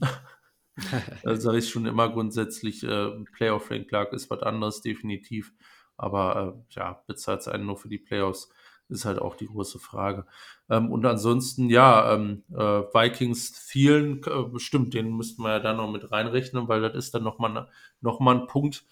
sage 1.24 1.58
ich 1.58 1.70
schon 1.70 1.86
immer 1.86 2.08
grundsätzlich, 2.10 2.84
äh, 2.84 3.10
Playoff 3.32 3.66
Frank 3.66 3.88
Clark 3.88 4.12
ist 4.12 4.30
was 4.30 4.42
anderes, 4.42 4.80
definitiv. 4.80 5.52
Aber 5.96 6.64
äh, 6.70 6.74
ja, 6.74 7.02
bezahlt 7.06 7.40
es 7.40 7.48
einen 7.48 7.66
nur 7.66 7.76
für 7.76 7.88
die 7.88 7.98
Playoffs 7.98 8.50
ist 8.88 9.04
halt 9.04 9.18
auch 9.18 9.34
die 9.36 9.46
große 9.46 9.78
Frage. 9.78 10.26
Ähm, 10.70 10.90
und 10.90 11.04
ansonsten, 11.06 11.70
ja, 11.70 12.14
ähm, 12.14 12.44
äh, 12.52 12.56
Vikings 12.56 13.66
Thielen, 13.66 14.22
äh, 14.26 14.42
bestimmt, 14.44 14.94
den 14.94 15.16
müssten 15.16 15.42
wir 15.42 15.50
ja 15.50 15.60
da 15.60 15.74
noch 15.74 15.90
mit 15.90 16.10
reinrechnen, 16.10 16.68
weil 16.68 16.80
das 16.80 16.94
ist 16.94 17.14
dann 17.14 17.22
nochmal 17.22 17.68
noch 18.00 18.20
mal 18.20 18.36
ein 18.36 18.46
Punkt. 18.46 18.84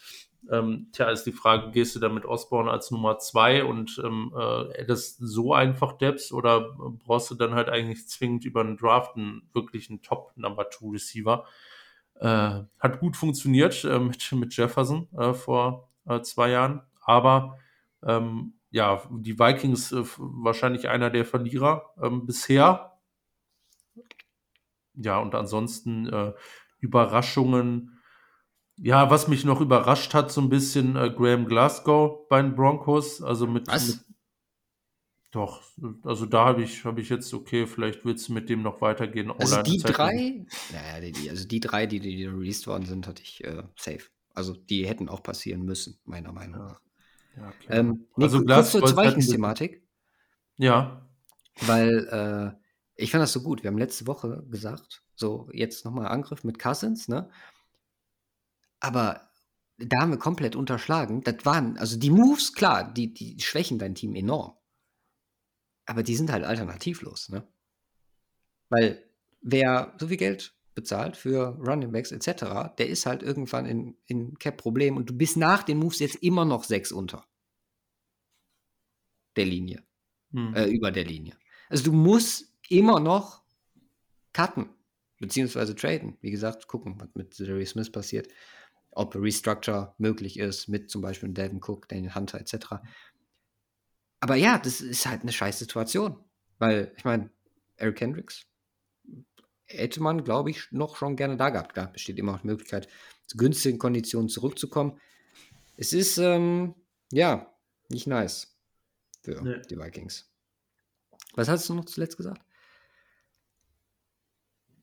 Ähm, 0.50 0.88
tja, 0.92 1.10
ist 1.10 1.24
die 1.24 1.32
Frage, 1.32 1.70
gehst 1.72 1.96
du 1.96 2.00
da 2.00 2.08
mit 2.08 2.24
Osborne 2.24 2.70
als 2.70 2.90
Nummer 2.90 3.18
zwei 3.18 3.64
und 3.64 4.00
ähm, 4.04 4.32
äh, 4.36 4.84
das 4.84 5.16
so 5.16 5.52
einfach 5.52 5.94
Depths 5.98 6.30
oder 6.30 6.76
brauchst 7.04 7.30
du 7.30 7.34
dann 7.34 7.54
halt 7.54 7.68
eigentlich 7.68 8.06
zwingend 8.06 8.44
über 8.44 8.60
einen 8.60 8.76
Draft 8.76 9.16
einen 9.16 9.48
wirklichen 9.52 10.02
Top 10.02 10.32
Number 10.36 10.70
Two 10.70 10.90
Receiver? 10.90 11.44
Äh, 12.20 12.62
hat 12.78 13.00
gut 13.00 13.16
funktioniert 13.16 13.84
äh, 13.84 13.98
mit, 13.98 14.30
mit 14.32 14.56
Jefferson 14.56 15.08
äh, 15.18 15.34
vor 15.34 15.88
äh, 16.06 16.20
zwei 16.20 16.50
Jahren, 16.50 16.82
aber 17.04 17.58
ähm, 18.04 18.54
ja, 18.76 19.02
die 19.10 19.38
Vikings 19.38 19.90
äh, 19.92 20.04
wahrscheinlich 20.18 20.90
einer 20.90 21.08
der 21.08 21.24
Verlierer 21.24 21.94
ähm, 22.02 22.26
bisher. 22.26 22.92
Ja, 24.94 25.18
und 25.18 25.34
ansonsten 25.34 26.06
äh, 26.06 26.34
Überraschungen. 26.80 27.98
Ja, 28.76 29.10
was 29.10 29.28
mich 29.28 29.46
noch 29.46 29.62
überrascht 29.62 30.12
hat, 30.12 30.30
so 30.30 30.42
ein 30.42 30.50
bisschen 30.50 30.94
äh, 30.94 31.10
Graham 31.10 31.46
Glasgow 31.46 32.28
bei 32.28 32.42
den 32.42 32.54
Broncos. 32.54 33.22
Also 33.22 33.46
mit. 33.46 33.66
Was? 33.66 33.88
mit 33.88 34.00
doch, 35.32 35.62
also 36.02 36.24
da 36.24 36.46
habe 36.46 36.62
ich, 36.62 36.84
hab 36.84 36.98
ich 36.98 37.10
jetzt, 37.10 37.32
okay, 37.34 37.66
vielleicht 37.66 38.04
wird 38.06 38.18
es 38.18 38.28
mit 38.28 38.48
dem 38.48 38.62
noch 38.62 38.80
weitergehen. 38.80 39.30
Also 39.30 39.60
die 39.60 39.78
drei, 39.78 40.46
naja, 40.72 41.00
die, 41.00 41.12
die, 41.12 41.28
also 41.28 41.46
die 41.46 41.60
drei, 41.60 41.86
die, 41.86 42.00
die 42.00 42.24
released 42.24 42.66
worden 42.66 42.86
sind, 42.86 43.06
hatte 43.06 43.22
ich 43.22 43.44
äh, 43.44 43.62
safe. 43.76 44.04
Also 44.34 44.54
die 44.54 44.86
hätten 44.86 45.10
auch 45.10 45.22
passieren 45.22 45.62
müssen, 45.64 45.98
meiner 46.04 46.32
Meinung 46.32 46.60
nach. 46.60 46.80
Ja, 47.36 47.48
okay. 47.48 47.66
Ähm, 47.68 48.06
nee, 48.16 48.24
Also 48.24 48.42
kurz 48.44 48.70
zur 48.72 48.80
Gold- 48.80 48.96
Vikings-Thematik, 48.96 49.86
Ja, 50.56 51.06
weil 51.62 52.06
äh, 52.56 52.66
ich 52.94 53.10
fand 53.10 53.22
das 53.22 53.32
so 53.32 53.42
gut. 53.42 53.62
Wir 53.62 53.68
haben 53.70 53.78
letzte 53.78 54.06
Woche 54.06 54.44
gesagt, 54.48 55.02
so 55.14 55.48
jetzt 55.52 55.84
nochmal 55.84 56.08
Angriff 56.08 56.44
mit 56.44 56.58
Cousins, 56.58 57.08
ne? 57.08 57.30
Aber 58.80 59.30
da 59.78 60.00
haben 60.00 60.10
wir 60.10 60.18
komplett 60.18 60.56
unterschlagen. 60.56 61.22
Das 61.22 61.44
waren, 61.44 61.76
also 61.78 61.98
die 61.98 62.10
Moves, 62.10 62.54
klar, 62.54 62.90
die, 62.92 63.12
die 63.12 63.38
schwächen 63.40 63.78
dein 63.78 63.94
Team 63.94 64.14
enorm. 64.14 64.56
Aber 65.84 66.02
die 66.02 66.16
sind 66.16 66.32
halt 66.32 66.44
alternativlos, 66.44 67.28
ne? 67.28 67.46
Weil 68.70 69.04
wer 69.42 69.94
so 69.98 70.08
viel 70.08 70.16
Geld 70.16 70.55
bezahlt 70.76 71.16
für 71.16 71.58
Running 71.58 71.90
Backs 71.90 72.12
etc., 72.12 72.76
der 72.78 72.88
ist 72.88 73.06
halt 73.06 73.24
irgendwann 73.24 73.66
in, 73.66 73.96
in 74.06 74.38
Cap-Problem 74.38 74.96
und 74.96 75.10
du 75.10 75.14
bist 75.16 75.36
nach 75.36 75.64
den 75.64 75.78
Moves 75.78 75.98
jetzt 75.98 76.16
immer 76.16 76.44
noch 76.44 76.62
sechs 76.62 76.92
unter 76.92 77.26
der 79.34 79.46
Linie, 79.46 79.82
hm. 80.30 80.54
äh, 80.54 80.66
über 80.66 80.92
der 80.92 81.04
Linie. 81.04 81.34
Also 81.68 81.84
du 81.84 81.92
musst 81.92 82.52
immer 82.68 83.00
noch 83.00 83.42
cutten, 84.32 84.68
beziehungsweise 85.18 85.74
traden. 85.74 86.18
Wie 86.20 86.30
gesagt, 86.30 86.68
gucken, 86.68 87.00
was 87.00 87.08
mit 87.14 87.36
Jerry 87.38 87.66
Smith 87.66 87.90
passiert, 87.90 88.28
ob 88.90 89.14
Restructure 89.16 89.94
möglich 89.98 90.38
ist 90.38 90.68
mit 90.68 90.90
zum 90.90 91.00
Beispiel 91.00 91.30
Devin 91.30 91.60
Cook, 91.62 91.88
Daniel 91.88 92.14
Hunter 92.14 92.38
etc. 92.38 92.76
Aber 94.20 94.36
ja, 94.36 94.58
das 94.58 94.80
ist 94.80 95.06
halt 95.06 95.22
eine 95.22 95.32
scheiß 95.32 95.58
Situation, 95.58 96.22
weil 96.58 96.92
ich 96.96 97.04
meine, 97.04 97.30
Eric 97.76 98.00
Hendricks 98.00 98.46
hätte 99.66 100.02
man, 100.02 100.24
glaube 100.24 100.50
ich, 100.50 100.70
noch 100.72 100.96
schon 100.96 101.16
gerne 101.16 101.36
da 101.36 101.50
gehabt. 101.50 101.76
Da 101.76 101.86
besteht 101.86 102.18
immer 102.18 102.32
noch 102.32 102.40
die 102.42 102.46
Möglichkeit, 102.48 102.88
zu 103.26 103.36
günstigen 103.36 103.78
Konditionen 103.78 104.28
zurückzukommen. 104.28 105.00
Es 105.76 105.92
ist, 105.92 106.18
ähm, 106.18 106.74
ja, 107.12 107.52
nicht 107.88 108.06
nice 108.06 108.56
für 109.22 109.42
Nee. 109.42 109.60
die 109.68 109.78
Vikings. 109.78 110.30
Was 111.34 111.48
hast 111.48 111.68
du 111.68 111.74
noch 111.74 111.84
zuletzt 111.84 112.16
gesagt? 112.16 112.40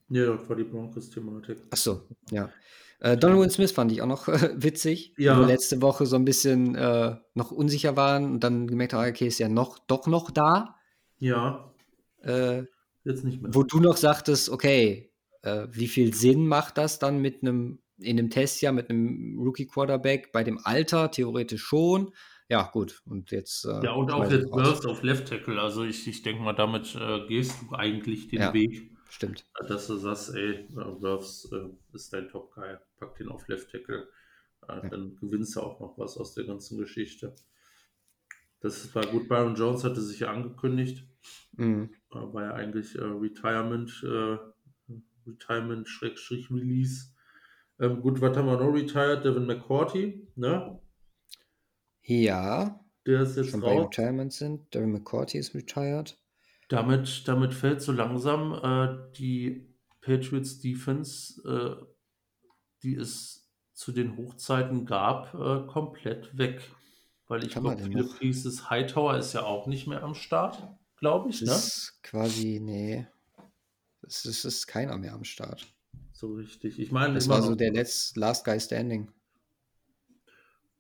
ja, 0.10 0.36
das 0.36 0.48
war 0.48 0.56
die 0.56 0.64
Broncos-Thematik. 0.64 1.58
Ach 1.72 1.78
so, 1.78 2.08
ja. 2.30 2.52
Äh, 3.00 3.18
Donovan 3.18 3.50
Smith 3.50 3.72
fand 3.72 3.92
ich 3.92 4.02
auch 4.02 4.08
noch 4.08 4.28
äh, 4.28 4.52
witzig, 4.62 5.14
Ja. 5.18 5.36
wo 5.36 5.42
wir 5.42 5.48
letzte 5.48 5.82
Woche 5.82 6.06
so 6.06 6.16
ein 6.16 6.26
bisschen 6.26 6.76
äh, 6.76 7.16
noch 7.34 7.52
unsicher 7.52 7.98
waren 7.98 8.26
und 8.32 8.44
dann 8.44 8.68
gemerkt 8.68 8.94
haben, 8.94 9.10
okay, 9.10 9.28
ist 9.28 9.40
ja 9.40 9.50
noch, 9.50 9.80
doch 9.80 10.06
noch 10.08 10.30
da. 10.32 10.76
Ja, 11.20 11.74
Äh, 12.22 12.64
jetzt 13.04 13.24
nicht 13.24 13.42
mehr. 13.42 13.54
wo 13.54 13.64
du 13.64 13.80
noch 13.80 13.98
sagtest, 13.98 14.50
okay, 14.50 15.12
äh, 15.42 15.68
wie 15.72 15.88
viel 15.88 16.14
Sinn 16.14 16.48
macht 16.48 16.78
das 16.78 17.00
dann 17.00 17.20
mit 17.22 17.42
einem, 17.42 17.80
in 17.98 18.18
einem 18.20 18.30
Testjahr 18.30 18.74
mit 18.74 18.90
einem 18.90 19.38
Rookie-Quarterback 19.40 20.32
bei 20.32 20.44
dem 20.44 20.60
Alter? 20.64 21.12
Theoretisch 21.12 21.64
schon. 21.64 22.12
Ja, 22.50 22.70
gut. 22.72 23.02
Und 23.06 23.32
jetzt. 23.32 23.66
Äh, 23.66 23.84
Ja, 23.84 23.94
und 23.94 24.12
auch 24.12 24.30
jetzt. 24.30 24.50
Burst 24.52 24.86
auf 24.86 25.02
Left 25.04 25.28
Tackle. 25.30 25.60
Also 25.62 25.84
ich, 25.84 26.08
ich 26.08 26.22
denke 26.24 26.42
mal, 26.44 26.54
damit 26.54 26.96
äh, 26.96 27.26
gehst 27.28 27.56
du 27.62 27.76
eigentlich 27.76 28.28
den 28.28 28.42
Ja. 28.42 28.54
Weg, 28.54 28.92
Stimmt. 29.10 29.46
dass 29.68 29.88
du 29.88 29.96
sagst, 29.98 30.34
ey, 30.36 30.52
äh, 30.56 31.02
Wirfs 31.02 31.50
äh, 31.52 31.70
ist 31.96 32.14
dein 32.14 32.28
Top-Guy, 32.30 32.76
pack 32.98 33.16
den 33.18 33.30
auf 33.30 33.48
Left 33.48 33.72
Tackle. 33.72 34.08
Äh, 34.68 34.74
Ja. 34.84 34.90
Dann 34.90 35.16
gewinnst 35.18 35.56
du 35.56 35.62
auch 35.62 35.80
noch 35.80 35.98
was 35.98 36.18
aus 36.18 36.34
der 36.36 36.46
ganzen 36.46 36.78
Geschichte. 36.78 37.34
Das 38.60 38.94
war 38.96 39.06
gut. 39.08 39.28
Byron 39.28 39.56
Jones 39.56 39.84
hatte 39.84 40.02
sich 40.02 40.20
ja 40.22 40.32
angekündigt. 40.32 41.06
Mhm. 41.54 41.90
Äh, 42.12 42.16
war 42.16 42.44
ja 42.44 42.54
eigentlich 42.54 42.96
äh, 42.96 43.04
Retirement, 43.04 44.04
äh, 44.04 44.38
Retirement 45.28 45.88
Schrägstrich 45.88 46.50
Release. 46.52 47.14
Ähm, 47.80 48.02
gut, 48.02 48.22
was 48.22 48.36
haben 48.38 48.48
wir 48.48 48.58
noch 48.58 48.74
retired? 48.74 49.24
Devin 49.26 49.46
McCourty, 49.46 50.28
ne? 50.36 50.80
Ja, 52.02 52.80
Der 53.06 53.22
ist 53.22 53.38
jetzt 53.38 53.50
schon 53.52 53.62
bei 53.62 53.68
raus. 53.68 53.86
Retirement 53.86 54.34
sind. 54.34 54.74
Darren 54.76 54.92
McCourty 54.92 55.38
ist 55.38 55.56
retired. 55.56 56.18
Damit, 56.70 57.28
damit 57.28 57.54
fällt 57.54 57.82
so 57.82 57.92
langsam 57.92 58.54
äh, 58.54 59.12
die 59.18 59.74
Patriots 60.02 60.60
Defense, 60.60 61.42
äh, 61.48 61.86
die 62.84 62.96
es 62.96 63.50
zu 63.74 63.92
den 63.92 64.18
Hochzeiten 64.18 64.86
gab, 64.86 65.34
äh, 65.34 65.66
komplett 65.68 66.38
weg. 66.38 66.72
Weil 67.28 67.44
ich 67.46 67.52
glaube, 67.52 67.78
viele? 67.78 68.04
Pieces 68.04 68.70
Hightower 68.70 69.18
ist 69.18 69.34
ja 69.34 69.44
auch 69.44 69.68
nicht 69.68 69.88
mehr 69.88 70.04
am 70.04 70.14
Start, 70.14 70.68
glaube 71.04 71.32
ich, 71.32 71.42
Das 71.42 71.50
ne? 71.50 71.56
ist 71.56 72.00
quasi, 72.02 72.62
nee. 72.62 73.06
Es 74.04 74.24
ist, 74.24 74.46
ist 74.46 74.68
keiner 74.68 74.98
mehr 74.98 75.12
am 75.14 75.26
Start. 75.26 75.68
So 76.14 76.36
richtig. 76.36 76.80
Ich 76.80 76.94
meine, 76.94 77.16
Das 77.16 77.28
war 77.28 77.42
so 77.42 77.56
der 77.56 77.74
letzte 77.74 78.18
Last 78.22 78.46
Guy 78.46 78.58
Standing. 78.58 79.12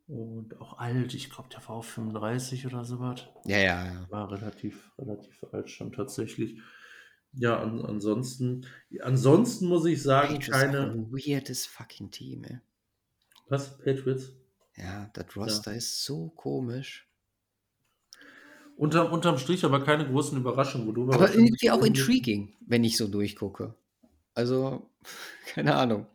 Und 0.08 0.58
auch 0.62 0.78
alt, 0.78 1.14
ich 1.14 1.30
glaube, 1.30 1.50
der 1.50 1.60
war 1.68 1.72
auf 1.72 1.88
35 1.88 2.66
oder 2.66 2.86
sowas. 2.86 3.28
Ja, 3.44 3.58
ja, 3.58 3.86
ja. 3.86 4.08
War 4.10 4.32
relativ, 4.32 4.92
relativ 4.98 5.44
alt 5.52 5.70
schon 5.70 5.92
tatsächlich. 5.92 6.58
Ja, 7.34 7.60
an, 7.60 7.84
ansonsten, 7.84 8.66
ansonsten 9.02 9.68
muss 9.68 9.86
ich 9.86 10.02
sagen, 10.02 10.36
Patriots 10.36 10.48
ist 10.48 10.54
auch 10.54 10.60
keine. 10.60 10.92
ein 10.92 11.12
weirdes 11.12 11.66
fucking 11.66 12.12
Team, 12.12 12.46
ey. 12.46 12.60
Was? 13.50 13.78
Patriots? 13.78 14.30
Ja, 14.78 15.10
das 15.12 15.36
Roster 15.36 15.74
ist 15.74 16.06
so 16.06 16.30
komisch. 16.30 17.10
Unterm, 18.78 19.12
unterm 19.12 19.38
Strich 19.38 19.64
aber 19.66 19.82
keine 19.84 20.08
großen 20.08 20.38
Überraschungen, 20.38 20.88
worüber 20.88 21.14
Aber 21.14 21.34
irgendwie 21.34 21.70
auch 21.72 21.84
intriguing, 21.84 22.56
wenn 22.68 22.84
ich 22.84 22.98
so 22.98 23.08
durchgucke. 23.08 23.76
Also, 24.34 24.90
keine 25.54 25.76
Ahnung. 25.76 26.08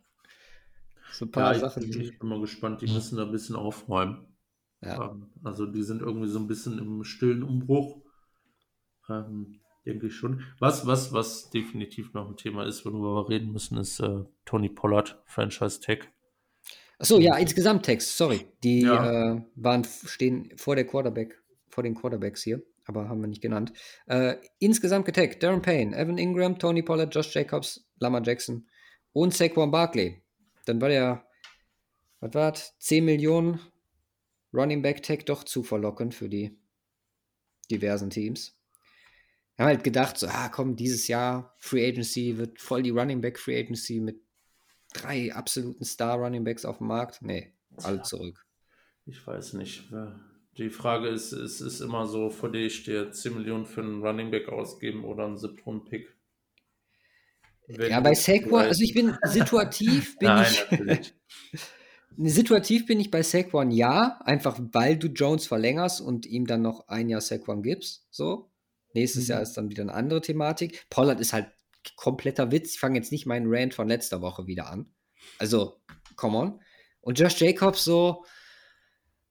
So 1.11 1.25
ein 1.25 1.31
paar 1.31 1.53
Ja, 1.53 1.59
Sachen. 1.59 1.83
ich, 1.83 1.95
ich 1.97 2.19
bin 2.19 2.29
mal 2.29 2.39
gespannt, 2.41 2.81
die 2.81 2.87
müssen 2.87 3.17
da 3.17 3.23
ein 3.23 3.31
bisschen 3.31 3.55
aufräumen. 3.55 4.25
Ja. 4.81 5.09
Ähm, 5.11 5.29
Also 5.43 5.65
die 5.65 5.83
sind 5.83 6.01
irgendwie 6.01 6.27
so 6.29 6.39
ein 6.39 6.47
bisschen 6.47 6.77
im 6.79 7.03
stillen 7.03 7.43
Umbruch. 7.43 8.01
Ähm, 9.09 9.59
denke 9.85 10.07
ich 10.07 10.15
schon. 10.15 10.43
Was, 10.59 10.85
was, 10.87 11.11
was 11.13 11.49
definitiv 11.49 12.13
noch 12.13 12.29
ein 12.29 12.37
Thema 12.37 12.65
ist, 12.65 12.85
worüber 12.85 13.15
wir 13.15 13.29
reden 13.29 13.51
müssen, 13.51 13.77
ist 13.77 13.99
äh, 13.99 14.23
Tony 14.45 14.69
Pollard, 14.69 15.21
Franchise 15.25 15.81
Tag. 15.81 16.11
Achso, 16.97 17.19
ja, 17.19 17.37
insgesamt 17.37 17.83
Text, 17.83 18.17
sorry. 18.17 18.45
Die 18.63 18.81
Ja. 18.81 19.35
äh, 19.35 19.41
waren, 19.55 19.83
stehen 19.85 20.51
vor 20.57 20.75
der 20.75 20.85
Quarterback, 20.85 21.38
vor 21.79 21.83
den 21.83 21.95
Quarterbacks 21.95 22.43
hier, 22.43 22.61
aber 22.87 23.07
haben 23.07 23.21
wir 23.21 23.27
nicht 23.27 23.41
genannt. 23.41 23.71
Äh, 24.07 24.35
insgesamt 24.59 25.05
getaggt: 25.05 25.41
Darren 25.41 25.61
Payne, 25.61 25.95
Evan 25.95 26.17
Ingram, 26.17 26.59
Tony 26.59 26.83
Pollard, 26.83 27.15
Josh 27.15 27.33
Jacobs, 27.33 27.87
Lamar 28.01 28.21
Jackson 28.21 28.67
und 29.13 29.33
Saquon 29.33 29.71
Barkley. 29.71 30.21
Dann 30.65 30.81
war 30.81 30.89
der, 30.89 31.25
was 32.19 32.33
war 32.33 32.51
das, 32.51 32.77
10 32.79 33.05
Millionen 33.05 33.61
Running 34.53 34.81
Back 34.81 35.03
Tag 35.03 35.25
doch 35.25 35.45
zu 35.45 35.63
verlockend 35.63 36.13
für 36.13 36.27
die 36.27 36.59
diversen 37.71 38.09
Teams. 38.09 38.59
Wir 39.55 39.63
haben 39.63 39.75
halt 39.75 39.85
gedacht, 39.85 40.17
so, 40.17 40.27
ah, 40.27 40.49
komm, 40.49 40.75
dieses 40.75 41.07
Jahr 41.07 41.55
Free 41.59 41.87
Agency 41.87 42.37
wird 42.37 42.59
voll 42.59 42.83
die 42.83 42.89
Running 42.89 43.21
Back 43.21 43.39
Free 43.39 43.57
Agency 43.57 44.01
mit 44.01 44.21
drei 44.93 45.33
absoluten 45.33 45.85
Star 45.85 46.17
Running 46.17 46.43
Backs 46.43 46.65
auf 46.65 46.79
dem 46.79 46.87
Markt. 46.87 47.21
Nee, 47.21 47.53
alle 47.77 48.01
zurück. 48.01 48.45
Ich 49.05 49.25
weiß 49.25 49.53
nicht. 49.53 49.89
Die 50.59 50.69
Frage 50.69 51.07
ist, 51.07 51.31
es 51.31 51.61
ist 51.61 51.79
immer 51.79 52.05
so, 52.05 52.29
vor 52.29 52.51
dir 52.51 52.65
ich 52.65 52.83
dir 52.83 53.13
10 53.13 53.33
Millionen 53.33 53.65
für 53.65 53.81
einen 53.81 54.05
Running 54.05 54.29
Back 54.29 54.49
ausgeben 54.49 55.05
oder 55.05 55.25
einen 55.25 55.37
Siebtrunden-Pick. 55.37 56.13
Ja, 57.69 58.01
bei 58.01 58.13
Saquon, 58.13 58.63
also 58.63 58.83
ich 58.83 58.93
bin 58.93 59.15
situativ, 59.23 60.17
bin 60.19 60.27
Nein, 60.27 60.53
ich. 61.01 61.13
situativ 62.33 62.87
bin 62.87 62.99
ich 62.99 63.09
bei 63.09 63.23
Saquon 63.23 63.71
ja, 63.71 64.19
einfach 64.25 64.59
weil 64.73 64.97
du 64.97 65.07
Jones 65.07 65.47
verlängerst 65.47 66.01
und 66.01 66.25
ihm 66.25 66.45
dann 66.45 66.61
noch 66.61 66.89
ein 66.89 67.07
Jahr 67.07 67.21
Saquon 67.21 67.63
gibst. 67.63 68.07
So. 68.09 68.51
Nächstes 68.93 69.27
mhm. 69.27 69.29
Jahr 69.29 69.41
ist 69.41 69.53
dann 69.53 69.69
wieder 69.69 69.83
eine 69.83 69.93
andere 69.93 70.19
Thematik. 70.19 70.85
Pollard 70.89 71.21
ist 71.21 71.31
halt 71.31 71.47
kompletter 71.95 72.51
Witz. 72.51 72.73
Ich 72.73 72.79
fange 72.81 72.97
jetzt 72.97 73.13
nicht 73.13 73.25
meinen 73.25 73.45
Rant 73.47 73.73
von 73.73 73.87
letzter 73.87 74.21
Woche 74.21 74.45
wieder 74.45 74.69
an. 74.69 74.91
Also, 75.37 75.79
come 76.17 76.37
on. 76.37 76.61
Und 76.99 77.17
Josh 77.17 77.39
Jacobs 77.39 77.85
so, 77.85 78.25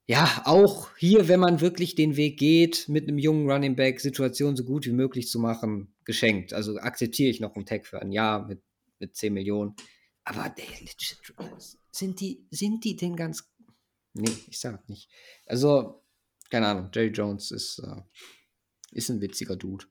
ja, 0.09 0.41
auch 0.47 0.97
hier, 0.97 1.29
wenn 1.29 1.39
man 1.39 1.61
wirklich 1.61 1.95
den 1.95 2.17
Weg 2.17 2.39
geht, 2.39 2.89
mit 2.89 3.07
einem 3.07 3.19
jungen 3.19 3.49
Running 3.49 3.77
Back 3.77 4.01
Situation 4.01 4.57
so 4.57 4.65
gut 4.65 4.87
wie 4.87 4.93
möglich 4.93 5.29
zu 5.29 5.39
machen, 5.39 5.95
geschenkt. 6.07 6.55
Also 6.55 6.79
akzeptiere 6.79 7.29
ich 7.29 7.41
noch 7.41 7.55
einen 7.55 7.67
Tag 7.67 7.87
für 7.87 8.01
ein 8.01 8.11
Jahr 8.11 8.49
mit, 8.49 8.63
mit 9.01 9.15
10 9.15 9.35
Millionen. 9.35 9.77
Aber 10.25 10.55
ey, 10.57 10.89
sind 11.91 12.21
die, 12.21 12.47
sind 12.51 12.85
die 12.85 12.97
denn 12.97 13.17
ganz. 13.17 13.53
Nee, 14.15 14.33
ich 14.47 14.59
sag 14.59 14.89
nicht. 14.89 15.11
Also, 15.45 16.03
keine 16.49 16.69
Ahnung, 16.69 16.89
Jerry 16.95 17.09
Jones 17.09 17.51
ist, 17.51 17.79
äh, 17.81 18.01
ist 18.93 19.11
ein 19.11 19.21
witziger 19.21 19.57
Dude. 19.57 19.85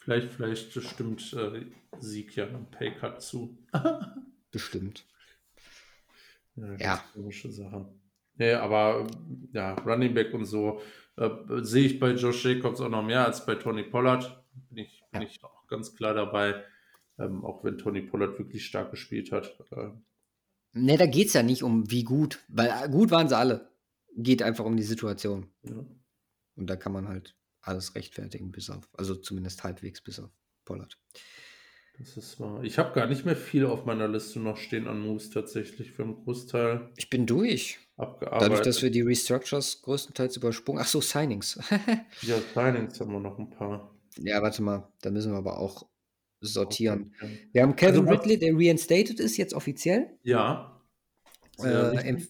Vielleicht, 0.00 0.32
vielleicht 0.32 0.72
stimmt 0.72 1.32
äh, 1.32 1.66
Sieg 2.00 2.34
ja 2.34 2.48
einem 2.48 2.68
Paycut 2.72 3.22
zu. 3.22 3.56
Bestimmt. 4.50 5.06
Ja. 6.56 6.76
ja. 6.76 7.04
Komische 7.14 7.52
Sache. 7.52 8.01
Nee, 8.36 8.54
aber 8.54 9.06
ja, 9.52 9.74
Running 9.74 10.14
Back 10.14 10.32
und 10.34 10.44
so 10.44 10.80
äh, 11.16 11.28
sehe 11.60 11.86
ich 11.86 12.00
bei 12.00 12.12
Josh 12.12 12.44
Jacobs 12.44 12.80
auch 12.80 12.88
noch 12.88 13.04
mehr 13.04 13.26
als 13.26 13.44
bei 13.44 13.54
Tony 13.54 13.82
Pollard. 13.82 14.42
Bin 14.70 14.78
ich, 14.78 15.04
bin 15.12 15.22
ich 15.22 15.42
auch 15.44 15.66
ganz 15.66 15.94
klar 15.94 16.14
dabei, 16.14 16.64
ähm, 17.18 17.44
auch 17.44 17.62
wenn 17.64 17.78
Tony 17.78 18.02
Pollard 18.02 18.38
wirklich 18.38 18.64
stark 18.64 18.90
gespielt 18.90 19.32
hat. 19.32 19.54
Äh, 19.70 19.90
ne, 20.72 20.96
da 20.96 21.06
geht 21.06 21.28
es 21.28 21.34
ja 21.34 21.42
nicht 21.42 21.62
um 21.62 21.90
wie 21.90 22.04
gut, 22.04 22.40
weil 22.48 22.68
äh, 22.68 22.88
gut 22.88 23.10
waren 23.10 23.28
sie 23.28 23.36
alle. 23.36 23.70
Geht 24.16 24.42
einfach 24.42 24.64
um 24.64 24.76
die 24.76 24.82
Situation. 24.82 25.48
Ja. 25.62 25.84
Und 26.56 26.66
da 26.68 26.76
kann 26.76 26.92
man 26.92 27.08
halt 27.08 27.34
alles 27.62 27.94
rechtfertigen, 27.94 28.52
bis 28.52 28.68
auf, 28.70 28.88
also 28.94 29.14
zumindest 29.14 29.64
halbwegs 29.64 30.00
bis 30.02 30.18
auf 30.18 30.30
Pollard. 30.64 30.98
Das 31.98 32.16
ist 32.16 32.40
wahr. 32.40 32.62
Ich 32.64 32.78
habe 32.78 32.94
gar 32.94 33.06
nicht 33.06 33.24
mehr 33.24 33.36
viel 33.36 33.66
auf 33.66 33.84
meiner 33.84 34.08
Liste 34.08 34.40
noch 34.40 34.56
stehen 34.56 34.88
an 34.88 35.00
Moves 35.00 35.30
tatsächlich 35.30 35.92
für 35.92 36.02
einen 36.02 36.14
Großteil. 36.14 36.90
Ich 36.96 37.10
bin 37.10 37.26
durch. 37.26 37.78
Abgearbeitet. 37.96 38.42
Dadurch, 38.42 38.62
dass 38.62 38.82
wir 38.82 38.90
die 38.90 39.02
Restructures 39.02 39.82
größtenteils 39.82 40.36
übersprungen. 40.36 40.80
Ach 40.82 40.88
so, 40.88 41.00
Signings. 41.00 41.58
ja, 42.22 42.36
Signings 42.54 42.98
haben 43.00 43.12
wir 43.12 43.20
noch 43.20 43.38
ein 43.38 43.50
paar. 43.50 43.94
Ja, 44.18 44.42
warte 44.42 44.62
mal, 44.62 44.88
da 45.02 45.10
müssen 45.10 45.32
wir 45.32 45.38
aber 45.38 45.58
auch 45.58 45.86
sortieren. 46.40 47.14
Okay. 47.16 47.48
Wir 47.52 47.62
haben 47.62 47.76
Kevin 47.76 48.08
also, 48.08 48.20
Ridley, 48.20 48.38
der 48.38 48.54
reinstated 48.54 49.20
ist, 49.20 49.36
jetzt 49.36 49.54
offiziell. 49.54 50.18
Ja. 50.22 50.80
Äh, 51.58 52.08
Empf 52.08 52.28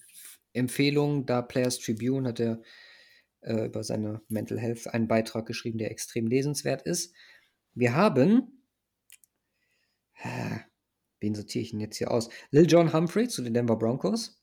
Empfehlung, 0.55 1.24
da 1.24 1.40
Players 1.40 1.78
Tribune 1.78 2.28
hat 2.28 2.39
er 2.39 2.60
äh, 3.40 3.66
über 3.66 3.82
seine 3.84 4.20
Mental 4.28 4.59
Health 4.59 4.86
einen 4.89 5.09
Beitrag 5.09 5.47
geschrieben, 5.47 5.78
der 5.78 5.90
extrem 5.90 6.26
lesenswert 6.26 6.82
ist. 6.82 7.14
Wir 7.72 7.94
haben, 7.94 8.62
äh, 10.22 10.59
wen 11.20 11.34
sortiere 11.34 11.62
ich 11.62 11.70
denn 11.70 11.80
jetzt 11.80 11.97
hier 11.97 12.10
aus? 12.10 12.28
Lil 12.51 12.66
John 12.68 12.93
Humphrey 12.93 13.28
zu 13.28 13.40
den 13.40 13.55
Denver 13.55 13.76
Broncos. 13.76 14.41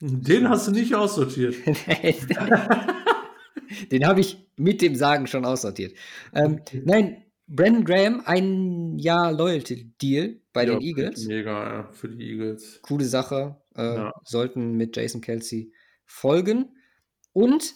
Den 0.00 0.48
hast 0.48 0.68
du 0.68 0.72
nicht 0.72 0.94
aussortiert. 0.94 1.56
den 3.92 4.06
habe 4.06 4.20
ich 4.20 4.48
mit 4.56 4.80
dem 4.80 4.94
Sagen 4.94 5.26
schon 5.26 5.44
aussortiert. 5.44 5.94
Ähm, 6.32 6.60
nein, 6.84 7.24
Brandon 7.48 7.84
Graham, 7.84 8.22
ein 8.24 8.98
Jahr 8.98 9.32
Loyalty-Deal 9.32 10.40
bei 10.52 10.66
ja, 10.66 10.72
den 10.72 10.82
Eagles. 10.82 11.26
Mega, 11.26 11.78
ja, 11.78 11.88
für 11.92 12.08
die 12.08 12.30
Eagles. 12.30 12.80
Coole 12.82 13.06
Sache. 13.06 13.60
Äh, 13.74 13.82
ja. 13.82 14.12
Sollten 14.24 14.72
mit 14.76 14.96
Jason 14.96 15.20
Kelsey 15.20 15.72
folgen. 16.04 16.76
Und 17.32 17.74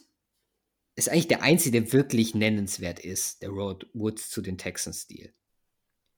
ist 0.94 1.09
eigentlich 1.09 1.28
der 1.28 1.43
einzige, 1.43 1.81
der 1.81 1.93
wirklich 1.93 2.35
nennenswert 2.35 3.01
ist, 3.01 3.43
der 3.43 3.51
Road 3.51 3.89
Woods 3.94 4.28
zu 4.28 4.43
den 4.43 4.59
Texans-Deal. 4.59 5.32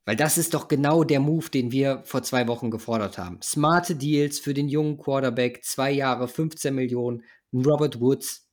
Weil 0.04 0.16
das 0.16 0.36
ist 0.36 0.52
doch 0.52 0.68
genau 0.68 1.02
der 1.02 1.20
Move, 1.20 1.48
den 1.48 1.72
wir 1.72 2.02
vor 2.04 2.22
zwei 2.22 2.46
Wochen 2.46 2.70
gefordert 2.70 3.16
haben. 3.16 3.40
Smarte 3.42 3.96
Deals 3.96 4.38
für 4.38 4.52
den 4.52 4.68
jungen 4.68 4.98
Quarterback, 4.98 5.64
zwei 5.64 5.90
Jahre, 5.90 6.28
15 6.28 6.74
Millionen, 6.74 7.24
Robert 7.52 8.00
Woods. 8.00 8.50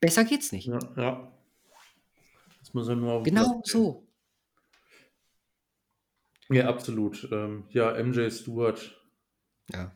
Besser 0.00 0.24
geht's 0.24 0.52
nicht. 0.52 0.66
Ja, 0.66 0.78
ja. 0.96 1.32
Das 2.60 2.74
muss 2.74 2.88
er 2.88 2.96
nur 2.96 3.12
auf 3.14 3.22
Genau 3.22 3.62
so. 3.64 4.06
Ja, 6.50 6.68
absolut. 6.68 7.28
Ähm, 7.30 7.64
ja, 7.70 7.92
MJ 8.02 8.28
Stewart. 8.30 9.00
Ja. 9.72 9.92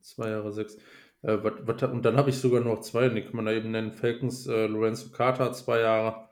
Zwei 0.00 0.30
Jahre, 0.30 0.52
sechs. 0.52 0.76
Äh, 1.22 1.42
wat, 1.42 1.66
wat, 1.66 1.82
und 1.82 2.04
dann 2.04 2.16
habe 2.16 2.30
ich 2.30 2.38
sogar 2.38 2.60
noch 2.60 2.80
zwei, 2.80 3.08
die 3.08 3.22
kann 3.22 3.36
man 3.36 3.46
da 3.46 3.52
eben 3.52 3.70
nennen. 3.70 3.92
Falcons, 3.92 4.46
äh, 4.46 4.66
Lorenzo 4.66 5.10
Carter, 5.10 5.52
zwei 5.52 5.80
Jahre. 5.80 6.28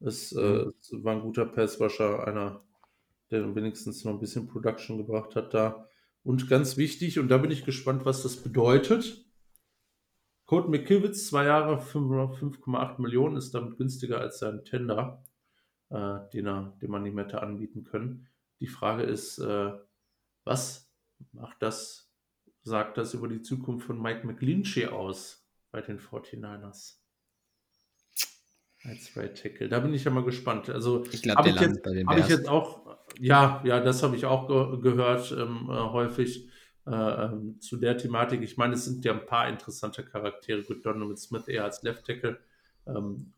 Es, 0.00 0.32
äh, 0.32 0.66
mhm. 0.92 1.04
war 1.04 1.14
ein 1.14 1.22
guter 1.22 1.46
Passwasher, 1.46 2.26
einer, 2.26 2.62
der 3.30 3.54
wenigstens 3.54 4.04
noch 4.04 4.12
ein 4.12 4.20
bisschen 4.20 4.48
Production 4.48 4.98
gebracht 4.98 5.36
hat 5.36 5.54
da. 5.54 5.88
Und 6.22 6.48
ganz 6.48 6.76
wichtig, 6.76 7.18
und 7.18 7.28
da 7.28 7.38
bin 7.38 7.50
ich 7.50 7.64
gespannt, 7.64 8.04
was 8.04 8.22
das 8.22 8.36
bedeutet. 8.36 9.24
Code 10.44 10.68
McKivitz, 10.68 11.28
zwei 11.28 11.44
Jahre, 11.44 11.78
5,8 11.80 13.00
Millionen, 13.00 13.36
ist 13.36 13.54
damit 13.54 13.78
günstiger 13.78 14.20
als 14.20 14.40
sein 14.40 14.64
Tender, 14.64 15.24
äh, 15.90 16.18
den, 16.32 16.46
er, 16.46 16.76
den 16.82 16.90
man 16.90 17.06
ihm 17.06 17.18
hätte 17.18 17.42
anbieten 17.42 17.84
können. 17.84 18.28
Die 18.58 18.66
Frage 18.66 19.04
ist, 19.04 19.38
äh, 19.38 19.72
was 20.44 20.92
macht 21.32 21.62
das 21.62 22.10
sagt 22.62 22.98
das 22.98 23.14
über 23.14 23.28
die 23.28 23.42
Zukunft 23.42 23.86
von 23.86 24.00
Mike 24.00 24.26
McGlinchey 24.26 24.86
aus 24.86 25.46
bei 25.70 25.80
den 25.80 25.98
49ers? 25.98 26.99
Als 28.84 29.16
Right 29.16 29.40
Tackle. 29.40 29.68
Da 29.68 29.80
bin 29.80 29.92
ich 29.92 30.04
ja 30.04 30.10
mal 30.10 30.24
gespannt. 30.24 30.70
Also, 30.70 31.04
ich 31.12 31.22
glaube, 31.22 31.42
der 31.42 31.52
landet 31.52 31.82
bei 31.82 31.92
den 31.92 32.08
Habe 32.08 32.20
ich 32.20 32.28
jetzt 32.28 32.48
auch, 32.48 32.98
ja, 33.18 33.62
ja, 33.64 33.80
das 33.80 34.02
habe 34.02 34.16
ich 34.16 34.24
auch 34.24 34.48
ge 34.48 34.80
gehört, 34.80 35.32
ähm, 35.32 35.68
äh, 35.68 35.72
häufig 35.72 36.48
äh, 36.86 36.92
ähm, 36.92 37.60
zu 37.60 37.76
der 37.76 37.98
Thematik. 37.98 38.42
Ich 38.42 38.56
meine, 38.56 38.74
es 38.74 38.86
sind 38.86 39.04
ja 39.04 39.12
ein 39.12 39.26
paar 39.26 39.48
interessante 39.48 40.02
Charaktere. 40.04 40.62
Gut, 40.62 40.84
Donovan 40.84 41.16
Smith 41.16 41.46
eher 41.46 41.64
als 41.64 41.82
Left 41.82 42.06
Tackle. 42.06 42.38
Ähm, 42.86 43.34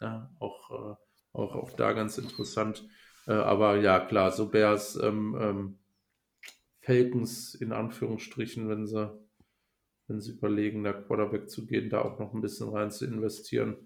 ja, 0.00 0.30
auch, 0.38 0.70
äh, 0.70 0.96
auch, 1.32 1.54
auch 1.54 1.72
da 1.72 1.92
ganz 1.92 2.16
interessant. 2.16 2.84
Äh, 3.26 3.32
aber 3.32 3.76
ja, 3.78 4.00
klar, 4.00 4.30
so 4.30 4.48
Bears 4.48 4.96
ähm, 4.96 5.36
ähm 5.40 5.78
Falcons 6.86 7.56
in 7.56 7.72
Anführungsstrichen, 7.72 8.68
wenn 8.68 8.86
sie, 8.86 9.10
wenn 10.06 10.20
sie 10.20 10.32
überlegen, 10.32 10.84
da 10.84 10.92
Quarterback 10.92 11.50
zu 11.50 11.66
gehen, 11.66 11.90
da 11.90 12.02
auch 12.02 12.20
noch 12.20 12.32
ein 12.32 12.40
bisschen 12.40 12.68
rein 12.68 12.92
zu 12.92 13.04
investieren. 13.04 13.76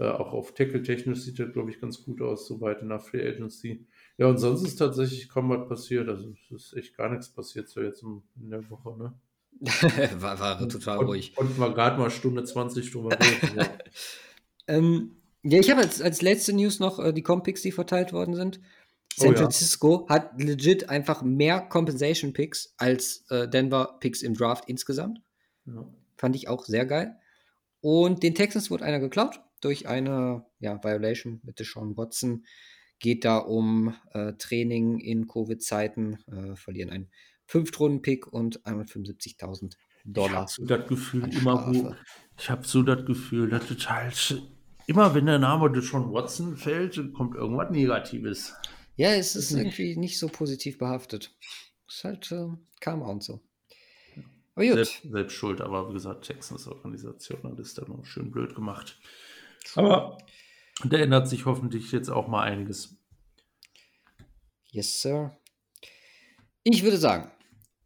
Äh, 0.00 0.08
auch 0.08 0.32
auf 0.32 0.54
Tackle-technisch 0.54 1.20
sieht 1.20 1.38
das, 1.38 1.52
glaube 1.52 1.70
ich, 1.70 1.78
ganz 1.78 2.02
gut 2.02 2.22
aus, 2.22 2.46
soweit 2.46 2.80
in 2.80 2.88
der 2.88 3.00
Free 3.00 3.20
Agency. 3.28 3.86
Ja, 4.16 4.28
und 4.28 4.38
sonst 4.38 4.62
ist 4.62 4.76
tatsächlich 4.76 5.28
kaum 5.28 5.50
was 5.50 5.68
passiert. 5.68 6.08
Also 6.08 6.30
es 6.30 6.50
ist 6.50 6.72
echt 6.74 6.96
gar 6.96 7.10
nichts 7.10 7.28
passiert 7.28 7.68
so 7.68 7.82
jetzt 7.82 8.02
in 8.02 8.22
der 8.50 8.68
Woche, 8.70 8.96
ne? 8.96 9.12
war, 10.20 10.40
war 10.40 10.66
total 10.70 11.00
und, 11.00 11.06
ruhig. 11.06 11.36
Und 11.36 11.58
wir 11.58 11.74
gerade 11.74 11.98
mal 11.98 12.08
Stunde 12.08 12.42
20 12.42 12.90
drüber 12.90 13.10
reden. 13.10 13.58
ja. 13.58 13.68
ähm, 14.68 15.16
ja, 15.42 15.60
ich 15.60 15.70
habe 15.70 15.82
als, 15.82 16.00
als 16.00 16.22
letzte 16.22 16.54
News 16.54 16.80
noch 16.80 16.98
äh, 16.98 17.12
die 17.12 17.22
Compics, 17.22 17.60
die 17.60 17.72
verteilt 17.72 18.14
worden 18.14 18.34
sind. 18.34 18.58
San 19.14 19.34
oh, 19.34 19.36
Francisco 19.36 20.06
ja. 20.08 20.14
hat 20.14 20.40
legit 20.40 20.88
einfach 20.88 21.20
mehr 21.22 21.60
Compensation 21.60 22.32
Picks 22.32 22.72
als 22.78 23.26
äh, 23.28 23.46
Denver 23.46 23.98
Picks 24.00 24.22
im 24.22 24.32
Draft 24.32 24.64
insgesamt. 24.66 25.20
Ja. 25.66 25.86
Fand 26.16 26.36
ich 26.36 26.48
auch 26.48 26.64
sehr 26.64 26.86
geil. 26.86 27.18
Und 27.82 28.22
den 28.22 28.34
Texans 28.34 28.70
wurde 28.70 28.86
einer 28.86 29.00
geklaut 29.00 29.40
durch 29.60 29.88
eine 29.88 30.44
ja, 30.58 30.82
Violation 30.82 31.40
mit 31.44 31.58
Deshaun 31.58 31.96
Watson. 31.96 32.44
Geht 32.98 33.24
da 33.24 33.38
um 33.38 33.94
äh, 34.12 34.34
Training 34.34 34.98
in 34.98 35.26
Covid-Zeiten, 35.26 36.18
äh, 36.26 36.56
verlieren 36.56 36.90
einen 36.90 37.10
Fünftrunden-Pick 37.46 38.26
und 38.26 38.62
175.000 38.64 39.74
Dollar. 40.04 40.30
Ich 40.30 40.36
habe 40.36 40.48
so 40.48 40.64
das 40.64 40.88
Gefühl, 40.88 41.34
immer 41.34 41.66
wo, 41.66 41.94
ich 42.38 42.50
habe 42.50 42.66
so 42.66 42.82
das 42.82 43.04
Gefühl, 43.04 43.48
dass 43.48 43.66
total, 43.66 44.12
immer 44.86 45.14
wenn 45.14 45.26
der 45.26 45.38
Name 45.38 45.70
Deshaun 45.70 46.12
Watson 46.12 46.56
fällt, 46.56 47.00
kommt 47.14 47.34
irgendwas 47.36 47.70
Negatives. 47.70 48.54
Ja, 48.96 49.14
es 49.14 49.34
ist 49.34 49.52
irgendwie 49.52 49.96
nicht 49.96 50.18
so 50.18 50.28
positiv 50.28 50.78
behaftet. 50.78 51.34
Ist 51.88 52.04
halt 52.04 52.30
äh, 52.32 52.48
Karma 52.80 53.06
und 53.06 53.22
so. 53.22 53.40
Aber 54.54 54.66
gut. 54.66 54.74
Selbst, 54.74 55.02
selbst 55.10 55.32
schuld, 55.34 55.60
aber 55.60 55.88
wie 55.88 55.94
gesagt, 55.94 56.26
Texans 56.26 56.66
Organisation 56.66 57.42
hat 57.44 57.58
es 57.58 57.74
dann 57.74 57.88
noch 57.88 58.04
schön 58.04 58.30
blöd 58.30 58.54
gemacht. 58.54 58.98
Aber 59.74 60.18
da 60.84 60.96
ändert 60.98 61.28
sich 61.28 61.46
hoffentlich 61.46 61.92
jetzt 61.92 62.08
auch 62.08 62.28
mal 62.28 62.42
einiges. 62.42 62.96
Yes, 64.72 65.02
Sir. 65.02 65.36
Ich 66.62 66.82
würde 66.82 66.96
sagen, 66.96 67.30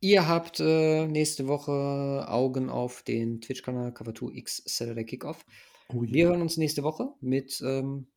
ihr 0.01 0.29
habt 0.29 0.61
äh, 0.61 1.07
nächste 1.07 1.47
Woche 1.49 2.27
Augen 2.29 2.69
auf 2.69 3.03
den 3.03 3.41
Twitch-Kanal 3.41 3.91
Cover2X 3.91 4.63
Saturday 4.67 5.05
Kickoff. 5.05 5.45
Oh 5.89 6.03
ja. 6.03 6.13
Wir 6.13 6.27
hören 6.29 6.43
uns 6.43 6.57
nächste 6.57 6.83
Woche 6.83 7.09
mit, 7.21 7.61
ähm, 7.63 8.09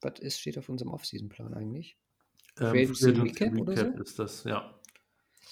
was 0.00 0.18
ist, 0.20 0.40
steht 0.40 0.58
auf 0.58 0.68
unserem 0.68 0.92
Off-Season-Plan 0.92 1.54
eigentlich? 1.54 1.96
Ähm, 2.58 2.94
Free 2.94 3.10
Recap 3.20 3.56
oder 3.58 3.76
so? 3.76 3.86
ist 4.02 4.18
das, 4.18 4.44
ja. 4.44 4.78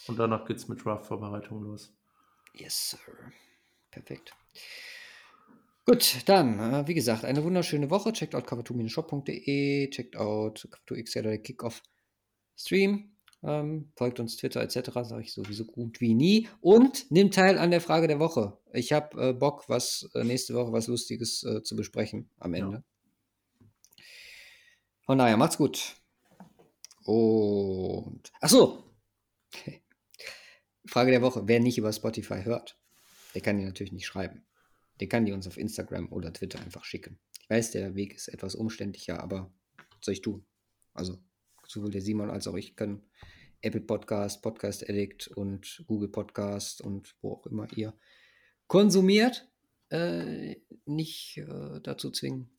Und 0.06 0.18
danach 0.18 0.44
geht 0.47 0.56
es 0.56 0.68
mit 0.68 0.85
Draft-Vorbereitung 0.85 1.62
los. 1.62 1.94
Yes, 2.55 2.90
Sir. 2.90 2.98
Perfekt. 3.90 4.32
Gut, 5.89 6.16
dann, 6.27 6.59
äh, 6.60 6.86
wie 6.86 6.93
gesagt, 6.93 7.24
eine 7.24 7.43
wunderschöne 7.43 7.89
Woche. 7.89 8.12
Checkt 8.12 8.35
out 8.35 8.47
cover2-shop.de, 8.47 9.89
checkt 9.89 10.16
out 10.16 10.69
cover2x 10.70 11.12
Saturday 11.12 11.39
Kickoff 11.39 11.82
Stream, 12.59 13.16
ähm, 13.43 13.90
folgt 13.97 14.20
uns 14.20 14.36
Twitter 14.36 14.60
etc., 14.60 14.90
sage 15.05 15.23
ich 15.23 15.32
sowieso 15.32 15.65
gut 15.65 16.02
wie 16.02 16.12
nie. 16.12 16.47
Und 16.60 17.10
nimmt 17.10 17.32
teil 17.32 17.56
an 17.56 17.70
der 17.70 17.81
Frage 17.81 18.06
der 18.06 18.19
Woche. 18.19 18.59
Ich 18.74 18.93
habe 18.93 19.31
äh, 19.31 19.32
Bock, 19.32 19.66
was 19.70 20.10
äh, 20.12 20.24
nächste 20.24 20.52
Woche 20.52 20.73
was 20.73 20.89
Lustiges 20.89 21.43
äh, 21.44 21.62
zu 21.62 21.74
besprechen 21.74 22.28
am 22.39 22.55
Ja. 22.55 22.66
Ende. 22.66 22.85
Von 25.06 25.16
daher, 25.16 25.39
macht's 25.39 25.56
gut. 25.56 25.97
Und, 27.06 28.31
ach 28.43 28.51
so. 28.51 28.93
Frage 30.86 31.12
der 31.12 31.23
Woche. 31.23 31.44
Wer 31.47 31.60
nicht 31.60 31.78
über 31.78 31.94
Spotify 31.94 32.43
hört, 32.43 32.78
der 33.35 33.40
kann 33.40 33.56
die 33.56 33.65
natürlich 33.65 33.93
nicht 33.93 34.05
schreiben. 34.05 34.44
Der 35.00 35.08
kann 35.08 35.24
die 35.24 35.32
uns 35.32 35.46
auf 35.46 35.56
Instagram 35.56 36.12
oder 36.12 36.32
Twitter 36.32 36.60
einfach 36.60 36.84
schicken. 36.84 37.18
Ich 37.40 37.50
weiß, 37.50 37.70
der 37.70 37.94
Weg 37.94 38.14
ist 38.14 38.28
etwas 38.28 38.54
umständlicher, 38.54 39.22
aber 39.22 39.52
was 39.76 40.04
soll 40.04 40.14
ich 40.14 40.22
tun? 40.22 40.44
Also, 40.94 41.18
sowohl 41.66 41.90
der 41.90 42.02
Simon 42.02 42.30
als 42.30 42.46
auch 42.46 42.56
ich 42.56 42.76
können 42.76 43.02
Apple 43.60 43.80
Podcast, 43.80 44.42
Podcast 44.42 44.88
Addict 44.88 45.28
und 45.28 45.84
Google 45.86 46.08
Podcast 46.08 46.80
und 46.80 47.16
wo 47.20 47.32
auch 47.32 47.46
immer 47.46 47.66
ihr 47.76 47.94
konsumiert, 48.66 49.48
äh, 49.90 50.56
nicht 50.84 51.38
äh, 51.38 51.80
dazu 51.82 52.10
zwingen, 52.10 52.50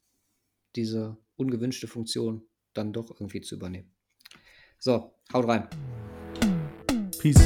diese 0.75 1.17
ungewünschte 1.35 1.87
Funktion 1.87 2.43
dann 2.73 2.93
doch 2.93 3.11
irgendwie 3.11 3.41
zu 3.41 3.55
übernehmen. 3.55 3.91
So, 4.77 5.13
haut 5.33 5.47
rein. 5.47 5.67
Peace. 7.19 7.37